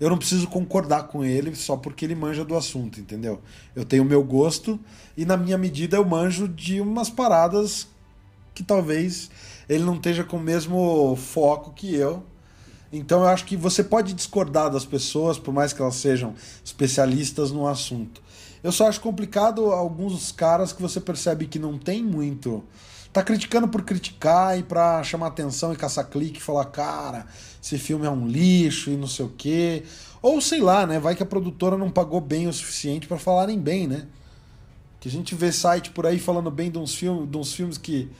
eu 0.00 0.10
não 0.10 0.18
preciso 0.18 0.46
concordar 0.48 1.04
com 1.04 1.24
ele 1.24 1.54
só 1.54 1.76
porque 1.76 2.04
ele 2.04 2.14
manja 2.14 2.44
do 2.44 2.56
assunto, 2.56 3.00
entendeu? 3.00 3.40
Eu 3.74 3.84
tenho 3.84 4.02
o 4.02 4.06
meu 4.06 4.22
gosto 4.22 4.78
e 5.16 5.24
na 5.24 5.36
minha 5.36 5.56
medida 5.56 5.96
eu 5.96 6.04
manjo 6.04 6.48
de 6.48 6.80
umas 6.80 7.08
paradas 7.08 7.88
que 8.54 8.62
talvez 8.62 9.30
ele 9.68 9.84
não 9.84 9.94
esteja 9.94 10.24
com 10.24 10.36
o 10.36 10.40
mesmo 10.40 11.16
foco 11.16 11.72
que 11.72 11.94
eu. 11.94 12.24
Então 12.96 13.22
eu 13.22 13.28
acho 13.28 13.44
que 13.44 13.56
você 13.56 13.82
pode 13.82 14.12
discordar 14.12 14.70
das 14.70 14.84
pessoas, 14.84 15.38
por 15.38 15.52
mais 15.52 15.72
que 15.72 15.82
elas 15.82 15.96
sejam 15.96 16.34
especialistas 16.64 17.50
no 17.50 17.66
assunto. 17.66 18.22
Eu 18.62 18.70
só 18.70 18.88
acho 18.88 19.00
complicado 19.00 19.72
alguns 19.72 20.30
caras 20.30 20.72
que 20.72 20.80
você 20.80 21.00
percebe 21.00 21.46
que 21.46 21.58
não 21.58 21.76
tem 21.76 22.02
muito 22.02 22.62
tá 23.12 23.22
criticando 23.22 23.68
por 23.68 23.82
criticar 23.82 24.58
e 24.58 24.64
pra 24.64 25.00
chamar 25.04 25.28
atenção 25.28 25.72
e 25.72 25.76
caçar 25.76 26.08
clique 26.08 26.38
e 26.38 26.42
falar, 26.42 26.64
cara, 26.64 27.26
esse 27.62 27.78
filme 27.78 28.04
é 28.04 28.10
um 28.10 28.26
lixo 28.26 28.90
e 28.90 28.96
não 28.96 29.06
sei 29.06 29.24
o 29.24 29.28
quê. 29.28 29.84
Ou 30.20 30.40
sei 30.40 30.60
lá, 30.60 30.84
né? 30.84 30.98
Vai 30.98 31.14
que 31.14 31.22
a 31.22 31.26
produtora 31.26 31.76
não 31.76 31.92
pagou 31.92 32.20
bem 32.20 32.48
o 32.48 32.52
suficiente 32.52 33.06
para 33.06 33.16
falarem 33.16 33.56
bem, 33.56 33.86
né? 33.86 34.08
Que 34.98 35.08
a 35.08 35.10
gente 35.12 35.32
vê 35.36 35.52
site 35.52 35.90
por 35.90 36.06
aí 36.06 36.18
falando 36.18 36.50
bem 36.50 36.72
de 36.72 36.78
uns, 36.78 36.92
filmes, 36.92 37.30
de 37.30 37.36
uns 37.36 37.52
filmes 37.52 37.78
que 37.78 38.10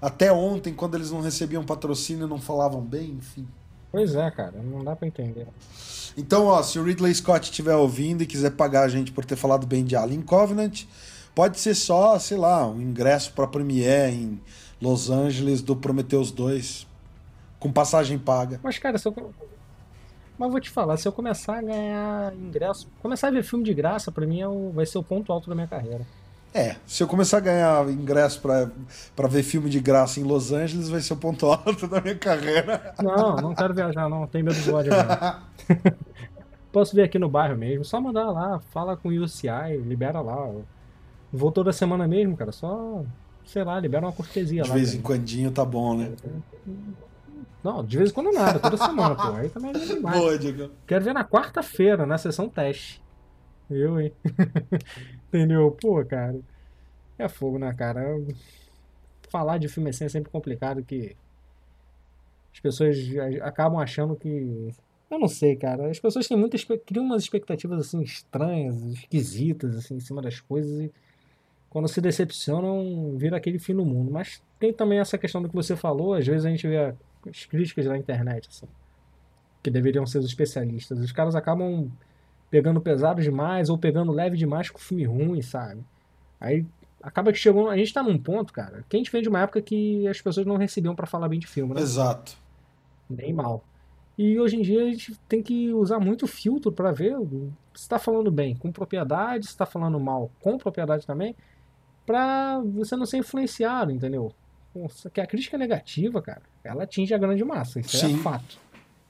até 0.00 0.32
ontem, 0.32 0.72
quando 0.72 0.94
eles 0.94 1.10
não 1.10 1.20
recebiam 1.20 1.62
patrocínio, 1.62 2.26
não 2.26 2.40
falavam 2.40 2.80
bem, 2.80 3.18
enfim. 3.18 3.46
Pois 3.90 4.14
é, 4.14 4.30
cara, 4.30 4.54
não 4.62 4.84
dá 4.84 4.94
para 4.94 5.08
entender. 5.08 5.46
Então, 6.16 6.46
ó, 6.46 6.62
se 6.62 6.78
o 6.78 6.84
Ridley 6.84 7.14
Scott 7.14 7.44
estiver 7.44 7.74
ouvindo 7.74 8.22
e 8.22 8.26
quiser 8.26 8.50
pagar 8.50 8.82
a 8.82 8.88
gente 8.88 9.12
por 9.12 9.24
ter 9.24 9.36
falado 9.36 9.66
bem 9.66 9.84
de 9.84 9.96
Alien 9.96 10.22
Covenant, 10.22 10.84
Pode 11.38 11.60
ser 11.60 11.76
só, 11.76 12.18
sei 12.18 12.36
lá, 12.36 12.66
um 12.66 12.80
ingresso 12.82 13.32
para 13.32 13.46
Premiere 13.46 14.12
em 14.12 14.40
Los 14.82 15.08
Angeles 15.08 15.62
do 15.62 15.76
Prometheus 15.76 16.32
2 16.32 16.84
com 17.60 17.70
passagem 17.70 18.18
paga. 18.18 18.58
Mas 18.60 18.76
cara, 18.76 18.98
se 18.98 19.06
eu 19.06 19.32
mas 20.36 20.50
vou 20.50 20.60
te 20.60 20.68
falar, 20.68 20.96
se 20.96 21.06
eu 21.06 21.12
começar 21.12 21.58
a 21.58 21.62
ganhar 21.62 22.34
ingresso, 22.34 22.88
começar 23.00 23.28
a 23.28 23.30
ver 23.30 23.44
filme 23.44 23.64
de 23.64 23.72
graça, 23.72 24.10
para 24.10 24.26
mim 24.26 24.40
é 24.40 24.48
o... 24.48 24.72
vai 24.72 24.84
ser 24.84 24.98
o 24.98 25.02
ponto 25.04 25.32
alto 25.32 25.48
da 25.48 25.54
minha 25.54 25.68
carreira. 25.68 26.04
É, 26.52 26.76
se 26.86 27.02
eu 27.02 27.06
começar 27.06 27.38
a 27.38 27.40
ganhar 27.40 27.88
ingresso 27.90 28.40
para 28.40 29.28
ver 29.28 29.42
filme 29.42 29.68
de 29.68 29.80
graça 29.80 30.18
em 30.18 30.22
Los 30.22 30.50
Angeles, 30.50 30.88
vai 30.88 31.00
ser 31.00 31.12
o 31.12 31.16
ponto 31.16 31.46
alto 31.46 31.86
da 31.86 32.00
minha 32.00 32.16
carreira. 32.16 32.94
Não, 33.02 33.36
não 33.36 33.54
quero 33.54 33.74
viajar, 33.74 34.08
não. 34.08 34.26
Tenho 34.26 34.46
medo 34.46 34.60
do 34.60 34.74
ódio. 34.74 34.92
Posso 36.72 36.94
ver 36.94 37.02
aqui 37.02 37.18
no 37.18 37.28
bairro 37.28 37.56
mesmo. 37.56 37.84
Só 37.84 38.00
mandar 38.00 38.30
lá, 38.30 38.60
fala 38.72 38.96
com 38.96 39.08
o 39.08 39.12
UCI, 39.12 39.76
libera 39.84 40.20
lá. 40.20 40.50
Vou 41.32 41.52
toda 41.52 41.72
semana 41.72 42.08
mesmo, 42.08 42.36
cara. 42.36 42.50
Só, 42.50 43.02
sei 43.44 43.62
lá, 43.62 43.78
libera 43.78 44.06
uma 44.06 44.12
cortesia 44.12 44.62
de 44.62 44.68
lá. 44.68 44.74
De 44.74 44.80
vez 44.80 44.94
em 44.94 45.02
quando 45.02 45.50
tá 45.50 45.64
bom, 45.64 45.96
né? 45.96 46.12
Não, 47.62 47.84
de 47.84 47.98
vez 47.98 48.10
em 48.10 48.14
quando 48.14 48.32
nada, 48.32 48.58
toda 48.58 48.76
semana, 48.76 49.14
pô. 49.14 49.34
Aí 49.34 49.48
também 49.50 49.70
é 49.70 49.78
demais. 49.78 50.18
Boa, 50.18 50.38
Diego. 50.38 50.70
Quero 50.86 51.04
ver 51.04 51.12
na 51.12 51.24
quarta-feira, 51.24 52.06
na 52.06 52.16
sessão 52.16 52.48
teste. 52.48 53.02
Eu, 53.70 54.00
hein? 54.00 54.12
Entendeu? 55.28 55.70
Pô, 55.70 56.04
cara. 56.04 56.38
É 57.18 57.28
fogo, 57.28 57.58
né, 57.58 57.72
cara? 57.74 58.02
Falar 59.30 59.58
de 59.58 59.68
filme 59.68 59.90
assim 59.90 60.04
é 60.04 60.08
sempre 60.08 60.30
complicado 60.30 60.82
que 60.82 61.16
as 62.52 62.60
pessoas 62.60 62.96
acabam 63.42 63.78
achando 63.80 64.16
que 64.16 64.72
eu 65.10 65.18
não 65.18 65.28
sei, 65.28 65.56
cara. 65.56 65.90
As 65.90 65.98
pessoas 65.98 66.26
têm 66.26 66.36
muitas 66.36 66.64
criam 66.64 67.04
umas 67.04 67.22
expectativas 67.22 67.80
assim 67.80 68.02
estranhas, 68.02 68.82
esquisitas 68.84 69.76
assim 69.76 69.96
em 69.96 70.00
cima 70.00 70.22
das 70.22 70.40
coisas 70.40 70.80
e 70.80 70.92
quando 71.70 71.88
se 71.88 72.00
decepcionam, 72.00 73.16
vira 73.16 73.36
aquele 73.36 73.58
fim 73.58 73.74
no 73.74 73.84
mundo. 73.84 74.10
Mas 74.10 74.42
tem 74.58 74.72
também 74.72 74.98
essa 74.98 75.18
questão 75.18 75.42
do 75.42 75.48
que 75.48 75.54
você 75.54 75.76
falou, 75.76 76.14
às 76.14 76.26
vezes 76.26 76.44
a 76.46 76.50
gente 76.50 76.66
vê 76.66 76.94
as 77.28 77.46
críticas 77.46 77.86
na 77.86 77.98
internet, 77.98 78.48
assim, 78.48 78.66
que 79.62 79.70
deveriam 79.70 80.06
ser 80.06 80.18
os 80.18 80.26
especialistas. 80.26 80.98
Os 80.98 81.12
caras 81.12 81.34
acabam 81.34 81.90
pegando 82.50 82.80
pesado 82.80 83.22
demais 83.22 83.68
ou 83.68 83.78
pegando 83.78 84.12
leve 84.12 84.36
demais 84.36 84.70
com 84.70 84.78
filme 84.78 85.04
ruim, 85.04 85.42
sabe? 85.42 85.82
Aí 86.40 86.64
acaba 87.02 87.32
que 87.32 87.38
chegou. 87.38 87.68
A 87.68 87.76
gente 87.76 87.92
tá 87.92 88.02
num 88.02 88.18
ponto, 88.18 88.52
cara, 88.52 88.84
que 88.88 88.96
a 88.96 88.98
gente 88.98 89.10
vem 89.10 89.22
de 89.22 89.28
uma 89.28 89.40
época 89.40 89.60
que 89.60 90.06
as 90.08 90.20
pessoas 90.20 90.46
não 90.46 90.56
recebiam 90.56 90.94
para 90.94 91.06
falar 91.06 91.28
bem 91.28 91.38
de 91.38 91.46
filme, 91.46 91.74
né? 91.74 91.80
Exato. 91.80 92.36
Nem 93.08 93.32
mal. 93.32 93.64
E 94.16 94.38
hoje 94.38 94.56
em 94.56 94.62
dia 94.62 94.82
a 94.82 94.86
gente 94.86 95.14
tem 95.28 95.42
que 95.42 95.72
usar 95.72 96.00
muito 96.00 96.26
filtro 96.26 96.72
para 96.72 96.90
ver 96.90 97.16
se 97.72 97.82
está 97.82 97.98
falando 97.98 98.30
bem 98.30 98.56
com 98.56 98.72
propriedade, 98.72 99.44
se 99.44 99.52
está 99.52 99.64
falando 99.64 100.00
mal 100.00 100.30
com 100.40 100.58
propriedade 100.58 101.06
também, 101.06 101.36
para 102.04 102.58
você 102.60 102.96
não 102.96 103.06
ser 103.06 103.18
influenciado, 103.18 103.92
entendeu? 103.92 104.32
Que 105.12 105.20
a 105.20 105.26
crítica 105.26 105.56
negativa, 105.56 106.20
cara, 106.20 106.42
ela 106.64 106.82
atinge 106.82 107.14
a 107.14 107.18
grande 107.18 107.44
massa, 107.44 107.78
isso 107.78 107.96
Sim. 107.96 108.18
é 108.18 108.18
fato, 108.18 108.58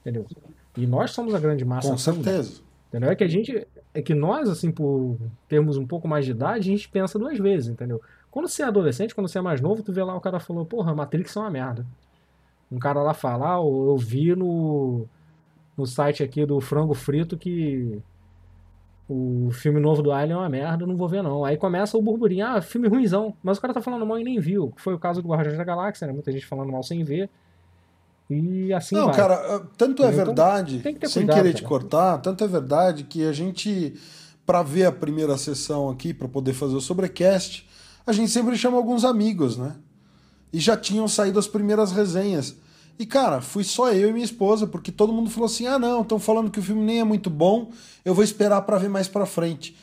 entendeu? 0.01 0.27
E 0.77 0.85
nós 0.85 1.11
somos 1.11 1.33
a 1.33 1.39
grande 1.39 1.65
massa. 1.65 1.89
Com 1.89 1.97
certeza. 1.97 2.61
Entendeu? 2.89 3.11
É 3.11 3.15
que 3.15 3.23
a 3.23 3.27
gente, 3.27 3.67
é 3.93 4.01
que 4.01 4.15
nós, 4.15 4.49
assim, 4.49 4.71
por 4.71 5.15
termos 5.47 5.77
um 5.77 5.85
pouco 5.85 6.07
mais 6.07 6.25
de 6.25 6.31
idade, 6.31 6.69
a 6.69 6.75
gente 6.75 6.89
pensa 6.89 7.19
duas 7.19 7.37
vezes, 7.37 7.69
entendeu? 7.69 8.01
Quando 8.31 8.47
você 8.47 8.63
é 8.63 8.65
adolescente, 8.65 9.13
quando 9.13 9.27
você 9.27 9.37
é 9.37 9.41
mais 9.41 9.61
novo, 9.61 9.83
tu 9.83 9.93
vê 9.93 10.03
lá 10.03 10.15
o 10.15 10.21
cara 10.21 10.39
falou, 10.39 10.65
porra, 10.65 10.93
Matrix 10.93 11.35
é 11.35 11.39
uma 11.39 11.51
merda. 11.51 11.85
Um 12.71 12.79
cara 12.79 13.01
lá 13.01 13.13
falar, 13.13 13.55
ah, 13.55 13.61
eu 13.61 13.97
vi 13.97 14.35
no, 14.35 15.05
no 15.77 15.85
site 15.85 16.23
aqui 16.23 16.45
do 16.45 16.59
Frango 16.59 16.93
Frito 16.93 17.37
que 17.37 18.01
o 19.07 19.49
filme 19.51 19.79
novo 19.79 20.03
do 20.03 20.11
Alien 20.11 20.33
é 20.33 20.37
uma 20.37 20.49
merda, 20.49 20.85
não 20.85 20.95
vou 20.95 21.07
ver 21.07 21.23
não. 21.23 21.43
Aí 21.43 21.57
começa 21.57 21.97
o 21.97 22.01
burburinho, 22.01 22.45
ah, 22.45 22.61
filme 22.61 22.87
ruimzão. 22.87 23.35
Mas 23.41 23.57
o 23.57 23.61
cara 23.61 23.73
tá 23.73 23.81
falando 23.81 24.05
mal 24.05 24.19
e 24.19 24.23
nem 24.23 24.39
viu. 24.39 24.71
Foi 24.77 24.93
o 24.93 24.99
caso 24.99 25.21
do 25.21 25.27
Guardiões 25.27 25.57
da 25.57 25.63
Galáxia, 25.63 26.05
né? 26.05 26.13
Muita 26.13 26.31
gente 26.31 26.45
falando 26.45 26.71
mal 26.71 26.83
sem 26.83 27.03
ver. 27.03 27.29
E 28.29 28.71
assim 28.73 28.95
Não, 28.95 29.07
vai. 29.07 29.15
cara, 29.15 29.33
ah, 29.33 29.61
tanto 29.75 30.03
é 30.03 30.07
então, 30.07 30.25
verdade, 30.25 30.79
que 30.79 31.07
sem 31.07 31.23
cuidado, 31.23 31.37
querer 31.37 31.53
cara. 31.53 31.53
te 31.53 31.63
cortar, 31.63 32.17
tanto 32.19 32.43
é 32.43 32.47
verdade 32.47 33.03
que 33.03 33.25
a 33.25 33.33
gente, 33.33 33.95
para 34.45 34.61
ver 34.61 34.85
a 34.85 34.91
primeira 34.91 35.35
sessão 35.37 35.89
aqui, 35.89 36.13
para 36.13 36.27
poder 36.27 36.53
fazer 36.53 36.75
o 36.75 36.81
sobrecast, 36.81 37.67
a 38.05 38.11
gente 38.11 38.29
sempre 38.29 38.55
chama 38.57 38.77
alguns 38.77 39.03
amigos, 39.03 39.57
né? 39.57 39.75
E 40.53 40.59
já 40.59 40.77
tinham 40.77 41.07
saído 41.07 41.39
as 41.39 41.47
primeiras 41.47 41.91
resenhas. 41.91 42.55
E, 42.99 43.05
cara, 43.05 43.39
fui 43.39 43.63
só 43.63 43.91
eu 43.93 44.09
e 44.09 44.13
minha 44.13 44.25
esposa, 44.25 44.67
porque 44.67 44.91
todo 44.91 45.13
mundo 45.13 45.29
falou 45.29 45.45
assim: 45.45 45.65
ah, 45.65 45.79
não, 45.79 46.01
estão 46.01 46.19
falando 46.19 46.51
que 46.51 46.59
o 46.59 46.63
filme 46.63 46.83
nem 46.83 46.99
é 46.99 47.03
muito 47.03 47.29
bom, 47.29 47.71
eu 48.03 48.13
vou 48.13 48.23
esperar 48.23 48.61
para 48.63 48.77
ver 48.77 48.89
mais 48.89 49.07
pra 49.07 49.25
frente. 49.25 49.75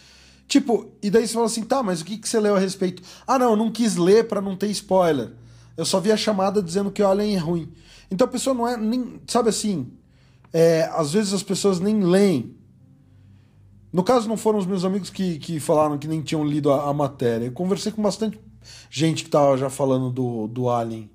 Tipo, 0.47 0.93
e 1.03 1.11
daí 1.11 1.27
você 1.27 1.35
fala 1.35 1.47
assim: 1.47 1.63
tá, 1.65 1.83
mas 1.83 2.01
o 2.01 2.05
que, 2.05 2.19
que 2.19 2.29
você 2.29 2.39
leu 2.39 2.55
a 2.55 2.59
respeito? 2.59 3.03
Ah, 3.27 3.39
não, 3.39 3.51
eu 3.53 3.57
não 3.57 3.71
quis 3.71 3.97
ler 3.97 4.29
para 4.29 4.41
não 4.41 4.55
ter 4.55 4.69
spoiler. 4.69 5.31
Eu 5.77 5.85
só 5.85 5.99
vi 5.99 6.13
a 6.13 6.17
chamada 6.17 6.63
dizendo 6.63 6.91
que 6.91 7.03
o 7.03 7.09
Alien 7.09 7.37
é 7.37 7.39
ruim. 7.39 7.73
Então 8.11 8.27
a 8.27 8.31
pessoa 8.31 8.55
não 8.55 8.67
é 8.67 8.77
nem. 8.77 9.21
Sabe 9.27 9.49
assim? 9.49 9.93
É, 10.53 10.91
às 10.95 11.13
vezes 11.13 11.33
as 11.33 11.43
pessoas 11.43 11.81
nem 11.81 12.03
leem. 12.03 12.57
No 13.93 14.03
caso, 14.03 14.29
não 14.29 14.37
foram 14.37 14.59
os 14.59 14.67
meus 14.67 14.85
amigos 14.85 15.11
que, 15.11 15.39
que 15.39 15.59
falaram 15.59 15.99
que 15.99 16.07
nem 16.07 16.21
tinham 16.21 16.45
lido 16.45 16.71
a, 16.71 16.89
a 16.89 16.93
matéria. 16.93 17.47
Eu 17.47 17.53
conversei 17.53 17.91
com 17.91 18.03
bastante 18.03 18.39
gente 18.91 19.25
que 19.25 19.31
tava 19.31 19.57
já 19.57 19.71
falando 19.71 20.11
do, 20.11 20.47
do 20.49 20.69
Alien. 20.69 21.11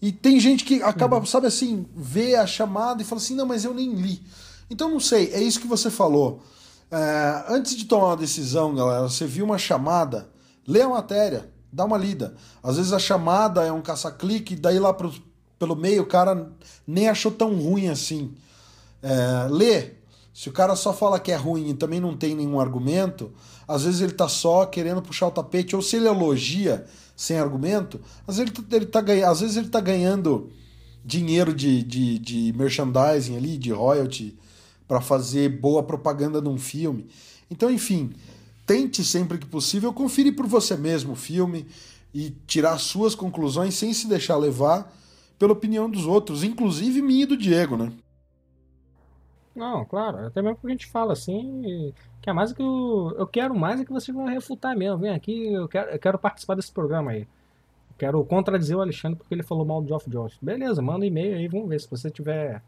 E 0.00 0.10
tem 0.10 0.40
gente 0.40 0.64
que 0.64 0.82
acaba, 0.82 1.18
uhum. 1.18 1.24
sabe 1.24 1.46
assim, 1.46 1.86
vê 1.94 2.34
a 2.34 2.46
chamada 2.46 3.00
e 3.00 3.04
fala 3.04 3.20
assim: 3.20 3.36
não, 3.36 3.46
mas 3.46 3.64
eu 3.64 3.72
nem 3.72 3.94
li. 3.94 4.22
Então 4.68 4.90
não 4.90 4.98
sei, 4.98 5.32
é 5.32 5.40
isso 5.40 5.60
que 5.60 5.66
você 5.66 5.90
falou. 5.90 6.42
É, 6.90 7.44
antes 7.48 7.76
de 7.76 7.84
tomar 7.84 8.06
uma 8.06 8.16
decisão, 8.16 8.74
galera, 8.74 9.02
você 9.02 9.26
viu 9.26 9.44
uma 9.44 9.58
chamada, 9.58 10.28
lê 10.66 10.82
a 10.82 10.88
matéria, 10.88 11.50
dá 11.72 11.84
uma 11.84 11.96
lida. 11.96 12.34
Às 12.62 12.76
vezes 12.76 12.92
a 12.92 12.98
chamada 12.98 13.62
é 13.64 13.72
um 13.72 13.80
caça-clique, 13.80 14.56
daí 14.56 14.78
lá 14.78 14.92
pro, 14.92 15.12
pelo 15.62 15.76
meio 15.76 16.02
o 16.02 16.06
cara 16.06 16.50
nem 16.84 17.08
achou 17.08 17.30
tão 17.30 17.54
ruim 17.54 17.86
assim. 17.86 18.32
É, 19.00 19.46
lê. 19.48 19.90
Se 20.34 20.48
o 20.48 20.52
cara 20.52 20.74
só 20.74 20.92
fala 20.92 21.20
que 21.20 21.30
é 21.30 21.36
ruim 21.36 21.70
e 21.70 21.74
também 21.74 22.00
não 22.00 22.16
tem 22.16 22.34
nenhum 22.34 22.58
argumento, 22.58 23.30
às 23.68 23.84
vezes 23.84 24.00
ele 24.00 24.12
tá 24.12 24.26
só 24.26 24.66
querendo 24.66 25.00
puxar 25.00 25.28
o 25.28 25.30
tapete, 25.30 25.76
ou 25.76 25.80
se 25.80 25.94
ele 25.94 26.08
elogia 26.08 26.84
sem 27.14 27.38
argumento, 27.38 28.00
às 28.26 28.38
vezes 28.38 28.52
ele, 28.52 28.66
tá, 28.66 28.76
ele 28.76 28.86
tá, 28.86 29.30
às 29.30 29.40
vezes 29.40 29.56
ele 29.56 29.68
tá 29.68 29.78
ganhando 29.78 30.50
dinheiro 31.04 31.54
de, 31.54 31.84
de, 31.84 32.18
de 32.18 32.52
merchandising 32.56 33.36
ali, 33.36 33.56
de 33.56 33.70
royalty, 33.70 34.36
para 34.88 35.00
fazer 35.00 35.48
boa 35.60 35.84
propaganda 35.84 36.40
num 36.40 36.58
filme. 36.58 37.06
Então, 37.48 37.70
enfim, 37.70 38.10
tente 38.66 39.04
sempre 39.04 39.38
que 39.38 39.46
possível 39.46 39.92
conferir 39.92 40.34
por 40.34 40.46
você 40.48 40.76
mesmo 40.76 41.12
o 41.12 41.16
filme 41.16 41.68
e 42.12 42.30
tirar 42.48 42.78
suas 42.78 43.14
conclusões 43.14 43.74
sem 43.74 43.92
se 43.94 44.08
deixar 44.08 44.36
levar 44.36 44.92
pela 45.42 45.54
opinião 45.54 45.90
dos 45.90 46.06
outros, 46.06 46.44
inclusive 46.44 47.02
minha 47.02 47.24
e 47.24 47.26
do 47.26 47.36
Diego, 47.36 47.76
né? 47.76 47.92
Não, 49.56 49.84
claro, 49.84 50.24
até 50.24 50.40
mesmo 50.40 50.54
porque 50.54 50.68
a 50.68 50.70
gente 50.70 50.86
fala 50.86 51.14
assim, 51.14 51.92
que 52.20 52.30
é 52.30 52.32
mais 52.32 52.52
que 52.52 52.62
eu, 52.62 53.12
eu 53.18 53.26
quero 53.26 53.52
mais 53.52 53.80
é 53.80 53.84
que 53.84 53.92
vocês 53.92 54.16
vão 54.16 54.26
refutar 54.26 54.76
mesmo. 54.76 54.98
Vem 54.98 55.10
aqui, 55.10 55.52
eu 55.52 55.66
quero, 55.66 55.90
eu 55.90 55.98
quero 55.98 56.16
participar 56.16 56.54
desse 56.54 56.70
programa 56.70 57.10
aí. 57.10 57.22
Eu 57.22 57.96
quero 57.98 58.24
contradizer 58.24 58.76
o 58.76 58.80
Alexandre 58.80 59.18
porque 59.18 59.34
ele 59.34 59.42
falou 59.42 59.64
mal 59.64 59.82
do 59.82 59.88
Geoff 59.88 60.08
Jones. 60.08 60.38
Beleza, 60.40 60.80
manda 60.80 61.00
um 61.00 61.08
e-mail 61.08 61.36
aí, 61.36 61.48
vamos 61.48 61.68
ver. 61.68 61.80
Se 61.80 61.90
você 61.90 62.08
tiver 62.08 62.62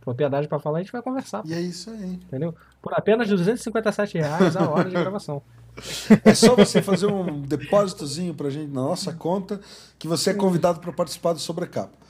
propriedade 0.00 0.46
para 0.46 0.60
falar, 0.60 0.78
a 0.78 0.82
gente 0.82 0.92
vai 0.92 1.02
conversar. 1.02 1.42
E 1.44 1.52
é 1.52 1.60
isso 1.60 1.90
aí. 1.90 2.12
Entendeu? 2.12 2.54
Por 2.80 2.94
apenas 2.94 3.28
257 3.28 4.18
reais 4.18 4.56
a 4.56 4.70
hora 4.70 4.88
de 4.88 4.94
gravação. 4.94 5.42
É 6.24 6.32
só 6.32 6.54
você 6.54 6.80
fazer 6.80 7.06
um 7.06 7.40
depósitozinho 7.42 8.34
pra 8.34 8.50
gente 8.50 8.72
na 8.72 8.82
nossa 8.82 9.12
conta 9.12 9.60
que 9.98 10.06
você 10.06 10.30
é 10.30 10.34
convidado 10.34 10.78
para 10.78 10.92
participar 10.92 11.32
do 11.32 11.40
Sobrecapa. 11.40 12.03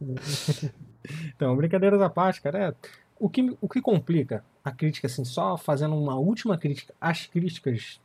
então, 1.34 1.56
brincadeiras 1.56 2.00
à 2.00 2.08
parte, 2.08 2.40
cara. 2.40 2.68
É, 2.68 2.74
o, 3.18 3.28
que, 3.28 3.56
o 3.60 3.68
que 3.68 3.80
complica 3.80 4.44
a 4.64 4.70
crítica, 4.70 5.06
assim, 5.06 5.24
só 5.24 5.56
fazendo 5.56 5.96
uma 5.96 6.16
última 6.16 6.56
crítica 6.58 6.94
às 7.00 7.26
críticas 7.26 8.00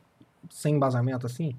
sem 0.50 0.76
embasamento, 0.76 1.26
assim, 1.26 1.56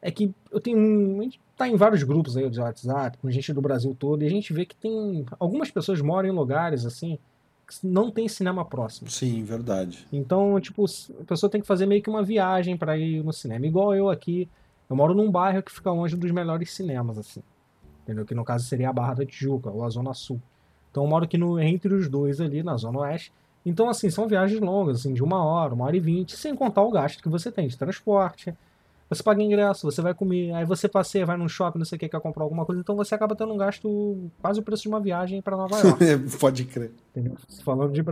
é 0.00 0.10
que 0.10 0.32
eu 0.50 0.60
tenho. 0.60 1.20
A 1.20 1.22
gente 1.24 1.40
tá 1.56 1.68
em 1.68 1.76
vários 1.76 2.02
grupos 2.02 2.36
aí 2.36 2.48
de 2.48 2.60
WhatsApp, 2.60 3.18
com 3.18 3.30
gente 3.30 3.52
do 3.52 3.60
Brasil 3.60 3.94
todo, 3.98 4.22
e 4.22 4.26
a 4.26 4.30
gente 4.30 4.52
vê 4.52 4.64
que 4.64 4.76
tem. 4.76 5.26
Algumas 5.38 5.70
pessoas 5.70 6.00
moram 6.00 6.28
em 6.28 6.32
lugares, 6.32 6.86
assim, 6.86 7.18
que 7.66 7.86
não 7.86 8.10
tem 8.10 8.28
cinema 8.28 8.64
próximo. 8.64 9.10
Sim, 9.10 9.42
verdade. 9.42 10.06
Então, 10.12 10.58
tipo, 10.60 10.84
a 11.20 11.24
pessoa 11.24 11.50
tem 11.50 11.60
que 11.60 11.66
fazer 11.66 11.86
meio 11.86 12.02
que 12.02 12.10
uma 12.10 12.22
viagem 12.22 12.76
para 12.76 12.96
ir 12.96 13.22
no 13.24 13.32
cinema. 13.32 13.66
Igual 13.66 13.94
eu 13.94 14.08
aqui. 14.08 14.48
Eu 14.88 14.96
moro 14.96 15.14
num 15.14 15.30
bairro 15.30 15.62
que 15.62 15.70
fica 15.70 15.92
longe 15.92 16.16
dos 16.16 16.30
melhores 16.30 16.72
cinemas, 16.72 17.18
assim. 17.18 17.42
Entendeu? 18.08 18.24
Que 18.24 18.34
no 18.34 18.42
caso 18.42 18.64
seria 18.64 18.88
a 18.88 18.92
Barra 18.92 19.12
da 19.12 19.26
Tijuca, 19.26 19.68
ou 19.68 19.84
a 19.84 19.90
Zona 19.90 20.14
Sul. 20.14 20.40
Então 20.90 21.04
eu 21.04 21.10
moro 21.10 21.24
aqui 21.24 21.36
no, 21.36 21.60
entre 21.60 21.92
os 21.92 22.08
dois 22.08 22.40
ali, 22.40 22.62
na 22.62 22.74
Zona 22.78 23.00
Oeste. 23.00 23.30
Então, 23.66 23.86
assim, 23.90 24.08
são 24.08 24.26
viagens 24.26 24.58
longas, 24.62 25.00
assim, 25.00 25.12
de 25.12 25.22
uma 25.22 25.44
hora, 25.44 25.74
uma 25.74 25.84
hora 25.84 25.94
e 25.94 26.00
vinte, 26.00 26.34
sem 26.34 26.54
contar 26.54 26.80
o 26.80 26.90
gasto 26.90 27.22
que 27.22 27.28
você 27.28 27.52
tem 27.52 27.68
de 27.68 27.76
transporte. 27.76 28.54
Você 29.10 29.22
paga 29.22 29.42
ingresso, 29.42 29.90
você 29.90 30.00
vai 30.00 30.14
comer, 30.14 30.52
aí 30.54 30.64
você 30.64 30.88
passeia, 30.88 31.26
vai 31.26 31.36
num 31.36 31.48
shopping, 31.48 31.78
não 31.78 31.84
sei 31.84 31.96
o 31.96 31.98
que, 31.98 32.08
quer 32.08 32.20
comprar 32.20 32.44
alguma 32.44 32.64
coisa, 32.64 32.80
então 32.80 32.96
você 32.96 33.14
acaba 33.14 33.34
tendo 33.34 33.52
um 33.52 33.56
gasto 33.58 34.30
quase 34.40 34.60
o 34.60 34.62
preço 34.62 34.82
de 34.84 34.88
uma 34.88 35.00
viagem 35.00 35.42
para 35.42 35.56
Nova 35.56 35.78
York. 35.78 36.04
Pode 36.40 36.64
crer. 36.64 36.92
Entendeu? 37.10 37.36
Falando 37.62 37.92
de. 37.92 38.02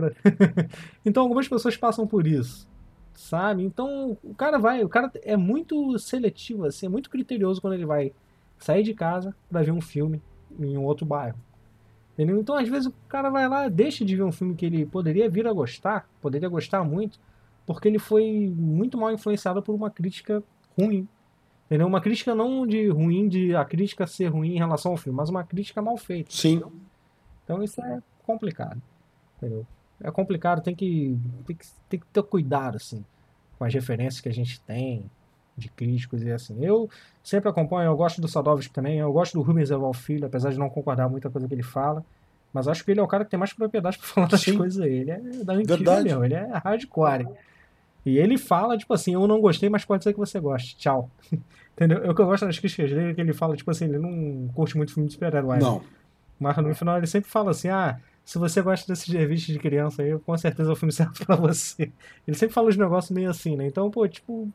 então, 1.05 1.23
algumas 1.23 1.47
pessoas 1.47 1.75
passam 1.75 2.05
por 2.05 2.25
isso, 2.27 2.67
sabe? 3.15 3.63
Então, 3.63 4.15
o 4.23 4.35
cara 4.35 4.59
vai, 4.59 4.83
o 4.83 4.89
cara 4.89 5.11
é 5.23 5.37
muito 5.37 5.97
seletivo, 5.99 6.65
assim, 6.65 6.85
é 6.85 6.89
muito 6.89 7.09
criterioso 7.09 7.61
quando 7.61 7.73
ele 7.73 7.85
vai 7.85 8.11
sair 8.59 8.83
de 8.83 8.93
casa 8.93 9.35
para 9.49 9.63
ver 9.63 9.71
um 9.71 9.81
filme 9.81 10.21
em 10.59 10.77
um 10.77 10.83
outro 10.83 11.05
bairro. 11.05 11.37
Entendeu? 12.13 12.39
Então, 12.39 12.55
às 12.55 12.67
vezes, 12.67 12.87
o 12.87 12.93
cara 13.07 13.29
vai 13.29 13.47
lá, 13.47 13.67
deixa 13.69 14.03
de 14.03 14.15
ver 14.15 14.23
um 14.23 14.31
filme 14.31 14.55
que 14.55 14.65
ele 14.65 14.85
poderia 14.85 15.29
vir 15.29 15.45
a 15.47 15.53
gostar, 15.53 16.09
poderia 16.19 16.49
gostar 16.49 16.83
muito, 16.83 17.19
porque 17.65 17.87
ele 17.87 17.99
foi 17.99 18.51
muito 18.55 18.97
mal 18.97 19.11
influenciado 19.11 19.61
por 19.61 19.75
uma 19.75 19.91
crítica 19.91 20.43
ruim. 20.77 21.07
Entendeu? 21.67 21.85
Uma 21.85 22.01
crítica 22.01 22.33
não 22.33 22.65
de 22.65 22.87
ruim, 22.87 23.27
de 23.27 23.55
a 23.55 23.63
crítica 23.63 24.07
ser 24.07 24.27
ruim 24.27 24.55
em 24.55 24.57
relação 24.57 24.93
ao 24.93 24.97
filme, 24.97 25.15
mas 25.15 25.29
uma 25.29 25.43
crítica 25.43 25.81
mal 25.81 25.97
feita. 25.97 26.31
Sim. 26.31 26.55
Entendeu? 26.55 26.73
Então, 27.43 27.63
isso 27.63 27.79
é 27.81 28.01
complicado. 28.25 28.81
Entendeu? 29.37 29.67
É 30.01 30.09
complicado, 30.09 30.61
tem 30.61 30.75
que, 30.75 31.17
tem 31.45 31.55
que, 31.55 31.65
tem 31.89 31.99
que 31.99 32.05
ter 32.07 32.23
cuidado, 32.23 32.77
assim, 32.77 33.05
com 33.57 33.65
as 33.65 33.73
referências 33.73 34.21
que 34.21 34.29
a 34.29 34.33
gente 34.33 34.59
tem, 34.61 35.09
de 35.57 35.69
críticos 35.69 36.21
e 36.21 36.31
assim. 36.31 36.63
Eu 36.63 36.89
sempre 37.23 37.49
acompanho, 37.49 37.89
eu 37.89 37.97
gosto 37.97 38.21
do 38.21 38.27
Sadovski 38.27 38.71
também, 38.73 38.99
eu 38.99 39.11
gosto 39.11 39.33
do 39.33 39.41
Rubens 39.41 39.71
Eval 39.71 39.93
Filho, 39.93 40.25
apesar 40.25 40.51
de 40.51 40.59
não 40.59 40.69
concordar 40.69 41.09
muita 41.09 41.29
coisa 41.29 41.47
que 41.47 41.53
ele 41.53 41.63
fala. 41.63 42.05
Mas 42.53 42.67
acho 42.67 42.85
que 42.85 42.91
ele 42.91 42.99
é 42.99 43.03
o 43.03 43.07
cara 43.07 43.25
que 43.25 43.31
tem 43.31 43.39
mais 43.39 43.53
propriedade 43.53 43.97
para 43.99 44.07
falar 44.07 44.27
das 44.27 44.41
Sim. 44.41 44.57
coisas 44.57 44.79
aí. 44.79 44.93
Ele 44.99 45.11
é 45.11 45.19
da 45.43 45.53
antiga 45.53 46.01
mesmo, 46.01 46.23
ele 46.23 46.35
é 46.35 46.47
hardcore. 46.63 47.27
E 48.05 48.17
ele 48.17 48.37
fala, 48.37 48.77
tipo 48.77 48.93
assim, 48.93 49.13
eu 49.13 49.27
não 49.27 49.41
gostei, 49.41 49.69
mas 49.69 49.83
pode 49.83 50.03
ser 50.03 50.13
que 50.13 50.19
você 50.19 50.39
goste. 50.39 50.77
Tchau. 50.77 51.09
Entendeu? 51.75 52.03
É 52.03 52.09
o 52.09 52.15
que 52.15 52.21
eu 52.21 52.25
gosto 52.25 52.45
das 52.45 52.57
críticas 52.57 52.89
dele 52.89 53.11
é 53.11 53.13
que 53.13 53.21
ele 53.21 53.33
fala, 53.33 53.55
tipo 53.55 53.69
assim, 53.69 53.85
ele 53.85 53.99
não 53.99 54.47
curte 54.53 54.77
muito 54.77 54.93
filme 54.93 55.07
de 55.07 55.13
super-herói. 55.13 55.59
Não. 55.59 55.83
Mas 56.39 56.55
no 56.57 56.73
final 56.73 56.97
ele 56.97 57.07
sempre 57.07 57.29
fala 57.29 57.51
assim, 57.51 57.67
ah, 57.67 57.99
se 58.23 58.37
você 58.37 58.61
gosta 58.61 58.91
desses 58.91 59.07
revistas 59.13 59.53
de 59.53 59.59
criança 59.59 60.01
aí, 60.01 60.17
com 60.19 60.37
certeza 60.37 60.71
o 60.71 60.75
filme 60.75 60.91
serve 60.93 61.25
pra 61.25 61.35
você. 61.35 61.91
Ele 62.27 62.37
sempre 62.37 62.53
fala 62.53 62.69
os 62.69 62.77
negócios 62.77 63.11
meio 63.11 63.29
assim, 63.29 63.55
né? 63.55 63.67
Então, 63.67 63.91
pô, 63.91 64.07
tipo, 64.07 64.49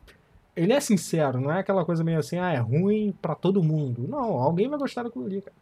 ele 0.55 0.73
é 0.73 0.79
sincero, 0.79 1.41
não 1.41 1.51
é 1.51 1.59
aquela 1.59 1.83
coisa 1.83 2.03
meio 2.03 2.19
assim, 2.19 2.37
ah, 2.37 2.51
é 2.51 2.57
ruim 2.57 3.13
para 3.21 3.35
todo 3.35 3.63
mundo. 3.63 4.07
Não, 4.07 4.39
alguém 4.39 4.67
vai 4.69 4.77
gostar 4.77 5.03
daquilo 5.03 5.25
ali, 5.25 5.41
cara. 5.41 5.55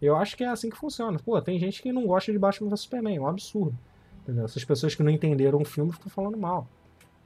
Eu 0.00 0.16
acho 0.16 0.36
que 0.36 0.44
é 0.44 0.48
assim 0.48 0.70
que 0.70 0.76
funciona. 0.76 1.18
Pô, 1.18 1.40
tem 1.42 1.58
gente 1.58 1.82
que 1.82 1.92
não 1.92 2.06
gosta 2.06 2.32
de 2.32 2.38
Batman 2.38 2.70
vs 2.70 2.80
Superman, 2.80 3.16
é 3.16 3.20
um 3.20 3.26
absurdo. 3.26 3.76
Entendeu? 4.22 4.44
Essas 4.44 4.64
pessoas 4.64 4.94
que 4.94 5.02
não 5.02 5.10
entenderam 5.10 5.60
o 5.60 5.64
filme 5.64 5.92
ficam 5.92 6.08
falando 6.08 6.38
mal. 6.38 6.66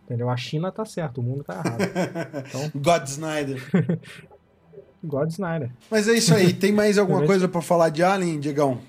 Entendeu? 0.04 0.28
A 0.28 0.36
China 0.36 0.72
tá 0.72 0.84
certo, 0.84 1.20
o 1.20 1.22
mundo 1.22 1.44
tá 1.44 1.54
errado. 1.54 1.80
Então... 2.48 2.80
God 2.80 3.04
Snyder. 3.06 3.62
God 5.04 5.30
Snyder. 5.30 5.70
Mas 5.90 6.08
é 6.08 6.14
isso 6.14 6.34
aí. 6.34 6.52
Tem 6.52 6.72
mais 6.72 6.98
alguma 6.98 7.24
coisa 7.26 7.46
para 7.46 7.60
falar 7.60 7.90
de 7.90 8.02
Alien, 8.02 8.40
Diegão? 8.40 8.80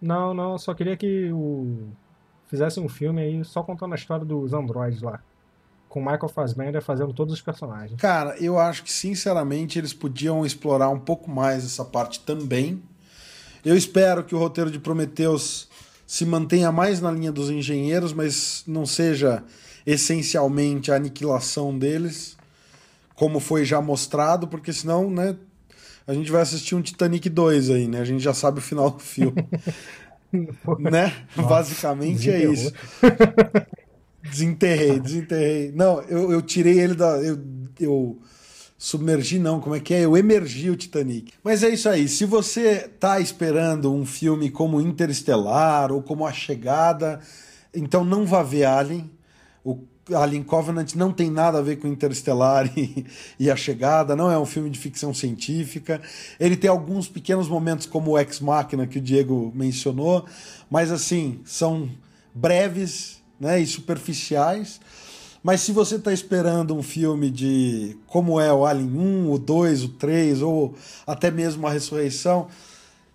Não, 0.00 0.34
não. 0.34 0.58
Só 0.58 0.74
queria 0.74 0.96
que 0.96 1.32
o... 1.32 1.88
fizesse 2.46 2.78
um 2.78 2.88
filme 2.88 3.22
aí 3.22 3.44
só 3.44 3.62
contando 3.62 3.92
a 3.92 3.96
história 3.96 4.24
dos 4.24 4.52
androides 4.52 5.00
lá. 5.00 5.20
Com 5.94 6.00
Michael 6.00 6.28
Fassbender 6.28 6.82
fazendo 6.82 7.12
todos 7.12 7.32
os 7.32 7.40
personagens. 7.40 8.00
Cara, 8.00 8.36
eu 8.40 8.58
acho 8.58 8.82
que 8.82 8.90
sinceramente 8.90 9.78
eles 9.78 9.92
podiam 9.92 10.44
explorar 10.44 10.90
um 10.90 10.98
pouco 10.98 11.30
mais 11.30 11.64
essa 11.64 11.84
parte 11.84 12.18
também. 12.18 12.82
Eu 13.64 13.76
espero 13.76 14.24
que 14.24 14.34
o 14.34 14.38
roteiro 14.40 14.72
de 14.72 14.80
Prometheus 14.80 15.68
se 16.04 16.26
mantenha 16.26 16.72
mais 16.72 17.00
na 17.00 17.12
linha 17.12 17.30
dos 17.30 17.48
engenheiros, 17.48 18.12
mas 18.12 18.64
não 18.66 18.84
seja 18.84 19.44
essencialmente 19.86 20.90
a 20.90 20.96
aniquilação 20.96 21.78
deles, 21.78 22.36
como 23.14 23.38
foi 23.38 23.64
já 23.64 23.80
mostrado, 23.80 24.48
porque 24.48 24.72
senão, 24.72 25.08
né, 25.08 25.36
a 26.08 26.12
gente 26.12 26.28
vai 26.28 26.42
assistir 26.42 26.74
um 26.74 26.82
Titanic 26.82 27.30
2 27.30 27.70
aí, 27.70 27.86
né? 27.86 28.00
A 28.00 28.04
gente 28.04 28.20
já 28.20 28.34
sabe 28.34 28.58
o 28.58 28.62
final 28.62 28.90
do 28.90 28.98
filme. 28.98 29.46
né? 30.80 31.24
Nossa, 31.36 31.48
Basicamente 31.48 32.28
é 32.28 32.46
isso. 32.46 32.72
desenterrei, 34.24 34.98
desenterrei. 34.98 35.72
Não, 35.74 36.00
eu, 36.02 36.32
eu 36.32 36.42
tirei 36.42 36.80
ele 36.80 36.94
da. 36.94 37.16
Eu, 37.22 37.38
eu 37.78 38.18
submergi, 38.76 39.38
não, 39.38 39.60
como 39.60 39.74
é 39.74 39.80
que 39.80 39.94
é? 39.94 40.04
Eu 40.04 40.16
emergi 40.16 40.70
o 40.70 40.76
Titanic. 40.76 41.32
Mas 41.42 41.62
é 41.62 41.70
isso 41.70 41.88
aí. 41.88 42.08
Se 42.08 42.24
você 42.24 42.88
tá 43.00 43.20
esperando 43.20 43.92
um 43.92 44.04
filme 44.04 44.50
como 44.50 44.80
Interestelar 44.80 45.92
ou 45.92 46.02
como 46.02 46.26
A 46.26 46.32
Chegada, 46.32 47.20
então 47.74 48.04
não 48.04 48.26
vá 48.26 48.42
ver 48.42 48.64
Alien. 48.64 49.10
O 49.64 49.78
Alien 50.12 50.42
Covenant 50.42 50.94
não 50.94 51.12
tem 51.12 51.30
nada 51.30 51.58
a 51.58 51.62
ver 51.62 51.76
com 51.76 51.88
Interestelar 51.88 52.70
e, 52.76 53.06
e, 53.38 53.50
A 53.50 53.56
Chegada, 53.56 54.14
não 54.14 54.30
é 54.30 54.38
um 54.38 54.44
filme 54.44 54.68
de 54.68 54.78
ficção 54.78 55.14
científica. 55.14 56.02
Ele 56.38 56.56
tem 56.56 56.68
alguns 56.68 57.08
pequenos 57.08 57.48
momentos, 57.48 57.86
como 57.86 58.10
o 58.10 58.18
Ex 58.18 58.40
Machina, 58.40 58.86
que 58.86 58.98
o 58.98 59.02
Diego 59.02 59.50
mencionou, 59.54 60.26
mas 60.70 60.92
assim, 60.92 61.40
são 61.44 61.88
breves 62.34 63.23
né, 63.44 63.60
e 63.60 63.66
superficiais. 63.66 64.80
Mas 65.42 65.60
se 65.60 65.70
você 65.70 65.96
está 65.96 66.10
esperando 66.10 66.74
um 66.74 66.82
filme 66.82 67.30
de 67.30 67.94
como 68.06 68.40
é 68.40 68.50
o 68.50 68.64
Alien 68.64 68.90
1, 68.90 69.30
o 69.30 69.38
2, 69.38 69.84
o 69.84 69.88
3, 69.90 70.40
ou 70.40 70.74
até 71.06 71.30
mesmo 71.30 71.66
a 71.66 71.70
Ressurreição, 71.70 72.48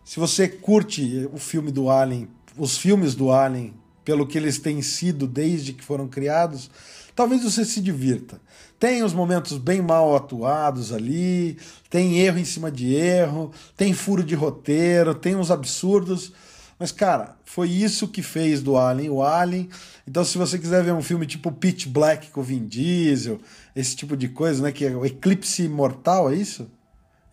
se 0.06 0.20
você 0.20 0.48
curte 0.48 1.28
o 1.34 1.40
filme 1.40 1.72
do 1.72 1.90
Alien, 1.90 2.30
os 2.56 2.78
filmes 2.78 3.16
do 3.16 3.32
Alien, 3.32 3.74
pelo 4.06 4.28
que 4.28 4.38
eles 4.38 4.60
têm 4.60 4.84
sido 4.84 5.26
desde 5.26 5.74
que 5.74 5.84
foram 5.84 6.08
criados, 6.08 6.70
talvez 7.16 7.44
você 7.44 7.66
se 7.66 7.82
divirta. 7.82 8.40
Tem 8.80 9.02
os 9.02 9.14
momentos 9.14 9.58
bem 9.58 9.82
mal 9.82 10.16
atuados 10.16 10.94
ali, 10.94 11.58
tem 11.90 12.20
erro 12.20 12.38
em 12.38 12.46
cima 12.46 12.72
de 12.72 12.94
erro, 12.94 13.52
tem 13.76 13.92
furo 13.94 14.24
de 14.24 14.36
roteiro, 14.36 15.16
tem 15.16 15.36
uns 15.36 15.50
absurdos 15.50 16.32
mas, 16.80 16.94
cara, 16.94 17.36
foi 17.44 17.70
isso 17.70 18.08
que 18.08 18.24
fez 18.24 18.64
do 18.64 18.78
Alien 18.78 19.10
o 19.10 19.22
Alien. 19.22 19.68
Então, 20.08 20.24
se 20.24 20.38
você 20.38 20.58
quiser 20.58 20.82
ver 20.82 20.94
um 20.94 21.02
filme 21.02 21.26
tipo 21.26 21.52
Pitch 21.52 21.88
Black 21.88 22.32
com 22.32 22.42
Vin 22.42 22.66
Diesel, 22.66 23.38
esse 23.76 23.98
tipo 23.98 24.16
de 24.16 24.30
coisa, 24.30 24.64
né? 24.64 24.72
Que 24.72 24.86
é 24.86 24.96
o 24.96 25.06
Eclipse 25.06 25.68
Mortal, 25.68 26.32
é 26.32 26.36
isso? 26.36 26.72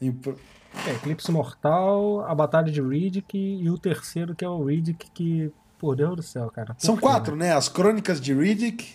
É, 0.03 0.95
Eclipse 0.95 1.31
Mortal, 1.31 2.23
a 2.27 2.35
Batalha 2.35 2.73
de 2.73 2.83
Riddick 2.83 3.39
e 3.39 3.71
o 3.71 3.79
terceiro 3.79 4.35
que 4.35 4.45
é 4.45 4.49
o 4.49 4.65
Riddick 4.65 5.09
que, 5.13 5.53
por 5.79 5.95
Deus 5.95 6.17
do 6.17 6.23
céu, 6.23 6.51
cara. 6.51 6.75
São 6.79 6.97
quatro, 6.97 7.37
né? 7.37 7.53
As 7.53 7.69
Crônicas 7.69 8.21
de 8.21 8.35
Riddick. 8.35 8.95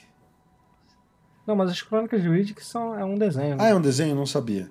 Não, 1.48 1.56
mas 1.56 1.72
as 1.72 1.82
Crônicas 1.82 2.22
de 2.22 2.30
Riddick 2.30 2.64
são, 2.64 2.94
é 2.94 3.06
um 3.06 3.16
desenho. 3.16 3.56
Né? 3.56 3.64
Ah, 3.64 3.70
é 3.70 3.76
um 3.76 3.82
desenho? 3.82 4.16
Não 4.16 4.26
sabia. 4.26 4.70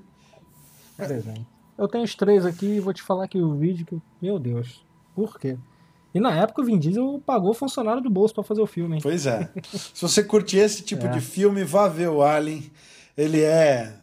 É 0.99 1.07
desenho. 1.07 1.47
Eu 1.79 1.89
tenho 1.89 2.05
os 2.05 2.15
três 2.15 2.45
aqui 2.45 2.67
e 2.67 2.81
vou 2.81 2.93
te 2.93 3.03
falar 3.03 3.27
que 3.27 3.39
o 3.39 3.59
Riddick, 3.59 3.99
meu 4.21 4.39
Deus, 4.39 4.85
por 5.15 5.39
quê? 5.39 5.59
E 6.15 6.21
na 6.21 6.35
época 6.35 6.63
o 6.63 6.65
Vin 6.65 6.79
Diesel 6.79 7.23
pagou 7.25 7.55
funcionário 7.55 8.03
do 8.03 8.11
bolso 8.11 8.35
para 8.35 8.43
fazer 8.43 8.61
o 8.61 8.67
filme. 8.67 8.97
Hein? 8.97 9.01
Pois 9.03 9.27
é. 9.27 9.49
Se 9.73 10.03
você 10.03 10.23
curte 10.25 10.57
esse 10.57 10.83
tipo 10.83 11.07
é. 11.07 11.11
de 11.11 11.21
filme, 11.21 11.63
vá 11.65 11.89
ver 11.89 12.09
o 12.09 12.23
Alien. 12.23 12.71
Ele 13.17 13.43
é 13.43 13.95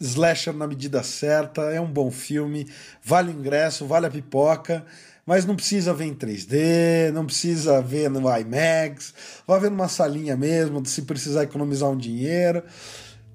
slasher 0.00 0.52
na 0.52 0.66
medida 0.66 1.02
certa, 1.02 1.62
é 1.62 1.80
um 1.80 1.86
bom 1.86 2.10
filme, 2.10 2.66
vale 3.02 3.30
o 3.30 3.38
ingresso, 3.38 3.86
vale 3.86 4.06
a 4.06 4.10
pipoca, 4.10 4.84
mas 5.24 5.46
não 5.46 5.54
precisa 5.54 5.94
ver 5.94 6.06
em 6.06 6.14
3D, 6.14 7.12
não 7.12 7.24
precisa 7.24 7.80
ver 7.80 8.10
no 8.10 8.20
IMAX, 8.20 9.14
vá 9.46 9.58
ver 9.58 9.70
numa 9.70 9.88
salinha 9.88 10.36
mesmo, 10.36 10.84
se 10.84 11.02
precisar 11.02 11.44
economizar 11.44 11.88
um 11.88 11.96
dinheiro, 11.96 12.64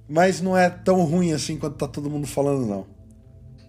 mas 0.10 0.42
não 0.42 0.58
é 0.58 0.70
tão 0.70 1.04
ruim 1.04 1.32
assim 1.32 1.58
quanto 1.58 1.78
tá 1.78 1.88
todo 1.88 2.10
mundo 2.10 2.28
falando 2.28 2.66
não. 2.66 2.97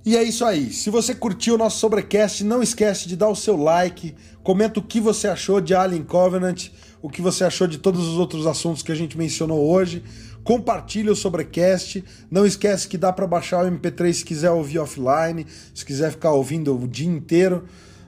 E 0.05 0.17
é 0.17 0.23
isso 0.23 0.45
aí. 0.45 0.73
Se 0.73 0.91
você 0.91 1.15
curtiu 1.15 1.55
o 1.55 1.59
nosso 1.59 1.79
sobrecast, 1.79 2.45
não 2.45 2.63
esquece 2.63 3.09
de 3.09 3.17
dar 3.17 3.29
o 3.29 3.37
seu 3.37 3.57
like, 3.57 4.15
comenta 4.43 4.81
o 4.81 4.83
que 4.83 5.01
você 5.01 5.29
achou 5.29 5.61
de 5.61 5.75
Alien 5.75 6.03
Covenant, 6.03 6.69
o 7.03 7.11
que 7.11 7.21
você 7.21 7.45
achou 7.45 7.67
de 7.67 7.79
todos 7.79 8.07
os 8.07 8.17
outros 8.17 8.47
assuntos 8.47 8.83
que 8.83 8.93
a 8.93 8.95
gente 8.95 9.19
mencionou 9.19 9.69
hoje. 9.69 10.03
Compartilhe 10.43 11.11
o 11.11 11.17
sobrecast. 11.17 12.03
Não 12.31 12.47
esquece 12.47 12.89
que 12.89 12.97
dá 12.97 13.13
para 13.13 13.27
baixar 13.27 13.65
o 13.65 13.71
MP3 13.71 14.13
se 14.13 14.25
quiser 14.25 14.51
ouvir 14.51 14.79
offline, 14.79 15.47
se 15.75 15.85
quiser 15.85 16.11
ficar 16.11 16.33
ouvindo 16.33 16.75
o 16.75 16.89
dia 16.89 17.09
inteiro. 17.09 17.65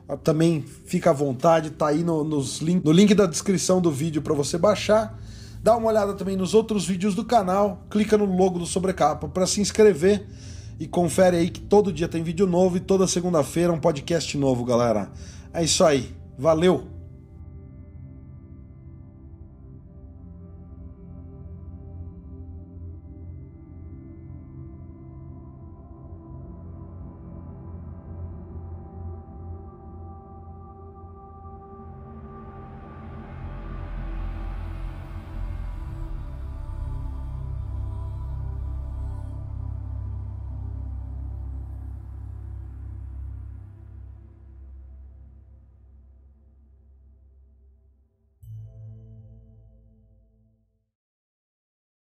Ah, 0.08 0.16
também 0.16 0.64
fica 0.86 1.10
à 1.10 1.12
vontade, 1.12 1.70
tá 1.70 1.88
aí 1.88 2.02
no, 2.02 2.24
nos 2.24 2.58
link, 2.58 2.84
no 2.84 2.92
link 2.92 3.14
da 3.14 3.26
descrição 3.26 3.80
do 3.80 3.90
vídeo 3.90 4.22
para 4.22 4.34
você 4.34 4.56
baixar. 4.56 5.18
Dá 5.62 5.76
uma 5.76 5.88
olhada 5.88 6.14
também 6.14 6.36
nos 6.36 6.54
outros 6.54 6.86
vídeos 6.86 7.14
do 7.14 7.24
canal, 7.24 7.84
clica 7.90 8.16
no 8.16 8.24
logo 8.24 8.58
do 8.58 8.64
Sobrecapa 8.64 9.28
para 9.28 9.46
se 9.46 9.60
inscrever 9.60 10.26
e 10.80 10.88
confere 10.88 11.36
aí 11.36 11.50
que 11.50 11.60
todo 11.60 11.92
dia 11.92 12.08
tem 12.08 12.22
vídeo 12.22 12.46
novo 12.46 12.78
e 12.78 12.80
toda 12.80 13.06
segunda-feira 13.06 13.70
um 13.70 13.78
podcast 13.78 14.36
novo, 14.38 14.64
galera. 14.64 15.12
É 15.52 15.62
isso 15.62 15.84
aí. 15.84 16.08
Valeu! 16.38 16.99